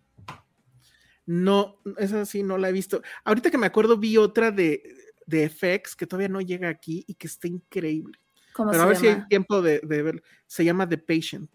No, 1.26 1.76
esa 1.98 2.24
sí 2.26 2.42
no 2.42 2.58
la 2.58 2.68
he 2.68 2.72
visto. 2.72 3.02
Ahorita 3.24 3.50
que 3.50 3.58
me 3.58 3.66
acuerdo, 3.66 3.96
vi 3.96 4.16
otra 4.16 4.50
de, 4.50 4.82
de 5.26 5.48
FX 5.48 5.94
que 5.96 6.06
todavía 6.06 6.28
no 6.28 6.40
llega 6.40 6.68
aquí 6.68 7.04
y 7.06 7.14
que 7.14 7.26
está 7.28 7.48
increíble. 7.48 8.18
¿Cómo 8.52 8.70
Pero 8.70 8.82
a 8.82 8.86
ver 8.86 8.96
si 8.96 9.08
hay 9.08 9.26
tiempo 9.28 9.60
de, 9.62 9.80
de 9.80 10.02
ver. 10.02 10.22
Se 10.46 10.64
llama 10.64 10.88
The 10.88 10.98
Patient. 10.98 11.50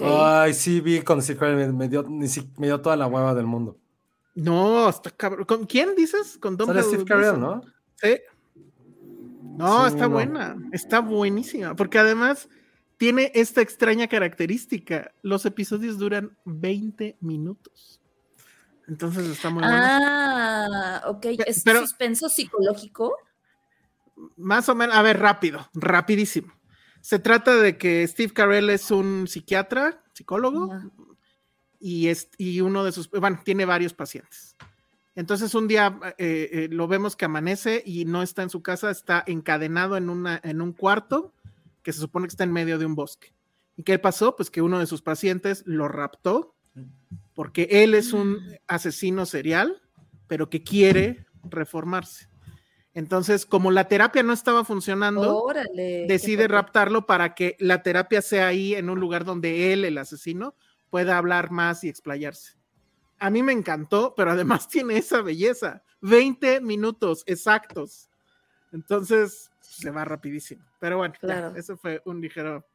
Ay, 0.00 0.54
sí, 0.54 0.80
vi 0.80 1.02
con 1.02 1.20
Secret, 1.22 1.56
me, 1.56 1.72
me 1.72 1.88
dio, 1.88 2.02
ni 2.04 2.28
si- 2.28 2.50
me 2.56 2.66
dio 2.68 2.80
toda 2.80 2.96
la 2.96 3.06
hueva 3.08 3.34
del 3.34 3.46
mundo. 3.46 3.78
No, 4.34 4.88
está 4.88 5.10
cabrón. 5.10 5.44
¿Con 5.44 5.66
quién 5.66 5.94
dices? 5.96 6.38
Con 6.38 6.56
Sale 6.56 6.82
Steve 6.84 7.04
Carell, 7.04 7.38
¿no? 7.38 7.62
Sí. 7.96 8.16
No, 9.58 9.82
Sí, 9.88 9.94
está 9.94 10.04
no. 10.08 10.14
buena, 10.14 10.56
está 10.72 11.00
buenísima, 11.00 11.74
porque 11.76 11.98
además 11.98 12.48
tiene 13.02 13.32
esta 13.34 13.60
extraña 13.62 14.06
característica. 14.06 15.12
Los 15.22 15.44
episodios 15.44 15.98
duran 15.98 16.38
20 16.44 17.16
minutos. 17.20 18.00
Entonces 18.86 19.26
está 19.26 19.50
muy 19.50 19.60
buena. 19.60 21.00
Ah, 21.00 21.02
ok. 21.08 21.26
¿Es 21.44 21.64
pero- 21.64 21.80
suspenso 21.80 22.28
psicológico? 22.28 23.16
Más 24.36 24.68
o 24.68 24.76
menos, 24.76 24.94
a 24.94 25.02
ver, 25.02 25.18
rápido, 25.18 25.68
rapidísimo. 25.74 26.52
Se 27.00 27.18
trata 27.18 27.56
de 27.56 27.76
que 27.76 28.06
Steve 28.06 28.32
Carell 28.32 28.70
es 28.70 28.92
un 28.92 29.26
psiquiatra, 29.26 30.04
psicólogo, 30.12 30.72
y, 31.80 32.06
es, 32.06 32.28
y 32.38 32.60
uno 32.60 32.84
de 32.84 32.92
sus, 32.92 33.10
bueno, 33.10 33.40
tiene 33.44 33.64
varios 33.64 33.94
pacientes. 33.94 34.54
Entonces 35.16 35.56
un 35.56 35.66
día 35.66 35.98
eh, 36.18 36.50
eh, 36.52 36.68
lo 36.70 36.86
vemos 36.86 37.16
que 37.16 37.24
amanece 37.24 37.82
y 37.84 38.04
no 38.04 38.22
está 38.22 38.44
en 38.44 38.50
su 38.50 38.62
casa, 38.62 38.92
está 38.92 39.24
encadenado 39.26 39.96
en, 39.96 40.08
una, 40.08 40.40
en 40.44 40.62
un 40.62 40.72
cuarto 40.72 41.34
que 41.82 41.92
se 41.92 42.00
supone 42.00 42.26
que 42.26 42.32
está 42.32 42.44
en 42.44 42.52
medio 42.52 42.78
de 42.78 42.86
un 42.86 42.94
bosque. 42.94 43.34
¿Y 43.76 43.82
qué 43.82 43.98
pasó? 43.98 44.36
Pues 44.36 44.50
que 44.50 44.62
uno 44.62 44.78
de 44.78 44.86
sus 44.86 45.02
pacientes 45.02 45.62
lo 45.66 45.88
raptó 45.88 46.54
porque 47.34 47.68
él 47.70 47.94
es 47.94 48.12
un 48.12 48.40
asesino 48.66 49.26
serial, 49.26 49.82
pero 50.26 50.50
que 50.50 50.62
quiere 50.62 51.26
reformarse. 51.44 52.28
Entonces, 52.94 53.46
como 53.46 53.70
la 53.70 53.88
terapia 53.88 54.22
no 54.22 54.34
estaba 54.34 54.64
funcionando, 54.64 55.42
Órale. 55.42 56.06
decide 56.06 56.46
raptarlo 56.46 57.06
para 57.06 57.34
que 57.34 57.56
la 57.58 57.82
terapia 57.82 58.20
sea 58.20 58.48
ahí 58.48 58.74
en 58.74 58.90
un 58.90 59.00
lugar 59.00 59.24
donde 59.24 59.72
él, 59.72 59.84
el 59.84 59.96
asesino, 59.96 60.54
pueda 60.90 61.16
hablar 61.16 61.50
más 61.50 61.84
y 61.84 61.88
explayarse. 61.88 62.58
A 63.18 63.30
mí 63.30 63.42
me 63.42 63.52
encantó, 63.52 64.14
pero 64.14 64.32
además 64.32 64.68
tiene 64.68 64.98
esa 64.98 65.22
belleza. 65.22 65.82
20 66.02 66.60
minutos 66.60 67.22
exactos. 67.26 68.10
Entonces 68.72 69.51
se 69.82 69.90
va 69.90 70.04
rapidísimo. 70.04 70.64
Pero 70.80 70.98
bueno, 70.98 71.14
Claro. 71.20 71.54
eso 71.56 71.76
fue 71.76 72.00
un 72.04 72.20
ligero, 72.20 72.66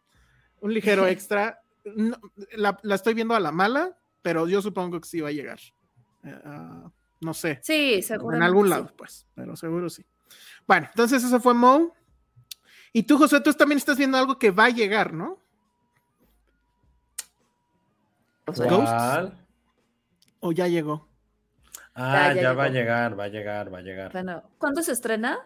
un 0.61 0.73
ligero 0.73 1.05
extra. 1.07 1.61
No, 1.85 2.17
la, 2.55 2.77
la 2.83 2.95
estoy 2.95 3.13
viendo 3.13 3.33
a 3.35 3.39
la 3.39 3.51
mala, 3.51 3.97
pero 4.21 4.47
yo 4.47 4.61
supongo 4.61 4.99
que 4.99 5.07
sí 5.07 5.21
va 5.21 5.29
a 5.29 5.33
llegar. 5.33 5.59
Eh, 6.23 6.41
no 7.21 7.33
sé. 7.33 7.59
Sí, 7.63 8.01
seguro. 8.01 8.35
En 8.37 8.43
algún 8.43 8.69
lado, 8.69 8.91
pues, 8.97 9.25
pero 9.33 9.55
seguro 9.55 9.89
sí. 9.89 10.05
Bueno, 10.67 10.87
entonces 10.89 11.23
eso 11.23 11.39
fue 11.39 11.53
Mo. 11.53 11.95
Y 12.93 13.03
tú, 13.03 13.17
José, 13.17 13.39
tú 13.41 13.53
también 13.53 13.77
estás 13.77 13.97
viendo 13.97 14.17
algo 14.17 14.37
que 14.37 14.51
va 14.51 14.65
a 14.65 14.69
llegar, 14.69 15.13
¿no? 15.13 15.39
¿Cuál? 18.45 19.37
¿O 20.39 20.51
ya 20.51 20.67
llegó? 20.67 21.07
Ah, 21.93 22.27
Ya, 22.29 22.33
ya 22.35 22.41
ya, 22.41 22.53
va 22.53 22.63
a 22.65 22.69
llegar, 22.69 23.19
va 23.19 23.23
a 23.25 23.27
llegar, 23.27 23.73
va 23.73 23.77
a 23.79 23.81
llegar. 23.81 24.11
Bueno, 24.11 24.43
¿cuándo 24.57 24.81
se 24.83 24.91
estrena? 24.93 25.39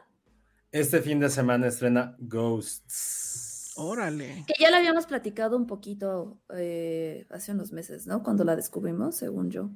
Este 0.72 1.02
fin 1.02 1.20
de 1.20 1.30
semana 1.30 1.68
estrena 1.68 2.16
Ghosts. 2.20 3.74
Órale. 3.76 4.46
Que 4.48 4.54
ya 4.58 4.72
la 4.72 4.78
habíamos 4.78 5.06
platicado 5.06 5.58
un 5.58 5.68
poquito 5.68 6.40
eh, 6.56 7.26
hace 7.30 7.52
unos 7.52 7.74
meses, 7.74 8.08
¿no? 8.08 8.24
Cuando 8.24 8.46
la 8.46 8.56
descubrimos, 8.56 9.16
según 9.16 9.52
yo. 9.52 9.70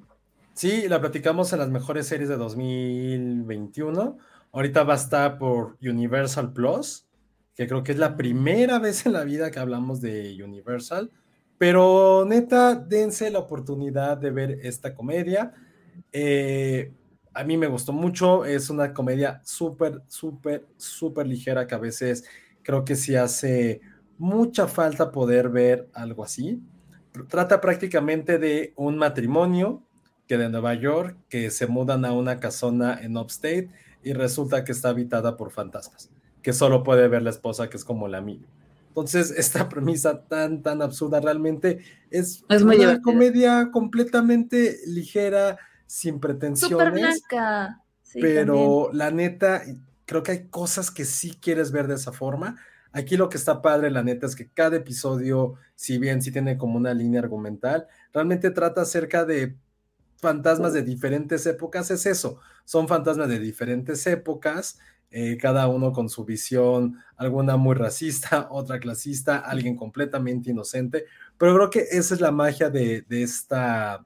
Sí, 0.53 0.87
la 0.87 1.01
platicamos 1.01 1.51
en 1.51 1.59
las 1.59 1.69
mejores 1.69 2.07
series 2.07 2.29
de 2.29 2.37
2021. 2.37 4.17
Ahorita 4.53 4.83
va 4.83 4.93
a 4.93 4.97
estar 4.97 5.37
por 5.37 5.77
Universal 5.81 6.53
Plus, 6.53 7.05
que 7.55 7.67
creo 7.67 7.83
que 7.83 7.91
es 7.91 7.97
la 7.97 8.15
primera 8.15 8.79
vez 8.79 9.05
en 9.05 9.13
la 9.13 9.25
vida 9.25 9.51
que 9.51 9.59
hablamos 9.59 9.99
de 9.99 10.41
Universal. 10.41 11.11
Pero 11.57 12.25
neta, 12.25 12.75
dense 12.75 13.29
la 13.31 13.39
oportunidad 13.39 14.17
de 14.17 14.31
ver 14.31 14.59
esta 14.63 14.95
comedia. 14.95 15.53
Eh, 16.13 16.93
a 17.35 17.43
mí 17.43 17.57
me 17.57 17.67
gustó 17.67 17.93
mucho. 17.93 18.45
Es 18.45 18.69
una 18.69 18.93
comedia 18.93 19.41
súper, 19.43 20.01
súper, 20.07 20.65
súper 20.77 21.27
ligera 21.27 21.67
que 21.67 21.75
a 21.75 21.79
veces 21.79 22.25
creo 22.63 22.83
que 22.85 22.95
sí 22.95 23.15
hace 23.15 23.81
mucha 24.17 24.67
falta 24.67 25.11
poder 25.11 25.49
ver 25.49 25.89
algo 25.93 26.23
así. 26.23 26.61
Trata 27.29 27.61
prácticamente 27.61 28.39
de 28.39 28.73
un 28.75 28.97
matrimonio 28.97 29.83
que 30.27 30.37
de 30.37 30.49
Nueva 30.49 30.73
York 30.73 31.17
que 31.29 31.51
se 31.51 31.67
mudan 31.67 32.05
a 32.05 32.13
una 32.13 32.39
casona 32.39 32.99
en 33.01 33.17
Upstate 33.17 33.69
y 34.03 34.13
resulta 34.13 34.63
que 34.63 34.71
está 34.71 34.89
habitada 34.89 35.37
por 35.37 35.51
fantasmas, 35.51 36.09
que 36.41 36.53
solo 36.53 36.83
puede 36.83 37.07
ver 37.07 37.21
la 37.21 37.29
esposa 37.29 37.69
que 37.69 37.77
es 37.77 37.85
como 37.85 38.07
la 38.07 38.21
mía. 38.21 38.45
Entonces, 38.89 39.31
esta 39.37 39.69
premisa 39.69 40.23
tan, 40.25 40.61
tan 40.61 40.81
absurda 40.81 41.19
realmente 41.19 41.79
es, 42.09 42.43
Es 42.49 42.63
muy 42.63 42.77
una 42.77 42.99
divertida. 42.99 43.01
comedia 43.01 43.69
completamente 43.71 44.79
ligera, 44.87 45.57
sin 45.95 46.19
pretensiones, 46.19 46.91
blanca. 46.91 47.81
Sí, 48.01 48.19
pero 48.19 48.89
la 48.91 49.11
neta, 49.11 49.63
creo 50.05 50.23
que 50.23 50.31
hay 50.33 50.47
cosas 50.49 50.91
que 50.91 51.05
sí 51.05 51.37
quieres 51.39 51.71
ver 51.71 51.87
de 51.87 51.95
esa 51.95 52.11
forma. 52.11 52.57
Aquí 52.91 53.15
lo 53.15 53.29
que 53.29 53.37
está 53.37 53.61
padre, 53.61 53.89
la 53.89 54.03
neta, 54.03 54.25
es 54.25 54.35
que 54.35 54.49
cada 54.49 54.75
episodio, 54.75 55.53
si 55.73 55.97
bien 55.97 56.21
sí 56.21 56.33
tiene 56.33 56.57
como 56.57 56.75
una 56.75 56.93
línea 56.93 57.21
argumental, 57.21 57.87
realmente 58.11 58.51
trata 58.51 58.81
acerca 58.81 59.23
de 59.23 59.55
fantasmas 60.17 60.73
de 60.73 60.83
diferentes 60.83 61.45
épocas, 61.45 61.89
es 61.91 62.05
eso, 62.05 62.41
son 62.65 62.89
fantasmas 62.89 63.29
de 63.29 63.39
diferentes 63.39 64.05
épocas, 64.05 64.77
eh, 65.11 65.37
cada 65.37 65.69
uno 65.69 65.93
con 65.93 66.09
su 66.09 66.25
visión, 66.25 66.97
alguna 67.15 67.55
muy 67.55 67.75
racista, 67.75 68.47
otra 68.51 68.79
clasista, 68.81 69.37
alguien 69.37 69.77
completamente 69.77 70.51
inocente, 70.51 71.05
pero 71.37 71.55
creo 71.55 71.69
que 71.69 71.97
esa 71.97 72.15
es 72.15 72.19
la 72.19 72.31
magia 72.31 72.69
de, 72.69 73.03
de 73.03 73.23
esta, 73.23 74.05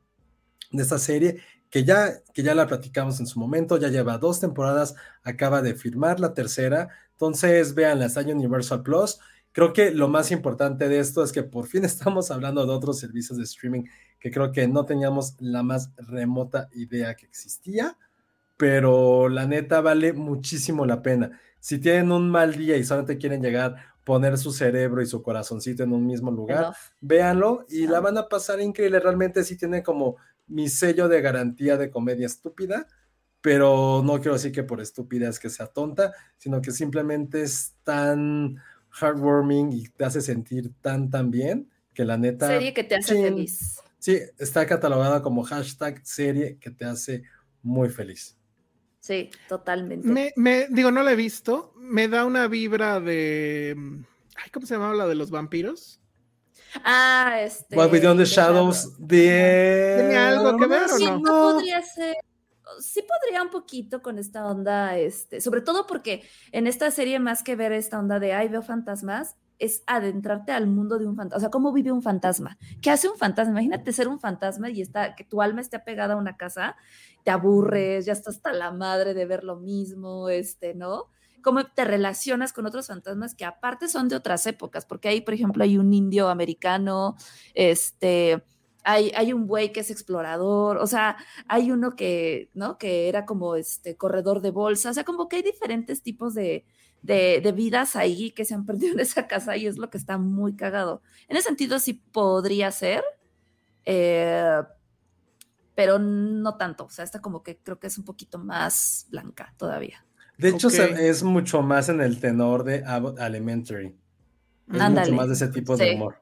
de 0.72 0.84
esta 0.84 1.00
serie, 1.00 1.42
que 1.70 1.84
ya, 1.84 2.14
que 2.34 2.44
ya 2.44 2.56
la 2.56 2.68
platicamos 2.68 3.20
en 3.20 3.28
su 3.28 3.40
momento, 3.40 3.78
ya 3.78 3.90
lleva 3.90 4.18
dos 4.18 4.40
temporadas, 4.40 4.96
acaba 5.24 5.62
de 5.62 5.76
firmar 5.76 6.20
la 6.20 6.34
tercera, 6.34 6.90
entonces 7.12 7.76
vean 7.76 8.02
está 8.02 8.22
en 8.22 8.36
Universal 8.38 8.82
Plus. 8.82 9.20
Creo 9.52 9.74
que 9.74 9.92
lo 9.92 10.08
más 10.08 10.32
importante 10.32 10.88
de 10.88 11.00
esto 11.00 11.24
es 11.24 11.32
que 11.32 11.44
por 11.44 11.68
fin 11.68 11.84
estamos 11.86 12.32
hablando 12.32 12.66
de 12.66 12.72
otros 12.72 13.00
servicios 13.00 13.38
de 13.38 13.44
streaming 13.44 13.84
que 14.20 14.32
creo 14.32 14.52
que 14.52 14.68
no 14.68 14.86
teníamos 14.86 15.36
la 15.40 15.64
más 15.64 15.92
remota 15.98 16.70
idea 16.74 17.16
que 17.16 17.26
existía, 17.26 17.98
pero 18.58 19.30
la 19.30 19.46
neta 19.46 19.80
vale 19.82 20.14
muchísimo 20.14 20.86
la 20.86 21.02
pena. 21.02 21.40
Si 21.60 21.78
tienen 21.80 22.12
un 22.12 22.30
mal 22.30 22.56
día 22.56 22.78
y 22.78 22.84
solamente 22.84 23.18
quieren 23.18 23.42
llegar, 23.42 23.76
poner 24.04 24.38
su 24.38 24.52
cerebro 24.52 25.02
y 25.02 25.06
su 25.06 25.22
corazoncito 25.22 25.84
en 25.84 25.94
un 25.94 26.06
mismo 26.06 26.32
lugar, 26.32 26.64
Enough. 26.64 26.76
véanlo 27.00 27.66
y 27.70 27.88
la 27.88 28.00
van 28.00 28.18
a 28.18 28.28
pasar 28.28 28.60
increíble. 28.60 29.00
Realmente 29.00 29.44
sí 29.44 29.56
tiene 29.56 29.84
como 29.84 30.18
mi 30.50 30.68
sello 30.70 31.08
de 31.08 31.22
garantía 31.22 31.78
de 31.78 31.90
comedia 31.90 32.26
estúpida, 32.28 32.88
pero 33.42 34.02
no 34.04 34.16
quiero 34.18 34.34
decir 34.34 34.52
que 34.52 34.64
por 34.64 34.82
estúpida 34.82 35.30
es 35.30 35.40
que 35.40 35.50
sea 35.50 35.68
tonta, 35.68 36.14
sino 36.38 36.62
que 36.62 36.72
simplemente 36.72 37.42
es 37.42 37.76
tan 37.84 38.58
heartwarming 39.00 39.72
y 39.72 39.88
te 39.88 40.06
hace 40.06 40.22
sentir 40.22 40.72
tan, 40.82 41.10
tan 41.10 41.32
bien 41.32 41.70
que 41.94 42.04
la 42.06 42.18
neta... 42.18 42.48
Serie 42.48 42.74
que 42.74 42.84
te 42.84 42.96
hace 42.96 43.16
chin, 43.16 43.24
feliz. 43.24 43.80
Sí, 44.00 44.20
está 44.38 44.66
catalogada 44.66 45.22
como 45.22 45.44
hashtag 45.44 46.02
serie 46.06 46.58
que 46.60 46.72
te 46.72 46.86
hace 46.86 47.24
muy 47.62 47.90
feliz. 47.90 48.36
Sí, 49.00 49.30
totalmente. 49.48 50.08
Me, 50.08 50.32
me- 50.36 50.68
digo, 50.70 50.92
no 50.92 51.04
la 51.04 51.14
he 51.14 51.16
visto. 51.16 51.74
Me 51.78 52.08
da 52.08 52.26
una 52.26 52.48
vibra 52.48 53.00
de. 53.00 53.74
mm, 53.78 54.04
Ay, 54.36 54.50
¿Cómo 54.52 54.66
se 54.66 54.76
llamaba 54.76 54.94
la 54.94 55.08
de 55.08 55.16
los 55.16 55.32
vampiros? 55.32 55.99
What 56.76 56.82
Ah, 56.86 57.42
este. 57.42 57.76
We 57.78 58.00
Do 58.00 58.12
in 58.12 58.18
the 58.18 58.24
The 58.24 58.30
Shadows 58.30 58.96
de... 59.00 59.96
¿Tiene 60.00 60.18
algo 60.18 60.58
que 60.58 60.68
ver 60.68 60.84
o 60.84 60.98
Sí, 60.98 61.06
no? 61.06 61.18
no 61.20 61.54
podría 61.54 61.82
ser. 61.82 62.16
Sí 62.80 63.02
podría 63.02 63.42
un 63.42 63.50
poquito 63.50 64.02
con 64.02 64.20
esta 64.20 64.46
onda, 64.46 64.98
este, 64.98 65.42
sobre 65.42 65.62
todo 65.62 65.88
porque 65.88 66.24
en 66.52 66.68
esta 66.68 66.92
serie 66.92 67.20
más 67.20 67.42
que 67.42 67.56
ver 67.56 67.72
esta 67.72 67.98
onda 67.98 68.20
de 68.20 68.34
ay 68.34 68.48
veo 68.48 68.62
fantasmas, 68.62 69.36
es 69.58 69.84
adentrarte 69.88 70.52
al 70.52 70.68
mundo 70.68 70.98
de 71.00 71.06
un 71.06 71.16
fantasma, 71.16 71.38
o 71.38 71.40
sea, 71.42 71.50
cómo 71.50 71.74
vive 71.74 71.92
un 71.92 72.02
fantasma, 72.02 72.58
qué 72.82 72.92
hace 72.92 73.10
un 73.10 73.18
fantasma, 73.18 73.52
imagínate 73.52 73.92
ser 73.92 74.08
un 74.08 74.20
fantasma 74.20 74.70
y 74.70 74.82
está, 74.82 75.16
que 75.16 75.26
tu 75.26 75.42
alma 75.42 75.62
esté 75.62 75.78
apegada 75.78 76.14
a 76.14 76.18
una 76.18 76.38
casa, 76.38 76.78
te 77.24 77.32
aburres, 77.32 78.06
ya 78.06 78.14
estás 78.14 78.38
hasta 78.38 78.54
la 78.54 78.72
madre 78.72 79.14
de 79.14 79.26
ver 79.26 79.44
lo 79.44 79.58
mismo, 79.58 80.30
este, 80.30 80.74
¿no? 80.74 81.08
Cómo 81.44 81.66
te 81.66 81.86
relacionas 81.86 82.54
con 82.54 82.66
otros 82.66 82.88
fantasmas 82.88 83.36
que 83.36 83.46
aparte 83.46 83.88
son 83.88 84.10
de 84.10 84.16
otras 84.16 84.46
épocas, 84.48 84.86
porque 84.86 85.10
ahí, 85.10 85.22
por 85.22 85.34
ejemplo, 85.34 85.64
hay 85.64 85.78
un 85.78 85.94
indio 85.94 86.30
americano, 86.30 87.16
este, 87.54 88.44
hay, 88.84 89.12
hay 89.16 89.34
un 89.34 89.48
güey 89.48 89.72
que 89.72 89.82
es 89.82 89.92
explorador, 89.92 90.78
o 90.78 90.88
sea, 90.88 91.18
hay 91.48 91.72
uno 91.72 91.96
que, 91.96 92.50
¿no? 92.54 92.78
Que 92.78 93.10
era 93.10 93.26
como 93.26 93.56
este 93.56 93.98
corredor 93.98 94.42
de 94.42 94.52
bolsa, 94.52 94.92
o 94.92 94.94
sea, 94.94 95.04
como 95.04 95.28
que 95.30 95.38
hay 95.38 95.44
diferentes 95.44 96.02
tipos 96.02 96.34
de, 96.34 96.66
de, 97.02 97.52
vidas 97.54 97.96
ahí 97.96 98.32
que 98.32 98.46
se 98.46 98.54
han 98.54 98.66
perdido 98.66 98.94
en 98.94 99.00
esa 99.00 99.28
casa 99.28 99.58
y 99.58 99.68
es 99.68 99.78
lo 99.78 99.90
que 99.90 99.98
está 99.98 100.18
muy 100.18 100.56
cagado. 100.56 101.02
En 101.28 101.38
ese 101.38 101.48
sentido 101.48 101.80
sí 101.80 101.94
podría 101.94 102.72
ser, 102.72 103.04
eh, 103.86 104.62
pero 105.76 106.00
no 106.00 106.58
tanto, 106.58 106.86
o 106.86 106.90
sea, 106.90 107.06
esta 107.06 107.22
como 107.22 107.44
que 107.44 107.58
creo 107.58 107.80
que 107.80 107.88
es 107.88 107.98
un 107.98 108.06
poquito 108.06 108.38
más 108.38 109.08
blanca 109.10 109.54
todavía. 109.58 110.06
De 110.40 110.50
hecho, 110.50 110.70
es 110.70 111.22
mucho 111.22 111.62
más 111.62 111.90
en 111.90 112.02
el 112.02 112.20
tenor 112.20 112.64
de 112.64 112.84
Abbott 112.86 113.20
Elementary. 113.20 113.94
Es 114.74 114.80
Ándale. 114.82 115.12
mucho 115.12 115.16
más 115.22 115.28
de 115.28 115.34
ese 115.34 115.48
tipo 115.50 115.76
de 115.78 115.96
humor. 115.96 116.22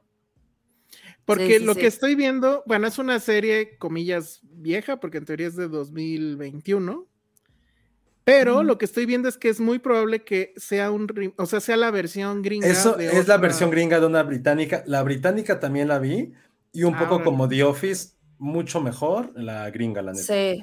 Porque 1.24 1.58
sí, 1.58 1.64
lo 1.64 1.74
sí. 1.74 1.80
que 1.80 1.86
estoy 1.86 2.14
viendo, 2.14 2.62
bueno, 2.66 2.86
es 2.86 2.98
una 2.98 3.20
serie, 3.20 3.76
comillas, 3.78 4.40
vieja, 4.42 4.98
porque 4.98 5.18
en 5.18 5.24
teoría 5.26 5.46
es 5.46 5.56
de 5.56 5.68
2021. 5.68 7.06
Pero 8.24 8.62
lo 8.62 8.76
que 8.76 8.84
estoy 8.84 9.06
viendo 9.06 9.28
es 9.28 9.38
que 9.38 9.48
es 9.48 9.58
muy 9.58 9.78
probable 9.78 10.22
que 10.22 10.52
sea 10.56 10.90
un, 10.90 11.06
o 11.38 11.46
sea, 11.46 11.60
sea 11.60 11.76
la 11.78 11.90
versión 11.90 12.42
gringa. 12.42 12.66
Eso 12.66 12.92
de 12.94 13.06
es 13.06 13.26
la 13.26 13.38
versión 13.38 13.70
gringa 13.70 14.00
de 14.00 14.06
una 14.06 14.22
británica. 14.22 14.82
La 14.86 15.02
británica 15.02 15.60
también 15.60 15.88
la 15.88 15.98
vi 15.98 16.32
y 16.72 16.82
un 16.82 16.94
Ah, 16.94 16.98
poco 16.98 17.14
órale. 17.16 17.24
como 17.24 17.48
The 17.48 17.62
Office, 17.64 18.10
mucho 18.38 18.82
mejor 18.82 19.30
la 19.34 19.70
gringa, 19.70 20.02
la 20.02 20.12
neta. 20.12 20.24
Sí, 20.24 20.62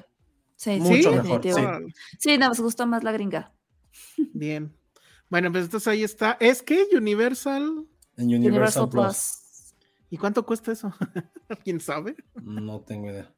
sí, 0.55 0.79
Mucho 0.79 0.95
sí, 0.95 1.15
mejor, 1.15 1.41
definitivo. 1.41 1.57
sí. 1.57 1.93
Sí, 2.19 2.37
nos 2.37 2.59
gustó 2.59 2.85
más 2.87 3.03
la 3.03 3.11
gringa. 3.11 3.53
Bien. 4.33 4.75
Bueno, 5.29 5.51
pues 5.51 5.65
entonces 5.65 5.87
ahí 5.87 6.03
está. 6.03 6.37
¿Es 6.39 6.61
que 6.61 6.87
Universal? 6.93 7.85
En 8.17 8.25
Universal, 8.27 8.51
Universal 8.51 8.89
Plus. 8.89 9.03
Plus. 9.03 9.75
¿Y 10.09 10.17
cuánto 10.17 10.45
cuesta 10.45 10.71
eso? 10.71 10.93
¿Quién 11.63 11.79
sabe? 11.79 12.15
No 12.41 12.81
tengo 12.81 13.09
idea. 13.09 13.33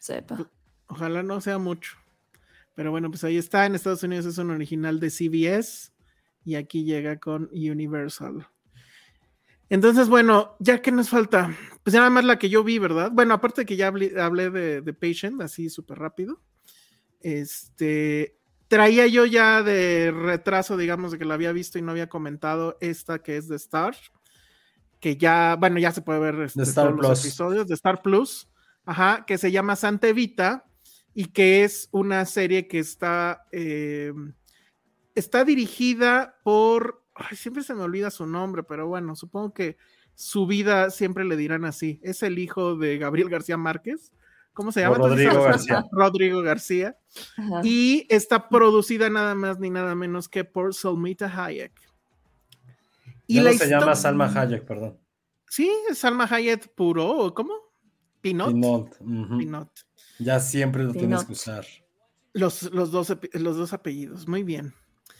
Sepa. 0.00 0.50
Ojalá 0.86 1.22
no 1.22 1.40
sea 1.40 1.58
mucho. 1.58 1.96
Pero 2.74 2.90
bueno, 2.90 3.10
pues 3.10 3.24
ahí 3.24 3.36
está. 3.36 3.66
En 3.66 3.74
Estados 3.74 4.02
Unidos 4.02 4.26
es 4.26 4.38
un 4.38 4.50
original 4.50 5.00
de 5.00 5.10
CBS 5.10 5.92
y 6.44 6.54
aquí 6.54 6.84
llega 6.84 7.18
con 7.18 7.50
Universal. 7.52 8.46
Entonces, 9.68 10.08
bueno, 10.08 10.56
ya 10.60 10.80
que 10.80 10.92
nos 10.92 11.08
falta, 11.08 11.56
pues 11.82 11.92
ya 11.92 12.00
nada 12.00 12.10
más 12.10 12.24
la 12.24 12.38
que 12.38 12.48
yo 12.48 12.62
vi, 12.62 12.78
¿verdad? 12.78 13.10
Bueno, 13.12 13.34
aparte 13.34 13.66
que 13.66 13.76
ya 13.76 13.88
hablé, 13.88 14.20
hablé 14.20 14.50
de, 14.50 14.80
de 14.80 14.92
Patient, 14.92 15.40
así 15.42 15.68
súper 15.70 15.98
rápido. 15.98 16.40
Este, 17.20 18.38
traía 18.68 19.06
yo 19.06 19.24
ya 19.26 19.62
de 19.62 20.12
retraso, 20.12 20.76
digamos, 20.76 21.12
de 21.12 21.18
que 21.18 21.24
la 21.24 21.34
había 21.34 21.52
visto 21.52 21.78
y 21.78 21.82
no 21.82 21.90
había 21.90 22.08
comentado 22.08 22.76
esta 22.80 23.20
que 23.22 23.36
es 23.36 23.48
de 23.48 23.56
Star. 23.56 23.96
que 25.00 25.16
ya, 25.16 25.56
bueno, 25.58 25.78
ya 25.78 25.92
se 25.92 26.02
puede 26.02 26.20
ver 26.20 26.40
este, 26.40 26.62
Star 26.62 26.86
todos 26.88 26.96
los 26.96 27.06
Plus. 27.06 27.24
episodios 27.24 27.66
de 27.66 27.74
Star 27.74 28.02
Plus, 28.02 28.48
ajá, 28.84 29.24
que 29.26 29.38
se 29.38 29.50
llama 29.52 29.76
Santa 29.76 30.08
Evita 30.08 30.64
y 31.14 31.26
que 31.26 31.64
es 31.64 31.88
una 31.92 32.24
serie 32.24 32.68
que 32.68 32.78
está, 32.78 33.44
eh, 33.52 34.12
está 35.14 35.44
dirigida 35.44 36.38
por, 36.44 37.02
ay, 37.16 37.36
siempre 37.36 37.62
se 37.62 37.74
me 37.74 37.82
olvida 37.82 38.10
su 38.10 38.26
nombre, 38.26 38.62
pero 38.62 38.86
bueno, 38.86 39.16
supongo 39.16 39.52
que 39.52 39.76
su 40.14 40.46
vida 40.46 40.90
siempre 40.90 41.24
le 41.24 41.36
dirán 41.36 41.64
así. 41.64 42.00
Es 42.02 42.22
el 42.22 42.38
hijo 42.38 42.76
de 42.76 42.98
Gabriel 42.98 43.28
García 43.28 43.56
Márquez. 43.56 44.12
¿Cómo 44.52 44.72
se 44.72 44.80
llama? 44.80 44.96
Rodrigo. 44.96 45.42
García. 45.42 45.84
Rodrigo 45.92 46.42
García. 46.42 46.96
Ajá. 47.36 47.60
Y 47.62 48.06
está 48.08 48.48
producida 48.48 49.10
nada 49.10 49.34
más 49.34 49.58
ni 49.58 49.68
nada 49.68 49.94
menos 49.94 50.28
que 50.28 50.44
por 50.44 50.74
Salmita 50.74 51.26
Hayek. 51.26 51.72
Y 53.26 53.40
no 53.40 53.52
se 53.52 53.68
llama 53.68 53.94
Salma 53.94 54.32
Hayek, 54.32 54.64
perdón. 54.64 54.98
Sí, 55.48 55.70
Salma 55.94 56.26
Hayek 56.30 56.74
puro, 56.74 57.08
¿o 57.08 57.34
¿cómo? 57.34 57.54
Pinot. 58.20 58.52
Pinot. 59.38 59.70
Ya 60.18 60.40
siempre 60.40 60.84
lo 60.84 60.92
tienes 60.92 61.24
que 61.24 61.32
usar. 61.32 61.66
Los, 62.32 62.62
los, 62.64 62.90
dos, 62.90 63.16
los 63.32 63.56
dos 63.56 63.72
apellidos, 63.72 64.28
muy 64.28 64.42
bien. 64.42 64.74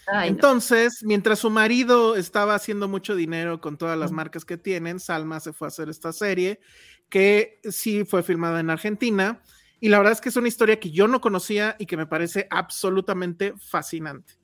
Ay, 0.06 0.30
no. 0.30 0.34
Entonces, 0.36 1.02
mientras 1.04 1.40
su 1.40 1.50
marido 1.50 2.16
estaba 2.16 2.54
haciendo 2.54 2.88
mucho 2.88 3.14
dinero 3.16 3.60
con 3.60 3.76
todas 3.76 3.98
las 3.98 4.12
marcas 4.12 4.44
que 4.44 4.56
tienen, 4.56 5.00
Salma 5.00 5.40
se 5.40 5.52
fue 5.52 5.66
a 5.66 5.68
hacer 5.68 5.88
esta 5.88 6.12
serie 6.12 6.60
que 7.08 7.60
sí 7.70 8.04
fue 8.04 8.22
filmada 8.22 8.60
en 8.60 8.70
Argentina. 8.70 9.42
Y 9.80 9.88
la 9.88 9.98
verdad 9.98 10.12
es 10.14 10.20
que 10.20 10.28
es 10.30 10.36
una 10.36 10.48
historia 10.48 10.80
que 10.80 10.90
yo 10.90 11.06
no 11.08 11.20
conocía 11.20 11.76
y 11.78 11.86
que 11.86 11.96
me 11.96 12.06
parece 12.06 12.46
absolutamente 12.50 13.54
fascinante. 13.58 14.34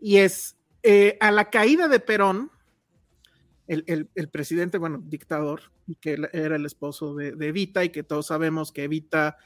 Y 0.00 0.16
es 0.18 0.56
eh, 0.82 1.16
a 1.20 1.30
la 1.30 1.48
caída 1.50 1.86
de 1.88 2.00
Perón, 2.00 2.50
el, 3.68 3.84
el- 3.86 4.10
el 4.14 4.28
presidente, 4.28 4.78
bueno, 4.78 5.00
dictador, 5.04 5.62
que 6.00 6.18
era 6.32 6.56
el 6.56 6.66
esposo 6.66 7.14
de, 7.14 7.32
de 7.32 7.48
Evita, 7.48 7.84
y 7.84 7.90
que 7.90 8.02
todos 8.02 8.26
sabemos 8.26 8.72
que 8.72 8.84
Evita 8.84 9.36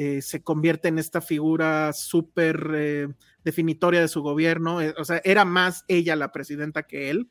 eh, 0.00 0.22
se 0.22 0.42
convierte 0.44 0.86
en 0.86 0.98
esta 1.00 1.20
figura 1.20 1.92
súper 1.92 2.70
eh, 2.74 3.08
definitoria 3.42 4.00
de 4.00 4.06
su 4.06 4.22
gobierno. 4.22 4.80
eh, 4.80 4.94
o 4.96 5.04
sea, 5.04 5.20
era 5.24 5.44
más 5.44 5.84
ella 5.88 6.14
la 6.14 6.30
presidenta 6.30 6.84
que 6.84 7.10
él. 7.10 7.28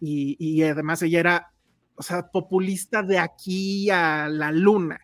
Y, 0.00 0.36
y 0.40 0.62
además 0.64 1.02
ella 1.02 1.20
era, 1.20 1.52
o 1.94 2.02
sea, 2.02 2.30
populista 2.32 3.04
de 3.04 3.18
aquí 3.18 3.90
a 3.90 4.28
la 4.28 4.50
luna. 4.50 4.98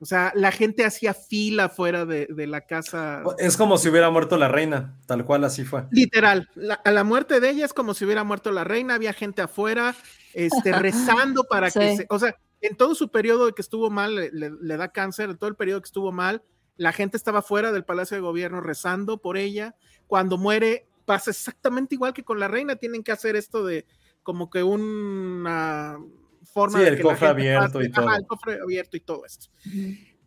O 0.00 0.04
sea, 0.06 0.32
la 0.34 0.50
gente 0.52 0.84
hacía 0.84 1.14
fila 1.14 1.70
fuera 1.70 2.04
de, 2.04 2.26
de 2.28 2.46
la 2.46 2.62
casa. 2.66 3.22
Es 3.38 3.56
como 3.56 3.78
si 3.78 3.88
hubiera 3.88 4.10
muerto 4.10 4.36
la 4.36 4.48
reina, 4.48 4.98
tal 5.06 5.24
cual 5.24 5.44
así 5.44 5.64
fue. 5.64 5.84
Literal, 5.92 6.50
la- 6.56 6.74
a 6.74 6.90
la 6.90 7.04
muerte 7.04 7.40
de 7.40 7.48
ella 7.48 7.64
es 7.64 7.72
como 7.72 7.94
si 7.94 8.04
hubiera 8.04 8.22
muerto 8.22 8.50
la 8.52 8.64
reina, 8.64 8.96
había 8.96 9.14
gente 9.14 9.40
afuera, 9.40 9.94
este, 10.34 10.72
rezando 11.32 11.44
para 11.44 11.70
que 11.70 11.96
se, 11.96 12.06
o 12.10 12.18
sea, 12.18 12.36
en 12.66 12.76
todo 12.76 12.94
su 12.94 13.10
periodo 13.10 13.46
de 13.46 13.52
que 13.52 13.62
estuvo 13.62 13.90
mal, 13.90 14.14
le, 14.14 14.30
le- 14.32 14.50
le 14.60 14.76
da 14.76 14.88
cáncer, 14.92 15.30
en 15.30 15.36
todo 15.38 15.48
el 15.48 15.56
periodo 15.56 15.80
que 15.80 15.86
estuvo 15.86 16.12
mal, 16.12 16.42
la 16.76 16.92
gente 16.92 17.16
estaba 17.16 17.42
fuera 17.42 17.72
del 17.72 17.84
Palacio 17.84 18.16
de 18.16 18.20
Gobierno 18.22 18.60
rezando 18.60 19.18
por 19.18 19.36
ella. 19.36 19.76
Cuando 20.06 20.38
muere, 20.38 20.86
pasa 21.04 21.30
exactamente 21.30 21.94
igual 21.94 22.12
que 22.14 22.24
con 22.24 22.40
la 22.40 22.48
reina, 22.48 22.76
tienen 22.76 23.02
que 23.02 23.12
hacer 23.12 23.36
esto 23.36 23.64
de 23.64 23.86
como 24.22 24.50
que 24.50 24.62
una 24.62 25.98
forma 26.44 26.78
Sí, 26.78 26.84
de 26.84 26.90
el 26.90 26.96
que 26.96 27.02
la 27.04 27.10
cofre 27.10 27.28
gente 27.28 27.42
abierto 27.56 27.82
y 27.82 27.86
Ajá, 27.86 28.02
todo. 28.02 28.16
el 28.16 28.26
cofre 28.26 28.60
abierto 28.62 28.96
y 28.96 29.00
todo 29.00 29.24
esto. 29.24 29.46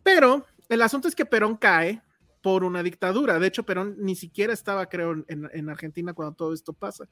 Pero 0.02 0.46
el 0.68 0.82
asunto 0.82 1.08
es 1.08 1.14
que 1.14 1.26
Perón 1.26 1.56
cae 1.56 2.02
por 2.42 2.62
una 2.64 2.82
dictadura. 2.82 3.38
De 3.38 3.46
hecho, 3.48 3.64
Perón 3.64 3.96
ni 3.98 4.14
siquiera 4.14 4.52
estaba, 4.52 4.86
creo, 4.88 5.12
en, 5.26 5.50
en 5.52 5.68
Argentina 5.68 6.14
cuando 6.14 6.34
todo 6.34 6.54
esto 6.54 6.72
pasa. 6.72 7.08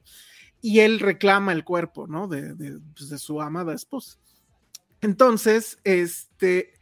Y 0.61 0.79
él 0.79 0.99
reclama 0.99 1.51
el 1.51 1.63
cuerpo, 1.63 2.07
¿no? 2.07 2.27
De, 2.27 2.53
de, 2.55 2.79
pues, 2.95 3.09
de 3.09 3.17
su 3.17 3.41
amada 3.41 3.73
esposa. 3.73 4.17
Entonces, 5.01 5.79
este, 5.83 6.73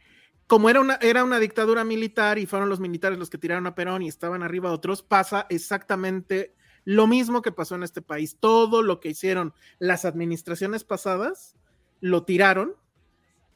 como 0.46 0.70
era 0.70 0.80
una, 0.80 0.94
era 1.02 1.24
una 1.24 1.38
dictadura 1.38 1.84
militar 1.84 2.38
y 2.38 2.46
fueron 2.46 2.68
los 2.68 2.80
militares 2.80 3.18
los 3.18 3.30
que 3.30 3.38
tiraron 3.38 3.66
a 3.66 3.74
Perón 3.74 4.02
y 4.02 4.08
estaban 4.08 4.42
arriba 4.42 4.72
otros, 4.72 5.02
pasa 5.02 5.46
exactamente 5.50 6.54
lo 6.84 7.06
mismo 7.06 7.42
que 7.42 7.52
pasó 7.52 7.74
en 7.74 7.82
este 7.82 8.00
país. 8.00 8.36
Todo 8.38 8.82
lo 8.82 9.00
que 9.00 9.10
hicieron 9.10 9.52
las 9.78 10.04
administraciones 10.04 10.84
pasadas, 10.84 11.56
lo 12.00 12.24
tiraron. 12.24 12.74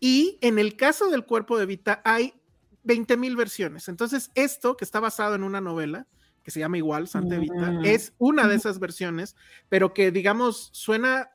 Y 0.01 0.39
en 0.41 0.59
el 0.59 0.77
caso 0.77 1.11
del 1.11 1.25
cuerpo 1.25 1.59
de 1.59 1.67
Vita 1.67 2.03
hay 2.05 2.35
20 2.83 3.17
mil 3.17 3.37
versiones. 3.37 3.89
Entonces, 3.89 4.31
esto 4.35 4.77
que 4.77 4.85
está 4.85 4.99
basado 4.99 5.35
en 5.35 5.45
una 5.45 5.61
novela, 5.61 6.07
que 6.43 6.51
se 6.51 6.59
llama 6.59 6.79
igual, 6.79 7.07
Santa 7.07 7.37
Evita, 7.37 7.71
Mm. 7.71 7.85
es 7.85 8.15
una 8.19 8.49
de 8.49 8.57
esas 8.57 8.79
versiones, 8.79 9.37
pero 9.69 9.93
que, 9.93 10.11
digamos, 10.11 10.71
suena 10.73 11.31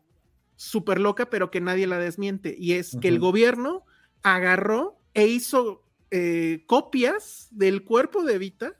súper 0.56 0.99
loca, 0.99 1.30
pero 1.30 1.52
que 1.52 1.61
nadie 1.61 1.88
la 1.88 1.99
desmiente. 1.99 2.56
Y 2.57 2.73
es 2.73 2.95
que 3.02 3.07
el 3.10 3.19
gobierno 3.19 3.86
agarró 4.23 4.99
e 5.14 5.27
hizo 5.27 5.84
eh, 6.11 6.64
copias 6.68 7.48
del 7.52 7.84
cuerpo 7.84 8.23
de 8.23 8.36
Evita 8.36 8.73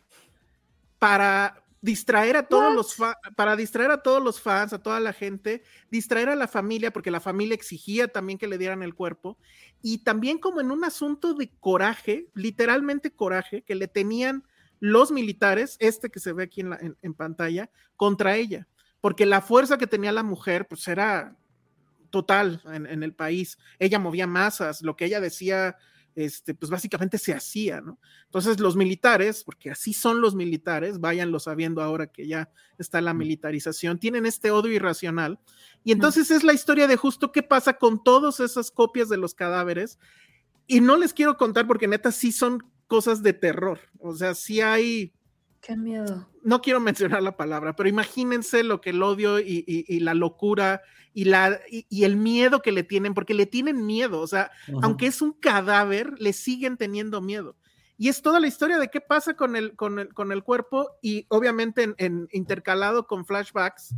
para 0.99 1.61
distraer 1.81 2.35
a 2.38 2.47
todos 2.47 2.73
los 2.73 2.95
para 3.35 3.56
distraer 3.56 3.91
a 3.91 4.02
todos 4.02 4.23
los 4.23 4.41
fans, 4.41 4.73
a 4.73 4.81
toda 4.81 4.99
la 4.99 5.14
gente, 5.14 5.61
distraer 5.91 6.30
a 6.30 6.35
la 6.35 6.47
familia, 6.47 6.91
porque 6.91 7.11
la 7.11 7.19
familia 7.19 7.53
exigía 7.53 8.07
también 8.07 8.39
que 8.39 8.47
le 8.47 8.57
dieran 8.57 8.81
el 8.81 8.95
cuerpo, 8.95 9.38
y 9.81 9.99
también 9.99 10.39
como 10.39 10.61
en 10.61 10.72
un 10.72 10.84
asunto 10.84 11.34
de 11.35 11.52
coraje, 11.60 12.27
literalmente 12.34 13.11
coraje, 13.11 13.61
que 13.61 13.76
le 13.76 13.88
tenían 13.88 14.43
los 14.80 15.11
militares, 15.11 15.77
este 15.80 16.10
que 16.10 16.19
se 16.19 16.34
ve 16.34 16.43
aquí 16.43 16.61
en, 16.61 16.72
la- 16.72 16.77
en- 16.77 16.97
en 17.02 17.14
pantalla, 17.14 17.69
contra 17.95 18.35
ella, 18.35 18.68
porque 18.99 19.26
la 19.27 19.41
fuerza 19.41 19.77
que 19.77 19.88
tenía 19.88 20.11
la 20.11 20.23
mujer, 20.23 20.68
pues 20.68 20.88
era 20.88 21.35
total 22.16 22.62
en, 22.72 22.86
en 22.86 23.04
el 23.04 23.14
país. 23.14 23.58
Ella 23.78 24.00
movía 24.00 24.26
masas, 24.26 24.82
lo 24.82 24.96
que 24.96 25.04
ella 25.04 25.20
decía, 25.20 25.76
este, 26.16 26.54
pues 26.54 26.70
básicamente 26.70 27.18
se 27.18 27.34
hacía, 27.34 27.82
¿no? 27.82 28.00
Entonces 28.24 28.62
los 28.62 28.78
militares, 28.78 29.44
porque 29.44 29.70
así 29.70 29.92
son 29.92 30.22
los 30.22 30.34
militares, 30.34 31.02
váyanlo 31.02 31.42
sabiendo 31.42 31.82
ahora 31.82 32.08
que 32.08 32.26
ya 32.26 32.50
está 32.78 33.02
la 33.02 33.14
militarización, 33.14 34.00
tienen 34.00 34.26
este 34.26 34.50
odio 34.50 34.72
irracional. 34.72 35.40
Y 35.84 35.92
entonces 35.92 36.32
es 36.32 36.46
la 36.46 36.54
historia 36.54 36.88
de 36.88 36.96
justo 36.96 37.34
qué 37.34 37.44
pasa 37.44 37.74
con 37.74 38.02
todas 38.02 38.40
esas 38.40 38.72
copias 38.72 39.10
de 39.10 39.18
los 39.18 39.34
cadáveres. 39.34 40.00
Y 40.68 40.80
no 40.80 40.96
les 40.96 41.14
quiero 41.14 41.36
contar 41.36 41.68
porque 41.68 41.90
neta 41.90 42.14
sí 42.14 42.32
son 42.32 42.64
cosas 42.88 43.22
de 43.22 43.34
terror. 43.34 43.82
O 44.00 44.16
sea, 44.16 44.36
sí 44.36 44.62
hay, 44.62 45.12
Qué 45.66 45.76
miedo. 45.76 46.28
no 46.44 46.62
quiero 46.62 46.80
mencionar 46.80 47.24
la 47.24 47.36
palabra, 47.38 47.76
pero 47.76 47.90
imagínense 47.90 48.64
lo 48.64 48.82
que 48.82 48.92
el 48.92 49.02
odio 49.02 49.40
y, 49.40 49.64
y- 49.68 49.86
y 49.88 50.00
la 50.00 50.14
locura 50.14 50.82
y, 51.14 51.26
la, 51.26 51.60
y, 51.72 51.86
y 51.90 52.04
el 52.04 52.18
miedo 52.18 52.62
que 52.62 52.72
le 52.72 52.84
tienen, 52.84 53.14
porque 53.14 53.34
le 53.34 53.46
tienen 53.48 53.86
miedo, 53.86 54.20
o 54.22 54.28
sea, 54.28 54.52
aunque 54.84 55.08
es 55.08 55.22
un 55.22 55.32
cadáver, 55.34 56.14
le 56.20 56.34
siguen 56.34 56.78
teniendo 56.78 57.22
miedo. 57.22 57.56
Y 57.98 58.10
es 58.10 58.22
toda 58.22 58.40
la 58.42 58.48
historia 58.48 58.78
de 58.78 58.90
qué 58.90 59.00
pasa 59.02 59.36
con 59.36 59.56
el, 59.56 59.76
con 59.76 59.98
el, 60.00 60.14
con 60.14 60.32
el 60.34 60.44
cuerpo 60.44 60.92
y 61.02 61.26
obviamente 61.30 61.84
en, 61.84 61.96
en- 61.98 62.28
intercalado 62.34 63.08
con 63.08 63.26
flashbacks, 63.26 63.96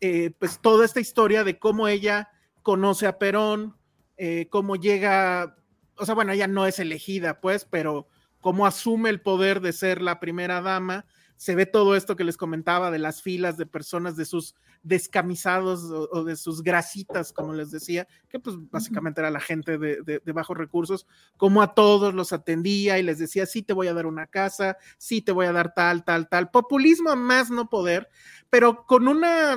eh, 0.00 0.30
pues 0.38 0.60
toda 0.60 0.84
esta 0.84 1.00
historia 1.00 1.42
de 1.42 1.58
cómo 1.58 1.88
ella 1.88 2.28
conoce 2.62 3.06
a 3.06 3.18
Perón, 3.18 3.74
eh, 4.18 4.46
cómo 4.50 4.76
llega, 4.76 5.56
o 5.96 6.04
sea, 6.04 6.14
bueno, 6.14 6.32
ella 6.32 6.46
no 6.46 6.66
es 6.66 6.78
elegida, 6.78 7.40
pues, 7.40 7.64
pero 7.64 8.06
cómo 8.40 8.66
asume 8.66 9.10
el 9.10 9.20
poder 9.20 9.60
de 9.60 9.72
ser 9.72 10.00
la 10.02 10.20
primera 10.20 10.60
dama. 10.60 11.04
Se 11.36 11.54
ve 11.54 11.66
todo 11.66 11.94
esto 11.94 12.16
que 12.16 12.24
les 12.24 12.36
comentaba 12.36 12.90
de 12.90 12.98
las 12.98 13.22
filas 13.22 13.56
de 13.56 13.66
personas, 13.66 14.16
de 14.16 14.24
sus 14.24 14.56
descamisados 14.82 15.84
o, 15.84 16.08
o 16.10 16.24
de 16.24 16.36
sus 16.36 16.62
grasitas, 16.62 17.32
como 17.32 17.52
les 17.54 17.70
decía, 17.70 18.08
que 18.28 18.40
pues 18.40 18.56
básicamente 18.70 19.20
era 19.20 19.30
la 19.30 19.38
gente 19.40 19.78
de, 19.78 20.02
de- 20.02 20.20
de 20.24 20.32
bajos 20.32 20.56
recursos, 20.56 21.06
como 21.36 21.62
a 21.62 21.74
todos 21.74 22.12
los 22.14 22.32
atendía 22.32 22.98
y 22.98 23.02
les 23.04 23.18
decía, 23.18 23.46
sí 23.46 23.62
te 23.62 23.72
voy 23.72 23.86
a 23.88 23.94
dar 23.94 24.06
una 24.06 24.26
casa, 24.26 24.76
sí 24.98 25.20
te 25.22 25.32
voy 25.32 25.46
a 25.46 25.52
dar 25.52 25.74
tal, 25.74 26.04
tal, 26.04 26.28
tal. 26.28 26.50
Populismo 26.50 27.10
a 27.10 27.16
más 27.16 27.50
no 27.50 27.68
poder, 27.68 28.08
pero 28.50 28.84
con 28.86 29.06
una 29.08 29.56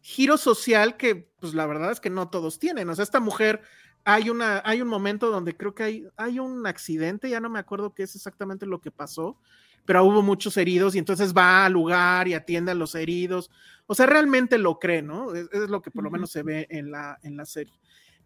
giro 0.00 0.36
social 0.38 0.96
que 0.96 1.30
pues 1.40 1.54
la 1.54 1.66
verdad 1.66 1.92
es 1.92 2.00
que 2.00 2.10
no 2.10 2.28
todos 2.30 2.58
tienen. 2.58 2.88
O 2.88 2.94
sea, 2.94 3.02
esta 3.04 3.20
mujer 3.20 3.62
hay 4.10 4.30
una 4.30 4.62
hay 4.64 4.80
un 4.80 4.88
momento 4.88 5.28
donde 5.28 5.54
creo 5.54 5.74
que 5.74 5.82
hay 5.82 6.08
hay 6.16 6.38
un 6.38 6.66
accidente, 6.66 7.28
ya 7.28 7.40
no 7.40 7.50
me 7.50 7.58
acuerdo 7.58 7.92
qué 7.94 8.04
es 8.04 8.16
exactamente 8.16 8.64
lo 8.64 8.80
que 8.80 8.90
pasó, 8.90 9.36
pero 9.84 10.02
hubo 10.02 10.22
muchos 10.22 10.56
heridos 10.56 10.94
y 10.94 10.98
entonces 10.98 11.34
va 11.36 11.66
al 11.66 11.74
lugar 11.74 12.26
y 12.26 12.32
atiende 12.32 12.72
a 12.72 12.74
los 12.74 12.94
heridos. 12.94 13.50
O 13.86 13.94
sea, 13.94 14.06
realmente 14.06 14.56
lo 14.56 14.78
cree, 14.78 15.02
¿no? 15.02 15.34
Es, 15.34 15.50
es 15.52 15.68
lo 15.68 15.82
que 15.82 15.90
por 15.90 16.04
lo 16.04 16.10
menos 16.10 16.30
se 16.30 16.42
ve 16.42 16.66
en 16.70 16.90
la 16.90 17.18
en 17.22 17.36
la 17.36 17.44
serie. 17.44 17.74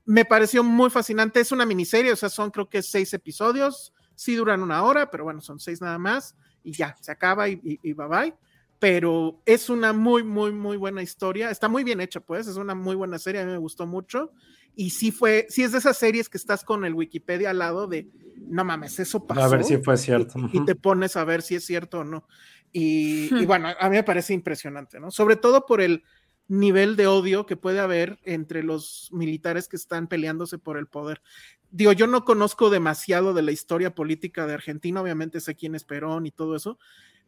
Me 0.04 0.24
pareció 0.24 0.62
muy 0.62 0.88
fascinante, 0.88 1.40
es 1.40 1.50
una 1.50 1.66
miniserie, 1.66 2.12
o 2.12 2.16
sea, 2.16 2.28
son 2.28 2.52
creo 2.52 2.68
que 2.68 2.80
seis 2.80 3.12
episodios, 3.12 3.92
sí 4.14 4.36
duran 4.36 4.62
una 4.62 4.84
hora, 4.84 5.10
pero 5.10 5.24
bueno, 5.24 5.40
son 5.40 5.58
seis 5.58 5.80
nada 5.80 5.98
más 5.98 6.36
y 6.62 6.70
ya, 6.74 6.96
se 7.00 7.10
acaba 7.10 7.48
y, 7.48 7.60
y, 7.64 7.80
y 7.82 7.92
bye 7.92 8.06
bye 8.06 8.34
pero 8.82 9.40
es 9.46 9.70
una 9.70 9.92
muy, 9.92 10.24
muy, 10.24 10.50
muy 10.50 10.76
buena 10.76 11.02
historia. 11.04 11.52
Está 11.52 11.68
muy 11.68 11.84
bien 11.84 12.00
hecha, 12.00 12.18
pues, 12.18 12.48
es 12.48 12.56
una 12.56 12.74
muy 12.74 12.96
buena 12.96 13.16
serie, 13.16 13.40
a 13.40 13.44
mí 13.44 13.52
me 13.52 13.58
gustó 13.58 13.86
mucho. 13.86 14.32
Y 14.74 14.90
sí 14.90 15.10
fue, 15.10 15.46
sí 15.48 15.62
es 15.62 15.72
de 15.72 15.78
esas 15.78 15.98
series 15.98 16.28
que 16.28 16.38
estás 16.38 16.64
con 16.64 16.84
el 16.84 16.94
Wikipedia 16.94 17.50
al 17.50 17.58
lado 17.58 17.86
de, 17.86 18.08
no 18.36 18.64
mames, 18.64 18.98
eso 18.98 19.26
pasó. 19.26 19.42
A 19.42 19.48
ver 19.48 19.64
si 19.64 19.76
fue 19.78 19.96
cierto. 19.96 20.38
Y, 20.52 20.64
te 20.64 20.74
pones 20.74 21.16
a 21.16 21.24
ver 21.24 21.42
si 21.42 21.54
es 21.54 21.64
cierto 21.64 22.00
o 22.00 22.04
no. 22.04 22.26
Y, 22.72 23.34
y 23.34 23.44
bueno, 23.44 23.68
a 23.78 23.88
mí 23.90 23.96
me 23.96 24.02
parece 24.02 24.32
impresionante, 24.32 24.98
¿no? 24.98 25.10
Sobre 25.10 25.36
todo 25.36 25.66
por 25.66 25.80
el 25.82 26.04
nivel 26.48 26.96
de 26.96 27.06
odio 27.06 27.46
que 27.46 27.56
puede 27.56 27.80
haber 27.80 28.18
entre 28.24 28.62
los 28.62 29.08
militares 29.12 29.68
que 29.68 29.76
están 29.76 30.06
peleándose 30.06 30.58
por 30.58 30.76
el 30.76 30.86
poder. 30.86 31.22
Digo, 31.70 31.92
yo 31.92 32.06
no 32.06 32.24
conozco 32.24 32.68
demasiado 32.68 33.32
de 33.32 33.42
la 33.42 33.52
historia 33.52 33.94
política 33.94 34.46
de 34.46 34.54
Argentina, 34.54 35.00
obviamente 35.00 35.40
sé 35.40 35.54
quién 35.54 35.74
es 35.74 35.84
Perón 35.84 36.26
y 36.26 36.30
todo 36.30 36.54
eso, 36.54 36.78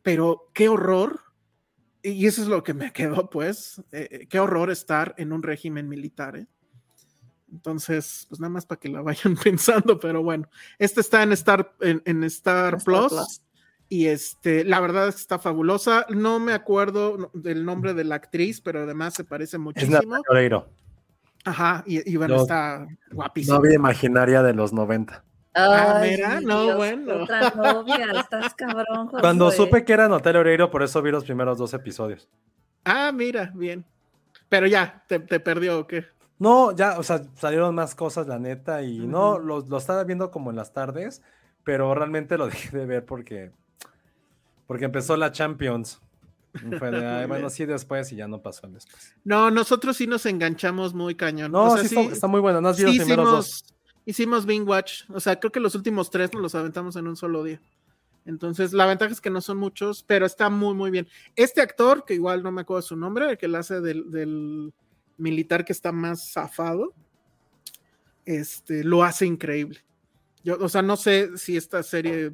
pero 0.03 0.51
qué 0.53 0.69
horror, 0.69 1.21
y 2.03 2.27
eso 2.27 2.43
es 2.43 2.49
lo 2.49 2.62
que 2.62 2.75
me 2.75 2.93
quedó, 2.93 3.31
pues, 3.31 3.83
eh, 3.93 4.09
eh, 4.11 4.27
qué 4.29 4.41
horror 4.41 4.71
estar 4.71 5.15
en 5.16 5.33
un 5.33 5.43
régimen 5.43 5.89
militar. 5.89 6.37
¿eh? 6.37 6.47
Entonces, 7.55 8.26
pues 8.28 8.40
nada 8.40 8.51
más 8.51 8.66
para 8.66 8.81
que 8.81 8.89
la 8.89 9.01
vayan 9.02 9.36
pensando, 9.36 9.98
pero 10.01 10.22
bueno, 10.22 10.48
este 10.78 11.01
está 11.01 11.22
en 11.22 11.32
Star, 11.32 11.72
en, 11.81 12.02
en 12.05 12.24
Star, 12.24 12.74
Star 12.74 12.85
Plus, 12.85 13.09
Plus. 13.12 13.43
y 13.89 14.06
este, 14.06 14.64
la 14.64 14.81
verdad 14.81 15.09
es 15.09 15.14
que 15.14 15.20
está 15.22 15.39
fabulosa. 15.39 16.05
No 16.10 16.40
me 16.40 16.52
acuerdo 16.52 17.31
del 17.32 17.64
nombre 17.64 17.94
de 17.94 18.05
la 18.05 18.16
actriz, 18.16 18.60
pero 18.60 18.82
además 18.82 19.14
se 19.14 19.24
parece 19.24 19.56
Es 19.56 19.60
muchísimo. 19.60 19.93
Natalia 20.01 20.22
Oreiro, 20.31 20.68
Ajá, 21.44 21.85
y, 21.86 22.10
y 22.10 22.16
bueno, 22.16 22.36
No- 22.36 22.43
está 22.43 22.86
guapísima. 23.12 23.56
novia 23.59 23.74
imaginaria 23.74 24.43
de 24.43 24.52
los 24.55 24.72
90. 24.72 25.22
Ah, 25.56 26.01
mira, 26.02 26.40
no, 26.40 26.76
bueno. 26.76 27.22
Otra 27.22 27.51
novia, 27.51 28.09
estás 28.18 28.55
cabrón. 28.55 29.09
Cuando 29.20 29.51
supe 29.52 29.85
que 29.85 29.93
era 29.93 30.09
Natalia 30.09 30.40
Oreiro, 30.40 30.70
por 30.70 30.82
eso 30.82 31.01
vi 31.02 31.12
los 31.12 31.22
primeros 31.24 31.59
dos 31.59 31.72
episodios. 31.74 32.28
Ah, 32.85 33.12
mira, 33.14 33.52
bien. 33.55 33.85
Pero 34.48 34.66
ya, 34.66 35.05
te, 35.06 35.20
te 35.20 35.39
perdió 35.39 35.78
o 35.78 35.86
qué? 35.86 36.06
No, 36.39 36.74
ya, 36.74 36.98
o 36.98 37.02
sea, 37.02 37.23
salieron 37.36 37.74
más 37.74 37.94
cosas, 37.94 38.27
la 38.27 38.39
neta, 38.39 38.82
y 38.82 38.98
no, 38.98 39.39
lo, 39.39 39.61
lo 39.61 39.77
estaba 39.78 40.02
viendo 40.05 40.31
como 40.31 40.51
en 40.51 40.56
las 40.56 40.73
tardes, 40.73 41.23
pero 41.62 41.94
realmente 41.94 42.36
lo 42.36 42.47
dejé 42.48 42.77
de 42.77 42.86
ver 42.86 43.05
porque, 43.05 43.52
porque 44.66 44.85
empezó 44.86 45.16
la 45.16 45.32
Champions. 45.32 46.01
Y 46.55 46.77
fue 46.77 46.90
de, 46.93 47.05
"Ay, 47.06 47.27
bueno, 47.28 47.51
sí, 47.51 47.66
después, 47.66 48.12
y 48.12 48.16
ya 48.16 48.28
no 48.28 48.40
pasó 48.40 48.69
después. 48.69 49.15
No, 49.24 49.51
nosotros 49.51 49.97
sí 49.97 50.06
nos 50.06 50.24
enganchamos 50.27 50.94
muy 50.94 51.15
cañón. 51.16 51.51
No, 51.52 51.65
O 51.73 51.77
sea, 51.77 51.89
sí, 51.89 51.97
está, 51.98 52.12
está 52.12 52.27
muy 52.28 52.40
bueno, 52.40 52.61
no 52.61 52.69
has 52.69 52.77
sí 52.77 52.85
los 52.85 52.97
primeros 52.97 53.28
dos. 53.31 53.47
hicimos, 53.48 53.74
hicimos 54.05 54.47
Bing 54.47 54.69
Watch. 54.69 55.02
O 55.11 55.19
sea, 55.20 55.39
creo 55.40 55.51
que 55.51 55.61
los 55.61 55.74
últimos 55.74 56.11
tres 56.11 56.32
nos 56.32 56.43
los 56.43 56.55
aventamos 56.55 56.94
en 56.97 57.09
un 57.09 57.16
solo 57.16 57.43
día. 57.43 57.61
Entonces, 58.27 58.73
la 58.73 58.86
ventaja 58.86 59.12
es 59.12 59.20
que 59.20 59.31
no 59.31 59.40
son 59.40 59.59
muchos, 59.59 60.02
pero 60.02 60.24
está 60.27 60.48
muy, 60.48 60.74
muy 60.74 60.90
bien. 60.90 61.06
Este 61.36 61.61
actor, 61.61 62.05
que 62.05 62.15
igual 62.15 62.43
no 62.43 62.52
me 62.52 62.62
acuerdo 62.62 62.82
su 62.82 62.97
nombre, 62.97 63.31
el 63.31 63.36
que 63.36 63.48
le 63.48 63.59
hace 63.59 63.81
del, 63.81 64.11
del 64.11 64.73
militar 65.16 65.65
que 65.65 65.73
está 65.73 65.93
más 65.93 66.32
zafado, 66.32 66.93
este, 68.24 68.85
lo 68.85 69.03
hace 69.05 69.27
increíble. 69.27 69.85
Yo, 70.43 70.57
o 70.61 70.69
sea, 70.69 70.82
no 70.82 70.97
sé 70.97 71.36
si 71.36 71.57
esta 71.57 71.82
serie 71.82 72.32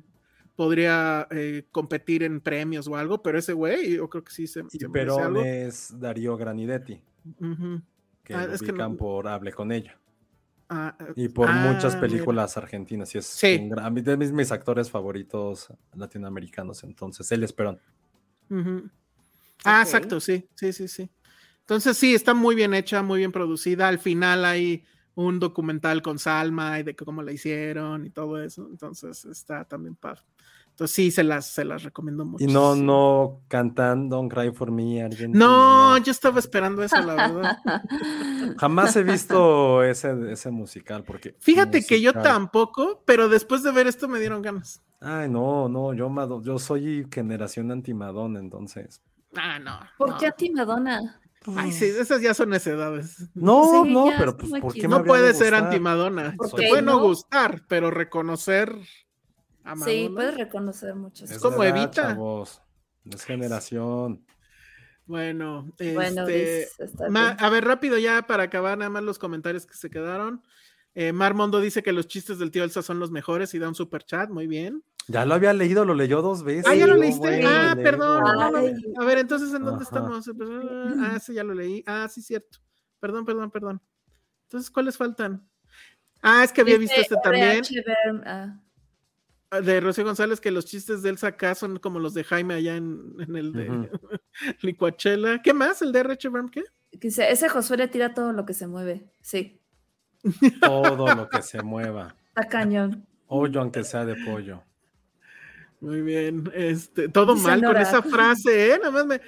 podría 0.56 1.26
eh, 1.30 1.64
competir 1.70 2.22
en 2.22 2.40
premios 2.40 2.86
o 2.88 2.96
algo, 2.96 3.22
pero 3.22 3.38
ese 3.38 3.52
güey, 3.52 3.96
yo 3.96 4.08
creo 4.08 4.24
que 4.24 4.32
sí 4.32 4.46
se, 4.46 4.62
Y 4.72 4.78
se 4.78 4.88
Perón 4.88 5.36
es 5.38 5.98
Darío 5.98 6.36
Granidetti, 6.36 7.00
que 8.24 8.34
Ah, 8.34 8.46
lo 8.46 8.52
es 8.54 8.60
que 8.60 8.72
ubican 8.72 8.92
no- 8.92 8.96
por 8.96 9.26
Hable 9.28 9.52
con 9.52 9.72
ella. 9.72 9.96
Ah, 10.68 10.96
Y 11.16 11.28
por 11.28 11.48
ah, 11.48 11.52
muchas 11.72 11.94
mira. 11.96 12.00
películas 12.06 12.56
argentinas. 12.56 13.12
Y 13.14 13.18
es 13.18 13.26
Sí. 13.26 13.56
un 13.60 13.70
gran- 13.70 13.86
a 13.86 13.90
mí 13.90 14.02
de 14.02 14.16
mis, 14.16 14.30
mis 14.30 14.52
actores 14.52 14.88
favoritos 14.88 15.68
latinoamericanos. 15.94 16.84
Entonces, 16.84 17.30
él 17.32 17.42
es 17.42 17.52
Perón. 17.52 17.80
Ah, 19.64 19.82
exacto, 19.82 20.20
sí, 20.20 20.48
sí, 20.54 20.72
sí, 20.72 20.86
sí. 20.88 21.10
Entonces 21.70 21.96
sí, 21.98 22.16
está 22.16 22.34
muy 22.34 22.56
bien 22.56 22.74
hecha, 22.74 23.00
muy 23.00 23.20
bien 23.20 23.30
producida. 23.30 23.86
Al 23.86 24.00
final 24.00 24.44
hay 24.44 24.82
un 25.14 25.38
documental 25.38 26.02
con 26.02 26.18
Salma 26.18 26.80
y 26.80 26.82
de 26.82 26.96
cómo 26.96 27.22
la 27.22 27.30
hicieron 27.30 28.04
y 28.04 28.10
todo 28.10 28.42
eso. 28.42 28.66
Entonces 28.68 29.24
está 29.24 29.62
también 29.64 29.94
padre. 29.94 30.22
Entonces 30.70 30.96
sí, 30.96 31.12
se 31.12 31.22
las, 31.22 31.46
se 31.46 31.64
las 31.64 31.84
recomiendo 31.84 32.24
mucho. 32.24 32.42
Y 32.42 32.48
no, 32.48 32.74
no 32.74 33.42
cantan 33.46 34.08
Don't 34.08 34.32
Cry 34.32 34.50
for 34.50 34.72
Me, 34.72 35.00
Argentina. 35.00 35.38
No, 35.46 35.98
yo 35.98 36.10
estaba 36.10 36.40
esperando 36.40 36.82
eso, 36.82 37.00
la 37.02 37.14
verdad. 37.14 37.58
Jamás 38.58 38.96
he 38.96 39.04
visto 39.04 39.84
ese, 39.84 40.32
ese 40.32 40.50
musical 40.50 41.04
porque. 41.04 41.36
Fíjate 41.38 41.86
que 41.86 42.00
yo 42.00 42.10
musical- 42.10 42.22
tampoco, 42.24 43.04
pero 43.06 43.28
después 43.28 43.62
de 43.62 43.70
ver 43.70 43.86
esto 43.86 44.08
me 44.08 44.18
dieron 44.18 44.42
ganas. 44.42 44.82
Ay, 45.00 45.28
no, 45.28 45.68
no, 45.68 45.94
yo, 45.94 46.08
Mado- 46.08 46.42
yo 46.42 46.58
soy 46.58 47.06
generación 47.12 47.70
anti-Madonna, 47.70 48.40
entonces. 48.40 49.00
Ah, 49.36 49.60
no. 49.60 49.78
¿Por 49.96 50.10
no. 50.10 50.18
qué 50.18 50.26
anti-Madonna? 50.26 51.20
Ay, 51.56 51.72
sí, 51.72 51.86
esas 51.86 52.20
ya 52.20 52.34
son 52.34 52.50
necedades. 52.50 53.16
No, 53.34 53.82
Sí, 53.84 53.92
no, 53.92 54.10
pero 54.18 54.30
es 54.32 54.36
pues, 54.36 54.50
como 54.50 54.60
¿por 54.62 54.74
que 54.74 54.80
qué 54.82 54.88
me 54.88 54.98
No 54.98 55.04
puede 55.04 55.32
ser 55.34 55.54
anti-Madonna. 55.54 56.34
¿Por 56.36 56.50
Te 56.50 56.68
puede 56.68 56.82
no 56.82 57.00
gustar, 57.00 57.62
pero 57.66 57.90
reconocer 57.90 58.74
a 59.64 59.74
Sí, 59.76 60.08
Madonna. 60.08 60.14
puedes 60.14 60.34
reconocer 60.36 60.94
muchas 60.94 61.30
Es 61.30 61.38
como 61.38 61.64
edad, 61.64 61.76
Evita. 61.76 61.90
chavos. 62.08 62.60
Es 63.04 63.24
generación. 63.24 64.24
Bueno, 65.06 65.66
Bueno, 65.78 66.22
este, 66.28 66.32
dice, 66.32 66.84
está 66.84 67.08
ma- 67.08 67.32
bien. 67.32 67.44
a 67.44 67.48
ver, 67.48 67.64
rápido 67.64 67.98
ya 67.98 68.22
para 68.26 68.44
acabar 68.44 68.76
nada 68.78 68.90
más 68.90 69.02
los 69.02 69.18
comentarios 69.18 69.66
que 69.66 69.74
se 69.74 69.90
quedaron. 69.90 70.42
Eh, 70.94 71.12
Mar 71.12 71.34
Mondo 71.34 71.60
dice 71.60 71.82
que 71.82 71.92
los 71.92 72.08
chistes 72.08 72.38
del 72.38 72.50
tío 72.50 72.64
Elsa 72.64 72.82
son 72.82 72.98
los 72.98 73.10
mejores 73.10 73.54
y 73.54 73.58
da 73.58 73.68
un 73.68 73.74
super 73.74 74.04
chat, 74.04 74.28
muy 74.30 74.46
bien. 74.46 74.82
Ya 75.06 75.24
lo 75.24 75.34
había 75.34 75.52
leído, 75.52 75.84
lo 75.84 75.94
leyó 75.94 76.22
dos 76.22 76.42
veces. 76.44 76.66
Ah, 76.68 76.74
ya 76.74 76.86
lo 76.86 76.96
leíste. 76.96 77.20
bueno, 77.20 77.48
ah, 77.48 77.76
perdón. 77.76 78.22
no. 78.22 79.02
A 79.02 79.04
ver, 79.04 79.18
entonces, 79.18 79.52
¿en 79.54 79.64
dónde 79.64 79.84
Ajá. 79.84 79.84
estamos? 79.84 80.30
Ah, 81.00 81.18
sí, 81.18 81.34
ya 81.34 81.44
lo 81.44 81.54
leí. 81.54 81.82
Ah, 81.86 82.08
sí, 82.08 82.22
cierto. 82.22 82.58
Perdón, 82.98 83.24
perdón, 83.24 83.50
perdón. 83.50 83.80
Entonces, 84.44 84.70
¿cuáles 84.70 84.96
faltan? 84.96 85.48
Ah, 86.22 86.44
es 86.44 86.52
que 86.52 86.60
había 86.60 86.76
visto 86.76 87.00
este 87.00 87.16
también, 87.22 87.64
RH 87.64 87.82
Berm, 87.86 88.22
ah, 88.26 89.60
de 89.62 89.80
Rocío 89.80 90.04
González, 90.04 90.40
que 90.40 90.50
los 90.50 90.66
chistes 90.66 91.02
de 91.02 91.10
Elsa 91.10 91.28
acá 91.28 91.54
son 91.54 91.78
como 91.78 91.98
los 91.98 92.14
de 92.14 92.24
Jaime 92.24 92.54
allá 92.54 92.76
en, 92.76 93.14
en 93.18 93.36
el 93.36 93.52
de. 93.52 93.90
Licuachela. 94.62 95.40
¿Qué 95.42 95.54
más? 95.54 95.82
¿El 95.82 95.92
de 95.92 96.00
RH 96.00 96.28
Berm 96.28 96.48
qué? 96.50 96.62
ese 97.00 97.48
Josué 97.48 97.76
le 97.76 97.88
tira 97.88 98.14
todo 98.14 98.32
lo 98.32 98.44
que 98.44 98.54
se 98.54 98.66
mueve. 98.66 99.10
Sí, 99.22 99.59
Todo 100.60 101.14
lo 101.14 101.28
que 101.28 101.42
se 101.42 101.62
mueva. 101.62 102.14
está 102.28 102.48
cañón. 102.48 103.06
Hoyo 103.26 103.60
aunque 103.60 103.84
sea 103.84 104.04
de 104.04 104.16
pollo. 104.24 104.62
Muy 105.80 106.02
bien, 106.02 106.50
este, 106.54 107.08
todo 107.08 107.34
Dice 107.34 107.46
mal 107.46 107.62
con 107.64 107.76
esa 107.78 108.02
frase, 108.02 108.74
¿eh? 108.74 108.78
Nada 108.78 108.90
más 108.90 109.06
me, 109.06 109.20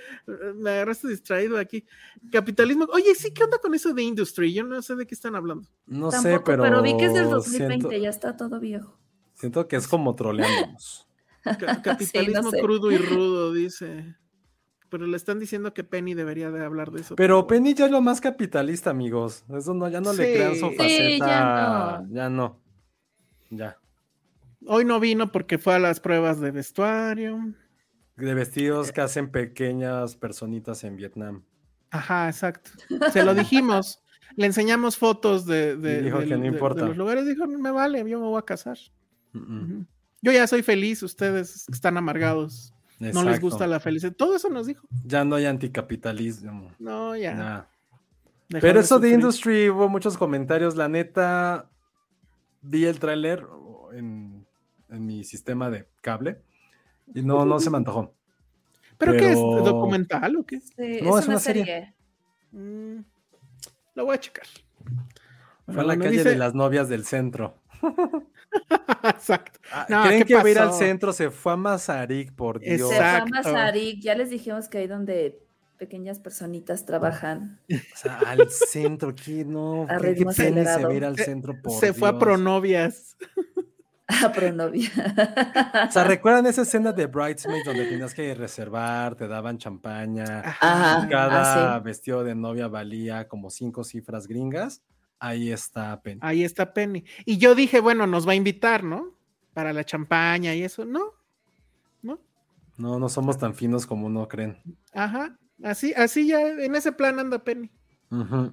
me 0.55 0.71
agarraste 0.71 1.09
distraído 1.09 1.57
aquí. 1.57 1.87
Capitalismo. 2.31 2.87
Oye, 2.93 3.15
sí, 3.15 3.33
¿qué 3.33 3.45
onda 3.45 3.57
con 3.57 3.75
eso 3.75 3.95
de 3.95 4.03
industry? 4.03 4.53
Yo 4.53 4.63
no 4.63 4.83
sé 4.83 4.95
de 4.95 5.07
qué 5.07 5.15
están 5.15 5.35
hablando. 5.35 5.67
No 5.87 6.11
sé, 6.11 6.39
pero. 6.45 6.63
pero, 6.63 6.83
vi 6.83 6.95
que 6.99 7.07
es 7.07 7.15
del 7.15 7.31
2020, 7.31 7.89
Siento, 7.89 7.93
ya 7.93 8.11
está 8.11 8.37
todo 8.37 8.61
viejo. 8.61 8.99
siento 9.35 9.67
que 9.67 9.77
es 9.77 9.89
como 9.89 10.15
troleándonos. 10.15 11.09
Ca- 11.43 11.81
capitalismo 11.83 12.51
sé. 12.51 12.61
crudo 12.61 12.91
y 12.93 12.99
rudo, 12.99 13.55
dice. 13.55 14.15
Pero 14.93 15.07
le 15.07 15.17
están 15.17 15.39
diciendo 15.41 15.73
que 15.73 15.85
Penny 15.85 16.13
debería 16.13 16.51
de 16.51 16.63
hablar 16.63 16.91
de 16.91 17.01
eso. 17.01 17.17
Pero 17.17 17.47
Penny 17.47 17.73
ya 17.73 17.87
es 17.87 17.91
lo 17.91 18.03
más 18.03 18.21
capitalista, 18.21 18.91
amigos. 18.91 19.43
Eso 19.49 19.73
no, 19.73 19.89
ya 19.89 20.03
no 20.03 20.13
le 20.13 20.35
crean 20.35 20.55
su 20.55 20.69
Sí, 20.69 20.77
faceta. 20.77 21.27
ya 21.27 22.03
no. 22.03 22.15
Ya 22.15 22.29
no. 22.29 22.61
Ya. 23.49 23.79
Hoy 24.67 24.85
no 24.85 25.01
vino 25.01 25.33
porque 25.33 25.57
fue 25.57 25.75
a 25.75 25.79
las 25.79 25.99
pruebas 25.99 26.41
de 26.41 26.51
vestuario. 26.51 27.55
De 28.17 28.35
vestidos 28.35 28.93
que 28.93 29.01
hacen 29.01 29.31
pequeñas 29.31 30.15
personitas 30.17 30.85
en 30.85 30.97
Vietnam. 30.97 31.43
Ajá, 31.91 32.29
exacto. 32.29 32.71
Se 33.15 33.25
lo 33.25 33.35
dijimos. 33.35 34.03
Le 34.37 34.45
enseñamos 34.47 34.99
fotos 34.99 35.47
de, 35.47 35.77
de- 35.77 36.01
Y 36.01 36.03
dijo 36.05 36.19
del- 36.19 36.29
que 36.29 36.35
no 36.37 36.43
de- 36.43 36.49
de 36.51 36.55
importa. 36.55 36.85
los 36.87 36.97
lugares. 36.99 37.27
Dijo, 37.27 37.47
no 37.47 37.59
me 37.59 37.71
vale, 37.71 37.99
yo 38.09 38.21
me 38.21 38.27
voy 38.27 38.39
a 38.39 38.43
casar. 38.45 38.77
Mm, 39.33 39.39
mm. 39.79 39.87
Yo 40.21 40.33
ya 40.33 40.47
soy 40.47 40.63
feliz, 40.63 41.03
ustedes 41.03 41.67
están 41.71 41.97
amargados. 41.97 42.75
No 43.13 43.25
les 43.25 43.41
gusta 43.41 43.67
la 43.67 43.81
felicidad. 43.81 44.13
Todo 44.15 44.37
eso 44.37 44.49
nos 44.49 44.67
dijo. 44.67 44.87
Ya 45.05 45.25
no 45.25 45.37
hay 45.37 45.47
anticapitalismo. 45.47 46.71
No, 46.79 47.17
ya. 47.17 47.69
Pero 48.49 48.81
eso 48.81 48.99
de. 48.99 49.11
Industry 49.11 49.71
hubo 49.71 49.89
muchos 49.89 50.17
comentarios. 50.19 50.77
La 50.77 50.89
neta, 50.89 51.71
vi 52.61 52.85
el 52.85 52.99
tráiler 52.99 53.45
en, 53.95 54.47
en 54.91 55.07
mi 55.07 55.25
sistema 55.25 55.71
de 55.71 55.89
cable 56.03 56.43
y 57.15 57.23
no, 57.23 57.45
no 57.47 57.59
se 57.61 57.71
me 57.71 57.79
antojó. 57.79 58.15
¿Pero, 58.99 59.13
qué 59.15 59.33
es? 59.33 59.39
¿Documental 59.39 60.37
o 60.37 60.45
qué? 60.47 60.61
Sí, 60.61 61.01
No, 61.03 61.17
es, 61.19 61.25
es 61.25 61.27
una 61.27 61.27
una 61.27 61.39
serie. 61.39 61.65
serie. 61.65 61.95
Mm, 62.53 63.01
lo 63.95 64.05
voy 64.05 64.15
a 64.15 64.21
checar. 64.21 64.47
Fue 65.65 65.75
Bueno, 65.75 65.81
a 65.81 65.85
la 65.85 65.97
calle 65.99 66.19
dice- 66.19 66.29
de 66.31 66.37
las 66.37 66.55
novias 66.55 66.89
del 66.89 67.05
centro. 67.05 67.57
Exacto. 69.05 69.61
Ah, 69.73 69.87
No, 69.89 70.03
¿Creen 70.05 70.21
¿qué 70.21 70.27
que 70.27 70.35
va 70.35 70.43
a 70.43 70.51
ir 70.51 70.59
al 70.59 70.73
centro? 70.73 71.13
Se 71.13 71.31
fue 71.31 71.53
a 71.53 71.57
Mazarik, 71.57 72.33
por 72.35 72.61
Dios. 72.61 72.89
Se 72.91 72.97
fue 72.97 73.05
a. 73.05 73.25
Mazarik, 73.27 74.01
ya 74.01 74.15
les 74.15 74.31
dijimos 74.31 74.69
que 74.69 74.79
ahí 74.79 74.87
donde 74.87 75.39
pequeñas 75.79 76.21
personitas 76.21 76.85
trabajan. 76.87 77.59
O 77.69 77.97
sea, 77.97 78.19
al 78.19 78.49
centro, 78.51 79.15
¿qué 79.15 79.45
no? 79.45 79.83
A 79.89 79.99
¿Qué, 79.99 80.15
se 80.33 80.51
va 80.53 80.89
a 80.91 80.95
ir 80.95 81.05
al 81.05 81.17
Se- 81.17 81.25
centro 81.25 81.55
por 81.61 81.73
Se 81.73 81.93
fue 81.93 82.09
a 82.09 82.19
pronovias. 82.19 83.17
Ah, 84.09 84.31
pronovia. 84.31 84.91
O 85.89 85.91
sea, 85.91 86.05
¿recuerdan 86.05 86.45
esa 86.47 86.63
escena 86.63 86.93
de 86.93 87.07
Bridesmaids 87.07 87.65
donde 87.65 87.87
tenías 87.87 88.13
que 88.13 88.35
reservar, 88.35 89.15
te 89.15 89.27
daban 89.27 89.57
champaña? 89.57 90.41
Ajá. 90.41 91.09
cada 91.09 91.77
ah, 91.77 91.79
vestido 91.79 92.23
de 92.23 92.35
novia 92.35 92.69
valía 92.69 93.27
como 93.27 93.49
cinco 93.49 93.85
cifras 93.85 94.27
gringas. 94.27 94.83
Ahí 95.25 95.53
está 95.53 96.03
Penny. 96.03 96.19
Ahí 96.21 96.43
está 96.43 96.75
Penny. 96.75 97.05
Y 97.25 97.39
yo 97.39 97.55
dije, 97.55 97.79
bueno, 97.79 98.09
nos 98.09 98.27
va 98.27 98.33
a 98.33 98.35
invitar, 98.35 98.83
¿no? 98.83 99.17
Para 99.55 99.73
la 99.73 99.85
champaña 99.85 100.53
y 100.57 100.65
eso. 100.65 100.85
No, 100.85 101.01
no. 102.03 102.19
No, 102.77 102.99
no 102.99 103.09
somos 103.09 103.39
tan 103.39 103.55
finos 103.55 103.87
como 103.87 104.07
uno 104.09 104.27
creen. 104.27 104.61
Ajá. 104.93 105.39
Así, 105.63 105.93
así 105.95 106.27
ya, 106.27 106.41
en 106.41 106.75
ese 106.75 106.91
plan 106.91 107.21
anda 107.21 107.39
Penny. 107.45 107.71
Ujú. 108.11 108.53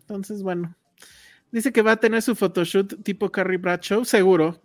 Entonces, 0.00 0.42
bueno. 0.42 0.74
Dice 1.50 1.72
que 1.72 1.80
va 1.80 1.92
a 1.92 1.96
tener 1.96 2.20
su 2.20 2.34
photoshoot 2.36 3.02
tipo 3.02 3.30
Carrie 3.32 3.56
Bradshaw, 3.56 4.04
seguro. 4.04 4.60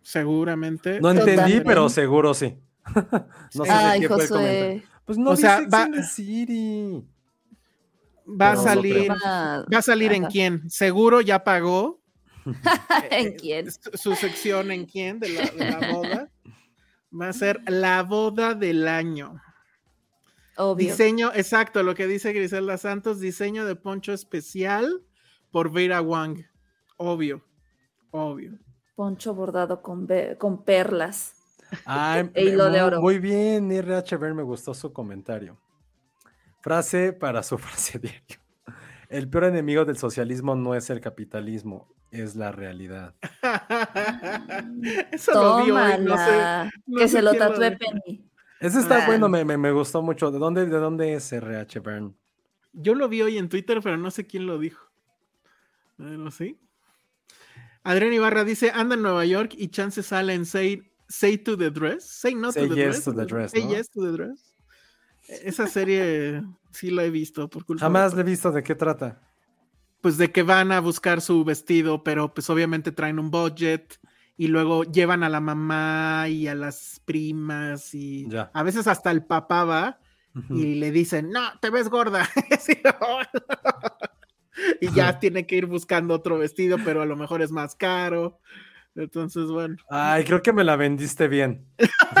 Seguramente. 0.00 1.00
No 1.02 1.10
entendí, 1.10 1.60
pero 1.60 1.90
seguro 1.90 2.32
sí. 2.32 2.56
no 3.54 3.64
sé 3.66 3.70
Ay, 3.70 4.00
qué 4.00 4.08
fue 4.08 4.16
el 4.16 4.22
Josué. 4.22 4.36
comentario. 4.38 4.82
Pues 5.04 5.18
no 5.18 5.30
O 5.32 5.36
sea, 5.36 5.58
dice 5.58 5.68
va- 5.70 5.84
Sex 5.84 5.86
and 5.86 5.94
the 5.96 6.02
City. 6.02 7.04
Va 8.28 8.52
a 8.52 8.56
salir. 8.56 9.10
¿Va 9.10 9.78
a 9.78 9.82
salir 9.82 10.12
en 10.12 10.26
quién? 10.26 10.68
Seguro 10.68 11.20
ya 11.20 11.44
pagó 11.44 12.00
¿En 13.10 13.34
quién? 13.34 13.70
su, 13.70 13.90
su 13.94 14.14
sección 14.14 14.70
en 14.70 14.86
quién 14.86 15.18
de 15.18 15.28
la, 15.30 15.42
de 15.42 15.70
la 15.70 15.92
boda. 15.92 16.30
Va 17.20 17.28
a 17.28 17.32
ser 17.32 17.60
la 17.66 18.02
boda 18.02 18.54
del 18.54 18.86
año. 18.86 19.40
Obvio. 20.56 20.88
Diseño, 20.88 21.30
exacto, 21.34 21.82
lo 21.82 21.94
que 21.94 22.06
dice 22.06 22.32
Griselda 22.32 22.78
Santos, 22.78 23.20
diseño 23.20 23.64
de 23.64 23.76
poncho 23.76 24.12
especial 24.12 25.02
por 25.50 25.72
Vera 25.72 26.02
Wang. 26.02 26.44
Obvio, 26.96 27.44
obvio. 28.10 28.58
Poncho 28.96 29.34
bordado 29.34 29.80
con, 29.80 30.08
con 30.36 30.64
perlas. 30.64 31.34
Ay, 31.84 32.28
E 32.34 32.44
hilo 32.46 32.70
de 32.70 32.82
oro. 32.82 33.00
Muy 33.00 33.20
bien, 33.20 33.70
RHB, 33.70 34.34
me 34.34 34.42
gustó 34.42 34.74
su 34.74 34.92
comentario. 34.92 35.56
Frase 36.68 37.12
para 37.14 37.42
su 37.42 37.56
frase 37.58 37.98
diario. 37.98 38.38
El 39.08 39.28
peor 39.28 39.44
enemigo 39.44 39.84
del 39.86 39.96
socialismo 39.96 40.54
no 40.54 40.74
es 40.74 40.90
el 40.90 41.00
capitalismo, 41.00 41.88
es 42.10 42.36
la 42.36 42.52
realidad. 42.52 43.14
Eso 45.12 45.32
lo 45.32 45.64
vi 45.64 45.70
hoy, 45.70 45.92
no 46.04 46.16
sé. 46.16 46.24
Tómala. 46.24 46.70
no 46.86 46.98
que 46.98 47.08
sé 47.08 47.16
se 47.16 47.22
lo 47.22 47.32
lo 47.32 47.38
tatúe. 47.38 47.78
Penny. 47.78 48.24
Ese 48.60 48.80
está 48.80 49.06
bueno, 49.06 49.28
me, 49.28 49.44
me- 49.44 49.56
me 49.56 49.72
gustó 49.72 50.02
mucho. 50.02 50.30
¿De 50.30 50.38
dónde, 50.38 50.66
¿De 50.66 50.76
dónde 50.78 51.14
es 51.14 51.32
RH 51.32 51.80
Bern? 51.80 52.14
Yo 52.72 52.94
lo 52.94 53.08
vi 53.08 53.22
hoy 53.22 53.38
en 53.38 53.48
Twitter, 53.48 53.80
pero 53.82 53.96
no 53.96 54.10
sé 54.10 54.26
quién 54.26 54.46
lo 54.46 54.58
dijo. 54.58 54.84
Pero 55.96 56.30
sí. 56.30 56.58
Adrián 57.82 58.12
Ibarra 58.12 58.44
dice, 58.44 58.70
anda 58.74 58.94
en 58.94 59.02
Nueva 59.02 59.24
York 59.24 59.52
y 59.56 59.68
chance 59.68 60.02
sale 60.02 60.34
en 60.34 60.44
Say, 60.44 60.82
Say 61.08 61.38
to 61.38 61.56
the 61.56 61.70
Dress. 61.70 62.04
Say 62.04 62.34
no 62.34 62.52
Say 62.52 62.68
to 62.68 62.74
the 62.74 62.80
yes 62.80 62.88
dress. 62.90 63.04
to 63.04 63.12
the 63.14 63.24
dress, 63.26 63.50
Say 63.52 63.64
¿no? 63.64 63.70
yes 63.70 63.88
to 63.90 64.00
the 64.02 64.12
dress. 64.16 64.47
Esa 65.28 65.66
serie 65.66 66.42
sí 66.70 66.90
la 66.90 67.04
he 67.04 67.10
visto 67.10 67.48
por 67.48 67.64
culpa 67.64 67.84
Jamás 67.84 68.14
le 68.14 68.22
he 68.22 68.24
visto 68.24 68.50
de 68.50 68.62
qué 68.62 68.74
trata. 68.74 69.20
Pues 70.00 70.16
de 70.16 70.32
que 70.32 70.42
van 70.42 70.72
a 70.72 70.80
buscar 70.80 71.20
su 71.20 71.44
vestido, 71.44 72.02
pero 72.02 72.32
pues 72.32 72.48
obviamente 72.50 72.92
traen 72.92 73.18
un 73.18 73.30
budget 73.30 74.00
y 74.36 74.46
luego 74.46 74.84
llevan 74.84 75.24
a 75.24 75.28
la 75.28 75.40
mamá 75.40 76.26
y 76.28 76.46
a 76.46 76.54
las 76.54 77.02
primas 77.04 77.94
y 77.94 78.28
Ya. 78.28 78.50
a 78.54 78.62
veces 78.62 78.86
hasta 78.86 79.10
el 79.10 79.24
papá 79.24 79.64
va 79.64 80.00
y 80.50 80.76
le 80.76 80.92
dicen, 80.92 81.30
no, 81.30 81.40
te 81.60 81.70
ves 81.70 81.88
gorda. 81.88 82.28
Y 84.80 84.92
ya 84.92 85.18
tiene 85.20 85.46
que 85.46 85.56
ir 85.56 85.66
buscando 85.66 86.14
otro 86.14 86.38
vestido, 86.38 86.78
pero 86.84 87.00
a 87.02 87.06
lo 87.06 87.16
mejor 87.16 87.42
es 87.42 87.52
más 87.52 87.74
caro. 87.76 88.40
Entonces, 88.98 89.46
bueno. 89.46 89.76
Ay, 89.88 90.24
creo 90.24 90.42
que 90.42 90.52
me 90.52 90.64
la 90.64 90.74
vendiste 90.74 91.28
bien. 91.28 91.66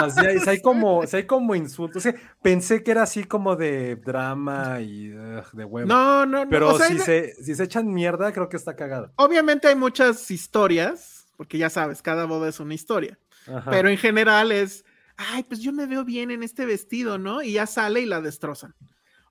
O 0.00 0.10
sea, 0.10 0.38
sí 0.38 0.48
hay, 0.48 0.60
como, 0.60 1.04
sí 1.06 1.16
hay 1.16 1.26
como 1.26 1.56
insultos. 1.56 1.96
O 1.96 2.00
sea, 2.00 2.14
pensé 2.40 2.84
que 2.84 2.92
era 2.92 3.02
así 3.02 3.24
como 3.24 3.56
de 3.56 3.96
drama 3.96 4.80
y 4.80 5.12
ugh, 5.12 5.50
de 5.52 5.64
huevo. 5.64 5.88
No, 5.88 6.24
no, 6.24 6.44
no. 6.44 6.50
Pero 6.50 6.74
o 6.74 6.78
sea, 6.78 6.86
si, 6.86 6.98
se, 7.00 7.34
si 7.42 7.54
se 7.56 7.64
echan 7.64 7.92
mierda, 7.92 8.32
creo 8.32 8.48
que 8.48 8.56
está 8.56 8.76
cagado. 8.76 9.12
obviamente 9.16 9.66
hay 9.66 9.74
muchas 9.74 10.30
historias, 10.30 11.26
porque 11.36 11.58
ya 11.58 11.68
sabes, 11.68 12.00
cada 12.00 12.26
boda 12.26 12.48
es 12.48 12.60
una 12.60 12.74
historia. 12.74 13.18
Ajá. 13.52 13.70
Pero 13.70 13.88
en 13.88 13.96
general 13.96 14.52
es, 14.52 14.84
ay, 15.16 15.42
pues 15.42 15.60
yo 15.60 15.72
me 15.72 15.86
veo 15.86 16.04
bien 16.04 16.30
en 16.30 16.44
este 16.44 16.64
vestido, 16.64 17.18
¿no? 17.18 17.42
Y 17.42 17.54
ya 17.54 17.66
sale 17.66 18.00
y 18.00 18.06
la 18.06 18.20
destrozan. 18.20 18.74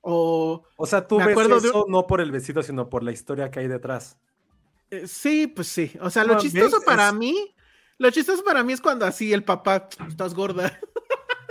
O, 0.02 0.64
o 0.76 0.86
sea, 0.86 1.07
tú 1.07 1.18
me 1.18 1.26
ves 1.26 1.32
acuerdo 1.32 1.60
de 1.60 1.69
eso 1.69 1.86
no 1.88 2.07
por 2.07 2.19
el 2.19 2.32
vestido, 2.32 2.61
sino 2.61 2.90
por 2.90 3.03
la 3.03 3.11
historia 3.11 3.52
que 3.52 3.60
hay 3.60 3.68
detrás. 3.68 4.18
Eh, 4.91 5.07
sí, 5.07 5.47
pues 5.47 5.68
sí. 5.68 5.91
O 6.01 6.09
sea, 6.09 6.23
lo 6.23 6.34
No, 6.35 6.39
chistoso 6.39 6.77
¿ves? 6.77 6.85
para 6.85 7.09
Es- 7.09 7.14
mí, 7.14 7.55
lo 7.97 8.09
chistoso 8.11 8.43
para 8.43 8.64
mí 8.64 8.73
es 8.73 8.81
cuando 8.81 9.05
así 9.05 9.34
el 9.34 9.43
papá, 9.43 9.89
estás 10.07 10.34
gorda. 10.34 10.80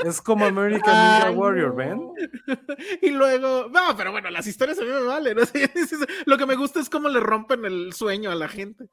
Es 0.04 0.20
como 0.20 0.44
American 0.44 0.94
Ay, 0.94 1.10
Ninja 1.10 1.30
Warrior. 1.30 1.74
¿ven? 1.74 2.00
Y 3.02 3.10
luego, 3.10 3.68
no, 3.72 3.96
pero 3.96 4.12
bueno, 4.12 4.30
las 4.30 4.46
historias 4.46 4.78
a 4.78 4.82
mí 4.82 4.88
me 4.90 5.00
valen. 5.02 5.38
Lo 6.26 6.36
que 6.36 6.46
me 6.46 6.54
gusta 6.54 6.80
es 6.80 6.90
cómo 6.90 7.08
le 7.08 7.18
rompen 7.18 7.64
el 7.64 7.92
sueño 7.94 8.30
a 8.30 8.34
la 8.34 8.46
gente. 8.46 8.88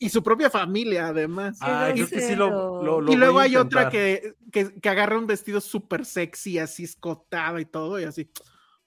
Y, 0.00 0.06
y 0.06 0.08
su 0.08 0.22
propia 0.22 0.48
familia, 0.50 1.08
además. 1.08 1.58
Ay, 1.60 1.92
creo 1.94 2.08
que 2.08 2.20
sí 2.22 2.34
lo, 2.34 2.82
lo- 2.82 3.00
lo 3.02 3.12
y 3.12 3.16
luego 3.16 3.40
hay 3.40 3.56
otra 3.56 3.90
que, 3.90 4.34
que, 4.50 4.72
que 4.80 4.88
agarra 4.88 5.18
un 5.18 5.26
vestido 5.26 5.60
súper 5.60 6.06
sexy, 6.06 6.58
así 6.58 6.84
escotado 6.84 7.58
y 7.58 7.66
todo, 7.66 8.00
y 8.00 8.04
así, 8.04 8.28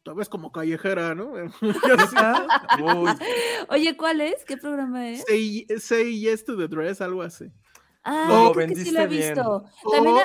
tú 0.05 0.13
ves 0.13 0.29
como 0.29 0.51
callejera, 0.51 1.15
¿no? 1.15 1.33
Oye, 3.69 3.97
¿cuál 3.97 4.21
es? 4.21 4.45
¿Qué 4.45 4.55
programa 4.55 5.09
es? 5.09 5.23
say, 5.27 5.65
say 5.79 6.19
yes 6.19 6.45
to 6.45 6.55
the 6.55 6.67
dress, 6.67 7.01
algo 7.01 7.23
así. 7.23 7.51
Ah, 8.03 8.27
Lo 8.29 8.51
creo 8.53 8.67
que 8.67 8.75
sí 8.75 8.91
lo 8.91 8.99
he 9.01 9.07
vendiste 9.07 9.09
bien. 9.33 9.33
visto. 9.35 9.63
También, 9.91 10.17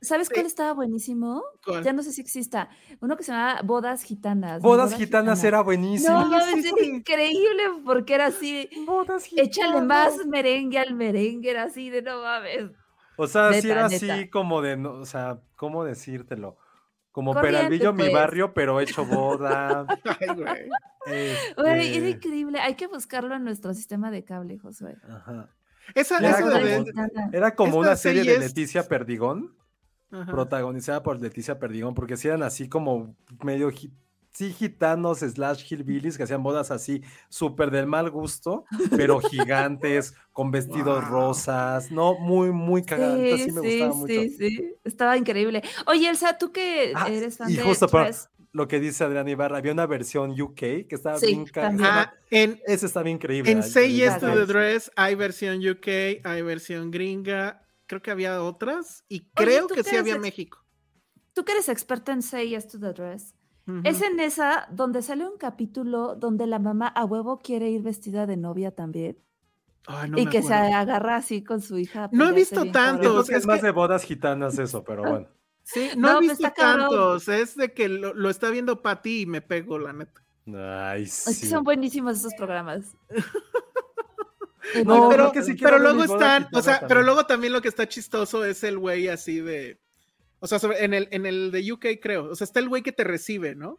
¿sabes 0.00 0.30
cuál 0.30 0.46
estaba 0.46 0.72
buenísimo? 0.72 1.44
¿Cuál? 1.62 1.84
Ya 1.84 1.92
no 1.92 2.02
sé 2.02 2.12
si 2.12 2.22
exista. 2.22 2.70
Uno 3.00 3.14
que 3.16 3.24
se 3.24 3.32
llama 3.32 3.60
Bodas 3.62 4.02
Gitanas. 4.04 4.62
¿no? 4.62 4.68
Bodas 4.70 4.94
Gitanas 4.96 5.44
era 5.44 5.60
buenísimo. 5.60 6.18
No, 6.24 6.40
sí, 6.54 6.60
era 6.60 6.62
sí. 6.62 6.72
increíble 6.86 7.62
porque 7.84 8.14
era 8.14 8.26
así. 8.26 8.70
Bodas 8.86 9.26
Échale 9.36 9.80
Gitanas. 9.80 10.16
más 10.16 10.26
merengue 10.26 10.78
al 10.78 10.94
merengue, 10.94 11.50
era 11.50 11.64
así 11.64 11.90
de 11.90 12.00
no 12.00 12.22
mames. 12.22 12.70
O 13.18 13.26
sea, 13.26 13.52
sí 13.52 13.66
Neta, 13.68 13.80
era 13.80 13.88
neta. 13.88 14.14
así 14.14 14.30
como 14.30 14.62
de, 14.62 14.78
no, 14.78 14.92
o 14.94 15.04
sea, 15.06 15.40
¿cómo 15.56 15.84
decírtelo? 15.84 16.56
Como 17.16 17.32
Corriente, 17.32 17.56
Peralvillo, 17.60 17.92
mi 17.94 18.02
pues. 18.02 18.12
barrio, 18.12 18.52
pero 18.52 18.78
hecho 18.78 19.06
boda. 19.06 19.86
Ay, 20.20 20.26
güey. 20.34 20.68
Güey, 21.56 21.56
era 21.56 21.76
este, 21.82 22.10
increíble. 22.10 22.60
Hay 22.60 22.74
que 22.74 22.88
buscarlo 22.88 23.34
en 23.34 23.42
nuestro 23.42 23.72
sistema 23.72 24.10
de 24.10 24.22
cable, 24.22 24.58
Josué. 24.58 24.98
ajá. 25.08 25.48
Esa, 25.94 26.18
Era 26.18 26.28
esa 26.28 26.40
como- 26.42 26.54
de. 26.58 26.84
Era 27.32 27.54
como 27.54 27.68
Esta 27.70 27.78
una 27.80 27.96
serie 27.96 28.20
de 28.20 28.24
serie 28.32 28.44
es- 28.44 28.50
Leticia 28.54 28.86
Perdigón, 28.86 29.56
Ajá. 30.10 30.30
protagonizada 30.30 31.02
por 31.02 31.18
Leticia 31.18 31.58
Perdigón, 31.58 31.94
porque 31.94 32.18
sí 32.18 32.28
eran 32.28 32.42
así 32.42 32.68
como 32.68 33.16
medio 33.42 33.70
sí 34.36 34.52
gitanos 34.52 35.20
slash 35.20 35.64
hillbillies 35.72 36.16
que 36.18 36.24
hacían 36.24 36.42
bodas 36.42 36.70
así 36.70 37.02
súper 37.30 37.70
del 37.70 37.86
mal 37.86 38.10
gusto, 38.10 38.64
pero 38.96 39.20
gigantes, 39.20 40.14
con 40.32 40.50
vestidos 40.50 41.02
Wow. 41.04 41.10
rosas, 41.10 41.90
no, 41.90 42.18
muy, 42.18 42.52
muy 42.52 42.84
cagadas, 42.84 43.18
Sí, 43.40 43.44
sí 43.46 43.52
me 43.52 43.60
sí, 43.62 43.66
gustaba 43.66 43.94
mucho. 43.94 44.12
sí, 44.12 44.28
sí. 44.30 44.74
Estaba 44.84 45.16
increíble. 45.16 45.62
Oye, 45.86 46.08
Elsa, 46.08 46.36
tú 46.36 46.52
que 46.52 46.92
Ah, 46.94 47.08
eres 47.08 47.38
fan 47.38 47.50
y 47.50 47.56
de 47.56 47.62
justo 47.62 47.88
para- 47.88 48.06
Tres- 48.06 48.28
Lo 48.52 48.68
que 48.68 48.80
dice 48.80 49.04
Adrián 49.04 49.28
Ibarra, 49.28 49.58
había 49.58 49.72
una 49.72 49.86
versión 49.86 50.30
UK 50.40 50.56
que 50.86 50.86
estaba 50.94 51.18
Sí, 51.18 51.26
bien 51.26 51.44
ca- 51.46 51.62
también. 51.62 51.90
Ah, 51.90 52.14
en, 52.30 52.58
Ese 52.66 52.86
está 52.86 53.02
bien 53.02 53.16
increíble. 53.16 53.50
en 53.50 53.62
ay, 53.62 53.70
Say 53.70 53.84
ay, 53.84 53.96
Yes 53.96 54.18
to 54.18 54.26
the 54.34 54.46
Dress 54.46 54.90
hay 54.96 55.14
versión 55.14 55.58
UK, 55.66 56.20
hay 56.24 56.42
versión 56.42 56.90
gringa, 56.90 57.62
creo 57.86 58.00
que 58.00 58.10
había 58.10 58.42
otras, 58.42 59.04
y 59.08 59.20
Oye, 59.20 59.30
creo 59.34 59.66
¿tú 59.66 59.74
que 59.74 59.84
sí 59.84 59.96
había 59.96 60.18
México. 60.18 60.64
Tú 61.34 61.44
que 61.44 61.52
eres 61.52 61.68
experta 61.68 62.12
en 62.12 62.22
Say 62.22 62.48
Yes 62.50 62.66
to 62.68 62.78
the 62.80 62.92
Dress. 62.94 63.34
Es 63.84 64.00
en 64.02 64.20
esa 64.20 64.68
donde 64.70 65.02
sale 65.02 65.26
un 65.26 65.36
capítulo 65.38 66.14
donde 66.14 66.46
la 66.46 66.58
mamá 66.60 66.86
a 66.86 67.04
huevo 67.04 67.38
quiere 67.40 67.68
ir 67.70 67.82
vestida 67.82 68.24
de 68.26 68.36
novia 68.36 68.70
también. 68.70 69.18
Ay, 69.88 70.10
no 70.10 70.18
y 70.18 70.26
que 70.26 70.42
se 70.42 70.54
agarra 70.54 71.16
así 71.16 71.42
con 71.42 71.60
su 71.60 71.76
hija. 71.78 72.04
a 72.04 72.08
No 72.12 72.28
he 72.28 72.32
visto 72.32 72.64
tantos, 72.70 73.28
que 73.28 73.36
es, 73.36 73.46
más 73.46 73.60
que- 73.60 73.66
de 73.66 73.72
bodas 73.72 74.02
gitanas 74.04 74.58
eso, 74.58 74.84
pero 74.84 75.02
bueno. 75.10 75.28
Sí, 75.64 75.90
no, 75.96 76.12
No, 76.12 76.18
he 76.22 76.26
pues 76.26 76.38
visto 76.38 76.52
tantos, 76.56 77.28
es 77.28 77.56
de 77.56 77.72
que 77.72 77.88
lo, 77.88 78.14
lo 78.14 78.30
está 78.30 78.50
viendo 78.50 78.82
Patty 78.82 79.22
y 79.22 79.26
me 79.26 79.40
pego, 79.42 79.78
la 79.80 79.92
neta. 79.92 80.22
Ay, 80.92 81.02
Es 81.02 81.24
que 81.26 81.32
sí. 81.34 81.46
son 81.48 81.64
buenísimos 81.64 82.18
esos 82.18 82.34
programas. 82.34 82.96
No, 84.84 85.08
pero, 85.08 85.30
que 85.30 85.42
sí 85.44 85.54
pero 85.54 85.78
luego 85.78 86.02
están, 86.02 86.48
o 86.52 86.60
sea, 86.60 86.84
pero 86.88 87.02
luego 87.02 87.24
también 87.24 87.52
lo 87.52 87.62
que 87.62 87.68
está 87.68 87.86
chistoso 87.88 88.44
es 88.44 88.64
el 88.64 88.78
güey 88.78 89.06
así 89.06 89.40
de, 89.40 89.80
o 90.40 90.46
sea, 90.46 90.58
sobre- 90.58 90.84
en 90.84 90.94
el, 90.94 91.08
en 91.10 91.26
el 91.26 91.50
de 91.50 91.72
UK 91.72 91.86
creo, 92.00 92.30
o 92.30 92.34
sea, 92.34 92.44
está 92.44 92.60
el 92.60 92.68
güey 92.68 92.82
que 92.82 92.92
te 92.92 93.04
recibe, 93.04 93.54
¿no? 93.54 93.78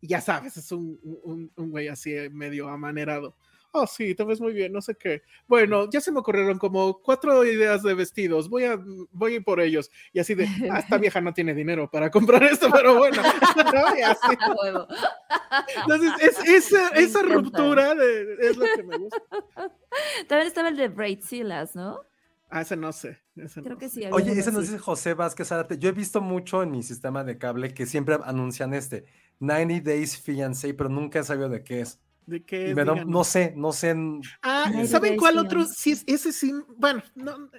Y 0.00 0.08
ya 0.08 0.20
sabes, 0.20 0.56
es 0.56 0.72
un, 0.72 0.98
un, 1.24 1.52
un 1.56 1.70
güey 1.70 1.88
así 1.88 2.12
eh, 2.14 2.30
medio 2.30 2.68
amanerado. 2.68 3.36
Oh, 3.72 3.86
sí, 3.86 4.16
te 4.16 4.24
ves 4.24 4.40
muy 4.40 4.52
bien, 4.52 4.72
no 4.72 4.80
sé 4.80 4.96
qué. 4.96 5.22
Bueno, 5.46 5.88
ya 5.90 6.00
se 6.00 6.10
me 6.10 6.18
ocurrieron 6.18 6.58
como 6.58 7.00
cuatro 7.02 7.44
ideas 7.44 7.84
de 7.84 7.94
vestidos, 7.94 8.48
voy 8.48 8.64
a, 8.64 8.76
voy 9.12 9.32
a 9.32 9.36
ir 9.36 9.44
por 9.44 9.60
ellos. 9.60 9.92
Y 10.12 10.18
así 10.18 10.34
de, 10.34 10.48
ah, 10.72 10.80
esta 10.80 10.98
vieja 10.98 11.20
no 11.20 11.32
tiene 11.32 11.54
dinero 11.54 11.88
para 11.88 12.10
comprar 12.10 12.42
esto, 12.42 12.68
pero 12.72 12.96
bueno. 12.98 13.22
¿no? 13.72 13.96
Y 13.96 14.02
así. 14.02 14.36
Entonces, 15.82 16.10
es, 16.20 16.38
esa, 16.72 16.88
esa 16.88 17.22
ruptura 17.22 17.94
de- 17.94 18.36
es 18.40 18.56
lo 18.56 18.64
que 18.74 18.82
me 18.82 18.96
gusta. 18.96 19.22
También 20.26 20.48
estaba 20.48 20.68
el 20.70 20.76
de 20.76 20.88
Braid 20.88 21.20
Silas, 21.22 21.76
¿no? 21.76 22.00
Ah, 22.50 22.62
ese 22.62 22.76
no 22.76 22.92
sé. 22.92 23.18
ese 23.36 23.62
Creo 23.62 23.74
no 23.74 23.78
que 23.78 23.88
sé. 23.88 24.00
sí. 24.02 24.06
Oye, 24.10 24.32
ese 24.32 24.50
nos 24.52 24.62
así. 24.64 24.72
dice 24.72 24.78
José 24.78 25.14
Vázquez 25.14 25.52
Arte. 25.52 25.78
Yo 25.78 25.88
he 25.88 25.92
visto 25.92 26.20
mucho 26.20 26.62
en 26.62 26.70
mi 26.72 26.82
sistema 26.82 27.22
de 27.24 27.38
cable 27.38 27.72
que 27.72 27.86
siempre 27.86 28.18
anuncian 28.24 28.74
este 28.74 29.04
90 29.38 29.90
Days 29.90 30.18
Fiancé, 30.20 30.74
pero 30.74 30.88
nunca 30.88 31.20
he 31.20 31.24
sabido 31.24 31.48
de 31.48 31.62
qué 31.62 31.80
es. 31.80 32.00
¿De 32.26 32.44
qué 32.44 32.70
es? 32.70 32.76
no 33.06 33.24
sé, 33.24 33.54
no 33.56 33.72
sé. 33.72 33.90
en- 33.90 34.20
Ah, 34.42 34.70
¿saben 34.86 35.16
cuál 35.16 35.38
otro? 35.38 35.64
Sí, 35.64 35.92
es- 35.92 36.04
ese 36.06 36.32
sí, 36.32 36.52
bueno, 36.76 37.02
no, 37.16 37.50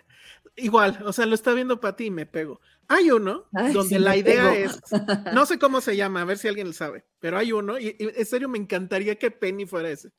igual, 0.56 1.00
o 1.06 1.12
sea, 1.14 1.26
lo 1.26 1.36
está 1.36 1.54
viendo 1.54 1.80
Pati 1.80 2.06
y 2.06 2.12
me 2.12 2.26
pego. 2.26 2.62
Hay 2.88 3.12
uno 3.12 3.46
Ay, 3.54 3.74
donde 3.74 3.96
sí 3.98 4.02
la 4.02 4.16
idea 4.18 4.54
es, 4.54 4.80
no 5.34 5.46
sé 5.46 5.58
cómo 5.60 5.82
se 5.82 5.96
llama, 5.96 6.22
a 6.22 6.26
ver 6.26 6.38
si 6.38 6.48
alguien 6.48 6.68
lo 6.68 6.74
sabe, 6.74 7.06
pero 7.20 7.38
hay 7.38 7.52
uno, 7.52 7.80
y, 7.80 7.96
y 8.00 8.10
en 8.20 8.26
serio 8.26 8.48
me 8.50 8.58
encantaría 8.58 9.18
que 9.18 9.32
Penny 9.32 9.66
fuera 9.66 9.90
ese, 9.90 10.12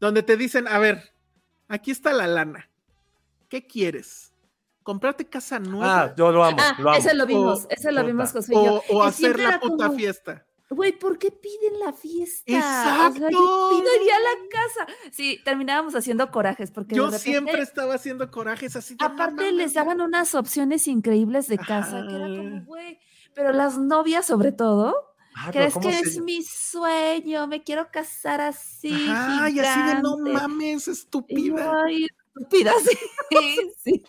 donde 0.00 0.22
te 0.22 0.36
dicen, 0.36 0.66
a 0.68 0.78
ver, 0.78 1.12
aquí 1.68 1.90
está 1.90 2.12
la 2.12 2.26
lana, 2.26 2.70
¿qué 3.52 3.66
quieres? 3.66 4.32
¿Comprarte 4.82 5.26
casa 5.26 5.58
nueva? 5.60 6.00
Ah, 6.04 6.14
yo 6.16 6.32
lo 6.32 6.42
amo, 6.42 6.56
Ah, 6.58 6.74
lo 6.78 6.88
amo. 6.88 6.98
ese 6.98 7.12
lo 7.12 7.26
vimos, 7.26 7.64
O- 7.64 7.68
ese 7.68 7.92
lo 7.92 8.02
vimos. 8.02 8.32
Josué 8.32 8.56
o, 8.56 8.82
o 8.88 9.02
hacer 9.02 9.38
la 9.38 9.60
puta 9.60 9.88
como, 9.88 9.98
fiesta. 9.98 10.46
Güey, 10.70 10.98
¿por 10.98 11.18
qué 11.18 11.30
piden 11.30 11.78
la 11.80 11.92
fiesta? 11.92 12.50
O 12.50 12.56
Exacto. 12.56 13.18
sea, 13.18 13.28
yo 13.30 13.68
pediría 13.84 14.14
la 14.20 14.48
casa. 14.50 14.86
Sí, 15.12 15.38
terminábamos 15.44 15.94
haciendo 15.94 16.30
corajes 16.30 16.70
porque 16.70 16.94
Yo 16.94 17.04
repente, 17.04 17.22
siempre 17.30 17.60
estaba 17.60 17.92
haciendo 17.94 18.30
corajes 18.30 18.74
así. 18.74 18.94
de, 18.94 19.04
"No 19.06 19.12
aparte 19.12 19.34
mames". 19.34 19.52
les 19.52 19.74
daban 19.74 20.00
unas 20.00 20.34
opciones 20.34 20.88
increíbles 20.88 21.46
de 21.48 21.58
casa 21.58 22.06
que 22.08 22.14
era 22.16 22.26
como, 22.28 22.64
güey, 22.64 22.98
pero 23.34 23.52
las 23.52 23.76
novias 23.76 24.24
sobre 24.24 24.52
todo, 24.52 24.94
Ah, 25.36 25.50
¿crees 25.52 25.74
¿cómo 25.74 25.88
que 25.90 25.94
se 25.94 26.08
es 26.08 26.20
mi 26.22 26.42
sueño? 26.42 27.46
Me 27.46 27.62
quiero 27.62 27.90
casar 27.90 28.40
así. 28.40 29.06
Ajá, 29.10 29.50
y 29.50 29.58
así 29.60 29.82
de 29.94 30.02
no 30.02 30.16
gigante". 30.16 30.32
mames, 30.32 30.88
estúpida. 30.88 31.74
Ay, 31.86 32.06
estúpida, 32.34 32.72
sí. 32.84 32.98
sí. 33.78 34.02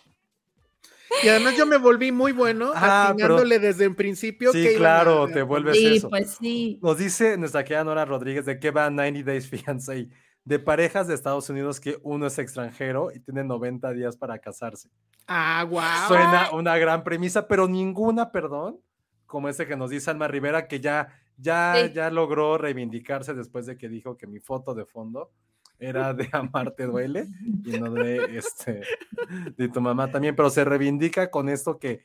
Y 1.22 1.28
además 1.28 1.56
yo 1.56 1.66
me 1.66 1.76
volví 1.78 2.10
muy 2.10 2.32
bueno 2.32 2.72
Ah, 2.74 3.14
pero- 3.16 3.36
desde 3.44 3.84
el 3.84 3.94
principio 3.94 4.52
Sí, 4.52 4.62
que 4.64 4.76
claro, 4.76 5.24
a- 5.24 5.28
te 5.30 5.42
vuelves 5.42 5.76
Sí, 5.76 5.96
eso. 5.96 6.08
pues 6.10 6.36
sí. 6.40 6.78
Nos 6.82 6.98
dice 6.98 7.36
nuestra 7.36 7.62
querida 7.64 7.84
Nora 7.84 8.04
Rodríguez 8.04 8.46
de 8.46 8.58
que 8.58 8.70
va 8.70 8.90
90 8.90 9.22
Days 9.30 9.48
Fiancé 9.48 10.08
de 10.44 10.58
parejas 10.58 11.06
de 11.06 11.14
Estados 11.14 11.48
Unidos 11.48 11.78
que 11.80 11.98
uno 12.02 12.26
es 12.26 12.38
extranjero 12.38 13.10
y 13.14 13.20
tiene 13.20 13.44
90 13.44 13.92
días 13.92 14.16
para 14.16 14.38
casarse. 14.38 14.88
Ah, 15.26 15.64
wow. 15.68 15.80
Suena 16.08 16.50
una 16.52 16.76
gran 16.78 17.02
premisa, 17.04 17.46
pero 17.48 17.66
ninguna, 17.68 18.30
perdón, 18.32 18.80
como 19.26 19.48
ese 19.48 19.66
que 19.66 19.76
nos 19.76 19.90
dice 19.90 20.10
Alma 20.10 20.28
Rivera, 20.28 20.66
que 20.68 20.80
ya, 20.80 21.08
ya, 21.38 21.74
Sí. 21.76 21.92
ya 21.94 22.10
logró 22.10 22.58
reivindicarse 22.58 23.32
después 23.34 23.64
de 23.66 23.78
que 23.78 23.88
dijo 23.88 24.16
que 24.18 24.26
mi 24.26 24.38
foto 24.40 24.74
de 24.74 24.84
fondo 24.84 25.30
era 25.78 26.14
de 26.14 26.28
Amarte 26.32 26.84
Duele 26.86 27.26
y 27.64 27.78
no 27.78 27.92
de, 27.92 28.38
este, 28.38 28.82
de 29.56 29.68
tu 29.68 29.80
mamá 29.80 30.10
también, 30.10 30.34
pero 30.36 30.50
se 30.50 30.64
reivindica 30.64 31.30
con 31.30 31.48
esto 31.48 31.78
que, 31.78 32.02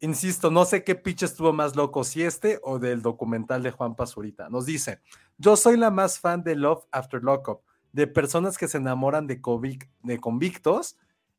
insisto, 0.00 0.50
no 0.50 0.64
sé 0.64 0.82
qué 0.84 0.94
pitch 0.94 1.24
estuvo 1.24 1.52
más 1.52 1.76
loco, 1.76 2.04
si 2.04 2.22
este 2.22 2.58
o 2.62 2.78
del 2.78 3.02
documental 3.02 3.62
de 3.62 3.70
Juan 3.70 3.94
Pazurita. 3.94 4.48
Nos 4.48 4.66
dice, 4.66 5.00
yo 5.38 5.56
soy 5.56 5.76
la 5.76 5.90
más 5.90 6.18
fan 6.18 6.42
de 6.42 6.56
Love 6.56 6.84
After 6.90 7.22
Lockup, 7.22 7.60
de 7.92 8.06
personas 8.06 8.56
que 8.56 8.68
se 8.68 8.78
enamoran 8.78 9.26
de, 9.26 9.42
convic- 9.42 9.88
de 10.02 10.18
convictos 10.18 10.96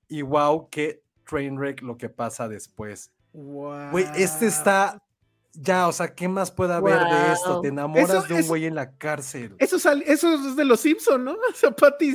y 0.08 0.22
wow, 0.22 0.70
qué 0.70 1.02
train 1.28 1.58
wreck 1.58 1.82
lo 1.82 1.98
que 1.98 2.10
pasa 2.10 2.48
después. 2.50 3.12
Güey, 3.34 4.06
este 4.16 4.48
está 4.48 5.02
ya, 5.54 5.88
o 5.88 5.92
sea, 5.92 6.14
¿qué 6.16 6.28
más 6.30 6.50
puede 6.52 6.74
haber 6.74 6.98
de 7.00 7.34
esto? 7.34 7.60
Te 7.62 7.68
enamoras 7.70 8.10
Eso- 8.10 8.22
de 8.24 8.34
un 8.42 8.48
güey 8.48 8.66
en 8.66 8.76
la 8.76 8.92
cárcel. 8.92 9.56
Eso, 9.60 9.80
sal- 9.80 10.04
eso 10.08 10.34
es 10.34 10.56
de 10.56 10.64
los 10.66 10.80
Simpson, 10.80 11.26
¿no? 11.26 11.32
O 11.52 11.54
sea, 11.54 11.72
Patty 11.72 12.10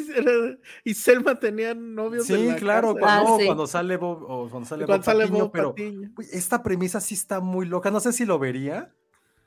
y- 0.85 0.91
y 0.91 0.95
Selma 0.95 1.39
tenían 1.39 1.95
novios. 1.95 2.29
en 2.31 2.37
Sí, 2.37 2.47
la 2.47 2.57
claro, 2.57 2.95
cárcel. 2.95 3.01
cuando, 3.03 3.35
Ah, 3.35 3.39
sí. 3.41 3.45
cuando 3.47 3.67
sale 3.67 3.97
Bob, 3.99 4.23
o 4.23 4.49
cuando 4.49 4.69
sale 4.69 4.87
Cuando 4.87 4.99
Bob 5.01 5.05
sale 5.05 5.25
Patiño, 5.25 5.43
Bob 5.45 5.53
pero 5.53 5.71
Patiño. 5.75 6.11
esta 6.33 6.63
premisa 6.63 7.01
sí 7.01 7.15
está 7.15 7.41
muy 7.41 7.67
loca. 7.67 7.91
No 7.91 8.01
sé 8.01 8.13
si 8.13 8.25
lo 8.25 8.39
vería, 8.39 8.91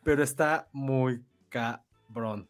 pero 0.03 0.21
está 0.23 0.67
muy 0.71 1.23
cabrón. 1.49 2.47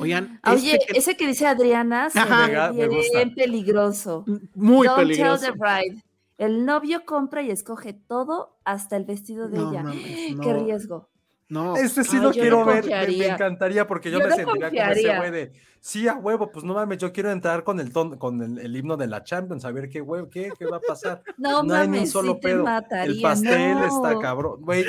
Oigan, 0.00 0.40
Oye, 0.46 0.72
este 0.72 0.86
que- 0.92 0.98
ese 0.98 1.16
que 1.18 1.26
dice 1.26 1.46
Adriana 1.46 2.08
se 2.08 2.18
Ajá. 2.18 2.72
Me 2.72 2.88
bien 2.88 2.98
gusta. 2.98 3.34
peligroso. 3.34 4.24
muy 4.54 4.86
Don't 4.86 5.00
peligroso. 5.00 5.44
tell 5.44 5.52
the 5.52 5.58
bride. 5.58 6.02
El 6.38 6.66
novio 6.66 7.04
compra 7.06 7.42
y 7.42 7.50
escoge 7.50 7.92
todo 7.94 8.58
hasta 8.64 8.96
el 8.96 9.04
vestido 9.04 9.48
de 9.48 9.58
No 9.58 9.70
ella. 9.70 9.82
mames, 9.82 10.36
Qué 10.42 10.52
riesgo. 10.54 11.08
No, 11.48 11.76
Este 11.76 12.02
sí 12.02 12.16
Ay, 12.16 12.22
lo 12.24 12.32
quiero 12.32 12.58
no 12.60 12.64
ver, 12.66 12.84
me- 12.84 12.90
me, 12.90 12.96
confiaría. 12.96 13.34
encantaría 13.34 13.86
porque 13.86 14.10
yo, 14.10 14.18
Yo 14.18 14.24
me 14.24 14.30
no 14.30 14.36
sentiría 14.36 14.68
como 14.68 14.80
ese 14.82 14.92
confiaría. 14.92 15.18
güey 15.18 15.30
de, 15.30 15.52
sí, 15.80 16.08
a 16.08 16.14
huevo, 16.14 16.50
pues 16.50 16.64
no 16.64 16.74
mames, 16.74 16.98
yo 16.98 17.12
quiero 17.12 17.30
entrar 17.30 17.62
con 17.62 17.78
el 17.78 17.92
ton, 17.92 18.18
con 18.18 18.42
el, 18.42 18.58
el 18.58 18.76
himno 18.76 18.96
de 18.96 19.06
la 19.06 19.22
Champions, 19.22 19.64
a 19.64 19.70
ver 19.70 19.88
qué 19.88 20.00
güey, 20.00 20.28
qué, 20.28 20.50
qué 20.58 20.66
va 20.66 20.78
a 20.78 20.80
pasar. 20.80 21.22
No, 21.38 21.62
No 21.62 21.74
hay 21.74 21.82
ni 21.82 21.86
un 21.86 21.92
mames, 21.98 22.10
solo 22.10 22.32
sí 22.34 22.40
te 22.40 22.48
pedo. 22.48 22.64
mataría. 22.64 23.04
El 23.12 23.22
pastel 23.22 23.78
está 23.84 24.18
cabrón, 24.18 24.60
güey. 24.62 24.84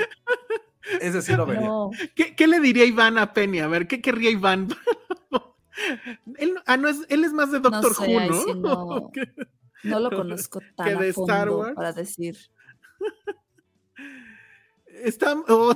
Ese 0.99 1.21
sí 1.21 1.33
lo 1.35 1.45
vería. 1.45 1.67
No. 1.67 1.91
¿Qué, 2.15 2.35
qué 2.35 2.47
le 2.47 2.59
diría 2.59 2.85
Iván 2.85 3.17
a 3.19 3.33
Penny? 3.33 3.59
A 3.59 3.67
ver, 3.67 3.87
¿qué 3.87 4.01
querría 4.01 4.31
Iván? 4.31 4.69
él, 6.37 6.55
ah, 6.65 6.77
no, 6.77 6.87
es, 6.87 6.97
él 7.09 7.23
es 7.23 7.33
más 7.33 7.51
de 7.51 7.59
No 7.59 7.69
Doctor 7.69 7.93
sé, 7.93 8.01
Who, 8.15 8.19
ahí 8.19 8.29
¿no? 8.55 9.11
no. 9.83 9.99
Lo 9.99 10.09
conozco 10.15 10.59
tan 10.75 10.87
Que 10.87 10.95
de 10.95 11.07
a 11.07 11.09
Star 11.09 11.47
fondo 11.47 11.57
Wars. 11.59 11.75
para 11.75 11.93
decir. 11.93 12.37
Está, 15.03 15.35
oh, 15.49 15.73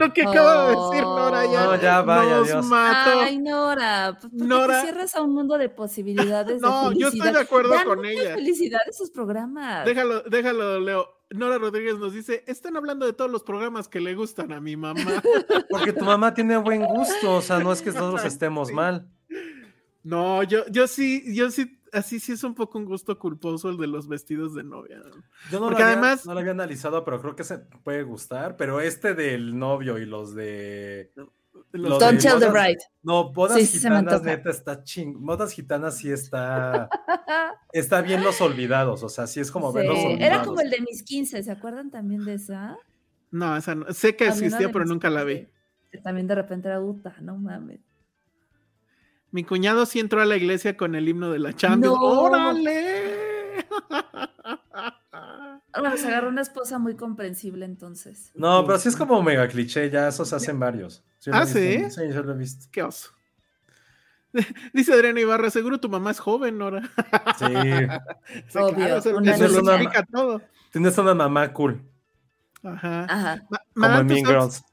lo 0.00 0.12
que 0.14 0.22
acaba 0.22 0.62
de 0.64 0.70
decir 0.70 1.02
Nora 1.04 1.44
ya, 1.44 1.64
No, 1.66 1.76
ya, 1.82 2.00
vaya, 2.00 2.36
nos 2.38 2.46
Dios. 2.46 2.66
mató. 2.66 3.20
Ay, 3.20 3.38
Nora, 3.38 4.16
¿por 4.18 4.30
qué 4.30 4.36
Nora. 4.46 4.80
te 4.80 4.86
cierras 4.86 5.14
a 5.14 5.20
un 5.22 5.34
mundo 5.34 5.58
de 5.58 5.68
posibilidades? 5.68 6.58
No, 6.62 6.88
de 6.90 6.96
yo 6.96 7.08
estoy 7.08 7.20
felicidad? 7.20 7.32
de 7.34 7.40
acuerdo 7.40 7.68
Dan 7.70 7.84
con 7.86 8.04
ella. 8.06 8.34
felicidad 8.36 8.80
esos 8.88 9.10
programas. 9.10 9.84
Déjalo, 9.84 10.22
déjalo, 10.22 10.80
Leo. 10.80 11.06
Nora 11.32 11.58
Rodríguez 11.58 11.98
nos 11.98 12.14
dice, 12.14 12.42
están 12.46 12.76
hablando 12.78 13.04
de 13.04 13.12
todos 13.12 13.30
los 13.30 13.42
programas 13.42 13.88
que 13.88 14.00
le 14.00 14.14
gustan 14.14 14.52
a 14.52 14.60
mi 14.60 14.74
mamá. 14.74 15.00
Porque 15.68 15.92
tu 15.92 16.04
mamá 16.06 16.32
tiene 16.32 16.56
buen 16.56 16.82
gusto, 16.86 17.34
o 17.36 17.42
sea, 17.42 17.58
no 17.58 17.72
es 17.72 17.82
que 17.82 17.90
nosotros 17.90 18.24
estemos 18.24 18.68
Sí. 18.68 18.74
mal. 18.74 19.06
No, 20.02 20.42
yo, 20.44 20.66
yo 20.70 20.86
sí, 20.86 21.22
yo 21.34 21.50
sí, 21.50 21.78
así 21.92 22.20
sí 22.20 22.32
es 22.32 22.44
un 22.44 22.54
poco 22.54 22.78
un 22.78 22.84
gusto 22.84 23.18
culposo 23.18 23.68
el 23.70 23.76
de 23.76 23.86
los 23.86 24.08
vestidos 24.08 24.54
de 24.54 24.62
novia. 24.64 25.00
Yo 25.50 25.60
no, 25.60 25.66
Porque 25.66 25.82
lo 25.82 25.84
había, 25.84 25.86
además- 25.92 26.26
no 26.26 26.34
lo 26.34 26.40
había 26.40 26.52
analizado, 26.52 27.04
pero 27.04 27.20
creo 27.20 27.36
que 27.36 27.44
se 27.44 27.58
puede 27.58 28.02
gustar. 28.02 28.56
Pero 28.56 28.80
este 28.80 29.14
del 29.14 29.58
novio 29.58 29.98
y 29.98 30.06
los 30.06 30.34
de. 30.34 31.12
Los 31.72 31.98
Don't 32.00 32.20
de 32.20 32.28
tell 32.30 32.40
the 32.40 32.48
bride. 32.50 32.78
No, 33.02 33.32
bodas 33.32 33.58
Sí, 33.60 33.78
gitanas, 33.78 34.22
neta, 34.22 34.50
está 34.50 34.82
ching. 34.82 35.14
Bodas 35.24 35.52
gitanas 35.52 35.96
sí 35.98 36.10
está. 36.10 36.88
está 37.72 38.02
bien 38.02 38.22
los 38.24 38.40
olvidados, 38.40 39.02
o 39.02 39.08
sea, 39.08 39.26
sí 39.26 39.40
es 39.40 39.50
como 39.50 39.70
Sí, 39.70 39.78
verlos 39.78 39.98
olvidados. 39.98 40.20
Era 40.20 40.42
como 40.44 40.60
el 40.60 40.70
de 40.70 40.80
mis 40.80 41.02
15, 41.02 41.42
¿se 41.42 41.50
acuerdan 41.50 41.90
también 41.90 42.24
de 42.24 42.34
esa? 42.34 42.76
No, 43.30 43.56
esa 43.56 43.74
no. 43.74 43.92
Sé 43.92 44.16
que 44.16 44.26
existía, 44.28 44.70
pero 44.72 44.84
nunca 44.84 45.08
la 45.10 45.24
15, 45.24 45.50
vi. 45.92 45.98
También 46.02 46.26
de 46.26 46.34
repente 46.36 46.68
era 46.68 46.80
puta, 46.80 47.14
no 47.20 47.36
mames. 47.36 47.80
Mi 49.32 49.44
cuñado 49.44 49.86
sí 49.86 50.00
entró 50.00 50.20
a 50.20 50.24
la 50.24 50.36
iglesia 50.36 50.76
con 50.76 50.94
el 50.94 51.08
himno 51.08 51.30
de 51.30 51.38
la 51.38 51.52
Champions. 51.52 51.94
No. 51.94 52.00
¡Órale! 52.02 53.64
Bueno, 55.78 55.96
se 55.96 56.08
agarró 56.08 56.28
una 56.28 56.40
esposa 56.42 56.78
muy 56.78 56.96
comprensible 56.96 57.64
entonces. 57.64 58.32
No, 58.34 58.64
pero 58.66 58.78
sí 58.78 58.88
es 58.88 58.96
como 58.96 59.22
mega 59.22 59.46
cliché, 59.48 59.88
ya 59.88 60.08
esos 60.08 60.32
hacen 60.32 60.58
varios. 60.58 61.04
¿Ah, 61.30 61.46
sí? 61.46 61.88
Sí, 61.90 62.00
yo 62.12 62.22
lo 62.22 62.32
he 62.34 62.36
visto. 62.38 62.66
¡Qué 62.72 62.82
oso! 62.82 63.10
Dice 64.72 64.92
Adriana 64.92 65.20
Ibarra, 65.20 65.50
seguro 65.50 65.78
tu 65.78 65.88
mamá 65.88 66.10
es 66.10 66.18
joven, 66.20 66.58
Nora. 66.58 66.82
Sí. 67.38 67.44
Sí, 68.48 68.58
Obvio, 68.58 68.74
claro, 68.74 68.96
eso, 68.98 69.16
una 69.16 69.34
eso 69.34 69.48
lo 69.48 69.70
explica 69.72 70.04
todo. 70.04 70.42
Tienes 70.72 70.96
una 70.98 71.14
mamá 71.14 71.52
cool, 71.52 71.82
Ajá. 72.62 73.04
Ajá. 73.08 73.42
Ma- 73.48 73.60
como 73.74 73.86
en 74.00 74.06
Mean 74.06 74.26
Girls. 74.26 74.64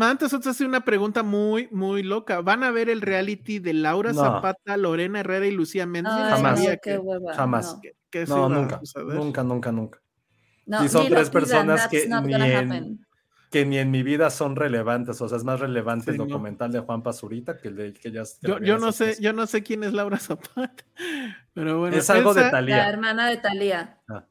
Ots 0.00 0.46
hace 0.46 0.64
una 0.64 0.84
pregunta 0.84 1.22
muy, 1.22 1.68
muy 1.70 2.02
loca. 2.02 2.40
¿Van 2.40 2.62
a 2.64 2.70
ver 2.70 2.88
el 2.88 3.00
reality 3.00 3.58
de 3.58 3.72
Laura 3.74 4.12
No. 4.12 4.20
Zapata, 4.20 4.76
Lorena 4.76 5.20
Herrera 5.20 5.46
y 5.46 5.50
Lucía 5.50 5.86
Méndez? 5.86 6.12
Ay, 6.14 6.30
Jamás. 6.32 6.60
qué 6.60 6.78
que, 6.82 6.98
hueva, 6.98 7.34
Jamás. 7.34 7.74
No, 7.74 7.80
que- 7.80 7.92
que 8.10 8.24
nunca, 8.26 8.80
nunca, 9.14 9.42
nunca, 9.42 9.72
nunca. 9.72 10.00
no, 10.66 10.80
Sí, 10.82 10.88
son 10.88 11.06
tres 11.08 11.28
pidan, 11.28 11.32
personas 11.42 11.88
que 11.88 12.08
ni 12.08 12.34
en-. 12.34 13.06
Que 13.50 13.64
ni 13.64 13.78
en 13.78 13.90
mi 13.90 14.02
vida 14.02 14.28
son 14.28 14.56
relevantes, 14.56 15.20
o 15.22 15.28
sea, 15.28 15.38
es 15.38 15.44
más 15.44 15.58
relevante 15.58 16.04
Sí, 16.04 16.10
el 16.10 16.18
no. 16.18 16.26
documental 16.26 16.70
de 16.70 16.80
Juan 16.80 17.02
Pazurita 17.02 17.56
que 17.56 17.68
el 17.68 17.76
de 17.76 17.92
que 17.94 18.12
ya 18.12 18.22
Yo, 18.42 18.58
yo 18.60 18.76
no 18.78 18.92
sé, 18.92 19.10
hace. 19.12 19.22
yo 19.22 19.32
no 19.32 19.46
sé 19.46 19.62
quién 19.62 19.84
es 19.84 19.94
Laura 19.94 20.18
Zapata, 20.18 20.74
pero 21.54 21.78
bueno. 21.78 21.96
Es 21.96 22.10
algo 22.10 22.34
de 22.34 22.42
Elsa- 22.42 22.46
La 22.46 22.50
Talía. 22.50 22.88
hermana 22.90 23.28
de 23.30 23.38
Talía. 23.38 23.98
Ah. 24.08 24.24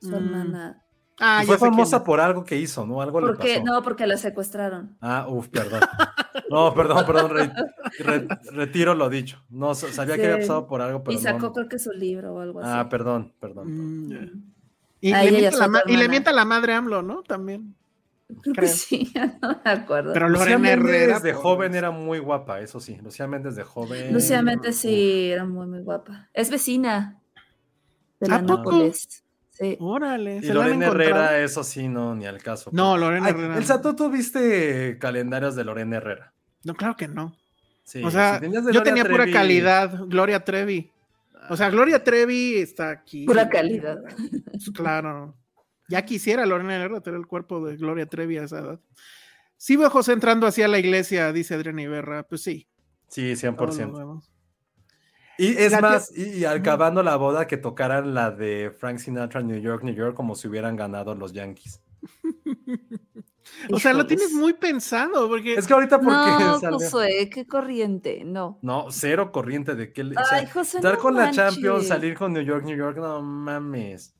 Su 0.00 0.10
Mm. 0.10 0.14
hermana. 0.14 0.82
Ah, 1.22 1.42
fue 1.44 1.58
quién 1.58 1.70
famosa 1.70 2.02
por 2.02 2.18
algo 2.20 2.44
que 2.44 2.56
hizo, 2.56 2.86
¿no? 2.86 3.02
Algo 3.02 3.20
le 3.20 3.34
pasó. 3.34 3.62
no, 3.64 3.82
porque 3.82 4.06
la 4.06 4.16
secuestraron. 4.16 4.96
Ah, 5.02 5.26
uff, 5.28 5.48
perdón. 5.48 5.80
No, 6.50 6.72
perdón, 6.74 7.04
perdón. 7.06 7.30
re- 7.30 7.52
re- 7.98 8.28
retiro 8.52 8.94
lo 8.94 9.08
dicho. 9.10 9.38
No, 9.50 9.74
sa- 9.74 9.92
sabía 9.92 10.16
que 10.16 10.24
había 10.24 10.38
pasado 10.38 10.66
por 10.66 10.80
algo, 10.80 11.04
pero 11.04 11.16
y 11.16 11.20
sacó 11.20 11.38
no. 11.48 11.52
creo 11.52 11.68
que 11.68 11.78
su 11.78 11.92
libro 11.92 12.34
o 12.34 12.40
algo 12.40 12.60
así. 12.60 12.70
Ah, 12.72 12.88
perdón, 12.88 13.34
perdón. 13.38 13.68
Mm. 13.68 14.12
Mm. 14.14 14.42
Y, 15.02 15.12
Ah, 15.12 15.24
le 15.24 15.30
mienta 15.32 15.64
a 15.64 15.68
la 15.68 15.82
y 15.86 15.96
le 15.96 16.08
mienta 16.08 16.32
la 16.32 16.44
madre 16.44 16.72
AMLO, 16.74 17.02
¿no? 17.02 17.22
También. 17.22 17.74
Creo 18.42 18.54
que 18.54 18.68
sí, 18.68 19.12
no 19.42 19.60
me 19.64 19.70
acuerdo. 19.70 20.12
Pero 20.12 20.28
Lucía 20.28 20.50
Lorena 20.56 20.70
Herrera. 20.70 20.98
Méndez 21.06 21.22
de 21.22 21.32
pues, 21.32 21.42
joven 21.42 21.74
era 21.74 21.90
muy 21.90 22.18
guapa, 22.18 22.60
eso 22.60 22.80
sí. 22.80 22.96
Lucía 23.02 23.26
Méndez 23.26 23.56
de 23.56 23.64
joven. 23.64 24.12
Lucía 24.12 24.40
Méndez 24.40 24.76
sí 24.76 25.30
era 25.30 25.44
muy, 25.44 25.66
muy 25.66 25.80
guapa. 25.80 26.28
Es 26.32 26.50
vecina 26.50 27.20
de 28.20 28.28
la 28.28 28.36
¿A 28.36 28.40
poco? 28.40 28.56
Nápoles. 28.72 29.24
Sí. 29.60 29.76
Órale. 29.78 30.38
Y 30.38 30.40
¿se 30.40 30.54
la 30.54 30.64
han 30.64 30.80
Lorena? 30.80 30.86
Herrera, 30.86 31.38
eso 31.40 31.62
sí, 31.62 31.86
no, 31.88 32.14
ni 32.14 32.24
al 32.26 32.42
caso. 32.42 32.70
No, 32.72 32.96
Lorena 32.96 33.26
Ay, 33.26 33.32
Herrera. 33.32 33.58
Elsa, 33.58 33.82
¿tú 33.82 33.94
tuviste 33.94 34.96
calendarios 34.98 35.54
de 35.54 35.64
Lorena 35.64 35.98
Herrera? 35.98 36.32
No, 36.64 36.74
claro 36.74 36.96
que 36.96 37.08
no. 37.08 37.36
Sí, 37.84 38.02
o 38.02 38.10
sea, 38.10 38.38
si 38.38 38.46
yo 38.46 38.62
Gloria 38.62 38.82
tenía 38.82 39.04
pura 39.04 39.30
calidad. 39.30 40.06
Gloria 40.06 40.44
Trevi. 40.44 40.90
O 41.50 41.56
sea, 41.56 41.68
Gloria 41.70 42.02
Trevi 42.02 42.56
está 42.56 42.90
aquí. 42.90 43.26
Pura 43.26 43.48
calidad. 43.48 43.98
Pues, 44.50 44.70
Claro. 44.72 45.36
Ya 45.88 46.04
quisiera 46.04 46.46
Lorena 46.46 46.76
Herrera 46.76 47.00
tener 47.00 47.18
el 47.18 47.26
cuerpo 47.26 47.66
de 47.66 47.76
Gloria 47.76 48.06
Trevi 48.06 48.38
a 48.38 48.44
esa 48.44 48.60
edad. 48.60 48.80
Sí 49.56 49.76
veo 49.76 49.88
a 49.88 49.90
José 49.90 50.12
entrando 50.12 50.46
hacia 50.46 50.68
la 50.68 50.78
iglesia, 50.78 51.32
dice 51.32 51.54
Adriana 51.54 51.82
Iberra. 51.82 52.22
Pues 52.22 52.42
sí. 52.42 52.68
Sí, 53.08 53.34
todos 53.34 53.76
lo 53.76 53.88
100%. 53.88 54.22
Y 55.42 55.56
es 55.56 55.80
más, 55.80 56.16
y, 56.16 56.38
y 56.40 56.44
acabando 56.44 57.02
la 57.02 57.16
boda, 57.16 57.46
que 57.46 57.56
tocaran 57.56 58.14
la 58.14 58.30
de 58.30 58.70
Frank 58.78 58.98
Sinatra, 58.98 59.42
New 59.42 59.58
York, 59.60 59.82
New 59.82 59.94
York, 59.94 60.14
como 60.14 60.34
si 60.34 60.48
hubieran 60.48 60.76
ganado 60.76 61.14
los 61.14 61.32
Yankees. 61.32 61.80
O 63.72 63.78
sea, 63.80 63.92
lo 63.92 64.06
tienes 64.06 64.32
muy 64.32 64.52
pensado, 64.52 65.28
porque 65.28 65.54
Es 65.54 65.66
que 65.66 65.72
ahorita 65.72 65.98
porque 65.98 66.14
No, 66.16 66.60
salió- 66.60 66.78
Josué, 66.78 67.30
qué 67.32 67.46
corriente, 67.46 68.22
no. 68.24 68.58
No, 68.62 68.86
cero 68.90 69.32
corriente 69.32 69.74
de 69.74 69.92
que... 69.92 70.04
le- 70.04 70.16
o 70.16 70.24
sea, 70.24 70.38
Ay, 70.38 70.46
José, 70.46 70.76
estar 70.78 70.94
no 70.94 71.00
con 71.00 71.14
la 71.16 71.30
Champions, 71.30 71.88
salir 71.88 72.16
con 72.16 72.32
New 72.32 72.42
York, 72.42 72.64
New 72.64 72.76
York, 72.76 72.96
no 72.98 73.20
mames. 73.22 74.14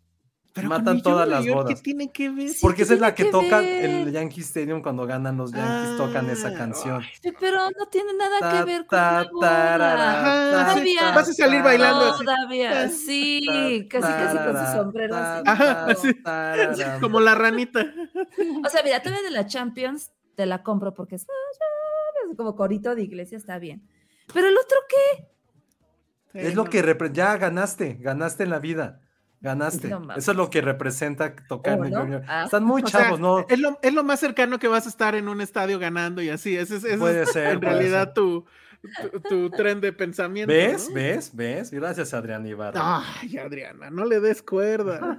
Pero 0.53 0.69
matan 0.69 1.01
todas 1.01 1.29
las 1.29 1.45
York, 1.45 1.63
bodas. 1.63 1.75
¿Qué 1.77 1.83
tiene 1.83 2.11
que 2.11 2.29
ver? 2.31 2.49
Sí, 2.49 2.59
Porque 2.61 2.79
¿qué 2.79 2.83
esa 2.83 2.95
es 2.95 3.01
la 3.01 3.15
que 3.15 3.25
que 3.27 3.31
tocan 3.31 3.63
ver? 3.63 3.85
el 3.85 4.13
Yankee 4.13 4.41
Stadium 4.41 4.83
cuando 4.83 5.07
ganan 5.07 5.37
los 5.37 5.53
Yankees, 5.53 5.97
tocan 5.97 6.29
esa 6.31 6.49
Ah, 6.49 6.55
canción. 6.55 7.03
Pero 7.39 7.71
no 7.79 7.87
tiene 7.87 8.15
nada 8.15 8.41
Ta, 8.41 8.51
que 8.59 8.65
ver 8.65 8.81
con 8.87 8.99
ta, 8.99 9.13
la 9.25 9.31
boda. 9.31 9.49
tarara, 9.49 10.21
Ajá, 10.21 10.51
ta, 10.51 10.65
sí, 10.65 10.95
Todavía. 10.97 11.15
vas 11.15 11.29
a 11.29 11.33
salir 11.33 11.63
bailando 11.63 12.05
así. 12.07 12.25
Todavía, 12.25 12.89
sí, 12.89 13.89
casi 13.89 14.09
casi 14.13 14.37
con 14.39 14.67
su 14.67 14.73
sombrero 14.73 15.17
así. 15.17 16.15
Ajá. 16.25 16.99
Como 17.01 17.21
la 17.21 17.35
ranita. 17.35 17.87
O 18.65 18.69
sea, 18.69 18.83
mira, 18.83 19.01
todavía 19.03 19.23
de 19.23 19.31
la 19.31 19.47
Champions 19.47 20.11
te 20.35 20.47
la 20.47 20.63
compro 20.63 20.95
porque 20.95 21.15
es 21.17 21.27
como 22.37 22.57
corito 22.57 22.95
de 22.95 23.03
iglesia, 23.03 23.37
está 23.39 23.59
bien. 23.59 23.83
Pero 24.33 24.49
el 24.49 24.57
otro, 24.57 24.77
¿qué? 24.89 25.29
Es 26.33 26.55
lo 26.55 26.65
que 26.65 26.83
ya 27.13 27.37
ganaste, 27.37 27.95
ganaste 28.01 28.45
en 28.45 28.51
la 28.51 28.59
vida. 28.61 29.01
Ganaste. 29.41 29.89
No. 29.89 30.03
Eso 30.17 30.31
es 30.33 30.37
lo 30.37 30.51
que 30.51 30.61
representa 30.61 31.35
tocar 31.35 31.79
Oh, 31.79 31.85
New 31.85 31.91
¿no? 31.91 32.09
York. 32.09 32.25
Ah. 32.29 32.45
Están 32.45 32.65
muy 32.65 32.83
O 32.83 32.87
sea, 32.87 33.05
chavos, 33.05 33.21
¿no? 33.21 33.47
Es 33.49 33.59
lo, 33.59 33.79
es 33.83 33.95
lo 33.95 34.05
más 34.05 34.21
cercano 34.21 34.59
que 34.59 34.69
vas 34.69 34.87
a 34.87 34.89
estar 34.91 35.15
en 35.15 35.29
un 35.29 35.41
estadio 35.41 35.79
ganando 35.79 36.21
y 36.21 36.29
así. 36.29 36.57
Ese 36.57 36.77
es, 36.77 36.85
ese 36.85 36.95
es 36.95 36.99
Puede 37.01 37.25
ser, 37.27 37.53
en 37.55 37.61
puede 37.61 37.73
realidad 37.73 38.05
ser. 38.07 38.15
tu, 38.15 38.45
tu, 39.11 39.21
tu 39.21 39.51
tren 39.51 39.81
de 39.81 39.93
pensamiento. 39.95 40.53
¿Ves? 40.53 40.89
¿no? 40.89 40.95
¿Ves? 40.95 41.31
¿Ves? 41.35 41.71
Gracias, 41.71 42.13
Adrián 42.13 42.47
Ibarra. 42.47 43.03
Ay, 43.21 43.39
Adriana, 43.39 43.89
no 43.91 44.05
le 44.05 44.21
des 44.21 44.43
cuerda. 44.43 45.17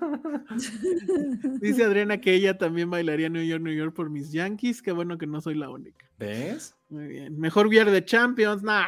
Dice 1.60 1.84
Adriana 1.84 2.20
que 2.22 2.34
ella 2.34 2.58
también 2.58 2.90
bailaría 2.90 3.30
New 3.30 3.44
York, 3.44 3.62
New 3.64 3.74
York 3.74 3.94
por 3.96 4.10
mis 4.10 4.32
Yankees. 4.32 4.82
Qué 4.82 4.92
bueno 4.92 5.18
que 5.18 5.28
no 5.28 5.42
soy 5.42 5.56
la 5.56 5.70
única. 5.70 6.06
¿Ves? 6.20 6.76
Muy 6.90 7.08
bien. 7.08 7.40
Mejor 7.40 7.68
Are 7.68 7.92
the 7.92 8.06
Champions. 8.06 8.62
Nah, 8.62 8.86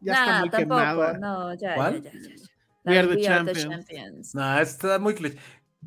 ya 0.00 0.12
está 0.14 0.40
muy 0.40 0.50
tampoco, 0.50 0.80
quemada. 0.80 1.18
no, 1.18 1.54
ya, 1.54 1.74
¿Cuál? 1.74 2.02
ya, 2.02 2.10
ya, 2.12 2.18
ya, 2.20 2.34
ya. 2.36 2.51
We 2.84 2.98
Are 2.98 3.08
the 3.08 3.16
We 3.16 3.28
Are 3.28 3.44
the 3.44 3.60
Champions. 3.60 4.34
No, 4.34 4.58
está 4.58 4.98
muy 4.98 5.14
cliché. 5.14 5.38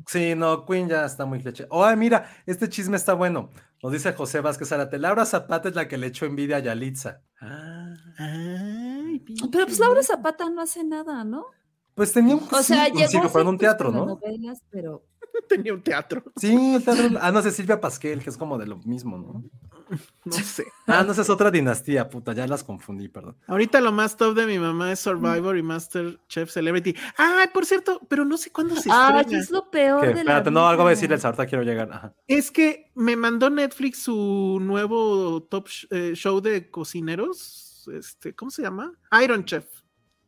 Sí, 0.06 0.34
no, 0.34 0.64
Queen 0.66 0.88
ya 0.88 1.06
está 1.06 1.24
muy 1.24 1.40
cliché. 1.40 1.66
Oh, 1.70 1.94
mira, 1.96 2.28
este 2.46 2.68
chisme 2.68 2.96
está 2.96 3.14
bueno. 3.14 3.50
Nos 3.82 3.92
dice 3.92 4.12
José 4.12 4.40
Vázquez 4.40 4.72
Arate. 4.72 4.98
Laura 4.98 5.24
Zapata 5.24 5.68
es 5.68 5.74
la 5.74 5.88
que 5.88 5.98
le 5.98 6.08
echó 6.08 6.26
envidia 6.26 6.56
a 6.56 6.60
Yalitza. 6.60 7.22
Ah. 7.40 7.94
Ay, 8.18 9.22
Pero 9.50 9.66
pues 9.66 9.78
Laura 9.78 10.02
Zapata 10.02 10.48
no 10.50 10.62
hace 10.62 10.84
nada, 10.84 11.24
¿no? 11.24 11.46
Pues 11.94 12.12
tenía 12.12 12.34
un, 12.34 12.42
O 12.42 12.62
sea, 12.62 12.86
sí, 12.86 12.90
un 12.92 12.98
llegó 12.98 13.08
circo, 13.08 13.28
pero 13.28 13.42
en 13.42 13.48
un 13.48 13.56
pues, 13.56 13.68
teatro, 13.68 13.90
¿no? 13.90 14.18
telenovelas, 14.18 14.62
pero 14.70 15.06
tenía 15.48 15.72
un 15.72 15.82
teatro. 15.82 16.24
Sí, 16.36 16.74
el 16.74 16.84
teatro. 16.84 17.18
Ah, 17.20 17.32
no 17.32 17.42
sé, 17.42 17.50
Silvia 17.50 17.80
Pasquel, 17.80 18.22
que 18.22 18.30
es 18.30 18.36
como 18.36 18.58
de 18.58 18.66
lo 18.66 18.78
mismo, 18.78 19.16
¿no? 19.18 19.44
No 20.24 20.32
sé. 20.32 20.66
Ah, 20.88 21.04
no, 21.04 21.12
esa 21.12 21.22
es 21.22 21.30
otra 21.30 21.50
dinastía, 21.50 22.08
puta, 22.08 22.32
ya 22.32 22.46
las 22.48 22.64
confundí, 22.64 23.08
perdón. 23.08 23.36
Ahorita 23.46 23.80
lo 23.80 23.92
más 23.92 24.16
top 24.16 24.34
de 24.34 24.46
mi 24.46 24.58
mamá 24.58 24.90
es 24.92 24.98
Survivor 25.00 25.56
y 25.56 25.62
Master 25.62 26.18
Chef 26.28 26.50
Celebrity. 26.50 26.94
Ay, 27.16 27.46
por 27.54 27.64
cierto, 27.64 28.00
pero 28.08 28.24
no 28.24 28.36
sé 28.36 28.50
cuándo 28.50 28.74
se 28.76 28.88
Ay, 28.92 29.20
estrena. 29.20 29.42
es 29.42 29.50
lo 29.50 29.70
peor 29.70 30.00
de 30.00 30.14
la 30.14 30.20
espérate, 30.20 30.50
no, 30.50 30.66
algo 30.66 30.82
voy 30.82 30.90
a 30.90 30.94
vida. 30.94 30.96
decirles, 31.00 31.24
ahorita 31.24 31.46
quiero 31.46 31.62
llegar. 31.64 31.92
Ajá. 31.92 32.12
Es 32.26 32.50
que 32.50 32.90
me 32.96 33.14
mandó 33.14 33.48
Netflix 33.50 34.02
su 34.02 34.58
nuevo 34.60 35.44
top 35.44 35.68
sh- 35.68 35.86
eh, 35.90 36.14
show 36.16 36.40
de 36.40 36.68
cocineros. 36.70 37.88
Este, 37.94 38.34
¿cómo 38.34 38.50
se 38.50 38.62
llama? 38.62 38.92
Iron 39.22 39.44
Chef, 39.44 39.64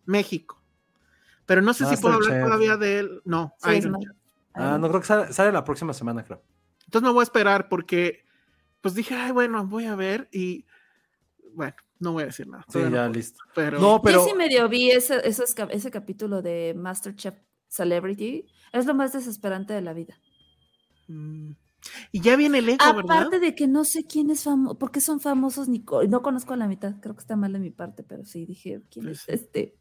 México. 0.04 0.62
Pero 1.46 1.62
no 1.62 1.74
sé 1.74 1.86
si 1.86 1.96
puedo 1.96 2.14
hablar 2.14 2.44
todavía 2.44 2.76
de 2.76 2.98
él. 3.00 3.22
No, 3.24 3.54
Sí, 3.58 3.70
Iron 3.70 3.96
Chef. 4.00 4.12
Ah, 4.54 4.78
no 4.78 4.88
creo 4.88 5.00
que 5.00 5.06
sale, 5.06 5.32
sale 5.32 5.50
la 5.50 5.64
próxima 5.64 5.92
semana, 5.92 6.22
creo. 6.24 6.42
Entonces 6.84 7.06
me 7.06 7.12
voy 7.12 7.20
a 7.20 7.24
esperar 7.24 7.68
porque, 7.68 8.24
pues 8.80 8.94
dije, 8.94 9.14
ay, 9.14 9.32
bueno, 9.32 9.66
voy 9.66 9.86
a 9.86 9.94
ver 9.94 10.28
y, 10.32 10.66
bueno, 11.54 11.74
no 11.98 12.12
voy 12.12 12.24
a 12.24 12.26
decir 12.26 12.46
nada. 12.46 12.64
Sí, 12.68 12.78
no 12.78 12.90
ya 12.90 13.08
listo. 13.08 13.40
Pero, 13.54 13.80
No, 13.80 14.00
pero. 14.02 14.18
Yo 14.18 14.24
sí 14.24 14.34
medio 14.36 14.68
vi 14.68 14.90
ese, 14.90 15.20
cap- 15.54 15.70
ese 15.72 15.90
capítulo 15.90 16.42
de 16.42 16.74
Masterchef 16.76 17.34
Celebrity. 17.68 18.46
Es 18.72 18.86
lo 18.86 18.94
más 18.94 19.12
desesperante 19.12 19.72
de 19.74 19.82
la 19.82 19.92
vida. 19.94 20.20
mm, 21.08 21.52
y 22.12 22.20
ya 22.20 22.36
viene 22.36 22.58
el 22.58 22.68
ego, 22.68 22.84
¿verdad? 22.94 23.18
Aparte 23.22 23.38
de 23.40 23.54
que 23.54 23.66
no 23.66 23.84
sé 23.84 24.04
quién 24.04 24.30
es 24.30 24.44
famoso, 24.44 24.78
por 24.78 24.90
qué 24.90 25.00
son 25.00 25.20
famosos, 25.20 25.68
ni 25.68 25.84
co- 25.84 26.02
no 26.04 26.22
conozco 26.22 26.52
a 26.54 26.56
la 26.56 26.66
mitad, 26.66 26.96
creo 27.00 27.14
que 27.14 27.20
está 27.20 27.36
mal 27.36 27.52
de 27.52 27.60
mi 27.60 27.70
parte, 27.70 28.02
pero 28.02 28.24
sí 28.24 28.46
dije, 28.46 28.82
¿quién 28.90 29.06
Pues 29.06 29.28
es 29.28 29.28
este? 29.28 29.76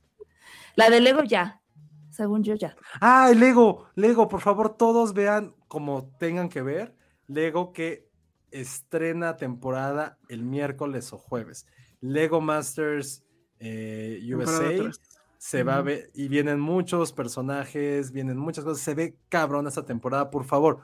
La 0.76 0.90
de 0.90 1.02
Lego 1.02 1.24
ya, 1.24 1.62
según 2.10 2.44
yo 2.44 2.56
ya. 2.56 2.76
Ah, 3.02 3.30
el 3.32 3.40
Lego, 3.40 3.88
Lego, 3.96 4.28
por 4.28 4.42
favor, 4.42 4.78
todos 4.78 5.14
vean 5.14 5.56
como 5.68 6.10
tengan 6.18 6.50
que 6.50 6.62
ver. 6.62 6.96
Lego 7.28 7.74
que 7.74 8.07
estrena 8.52 9.38
temporada 9.38 10.18
el 10.30 10.44
miércoles 10.44 11.14
o 11.14 11.18
jueves. 11.18 11.66
Lego 12.02 12.42
Masters 12.42 13.24
eh, 13.60 14.20
USA 14.34 14.68
tres. 14.68 15.02
se 15.38 15.64
va 15.64 15.78
a 15.78 15.82
ver 15.82 16.12
y 16.14 16.28
vienen 16.28 16.60
muchos 16.60 17.14
personajes, 17.14 18.12
vienen 18.12 18.38
muchas 18.38 18.64
cosas. 18.64 18.84
Se 18.84 18.94
ve 18.94 19.18
cabrón 19.30 19.68
esta 19.68 19.86
temporada, 19.86 20.30
por 20.30 20.46
favor. 20.46 20.82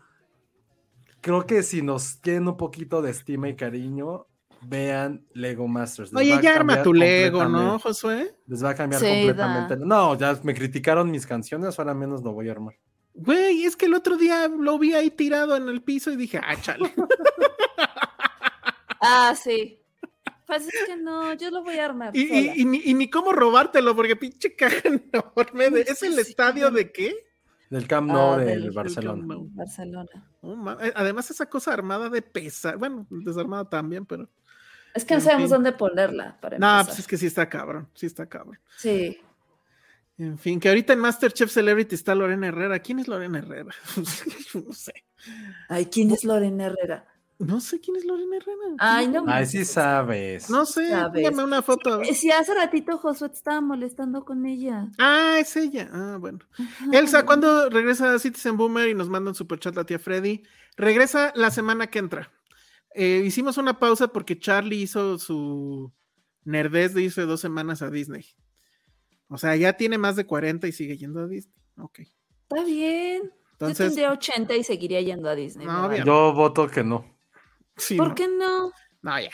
Creo 1.22 1.46
que 1.46 1.64
si 1.64 1.82
nos 1.82 2.16
quieren 2.16 2.48
un 2.48 2.58
poquito 2.58 3.02
de 3.02 3.12
estima 3.12 3.48
y 3.48 3.56
cariño, 3.56 4.28
vean 4.62 5.26
Lego 5.34 5.68
Masters. 5.68 6.12
Les 6.12 6.22
Oye, 6.22 6.40
ya 6.42 6.56
arma 6.56 6.84
tu 6.84 6.94
Lego, 6.94 7.46
¿no, 7.46 7.80
Josué? 7.80 8.36
Les 8.48 8.64
va 8.64 8.72
a 8.72 8.76
cambiar 8.76 9.02
Sí, 9.02 9.08
completamente. 9.08 9.78
No, 9.78 10.18
ya 10.18 10.38
me 10.44 10.54
criticaron 10.54 11.10
mis 11.12 11.26
canciones, 11.26 11.78
ahora 11.80 11.94
menos 11.94 12.24
lo 12.24 12.34
voy 12.34 12.50
a 12.50 12.52
armar. 12.52 12.76
Güey, 13.16 13.66
es 13.66 13.76
que 13.76 13.86
el 13.86 13.94
otro 13.94 14.18
día 14.18 14.48
lo 14.48 14.80
vi 14.80 14.94
ahí 14.94 15.12
tirado 15.12 15.56
en 15.56 15.70
el 15.70 15.82
piso 15.84 16.12
y 16.12 16.16
dije, 16.16 16.40
ah, 16.44 16.56
chale. 16.60 16.94
Ah, 19.06 19.36
sí. 19.36 19.80
Pues 20.46 20.68
es 20.68 20.74
que 20.88 20.96
no, 20.98 21.34
yo 21.34 21.50
lo 21.52 21.64
voy 21.64 21.78
a 21.78 21.86
armar. 21.86 22.16
Y, 22.16 22.22
y- 22.24 22.28
sola. 22.28 22.56
y 22.56 22.66
ni, 22.66 22.82
y 22.86 22.94
ni 22.94 23.10
cómo 23.10 23.34
robártelo, 23.34 23.96
porque 23.96 24.16
pinche 24.16 24.56
caja 24.56 24.78
enorme. 24.86 25.70
de- 25.70 25.82
¿Es 25.82 26.04
el 26.04 26.14
Sí. 26.16 26.22
estadio 26.22 26.72
de 26.72 26.92
qué? 26.92 27.14
Del 27.70 27.88
Camp 27.88 28.08
Nou 28.10 28.34
Ah, 28.34 28.38
del 28.38 28.72
Barcelona. 28.72 29.20
Camp 29.20 29.32
Nou. 29.32 29.50
Barcelona. 29.52 30.30
Eh, 30.82 30.94
Además, 30.96 31.30
esa 31.32 31.48
cosa 31.50 31.74
armada 31.74 32.10
de 32.10 32.22
pesar. 32.22 32.78
Bueno, 32.78 33.06
desarmada 33.10 33.68
también, 33.70 34.06
pero. 34.06 34.30
Es 34.94 35.04
que 35.06 35.16
no 35.16 35.22
sabemos 35.22 35.44
fin. 35.46 35.52
dónde 35.52 35.72
ponerla 35.72 36.38
para 36.40 36.58
No, 36.60 36.68
empezar. 36.68 36.86
pues 36.86 37.00
es 37.00 37.08
que 37.08 37.18
sí 37.18 37.26
está 37.26 37.50
cabrón. 37.50 37.90
Sí 37.96 38.06
está 38.06 38.28
cabrón. 38.28 38.60
Sí. 38.78 39.20
En 40.18 40.38
fin, 40.38 40.60
que 40.60 40.70
ahorita 40.70 40.94
en 40.94 41.00
Masterchef 41.00 41.52
Celebrity 41.52 41.96
está 41.96 42.14
Lorena 42.14 42.48
Herrera. 42.48 42.80
¿Quién 42.80 43.00
es 43.00 43.08
Lorena 43.08 43.40
Herrera? 43.40 43.74
no 44.54 44.74
sé. 44.74 44.94
Ay, 45.70 45.88
¿quién 45.88 46.12
es 46.12 46.24
Lorena 46.24 46.66
Herrera? 46.66 47.08
No 47.40 47.60
sé 47.60 47.80
quién 47.82 47.98
es 47.98 48.06
Lorena 48.06 48.38
Herrera. 48.38 48.62
Ay, 48.78 49.08
no 49.08 49.24
Ay, 49.28 49.46
sí 49.48 49.66
sabes. 49.66 50.50
No 50.50 50.66
sé, 50.66 50.88
Sabes. 50.90 51.24
póngame 51.24 51.44
una 51.44 51.62
foto. 51.62 52.02
Eh, 52.02 52.14
Si 52.14 52.32
hace 52.32 52.54
ratito 52.54 52.98
Josué 53.00 53.30
te 53.30 53.36
estaba 53.36 53.60
molestando 53.60 54.24
con 54.24 54.46
ella. 54.46 54.88
Ah, 55.00 55.38
es 55.40 55.56
ella. 55.58 55.90
Ah, 55.92 56.18
bueno. 56.20 56.40
Ajá. 56.54 56.86
Elsa, 56.94 57.26
¿cuándo 57.26 57.70
regresa 57.70 58.14
a 58.14 58.20
Citizen 58.20 58.56
Boomer 58.56 58.88
y 58.88 58.94
nos 58.94 59.10
manda 59.10 59.32
un 59.32 59.36
superchat 59.36 59.76
la 59.76 59.84
tía 59.86 60.00
Freddy? 60.00 60.44
Regresa 60.78 61.34
la 61.36 61.50
semana 61.52 61.88
que 61.88 62.00
entra. 62.00 62.32
Eh, 62.94 63.24
hicimos 63.26 63.58
una 63.58 63.80
pausa 63.80 64.10
porque 64.10 64.38
Charlie 64.40 64.82
hizo 64.84 65.18
su 65.18 65.92
nerdez 66.46 66.94
de 66.94 67.02
irse 67.02 67.24
dos 67.24 67.42
semanas 67.42 67.82
a 67.82 67.90
Disney. 67.90 68.26
O 69.34 69.38
sea, 69.40 69.56
ya 69.56 69.74
tiene 69.74 69.98
más 69.98 70.16
de 70.16 70.26
40 70.28 70.68
y 70.68 70.72
sigue 70.72 70.96
yendo 70.96 71.22
a 71.22 71.28
Disney. 71.28 71.56
Ok. 71.80 72.00
Está 72.00 72.64
bien. 72.64 73.24
yo 73.24 73.30
Entonces, 73.54 73.88
tendría 73.88 74.12
80 74.12 74.56
y 74.58 74.64
seguiría 74.64 75.02
yendo 75.02 75.28
a 75.28 75.34
Disney. 75.34 75.66
No, 75.66 75.90
bien. 75.90 76.06
Yo 76.06 76.34
voto 76.34 76.68
que 76.68 76.84
no. 76.84 77.04
sí, 77.76 77.98
¿Por 77.98 78.10
no. 78.10 78.16
qué 78.16 78.28
no? 78.28 78.72
No, 79.02 79.20
ya. 79.20 79.32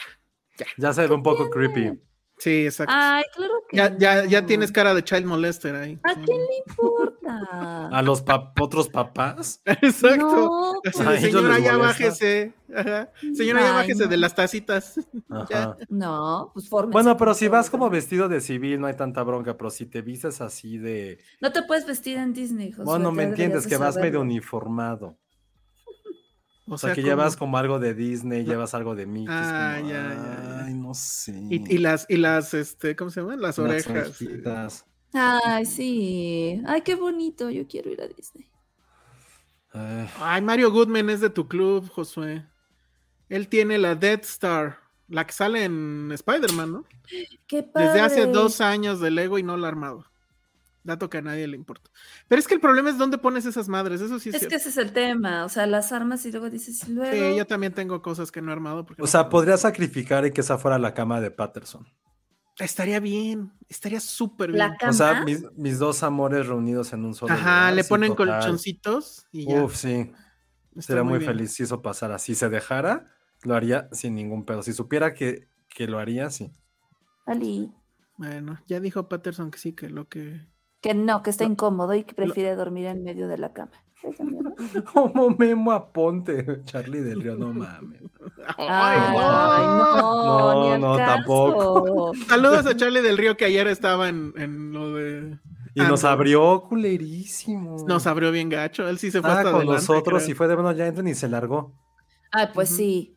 Ya 0.78 0.94
se 0.94 1.06
ve 1.06 1.14
un 1.14 1.22
poco 1.22 1.50
creepy. 1.50 2.00
Sí, 2.40 2.66
exacto. 2.66 2.94
Ay, 2.98 3.24
claro 3.36 3.54
que 3.70 3.76
ya, 3.78 3.98
ya, 3.98 4.26
ya 4.26 4.46
tienes 4.46 4.72
cara 4.72 4.94
de 4.94 5.04
child 5.04 5.26
molester 5.26 5.76
ahí. 5.76 6.00
¿A 6.04 6.14
Sí. 6.16 6.22
quién 6.26 6.38
le 6.38 6.58
importa? 6.66 7.90
A 7.92 8.02
los 8.02 8.22
pa- 8.22 8.54
otros 8.60 8.88
papás. 8.90 9.62
Exacto. 9.66 10.26
No, 10.26 10.82
ellos 10.84 11.22
señora, 11.22 11.60
ya 11.60 11.76
bájese. 11.78 12.54
Ajá. 12.74 13.10
Señora, 13.36 13.62
ya 13.62 13.74
bájese 13.74 14.04
no. 14.04 14.10
de 14.10 14.18
las 14.18 14.36
tacitas. 14.36 15.00
Ajá. 15.30 15.76
no, 15.90 16.52
pues 16.54 16.70
fórmense 16.70 16.94
Bueno, 16.94 17.18
pero 17.18 17.34
si 17.34 17.48
vas 17.50 17.70
como 17.70 17.90
vestido 17.90 18.30
de 18.30 18.40
civil, 18.42 18.80
no 18.80 18.88
hay 18.88 18.96
tanta 18.96 19.22
bronca, 19.24 19.58
pero 19.58 19.70
si 19.70 19.86
te 19.86 20.02
vistes 20.02 20.40
así 20.40 20.78
de. 20.78 21.20
No 21.42 21.52
te 21.52 21.64
puedes 21.64 21.86
vestir 21.86 22.18
en 22.18 22.34
Disney, 22.34 22.72
Josué. 22.72 22.86
Bueno, 22.86 23.12
me 23.12 23.24
entiendes, 23.24 23.68
que 23.68 23.76
vas 23.78 23.98
medio 23.98 24.22
uniformado. 24.22 25.18
O 26.70 26.76
O 26.76 26.78
sea, 26.78 26.94
que 26.94 27.02
como- 27.02 27.08
llevas 27.10 27.36
como 27.36 27.58
algo 27.58 27.80
de 27.80 27.94
Disney, 27.94 28.44
llevas 28.46 28.74
algo 28.74 28.96
de 28.96 29.06
Mickey. 29.08 29.28
Ah, 29.38 29.76
como, 29.80 29.90
ya, 29.90 30.04
ya, 30.10 30.44
ya. 30.60 30.66
Ay, 30.66 30.74
no 30.76 30.94
sé. 30.94 31.32
Y, 31.50 31.76
y 31.76 31.78
las, 31.80 32.06
y 32.10 32.18
las, 32.18 32.54
este, 32.54 32.96
¿cómo 32.96 33.10
se 33.10 33.22
llaman? 33.22 33.42
Las 33.42 33.58
Las 33.58 33.88
orejas. 33.88 34.22
orejitas. 34.22 34.86
Ay, 35.14 35.66
sí. 35.66 36.62
Ay, 36.68 36.82
qué 36.82 36.94
bonito. 36.96 37.50
Yo 37.50 37.68
quiero 37.68 37.90
ir 37.92 38.02
a 38.02 38.08
Disney. 38.08 38.48
Ay, 39.72 40.08
Ay, 40.20 40.42
Mario 40.42 40.72
Goodman 40.72 41.10
es 41.10 41.22
de 41.22 41.30
tu 41.30 41.48
club, 41.48 41.90
Josué. 41.90 42.46
Él 43.30 43.48
tiene 43.48 43.78
la 43.78 43.96
Death 43.96 44.24
Star, 44.26 44.78
la 45.08 45.26
que 45.26 45.34
sale 45.34 45.64
en 45.64 46.12
Spider-Man, 46.12 46.72
¿no? 46.72 46.86
Qué 47.48 47.64
padre. 47.64 47.88
Desde 47.88 48.02
hace 48.02 48.26
dos 48.28 48.62
años 48.62 49.00
de 49.00 49.12
Lego 49.12 49.38
y 49.40 49.44
no 49.44 49.58
la 49.58 49.68
ha 49.68 49.70
armado. 49.70 50.06
Dato 50.90 51.10
que 51.10 51.20
a 51.20 51.22
nadie 51.22 51.48
le 51.48 51.56
importa. 51.56 51.90
Pero 52.28 52.40
es 52.40 52.48
que 52.48 52.54
el 52.56 52.60
problema 52.60 52.90
es 52.90 52.98
dónde 52.98 53.18
pones 53.18 53.46
esas 53.46 53.68
madres, 53.70 54.02
eso 54.02 54.20
sí 54.20 54.30
es, 54.30 54.36
Es 54.36 54.48
que 54.48 54.56
ese 54.56 54.70
es 54.70 54.78
el 54.78 54.92
tema, 54.92 55.46
o 55.46 55.50
sea, 55.50 55.66
las 55.66 55.92
armas 55.92 56.26
y 56.26 56.32
luego 56.32 56.50
dices, 56.50 56.88
y 56.88 56.92
luego... 56.94 57.12
Sí, 57.32 57.38
yo 57.38 57.48
también 57.48 57.74
tengo 57.74 58.02
cosas 58.02 58.32
que 58.32 58.42
no 58.42 58.50
he 58.52 58.54
armado. 58.54 58.86
Porque 58.86 59.02
O 59.02 59.06
no 59.06 59.08
sea, 59.08 59.30
puedo. 59.30 59.42
podría 59.44 59.58
sacrificar 59.58 60.26
y 60.26 60.32
que 60.32 60.42
esa 60.42 60.58
fuera 60.58 60.78
la 60.78 60.94
cama 60.94 61.22
de 61.22 61.32
Patterson. 61.32 61.88
Estaría 62.58 63.00
bien, 63.00 63.54
estaría 63.70 64.02
súper 64.02 64.52
bien. 64.52 64.60
La 64.60 64.76
cama. 64.76 64.92
O 64.92 64.94
sea, 64.94 65.24
mis, 65.24 65.46
mis 65.56 65.80
dos 65.80 66.04
amores 66.04 66.46
reunidos 66.48 66.92
en 66.92 67.06
un 67.06 67.14
solo 67.16 67.34
Ajá, 67.34 67.70
lugar, 67.70 67.74
le 67.74 67.84
ponen 67.86 68.16
total. 68.16 68.40
colchoncitos 68.42 69.26
y 69.32 69.48
ya. 69.48 69.64
Uf, 69.64 69.76
sí. 69.78 70.12
Sería 70.78 71.04
muy, 71.04 71.20
feliz 71.22 71.54
si 71.54 71.64
eso 71.64 71.82
pasara. 71.82 72.20
Si 72.20 72.36
se 72.36 72.50
dejara, 72.50 73.12
lo 73.44 73.56
haría 73.56 73.88
sin 73.94 74.16
ningún 74.16 74.46
pedo. 74.46 74.62
Si 74.62 74.74
supiera 74.74 75.14
que, 75.14 75.48
que 75.70 75.88
lo 75.88 76.00
haría, 76.00 76.30
sí. 76.30 76.52
Ali, 77.26 77.72
Bueno, 78.18 78.60
ya 78.68 78.80
dijo 78.82 79.08
Patterson 79.08 79.52
que 79.52 79.60
sí, 79.60 79.74
que 79.74 79.90
lo 79.90 80.10
que. 80.10 80.46
Que 80.82 80.94
no, 80.94 81.22
que 81.24 81.30
está 81.30 81.44
Lo- 81.46 81.52
incómodo 81.52 81.94
y 81.96 82.04
que 82.04 82.14
prefiere 82.14 82.56
dormir 82.56 82.86
en 82.88 83.04
medio 83.04 83.28
de 83.28 83.38
la 83.38 83.52
cama. 83.54 83.72
Como 84.94 85.30
Memo 85.32 85.72
Aponte, 85.74 86.62
Charlie 86.64 87.02
del 87.02 87.22
Río, 87.22 87.36
no 87.36 87.54
mames. 87.54 88.02
Ay, 88.58 89.14
no! 89.14 90.24
no, 90.24 90.78
No, 90.78 90.78
no, 90.78 90.98
caso. 90.98 91.14
tampoco. 91.16 92.12
Saludos 92.28 92.66
a 92.66 92.76
Charlie 92.78 93.02
del 93.02 93.18
Río 93.18 93.36
que 93.38 93.46
ayer 93.46 93.68
estaba 93.68 94.10
en, 94.10 94.34
en 94.38 94.72
lo 94.72 94.94
de. 94.94 95.38
Y 95.76 95.82
nos 95.82 96.04
abrió 96.04 96.64
culerísimo. 96.68 97.78
Nos 97.88 98.08
abrió 98.08 98.32
bien 98.32 98.50
gacho. 98.50 98.88
Él 98.90 98.98
sí 99.00 99.12
se 99.12 99.22
fue 99.22 99.30
hasta 99.30 99.44
con 99.52 99.56
adelante, 99.62 99.74
nosotros 99.82 100.24
creo. 100.24 100.32
y 100.32 100.36
fue 100.36 100.48
de 100.48 100.56
bueno, 100.56 100.72
ya 100.72 100.88
entren 100.88 101.08
y 101.08 101.16
se 101.16 101.30
largó. 101.30 101.74
Ay, 102.32 102.48
pues 102.54 102.70
sí, 102.70 103.16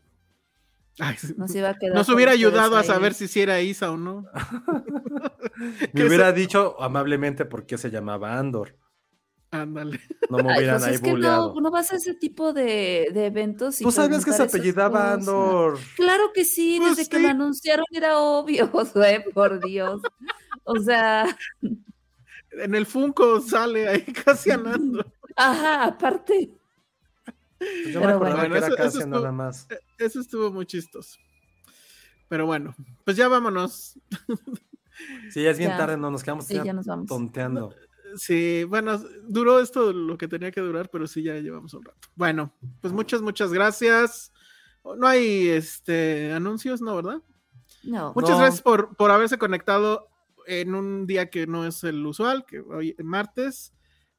Ay, 0.98 1.16
nos 1.36 1.54
iba 1.54 1.70
a 1.70 1.78
quedar. 1.78 1.94
Nos 1.96 2.06
con 2.06 2.16
hubiera 2.16 2.32
ayudado 2.32 2.76
a 2.76 2.84
saber 2.84 3.14
si 3.14 3.40
era 3.40 3.60
Isa 3.60 3.90
o 3.90 3.96
no. 3.96 4.26
Me 5.92 6.04
hubiera 6.06 6.32
dicho 6.32 6.80
amablemente 6.80 7.44
por 7.44 7.66
qué 7.66 7.78
se 7.78 7.90
llamaba 7.90 8.38
Andor. 8.38 8.76
Ándale. 9.50 10.00
No 10.30 10.38
me 10.38 10.50
Ay, 10.50 10.58
hubieran 10.60 10.76
pues 10.78 10.88
ahí 10.88 10.94
es 10.94 11.00
que 11.02 11.12
no, 11.12 11.54
no 11.60 11.70
vas 11.70 11.92
a 11.92 11.96
ese 11.96 12.14
tipo 12.14 12.54
de, 12.54 13.08
de 13.12 13.26
eventos. 13.26 13.80
y 13.82 13.84
Tú 13.84 13.90
sabías 13.92 14.24
que 14.24 14.32
se 14.32 14.42
apellidaba 14.44 15.00
cosas. 15.00 15.28
Andor. 15.28 15.78
Claro 15.96 16.30
que 16.32 16.46
sí, 16.46 16.78
Pues 16.80 16.96
desde 16.96 17.10
que 17.10 17.18
lo 17.20 17.28
anunciaron 17.28 17.84
era 17.90 18.18
obvio, 18.18 18.66
Josué, 18.72 19.22
por 19.34 19.62
Dios. 19.62 20.00
O 20.64 20.76
sea, 20.78 21.36
En 22.52 22.74
el 22.74 22.86
Funko 22.86 23.40
sale 23.42 23.88
ahí 23.88 24.02
casi 24.04 24.50
andando. 24.52 25.04
ajá, 25.36 25.84
aparte. 25.84 26.54
Pues 27.82 27.94
yo 27.94 28.00
me 28.00 28.06
Pero 28.06 28.16
acordaba 28.16 28.36
bueno. 28.48 28.52
que 28.54 28.58
era 28.58 28.84
Eso- 28.86 28.98
estuvo- 28.98 29.06
nada 29.16 29.32
más. 29.32 29.68
Eso 29.98 30.20
estuvo 30.20 30.50
muy 30.52 30.66
chistoso. 30.66 31.18
Pero 32.28 32.46
bueno, 32.46 32.74
pues 33.04 33.16
ya 33.16 33.28
vámonos. 33.28 33.98
Sí, 35.30 35.44
es 35.46 35.58
bien 35.58 35.70
Ya. 35.70 35.76
tarde, 35.78 35.96
no 35.96 36.10
nos 36.10 36.22
quedamos 36.22 36.46
Sí, 36.46 36.54
ya 36.54 36.64
ya 36.64 36.72
nos 36.72 36.86
vamos. 36.86 37.06
tonteando. 37.06 37.74
Sí, 38.16 38.64
bueno, 38.64 38.98
duró 39.26 39.58
esto 39.60 39.92
lo 39.92 40.18
que 40.18 40.28
tenía 40.28 40.50
que 40.50 40.60
durar, 40.60 40.90
pero 40.90 41.06
sí 41.06 41.22
ya 41.22 41.34
llevamos 41.36 41.72
un 41.74 41.84
rato. 41.84 41.98
Bueno, 42.14 42.52
pues 42.80 42.92
muchas, 42.92 43.22
muchas 43.22 43.52
gracias. 43.52 44.32
No 44.84 45.06
hay 45.06 45.48
este 45.48 46.32
anuncios, 46.32 46.82
¿no? 46.82 46.94
¿Verdad? 46.96 47.22
No. 47.84 48.12
Muchas 48.14 48.30
No. 48.32 48.38
gracias 48.38 48.60
por, 48.62 48.94
por 48.96 49.10
haberse 49.10 49.38
conectado 49.38 50.08
en 50.46 50.74
un 50.74 51.06
día 51.06 51.30
que 51.30 51.46
no 51.46 51.66
es 51.66 51.84
el 51.84 52.04
usual, 52.04 52.44
que 52.46 52.60
hoy 52.60 52.94
es 52.98 53.04
martes. 53.04 53.72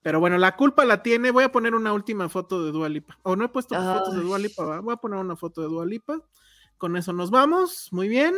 Pero 0.03 0.19
bueno, 0.19 0.37
la 0.37 0.55
culpa 0.55 0.85
la 0.85 1.01
tiene. 1.01 1.31
Voy 1.31 1.45
a 1.45 1.51
poner 1.51 1.73
una 1.73 1.93
última 1.93 2.29
foto 2.29 2.63
de 2.63 2.71
Dualipa. 2.71 3.17
O 3.23 3.35
no 3.35 3.45
he 3.45 3.49
puesto 3.49 3.75
Ay. 3.75 3.97
fotos 3.99 4.15
de 4.15 4.21
Dualipa. 4.21 4.81
Voy 4.81 4.93
a 4.93 4.97
poner 4.97 5.17
una 5.19 5.35
foto 5.35 5.61
de 5.61 5.67
Dualipa. 5.67 6.19
Con 6.77 6.97
eso 6.97 7.13
nos 7.13 7.31
vamos. 7.31 7.87
Muy 7.91 8.07
bien. 8.09 8.35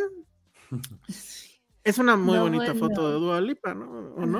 Es 1.83 1.99
una 1.99 2.15
muy 2.17 2.33
No, 2.35 2.41
bonita 2.43 2.73
bueno. 2.73 2.79
foto 2.79 3.09
de 3.11 3.19
Dualipa, 3.19 3.75
¿no? 3.75 3.91
¿O 4.15 4.25
no? 4.25 4.39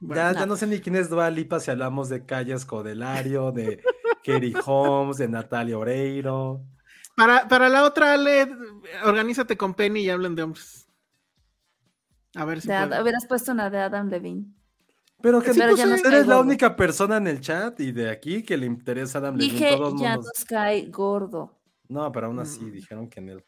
Bueno, 0.00 0.22
Ya, 0.22 0.32
ya 0.32 0.44
no. 0.46 0.56
sé 0.56 0.66
ni 0.66 0.80
quién 0.80 0.96
es 0.96 1.08
Dua 1.08 1.30
Lipa 1.30 1.60
si 1.60 1.70
hablamos 1.70 2.08
de 2.08 2.26
Calle 2.26 2.52
Escodelario, 2.54 3.52
de 3.52 3.80
Katie 4.24 4.54
Holmes, 4.66 5.18
de 5.18 5.28
Natalia 5.28 5.78
Oreiro. 5.78 6.64
Para, 7.16 7.46
para 7.46 7.68
la 7.68 7.84
otra, 7.84 8.14
Ale, 8.14 8.48
organízate 9.04 9.56
con 9.56 9.72
Penny 9.74 10.00
y 10.00 10.10
hablen 10.10 10.34
de 10.34 10.42
hombres. 10.42 10.88
A 12.34 12.44
ver 12.44 12.60
si 12.60 12.66
De 12.68 13.00
hubieras 13.02 13.26
puesto 13.28 13.52
una 13.52 13.70
de 13.70 13.78
Adam 13.78 14.08
Levine. 14.08 14.46
Pero 15.20 15.40
que 15.42 15.52
pero 15.52 15.70
tú 15.72 15.76
ya 15.76 15.86
nos 15.86 15.98
eres 16.00 16.02
cae 16.02 16.20
la 16.26 16.36
gordo. 16.36 16.40
única 16.40 16.76
persona 16.76 17.16
en 17.16 17.26
el 17.26 17.40
chat 17.40 17.80
y 17.80 17.90
de 17.92 18.10
aquí 18.10 18.42
que 18.44 18.56
le 18.56 18.66
interesa 18.66 19.18
a 19.18 19.20
Adam 19.22 19.36
Levine. 19.36 19.52
Dije, 19.52 19.76
Todos 19.76 20.00
ya 20.00 20.16
nos 20.16 20.44
cae 20.46 20.86
gordo. 20.90 21.58
No, 21.88 22.12
pero 22.12 22.26
aún 22.28 22.38
así 22.38 22.60
Mm. 22.64 22.72
dijeron 22.72 23.08
que 23.08 23.20
en 23.20 23.28
él. 23.30 23.44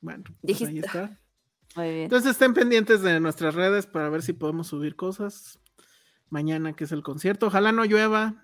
Bueno, 0.00 0.24
pues 0.24 0.36
Dijiste- 0.42 0.72
ahí 0.72 0.78
está. 0.78 1.20
Muy 1.76 1.88
bien. 1.90 2.02
Entonces 2.04 2.30
estén 2.32 2.54
pendientes 2.54 3.02
de 3.02 3.20
nuestras 3.20 3.54
redes 3.54 3.86
para 3.86 4.08
ver 4.08 4.22
si 4.22 4.32
podemos 4.32 4.68
subir 4.68 4.96
cosas. 4.96 5.58
Mañana 6.30 6.72
que 6.74 6.84
es 6.84 6.92
el 6.92 7.02
concierto. 7.02 7.46
Ojalá 7.48 7.72
no 7.72 7.84
llueva. 7.84 8.42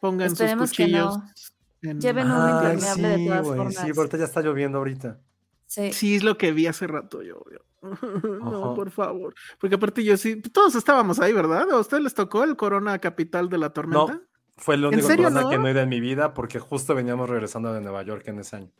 Pongan 0.00 0.26
Esperemos 0.32 0.68
sus 0.70 0.76
que 0.76 0.84
cuchillos. 0.84 1.16
no. 1.18 1.90
en- 1.90 2.00
Lleven 2.00 2.30
un 2.30 2.50
impermeable 2.50 3.08
de 3.08 3.16
sí, 3.16 3.26
todas 3.26 3.46
formas. 3.46 3.74
sí, 3.74 3.90
ahorita 3.96 4.16
ya 4.18 4.24
está 4.24 4.42
lloviendo 4.42 4.78
ahorita. 4.78 5.20
Sí. 5.66 5.92
Sí, 5.92 6.14
es 6.16 6.22
lo 6.22 6.38
que 6.38 6.52
vi 6.52 6.66
hace 6.66 6.86
rato 6.86 7.22
yo. 7.22 7.42
yo. 7.50 7.58
No, 8.40 8.74
por 8.74 8.90
favor. 8.90 9.34
Porque 9.60 9.76
aparte 9.76 10.02
yo 10.04 10.16
sí, 10.16 10.40
todos 10.40 10.74
estábamos 10.74 11.20
ahí, 11.20 11.32
¿verdad? 11.32 11.70
¿A 11.70 11.78
ustedes 11.78 12.02
les 12.02 12.14
tocó 12.14 12.44
el 12.44 12.56
Corona 12.56 12.98
Capital 12.98 13.48
de 13.48 13.58
la 13.58 13.70
Tormenta? 13.70 14.20
Fue 14.56 14.74
el 14.76 14.84
¿En 14.84 14.94
único 14.94 15.30
no? 15.30 15.50
que 15.50 15.58
no 15.58 15.68
he 15.68 15.72
ido 15.72 15.80
en 15.80 15.88
mi 15.88 16.00
vida 16.00 16.32
porque 16.34 16.58
justo 16.58 16.94
veníamos 16.94 17.28
regresando 17.28 17.72
de 17.74 17.80
Nueva 17.80 18.02
York 18.02 18.22
en 18.28 18.38
ese 18.38 18.56
año. 18.56 18.70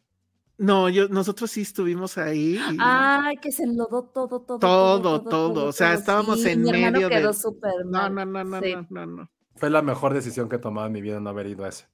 No, 0.59 0.89
yo, 0.89 1.09
nosotros 1.09 1.51
sí 1.51 1.61
estuvimos 1.61 2.17
ahí. 2.17 2.57
y- 2.73 2.77
Ay, 2.81 3.37
que 3.37 3.53
se 3.53 3.65
enlodó 3.65 4.05
todo, 4.05 4.41
todo. 4.41 4.59
Todo, 4.59 5.23
todo, 5.23 5.67
o 5.67 5.73
sea, 5.73 5.93
estábamos 5.93 6.43
en 6.47 6.63
mi 6.63 6.71
hermano 6.71 6.93
medio 6.93 7.09
de- 7.11 7.35
súper 7.35 7.73
no, 7.85 7.91
mal. 7.91 8.15
no, 8.15 8.25
no, 8.25 8.45
no, 8.45 8.61
Sí. 8.63 8.75
no, 8.75 8.87
no, 8.89 9.07
no. 9.07 9.31
Fue 9.57 9.69
la 9.69 9.83
mejor 9.83 10.15
decisión 10.15 10.49
que 10.49 10.57
he 10.57 10.59
tomado 10.59 10.87
en 10.87 10.93
mi 10.95 11.03
vida 11.03 11.21
no 11.21 11.29
haber 11.29 11.47
ido 11.49 11.65
a 11.65 11.69
ese. 11.69 11.87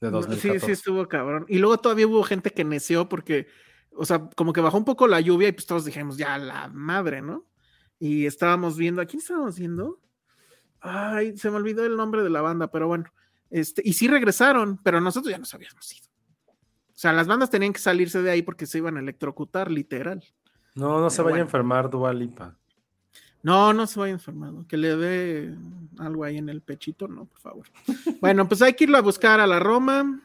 De 0.00 0.10
No, 0.10 0.22
Sí, 0.22 0.28
2014. 0.28 0.66
sí 0.66 0.72
estuvo 0.72 1.06
cabrón. 1.06 1.44
Y 1.48 1.58
luego 1.58 1.76
todavía 1.78 2.06
hubo 2.06 2.22
gente 2.22 2.50
que 2.50 2.64
neció 2.64 3.08
porque, 3.10 3.46
o 3.98 4.04
sea, 4.04 4.30
como 4.36 4.52
que 4.52 4.60
bajó 4.60 4.78
un 4.78 4.84
poco 4.84 5.08
la 5.08 5.20
lluvia 5.20 5.48
y 5.48 5.52
pues 5.52 5.66
todos 5.66 5.84
dijimos, 5.84 6.16
ya 6.16 6.38
la 6.38 6.68
madre, 6.68 7.20
¿no? 7.20 7.44
Y 7.98 8.26
estábamos 8.26 8.76
viendo, 8.76 9.02
¿a 9.02 9.06
quién 9.06 9.20
estábamos 9.20 9.58
viendo? 9.58 10.00
Ay, 10.80 11.36
se 11.36 11.50
me 11.50 11.56
olvidó 11.56 11.84
el 11.84 11.96
nombre 11.96 12.22
de 12.22 12.30
la 12.30 12.40
banda, 12.40 12.70
pero 12.70 12.86
bueno. 12.86 13.04
Este, 13.50 13.82
y 13.84 13.94
sí 13.94 14.06
regresaron, 14.06 14.78
pero 14.84 15.00
nosotros 15.00 15.30
ya 15.32 15.38
nos 15.38 15.52
habíamos 15.52 15.92
ido. 15.92 16.06
O 16.46 17.00
sea, 17.00 17.12
las 17.12 17.26
bandas 17.26 17.50
tenían 17.50 17.72
que 17.72 17.80
salirse 17.80 18.22
de 18.22 18.30
ahí 18.30 18.42
porque 18.42 18.66
se 18.66 18.78
iban 18.78 18.96
a 18.96 19.00
electrocutar, 19.00 19.70
literal. 19.70 20.22
No, 20.74 21.00
no 21.00 21.10
se 21.10 21.16
Pero 21.16 21.24
vaya 21.24 21.32
bueno. 21.32 21.44
a 21.44 21.46
enfermar 21.46 21.90
Dua 21.90 22.12
Lipa. 22.12 22.56
No, 23.42 23.72
no 23.72 23.86
se 23.86 23.98
vaya 23.98 24.12
enfermado. 24.12 24.66
Que 24.68 24.76
le 24.76 24.96
dé 24.96 25.54
algo 25.98 26.24
ahí 26.24 26.38
en 26.38 26.48
el 26.48 26.60
pechito, 26.60 27.08
no, 27.08 27.26
por 27.26 27.40
favor. 27.40 27.66
bueno, 28.20 28.46
pues 28.46 28.62
hay 28.62 28.74
que 28.74 28.84
irlo 28.84 28.98
a 28.98 29.02
buscar 29.02 29.40
a 29.40 29.46
la 29.46 29.58
Roma. 29.58 30.20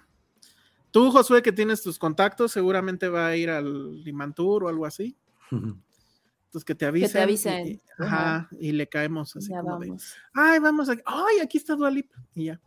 Tú, 0.94 1.11
Josué, 1.11 1.41
que 1.41 1.52
tienes 1.52 1.82
tus 1.82 1.98
contactos, 1.98 2.52
seguramente 2.52 3.10
va 3.10 3.26
a 3.26 3.36
ir 3.36 3.49
al 3.49 4.03
Limantur 4.03 4.64
o 4.64 4.68
algo 4.70 4.86
así. 4.86 5.18
Entonces 5.52 6.64
que 6.65 6.76
te 6.76 6.86
avisen. 6.86 7.20
y- 7.20 7.24
avisen. 7.24 7.68
y- 7.68 7.82
ajá, 7.98 8.48
y 8.60 8.72
le 8.74 8.88
caemos 8.88 9.36
así 9.36 9.49
Ya 9.49 9.61
como 9.61 9.80
de, 9.80 9.98
ay, 10.36 10.60
vamos 10.60 10.88
aquí. 10.90 11.02
Ay, 11.03 11.40
aquí 11.41 11.57
está 11.57 11.76
Dualip. 11.76 12.11
Y 12.36 12.45
ya. 12.45 12.61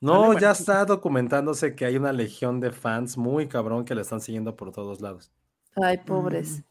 No, 0.00 0.12
Vale, 0.12 0.26
bueno. 0.26 0.40
ya 0.40 0.52
está 0.52 0.84
documentándose 0.84 1.74
que 1.74 1.84
hay 1.84 1.96
una 1.96 2.12
legión 2.12 2.60
de 2.60 2.70
fans 2.70 3.18
muy 3.18 3.48
cabrón 3.48 3.84
que 3.84 3.96
le 3.96 4.02
están 4.02 4.20
siguiendo 4.20 4.54
por 4.54 4.70
todos 4.70 5.00
lados. 5.00 5.32
Ay, 5.74 5.98
pobres. 5.98 6.60
Mm. 6.60 6.62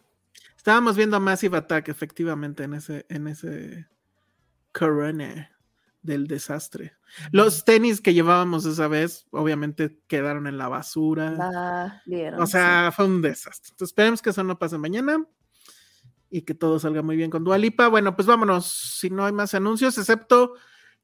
Estábamos 0.55 0.95
viendo 0.95 1.17
a 1.17 1.19
Massive 1.19 1.57
Attack, 1.57 1.89
efectivamente, 1.89 2.63
en 2.63 2.73
ese, 2.73 3.05
en 3.09 3.27
ese 3.27 3.87
corona 4.71 5.54
del 6.05 6.27
desastre. 6.27 6.93
Los 7.31 7.65
tenis 7.65 8.01
que 8.01 8.13
llevábamos 8.13 8.65
esa 8.65 8.87
vez, 8.87 9.27
obviamente, 9.31 9.99
quedaron 10.07 10.47
en 10.47 10.57
la 10.57 10.67
basura. 10.67 12.01
O 12.37 12.45
sea, 12.45 12.91
fue 12.95 13.05
un 13.05 13.21
desastre. 13.21 13.71
Entonces, 13.71 13.91
esperemos 13.91 14.21
que 14.21 14.29
eso 14.29 14.43
no 14.43 14.59
pase 14.59 14.77
mañana 14.77 15.25
y 16.29 16.41
que 16.41 16.53
todo 16.53 16.79
salga 16.79 17.01
muy 17.01 17.15
bien 17.15 17.31
con 17.31 17.43
Dualipa. 17.43 17.87
Bueno, 17.87 18.15
pues 18.15 18.27
vámonos, 18.27 18.65
si 18.99 19.09
no 19.09 19.25
hay 19.25 19.33
más 19.33 19.53
anuncios, 19.53 19.97
excepto 19.97 20.53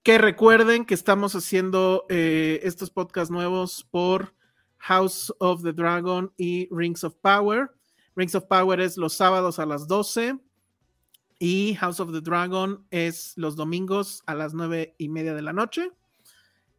que 0.03 0.17
recuerden 0.17 0.85
que 0.85 0.93
estamos 0.93 1.35
haciendo 1.35 2.05
eh, 2.09 2.59
estos 2.63 2.89
podcasts 2.89 3.31
nuevos 3.31 3.87
por 3.91 4.33
House 4.77 5.33
of 5.39 5.63
the 5.63 5.73
Dragon 5.73 6.33
y 6.37 6.67
Rings 6.71 7.03
of 7.03 7.15
Power. 7.21 7.71
Rings 8.15 8.35
of 8.35 8.45
Power 8.45 8.79
es 8.79 8.97
los 8.97 9.13
sábados 9.13 9.59
a 9.59 9.65
las 9.65 9.87
12 9.87 10.39
y 11.43 11.73
House 11.73 11.99
of 11.99 12.11
the 12.11 12.21
Dragon 12.21 12.85
es 12.91 13.33
los 13.35 13.55
domingos 13.55 14.21
a 14.27 14.35
las 14.35 14.53
nueve 14.53 14.93
y 14.99 15.09
media 15.09 15.33
de 15.33 15.41
la 15.41 15.53
noche. 15.53 15.91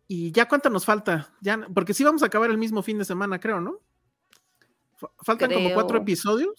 Y 0.06 0.30
ya 0.30 0.46
cuánto 0.46 0.70
nos 0.70 0.84
falta, 0.84 1.34
ya, 1.40 1.66
porque 1.74 1.92
sí 1.94 2.04
vamos 2.04 2.22
a 2.22 2.26
acabar 2.26 2.48
el 2.48 2.58
mismo 2.58 2.80
fin 2.80 2.96
de 2.96 3.04
semana, 3.04 3.40
creo, 3.40 3.60
¿no? 3.60 3.80
Fa- 4.98 5.10
Faltan 5.24 5.50
como 5.52 5.74
cuatro 5.74 5.98
episodios. 5.98 6.54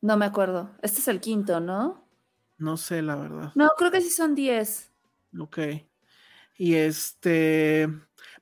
No 0.00 0.16
me 0.16 0.26
acuerdo. 0.26 0.70
Este 0.80 1.00
es 1.00 1.08
el 1.08 1.20
quinto, 1.20 1.58
¿no? 1.58 2.06
No 2.58 2.76
sé, 2.76 3.02
la 3.02 3.16
verdad. 3.16 3.50
No, 3.56 3.68
creo 3.76 3.90
que 3.90 4.00
sí 4.00 4.10
son 4.10 4.36
10. 4.36 4.92
Ok. 5.40 5.58
Y 6.56 6.74
este, 6.74 7.88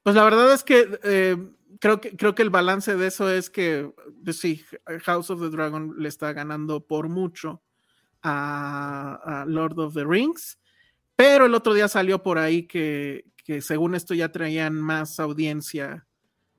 pues 0.03 0.15
la 0.15 0.25
verdad 0.25 0.53
es 0.53 0.65
que 0.65 0.99
eh, 1.03 1.37
creo 1.81 1.99
que 1.99 2.15
creo 2.15 2.35
que 2.35 2.43
el 2.43 2.51
balance 2.51 2.95
de 2.95 3.07
eso 3.07 3.31
es 3.31 3.49
que 3.49 3.91
pues 4.23 4.39
sí, 4.39 4.63
House 5.05 5.31
of 5.31 5.41
the 5.41 5.49
Dragon 5.49 5.95
le 5.97 6.09
está 6.11 6.35
ganando 6.35 6.85
por 6.87 7.09
mucho 7.09 7.63
a, 8.23 9.45
Lord 9.47 9.79
of 9.79 9.95
the 9.95 10.05
Rings, 10.05 10.59
pero 11.17 11.47
el 11.47 11.55
otro 11.55 11.75
día 11.75 11.89
salió 11.89 12.23
por 12.23 12.39
ahí 12.39 12.67
que, 12.67 13.25
que 13.45 13.61
según 13.61 13.95
esto 13.95 14.15
ya 14.15 14.31
traían 14.33 14.75
más 14.81 15.21
audiencia 15.21 16.07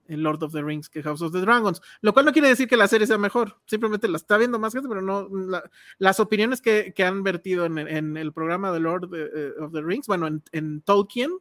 en 0.08 0.22
Lord 0.22 0.44
of 0.44 0.52
the 0.52 0.62
Rings 0.62 0.90
que 0.90 1.02
House 1.02 1.22
of 1.22 1.32
the 1.32 1.40
Dragons, 1.40 1.82
lo 2.02 2.14
cual 2.14 2.26
no 2.26 2.34
quiere 2.34 2.50
decir 2.50 2.68
que 2.68 2.76
la 2.78 2.88
serie 2.90 3.08
sea 3.08 3.18
mejor, 3.18 3.58
simplemente 3.66 4.08
la 4.10 4.18
está 4.18 4.38
viendo 4.38 4.60
más 4.60 4.74
gente, 4.74 4.90
pero 4.90 5.02
no, 5.02 5.30
la- 5.30 5.64
las 5.98 6.20
opiniones 6.20 6.62
que, 6.62 6.94
que 6.94 7.04
han 7.06 7.24
vertido 7.24 7.66
en, 7.66 7.78
en 7.78 8.18
el 8.18 8.34
programa 8.34 8.72
de 8.74 8.80
Lord 8.82 9.10
de- 9.10 9.30
eh, 9.34 9.52
of 9.62 9.72
the 9.72 9.82
Rings, 9.82 10.08
bueno, 10.08 10.28
en, 10.28 10.44
en 10.52 10.82
Tolkien, 10.82 11.32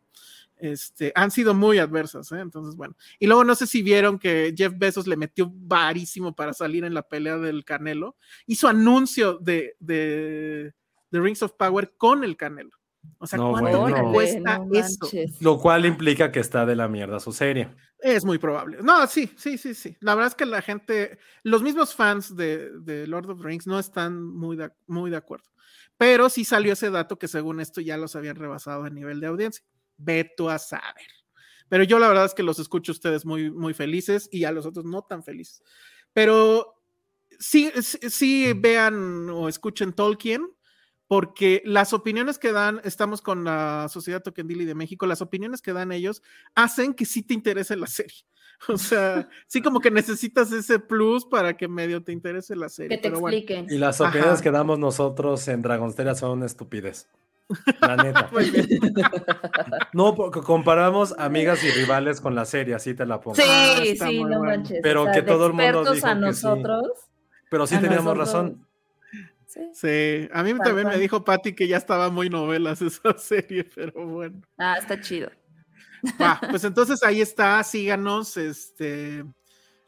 este, 0.63 1.13
han 1.15 1.31
sido 1.31 1.55
muy 1.55 1.79
adversas, 1.79 2.31
¿eh? 2.33 2.41
entonces 2.41 2.77
bueno, 2.77 2.97
y 3.19 3.27
luego 3.27 3.45
no 3.45 3.55
sé 3.55 3.67
si 3.67 3.83
vieron 3.83 4.19
que 4.19 4.55
Jeff 4.57 4.73
Bezos 4.77 5.07
le 5.07 5.17
metió 5.17 5.51
varísimo 5.53 6.35
para 6.35 6.53
salir 6.53 6.85
en 6.85 6.95
la 6.95 7.03
pelea 7.03 7.37
del 7.39 7.65
Canelo, 7.65 8.17
hizo 8.47 8.69
anuncio 8.69 9.39
de, 9.39 9.75
de, 9.81 10.73
de 11.11 11.21
Rings 11.21 11.43
of 11.43 11.53
Power 11.59 11.93
con 11.97 12.25
el 12.25 12.37
Canelo. 12.37 12.71
O 13.19 13.27
sea, 13.27 13.39
No, 13.39 13.51
¿cuánto 13.51 13.81
bueno. 13.81 14.13
cuesta 14.13 14.59
no 14.59 14.73
eso? 14.73 15.09
Lo 15.41 15.59
cual 15.59 15.85
implica 15.85 16.31
que 16.31 16.39
está 16.39 16.65
de 16.65 16.77
la 16.77 16.87
mierda 16.87 17.19
su 17.19 17.33
serie. 17.33 17.69
Es 17.99 18.25
muy 18.25 18.39
probable. 18.39 18.79
No, 18.81 19.07
sí, 19.09 19.29
sí, 19.37 19.59
sí, 19.59 19.75
sí. 19.75 19.97
La 20.01 20.15
verdad 20.15 20.29
es 20.29 20.35
que 20.37 20.47
la 20.47 20.63
gente, 20.63 21.19
los 21.43 21.63
mismos 21.63 21.95
fans 21.95 22.37
de, 22.37 22.71
de 22.81 23.09
Lord 23.09 23.31
of 23.31 23.41
the 23.41 23.47
Rings 23.49 23.67
no 23.67 23.79
están 23.81 24.23
muy 24.23 24.57
de, 24.57 24.71
muy 24.87 25.11
de 25.11 25.17
acuerdo. 25.17 25.49
Pero 25.97 26.29
sí 26.29 26.45
salió 26.45 26.73
ese 26.73 26.91
dato 26.91 27.19
que 27.19 27.29
según 27.29 27.61
esto 27.61 27.81
ya 27.81 27.97
los 27.97 28.17
habían 28.17 28.37
rebasado 28.37 28.85
a 28.85 28.91
nivel 28.91 29.21
de 29.21 29.27
audiencia. 29.27 29.65
Veto 30.03 30.51
a 30.51 30.59
saber. 30.59 31.07
Pero 31.69 31.85
yo 31.85 31.99
la 31.99 32.09
verdad 32.09 32.27
es 32.27 32.35
que 32.35 32.43
los 32.43 32.59
escucho 32.59 32.93
a 32.93 32.95
ustedes 32.95 33.25
muy, 33.25 33.51
muy 33.51 33.73
felices 33.73 34.29
y 34.31 34.45
a 34.45 34.53
los 34.53 34.67
otros 34.67 34.85
no 34.85 35.03
tan 35.03 35.23
felices. 35.23 35.63
Pero 36.13 36.75
sí, 37.39 37.71
sí, 37.81 37.99
sí 38.11 38.53
vean 38.55 39.31
o 39.31 39.49
escuchen 39.49 39.93
Tolkien, 39.93 40.47
porque 41.07 41.63
las 41.65 41.93
opiniones 41.93 42.39
que 42.39 42.53
dan, 42.53 42.81
estamos 42.85 43.21
con 43.21 43.45
la 43.45 43.89
Sociedad 43.91 44.23
Tokendili 44.23 44.65
de 44.65 44.75
México, 44.75 45.07
las 45.07 45.21
opiniones 45.21 45.61
que 45.61 45.73
dan 45.73 45.93
ellos 45.93 46.23
hacen 46.55 46.95
que 46.95 47.05
sí 47.05 47.23
te 47.23 47.35
interese 47.35 47.77
la 47.77 47.87
serie. 47.87 48.25
O 48.69 48.79
sea, 48.79 49.29
sí 49.49 49.61
como 49.61 49.81
que 49.81 49.91
necesitas 49.91 50.53
ese 50.53 50.79
plus 50.79 51.25
para 51.25 51.57
que 51.57 51.67
medio 51.67 52.03
te 52.05 52.13
interese 52.13 52.55
la 52.55 52.69
serie. 52.69 52.97
Que 52.97 53.03
te 53.03 53.09
pero 53.09 53.21
bueno. 53.21 53.37
expliquen. 53.37 53.67
Y 53.69 53.77
las 53.77 54.01
Ajá. 54.01 54.11
opiniones 54.11 54.41
que 54.41 54.53
damos 54.53 54.79
nosotros 54.79 55.49
en 55.49 55.63
Dragonsteria 55.63 56.15
son 56.15 56.45
estupidez. 56.45 57.09
La 57.81 57.97
neta. 57.97 58.29
Muy 58.33 58.51
bien. 58.51 58.69
No, 59.93 60.15
porque 60.15 60.41
comparamos 60.41 61.15
amigas 61.19 61.63
y 61.65 61.71
rivales 61.71 62.21
con 62.21 62.35
la 62.35 62.45
serie, 62.47 62.75
así 62.75 62.95
te 62.95 63.05
la 63.05 63.21
pongo. 63.21 63.35
Sí, 63.37 63.43
Ah, 63.47 63.83
sí, 64.09 64.23
no 64.23 64.29
bueno. 64.29 64.45
manches. 64.45 64.81
Pero 64.83 65.03
o 65.03 65.05
sea, 65.05 65.13
que 65.15 65.21
de 65.21 65.27
todo 65.27 65.47
el 65.49 65.53
mundo 65.53 65.93
dijo 65.93 66.07
a 66.07 66.11
que 66.11 66.15
sí. 66.17 66.21
nosotros. 66.21 66.87
Pero 67.51 67.67
sí 67.67 67.77
teníamos 67.79 68.17
nosotros. 68.17 68.19
razón. 68.55 68.67
Sí. 69.47 69.61
Sí, 69.75 70.29
a 70.33 70.43
mí 70.43 70.55
también 70.65 70.89
me 70.89 70.97
dijo 70.97 71.25
Patty 71.25 71.55
que 71.55 71.69
ya 71.69 71.77
estaba 71.77 72.09
muy 72.09 72.31
novelas 72.31 72.81
esa 72.81 73.13
serie, 73.19 73.65
pero 73.75 74.07
bueno. 74.07 74.41
Ah, 74.57 74.77
está 74.79 74.99
chido. 74.99 75.31
Pues 76.51 76.65
entonces 76.65 77.03
ahí 77.03 77.21
está, 77.21 77.63
síganos, 77.63 78.37
este, 78.39 79.25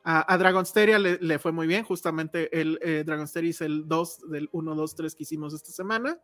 a, 0.04 0.32
a 0.32 0.38
Dragonsteria 0.38 0.98
le, 0.98 1.18
le 1.18 1.38
fue 1.38 1.50
muy 1.50 1.66
bien, 1.66 1.82
justamente 1.84 2.60
el 2.60 2.78
eh, 2.82 3.02
Dragonsteria 3.06 3.50
es 3.50 3.60
el 3.62 3.88
2 3.88 4.30
del 4.30 4.48
1, 4.52 4.74
2, 4.74 4.94
3 4.96 5.14
que 5.14 5.22
hicimos 5.22 5.54
esta 5.54 5.72
semana, 5.72 6.18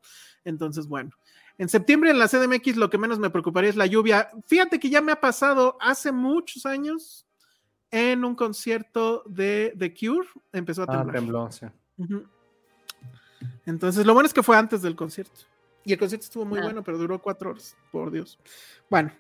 entonces 0.44 0.86
bueno, 0.86 1.11
en 1.59 1.69
septiembre 1.69 2.11
en 2.11 2.19
la 2.19 2.28
CDMX 2.28 2.77
lo 2.77 2.90
que 2.90 2.98
menos 2.98 3.19
me 3.19 3.31
preocuparía 3.31 3.70
es 3.70 3.77
la 3.77 3.86
lluvia, 3.86 4.31
fíjate 4.47 4.78
que 4.78 4.90
ya 4.90 5.01
me 5.01 5.12
ha 5.12 5.20
pasado 5.20 5.77
hace 5.81 6.12
muchos 6.12 6.66
años 6.66 7.27
en 7.90 8.24
un 8.24 8.35
concierto 8.36 9.23
de 9.27 9.74
The 9.78 9.94
Cure, 9.94 10.28
empezó 10.52 10.82
a 10.82 10.85
Ah, 10.89 10.93
temblar. 10.98 11.16
tembló, 11.16 11.51
sí. 11.51 11.66
Entonces, 13.66 14.05
lo 14.07 14.15
bueno 14.15 14.27
es 14.27 14.35
que 14.35 14.43
fue 14.43 14.57
antes 14.57 14.82
del 14.82 14.94
concierto. 14.97 15.40
Y 15.85 15.93
el 15.93 15.98
concierto 15.98 16.24
estuvo 16.24 16.44
muy 16.44 16.59
Ah. 16.59 16.62
bueno, 16.65 16.82
pero 16.85 16.98
duró 16.98 17.20
cuatro 17.20 17.51
horas, 17.51 17.77
por 17.90 18.11
Dios. 18.11 18.39
Bueno, 18.90 19.12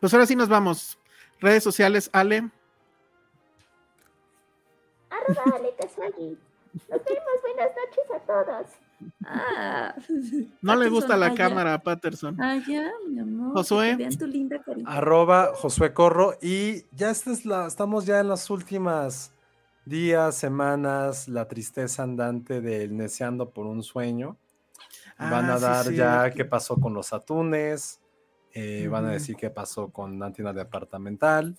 pues 0.00 0.12
ahora 0.14 0.26
sí 0.26 0.34
nos 0.34 0.48
vamos. 0.48 0.98
Redes 1.40 1.62
sociales, 1.62 2.08
Ale. 2.12 2.50
Arroba 5.10 5.56
Ale. 5.56 5.74
Nos 6.90 7.04
vemos, 7.04 7.42
buenas 7.42 7.70
noches 7.74 8.10
a 8.14 8.18
todos. 8.26 8.66
Ah. 9.24 9.94
No 10.62 10.76
le 10.76 10.88
gusta 10.88 11.16
la 11.16 11.26
ah, 11.26 11.34
cámara 11.34 11.74
a 11.74 11.82
Patterson. 11.82 12.40
Ah, 12.40 12.58
ya, 12.66 12.90
mi 13.08 13.18
amor. 13.18 13.52
Josué. 13.54 13.90
que 13.90 13.96
te 13.96 13.96
Vean 14.04 14.18
tu 14.18 14.26
linda 14.26 14.62
carita. 14.62 14.90
Arroba 14.90 15.52
Josué 15.54 15.92
Corro. 15.92 16.34
Y 16.42 16.84
ya 16.92 17.10
esta 17.10 17.30
es 17.32 17.44
la, 17.46 17.66
estamos 17.66 18.06
ya 18.06 18.20
en 18.20 18.28
las 18.28 18.48
últimas 18.50 19.32
días, 19.84 20.34
semanas, 20.34 21.28
la 21.28 21.46
tristeza 21.48 22.02
andante 22.02 22.60
del 22.60 22.96
Neceando 22.96 23.50
por 23.50 23.66
un 23.66 23.82
sueño. 23.82 24.36
Van 25.18 25.48
Ah, 25.50 25.54
a 25.54 25.58
sí, 25.58 25.62
dar 25.64 25.84
sí. 25.86 25.94
ya 25.96 26.30
qué 26.30 26.44
pasó 26.44 26.76
con 26.76 26.92
los 26.92 27.12
atunes, 27.14 28.00
eh, 28.52 28.86
van 28.90 29.06
a 29.06 29.12
decir 29.12 29.34
qué 29.36 29.48
pasó 29.48 29.88
con 29.90 30.22
Antina 30.22 30.52
Departamental. 30.52 31.56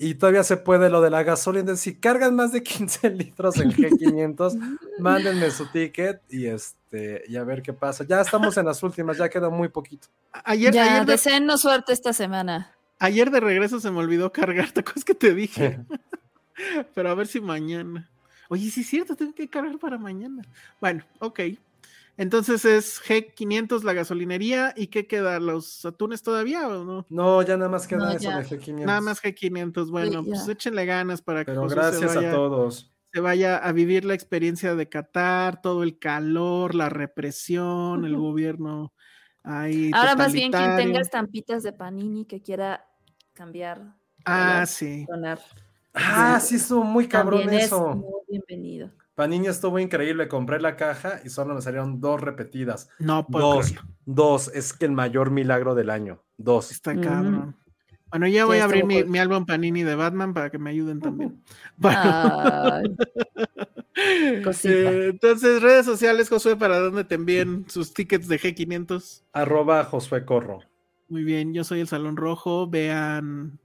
Y 0.00 0.14
todavía 0.14 0.44
se 0.44 0.56
puede 0.56 0.88
lo 0.90 1.00
de 1.00 1.10
la 1.10 1.24
gasolina. 1.24 1.74
Si 1.74 1.96
cargan 1.96 2.36
más 2.36 2.52
de 2.52 2.62
15 2.62 3.10
litros 3.10 3.56
en 3.58 3.72
G500, 3.72 4.78
mándenme 5.00 5.50
su 5.50 5.66
ticket 5.66 6.22
y 6.30 6.46
este 6.46 7.24
y 7.28 7.36
a 7.36 7.42
ver 7.44 7.62
qué 7.62 7.72
pasa. 7.72 8.04
Ya 8.04 8.20
estamos 8.20 8.56
en 8.56 8.66
las 8.66 8.80
últimas, 8.82 9.18
ya 9.18 9.28
queda 9.28 9.50
muy 9.50 9.68
poquito. 9.68 10.06
Ayer, 10.44 10.72
Ya, 10.72 10.84
ayer, 10.84 11.04
de, 11.04 11.12
deseennos 11.12 11.60
suerte 11.62 11.92
esta 11.92 12.12
semana. 12.12 12.72
ayer 13.00 13.30
de 13.30 13.40
regreso 13.40 13.80
se 13.80 13.90
me 13.90 13.98
olvidó 13.98 14.32
cargar, 14.32 14.70
¿te 14.72 14.80
acuerdas 14.80 15.04
que 15.04 15.14
te 15.14 15.34
dije? 15.34 15.80
Pero 16.94 17.10
a 17.10 17.14
ver 17.14 17.26
si 17.26 17.40
mañana. 17.40 18.08
Oye, 18.48 18.70
sí 18.70 18.80
es 18.80 18.86
cierto, 18.86 19.14
tengo 19.16 19.34
que 19.34 19.48
cargar 19.48 19.78
para 19.78 19.98
mañana. 19.98 20.42
Bueno, 20.80 21.04
ok. 21.18 21.40
Entonces 22.18 22.64
es 22.64 23.00
G500 23.00 23.84
la 23.84 23.92
gasolinería. 23.94 24.74
¿Y 24.76 24.88
qué 24.88 25.06
queda? 25.06 25.38
¿Los 25.38 25.84
atunes 25.86 26.22
todavía 26.22 26.66
o 26.68 26.84
no? 26.84 27.06
No, 27.08 27.40
ya 27.42 27.56
nada 27.56 27.70
más 27.70 27.86
queda 27.86 27.98
No, 28.00 28.10
eso 28.10 28.18
ya. 28.28 28.38
de 28.38 28.44
G500. 28.44 28.84
Nada 28.86 29.00
más 29.00 29.22
G500. 29.22 29.90
Bueno, 29.90 30.22
Sí, 30.24 30.30
pues 30.30 30.48
échenle 30.48 30.84
ganas 30.84 31.22
para 31.22 31.44
que 31.44 31.52
Pero 31.52 31.62
Josué 31.62 31.92
se 31.92 32.06
vaya, 32.06 32.30
a 32.30 32.32
todos. 32.34 32.92
se 33.12 33.20
vaya 33.20 33.56
a 33.56 33.70
vivir 33.72 34.04
la 34.04 34.14
experiencia 34.14 34.74
de 34.74 34.88
Qatar, 34.88 35.62
todo 35.62 35.84
el 35.84 35.98
calor, 36.00 36.74
la 36.74 36.88
represión, 36.88 38.04
el 38.04 38.16
gobierno 38.16 38.92
ahí. 39.44 39.92
Ahora 39.94 40.16
más 40.16 40.32
bien 40.32 40.50
quien 40.50 40.74
tenga 40.76 41.00
estampitas 41.00 41.62
de 41.62 41.72
Panini 41.72 42.24
que 42.26 42.42
quiera 42.42 42.84
cambiar. 43.32 43.94
Ah, 44.24 44.66
sí. 44.66 45.06
donar, 45.08 45.40
Ah, 45.94 46.38
sí 46.40 46.56
estuvo 46.56 46.82
muy 46.82 47.06
cabrón 47.08 47.42
También 47.42 47.60
es 47.60 47.66
eso. 47.66 47.94
muy 47.94 48.20
bienvenido. 48.28 48.90
Panini 49.18 49.48
estuvo 49.48 49.80
increíble. 49.80 50.28
Compré 50.28 50.60
la 50.60 50.76
caja 50.76 51.20
y 51.24 51.28
solo 51.28 51.52
me 51.52 51.60
salieron 51.60 52.00
dos 52.00 52.20
repetidas. 52.20 52.88
No 53.00 53.26
puedo 53.26 53.54
Dos. 53.54 53.66
creerlo. 53.72 53.90
Dos. 54.06 54.46
Es 54.54 54.72
que 54.72 54.84
el 54.84 54.92
mayor 54.92 55.32
milagro 55.32 55.74
del 55.74 55.90
año. 55.90 56.22
Dos. 56.36 56.70
Está 56.70 56.94
cabrón. 56.94 57.56
Bueno, 58.12 58.28
ya 58.28 58.44
voy 58.44 58.58
Sí, 58.58 58.60
a 58.60 58.64
abrir 58.64 58.84
mi, 58.84 59.02
mi 59.02 59.18
álbum 59.18 59.44
Panini 59.44 59.82
de 59.82 59.96
Batman 59.96 60.32
para 60.32 60.50
que 60.50 60.58
me 60.58 60.70
ayuden 60.70 61.00
también. 61.00 61.42
Bueno, 61.76 62.00
eh, 63.96 65.08
entonces, 65.10 65.62
redes 65.62 65.84
sociales, 65.84 66.28
Josué, 66.28 66.54
para 66.54 66.78
donde 66.78 67.02
te 67.02 67.16
envíen 67.16 67.64
sus 67.68 67.92
tickets 67.92 68.28
de 68.28 68.38
G500. 68.38 69.24
Arroba 69.32 69.82
Josué 69.82 70.24
Corro. 70.24 70.60
Muy 71.08 71.24
bien, 71.24 71.52
yo 71.52 71.64
soy 71.64 71.80
el 71.80 71.88
Salón 71.88 72.16
Rojo. 72.16 72.68
Vean, 72.68 73.58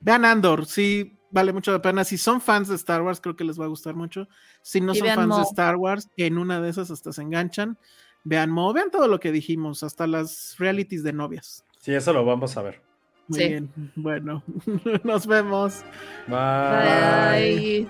vean 0.00 0.26
Andor, 0.26 0.66
sí, 0.66 1.16
vale 1.30 1.52
mucho 1.52 1.72
la 1.72 1.80
pena. 1.82 2.04
Si 2.04 2.18
son 2.18 2.40
fans 2.40 2.68
de 2.68 2.74
Star 2.76 3.02
Wars, 3.02 3.20
creo 3.20 3.36
que 3.36 3.44
les 3.44 3.58
va 3.60 3.64
a 3.64 3.68
gustar 3.68 3.94
mucho. 3.94 4.28
Si 4.62 4.80
no 4.80 4.92
Y 4.92 4.96
son 4.96 5.08
fans 5.08 5.36
de. 5.36 5.42
Star 5.42 5.76
Wars, 5.76 6.08
en 6.16 6.38
una 6.38 6.60
de 6.60 6.68
esas 6.70 6.90
hasta 6.90 7.12
se 7.12 7.22
enganchan. 7.22 7.78
Vean 8.24 8.50
Mo, 8.50 8.72
vean 8.72 8.90
todo 8.90 9.08
lo 9.08 9.18
que 9.20 9.32
dijimos, 9.32 9.82
hasta 9.82 10.06
las 10.06 10.56
realities 10.58 11.02
de 11.02 11.12
novias. 11.12 11.64
Sí, 11.80 11.94
eso 11.94 12.12
lo 12.12 12.24
vamos 12.24 12.56
a 12.56 12.62
ver. 12.62 12.82
Muy 13.28 13.38
Sí. 13.38 13.48
bien, 13.48 13.72
bueno, 13.96 14.42
nos 15.04 15.26
vemos. 15.26 15.82
Bye. 16.26 17.86
Bye. 17.86 17.88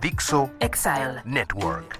Dixo 0.00 0.50
Exile. 0.60 1.22
Network. 1.24 1.99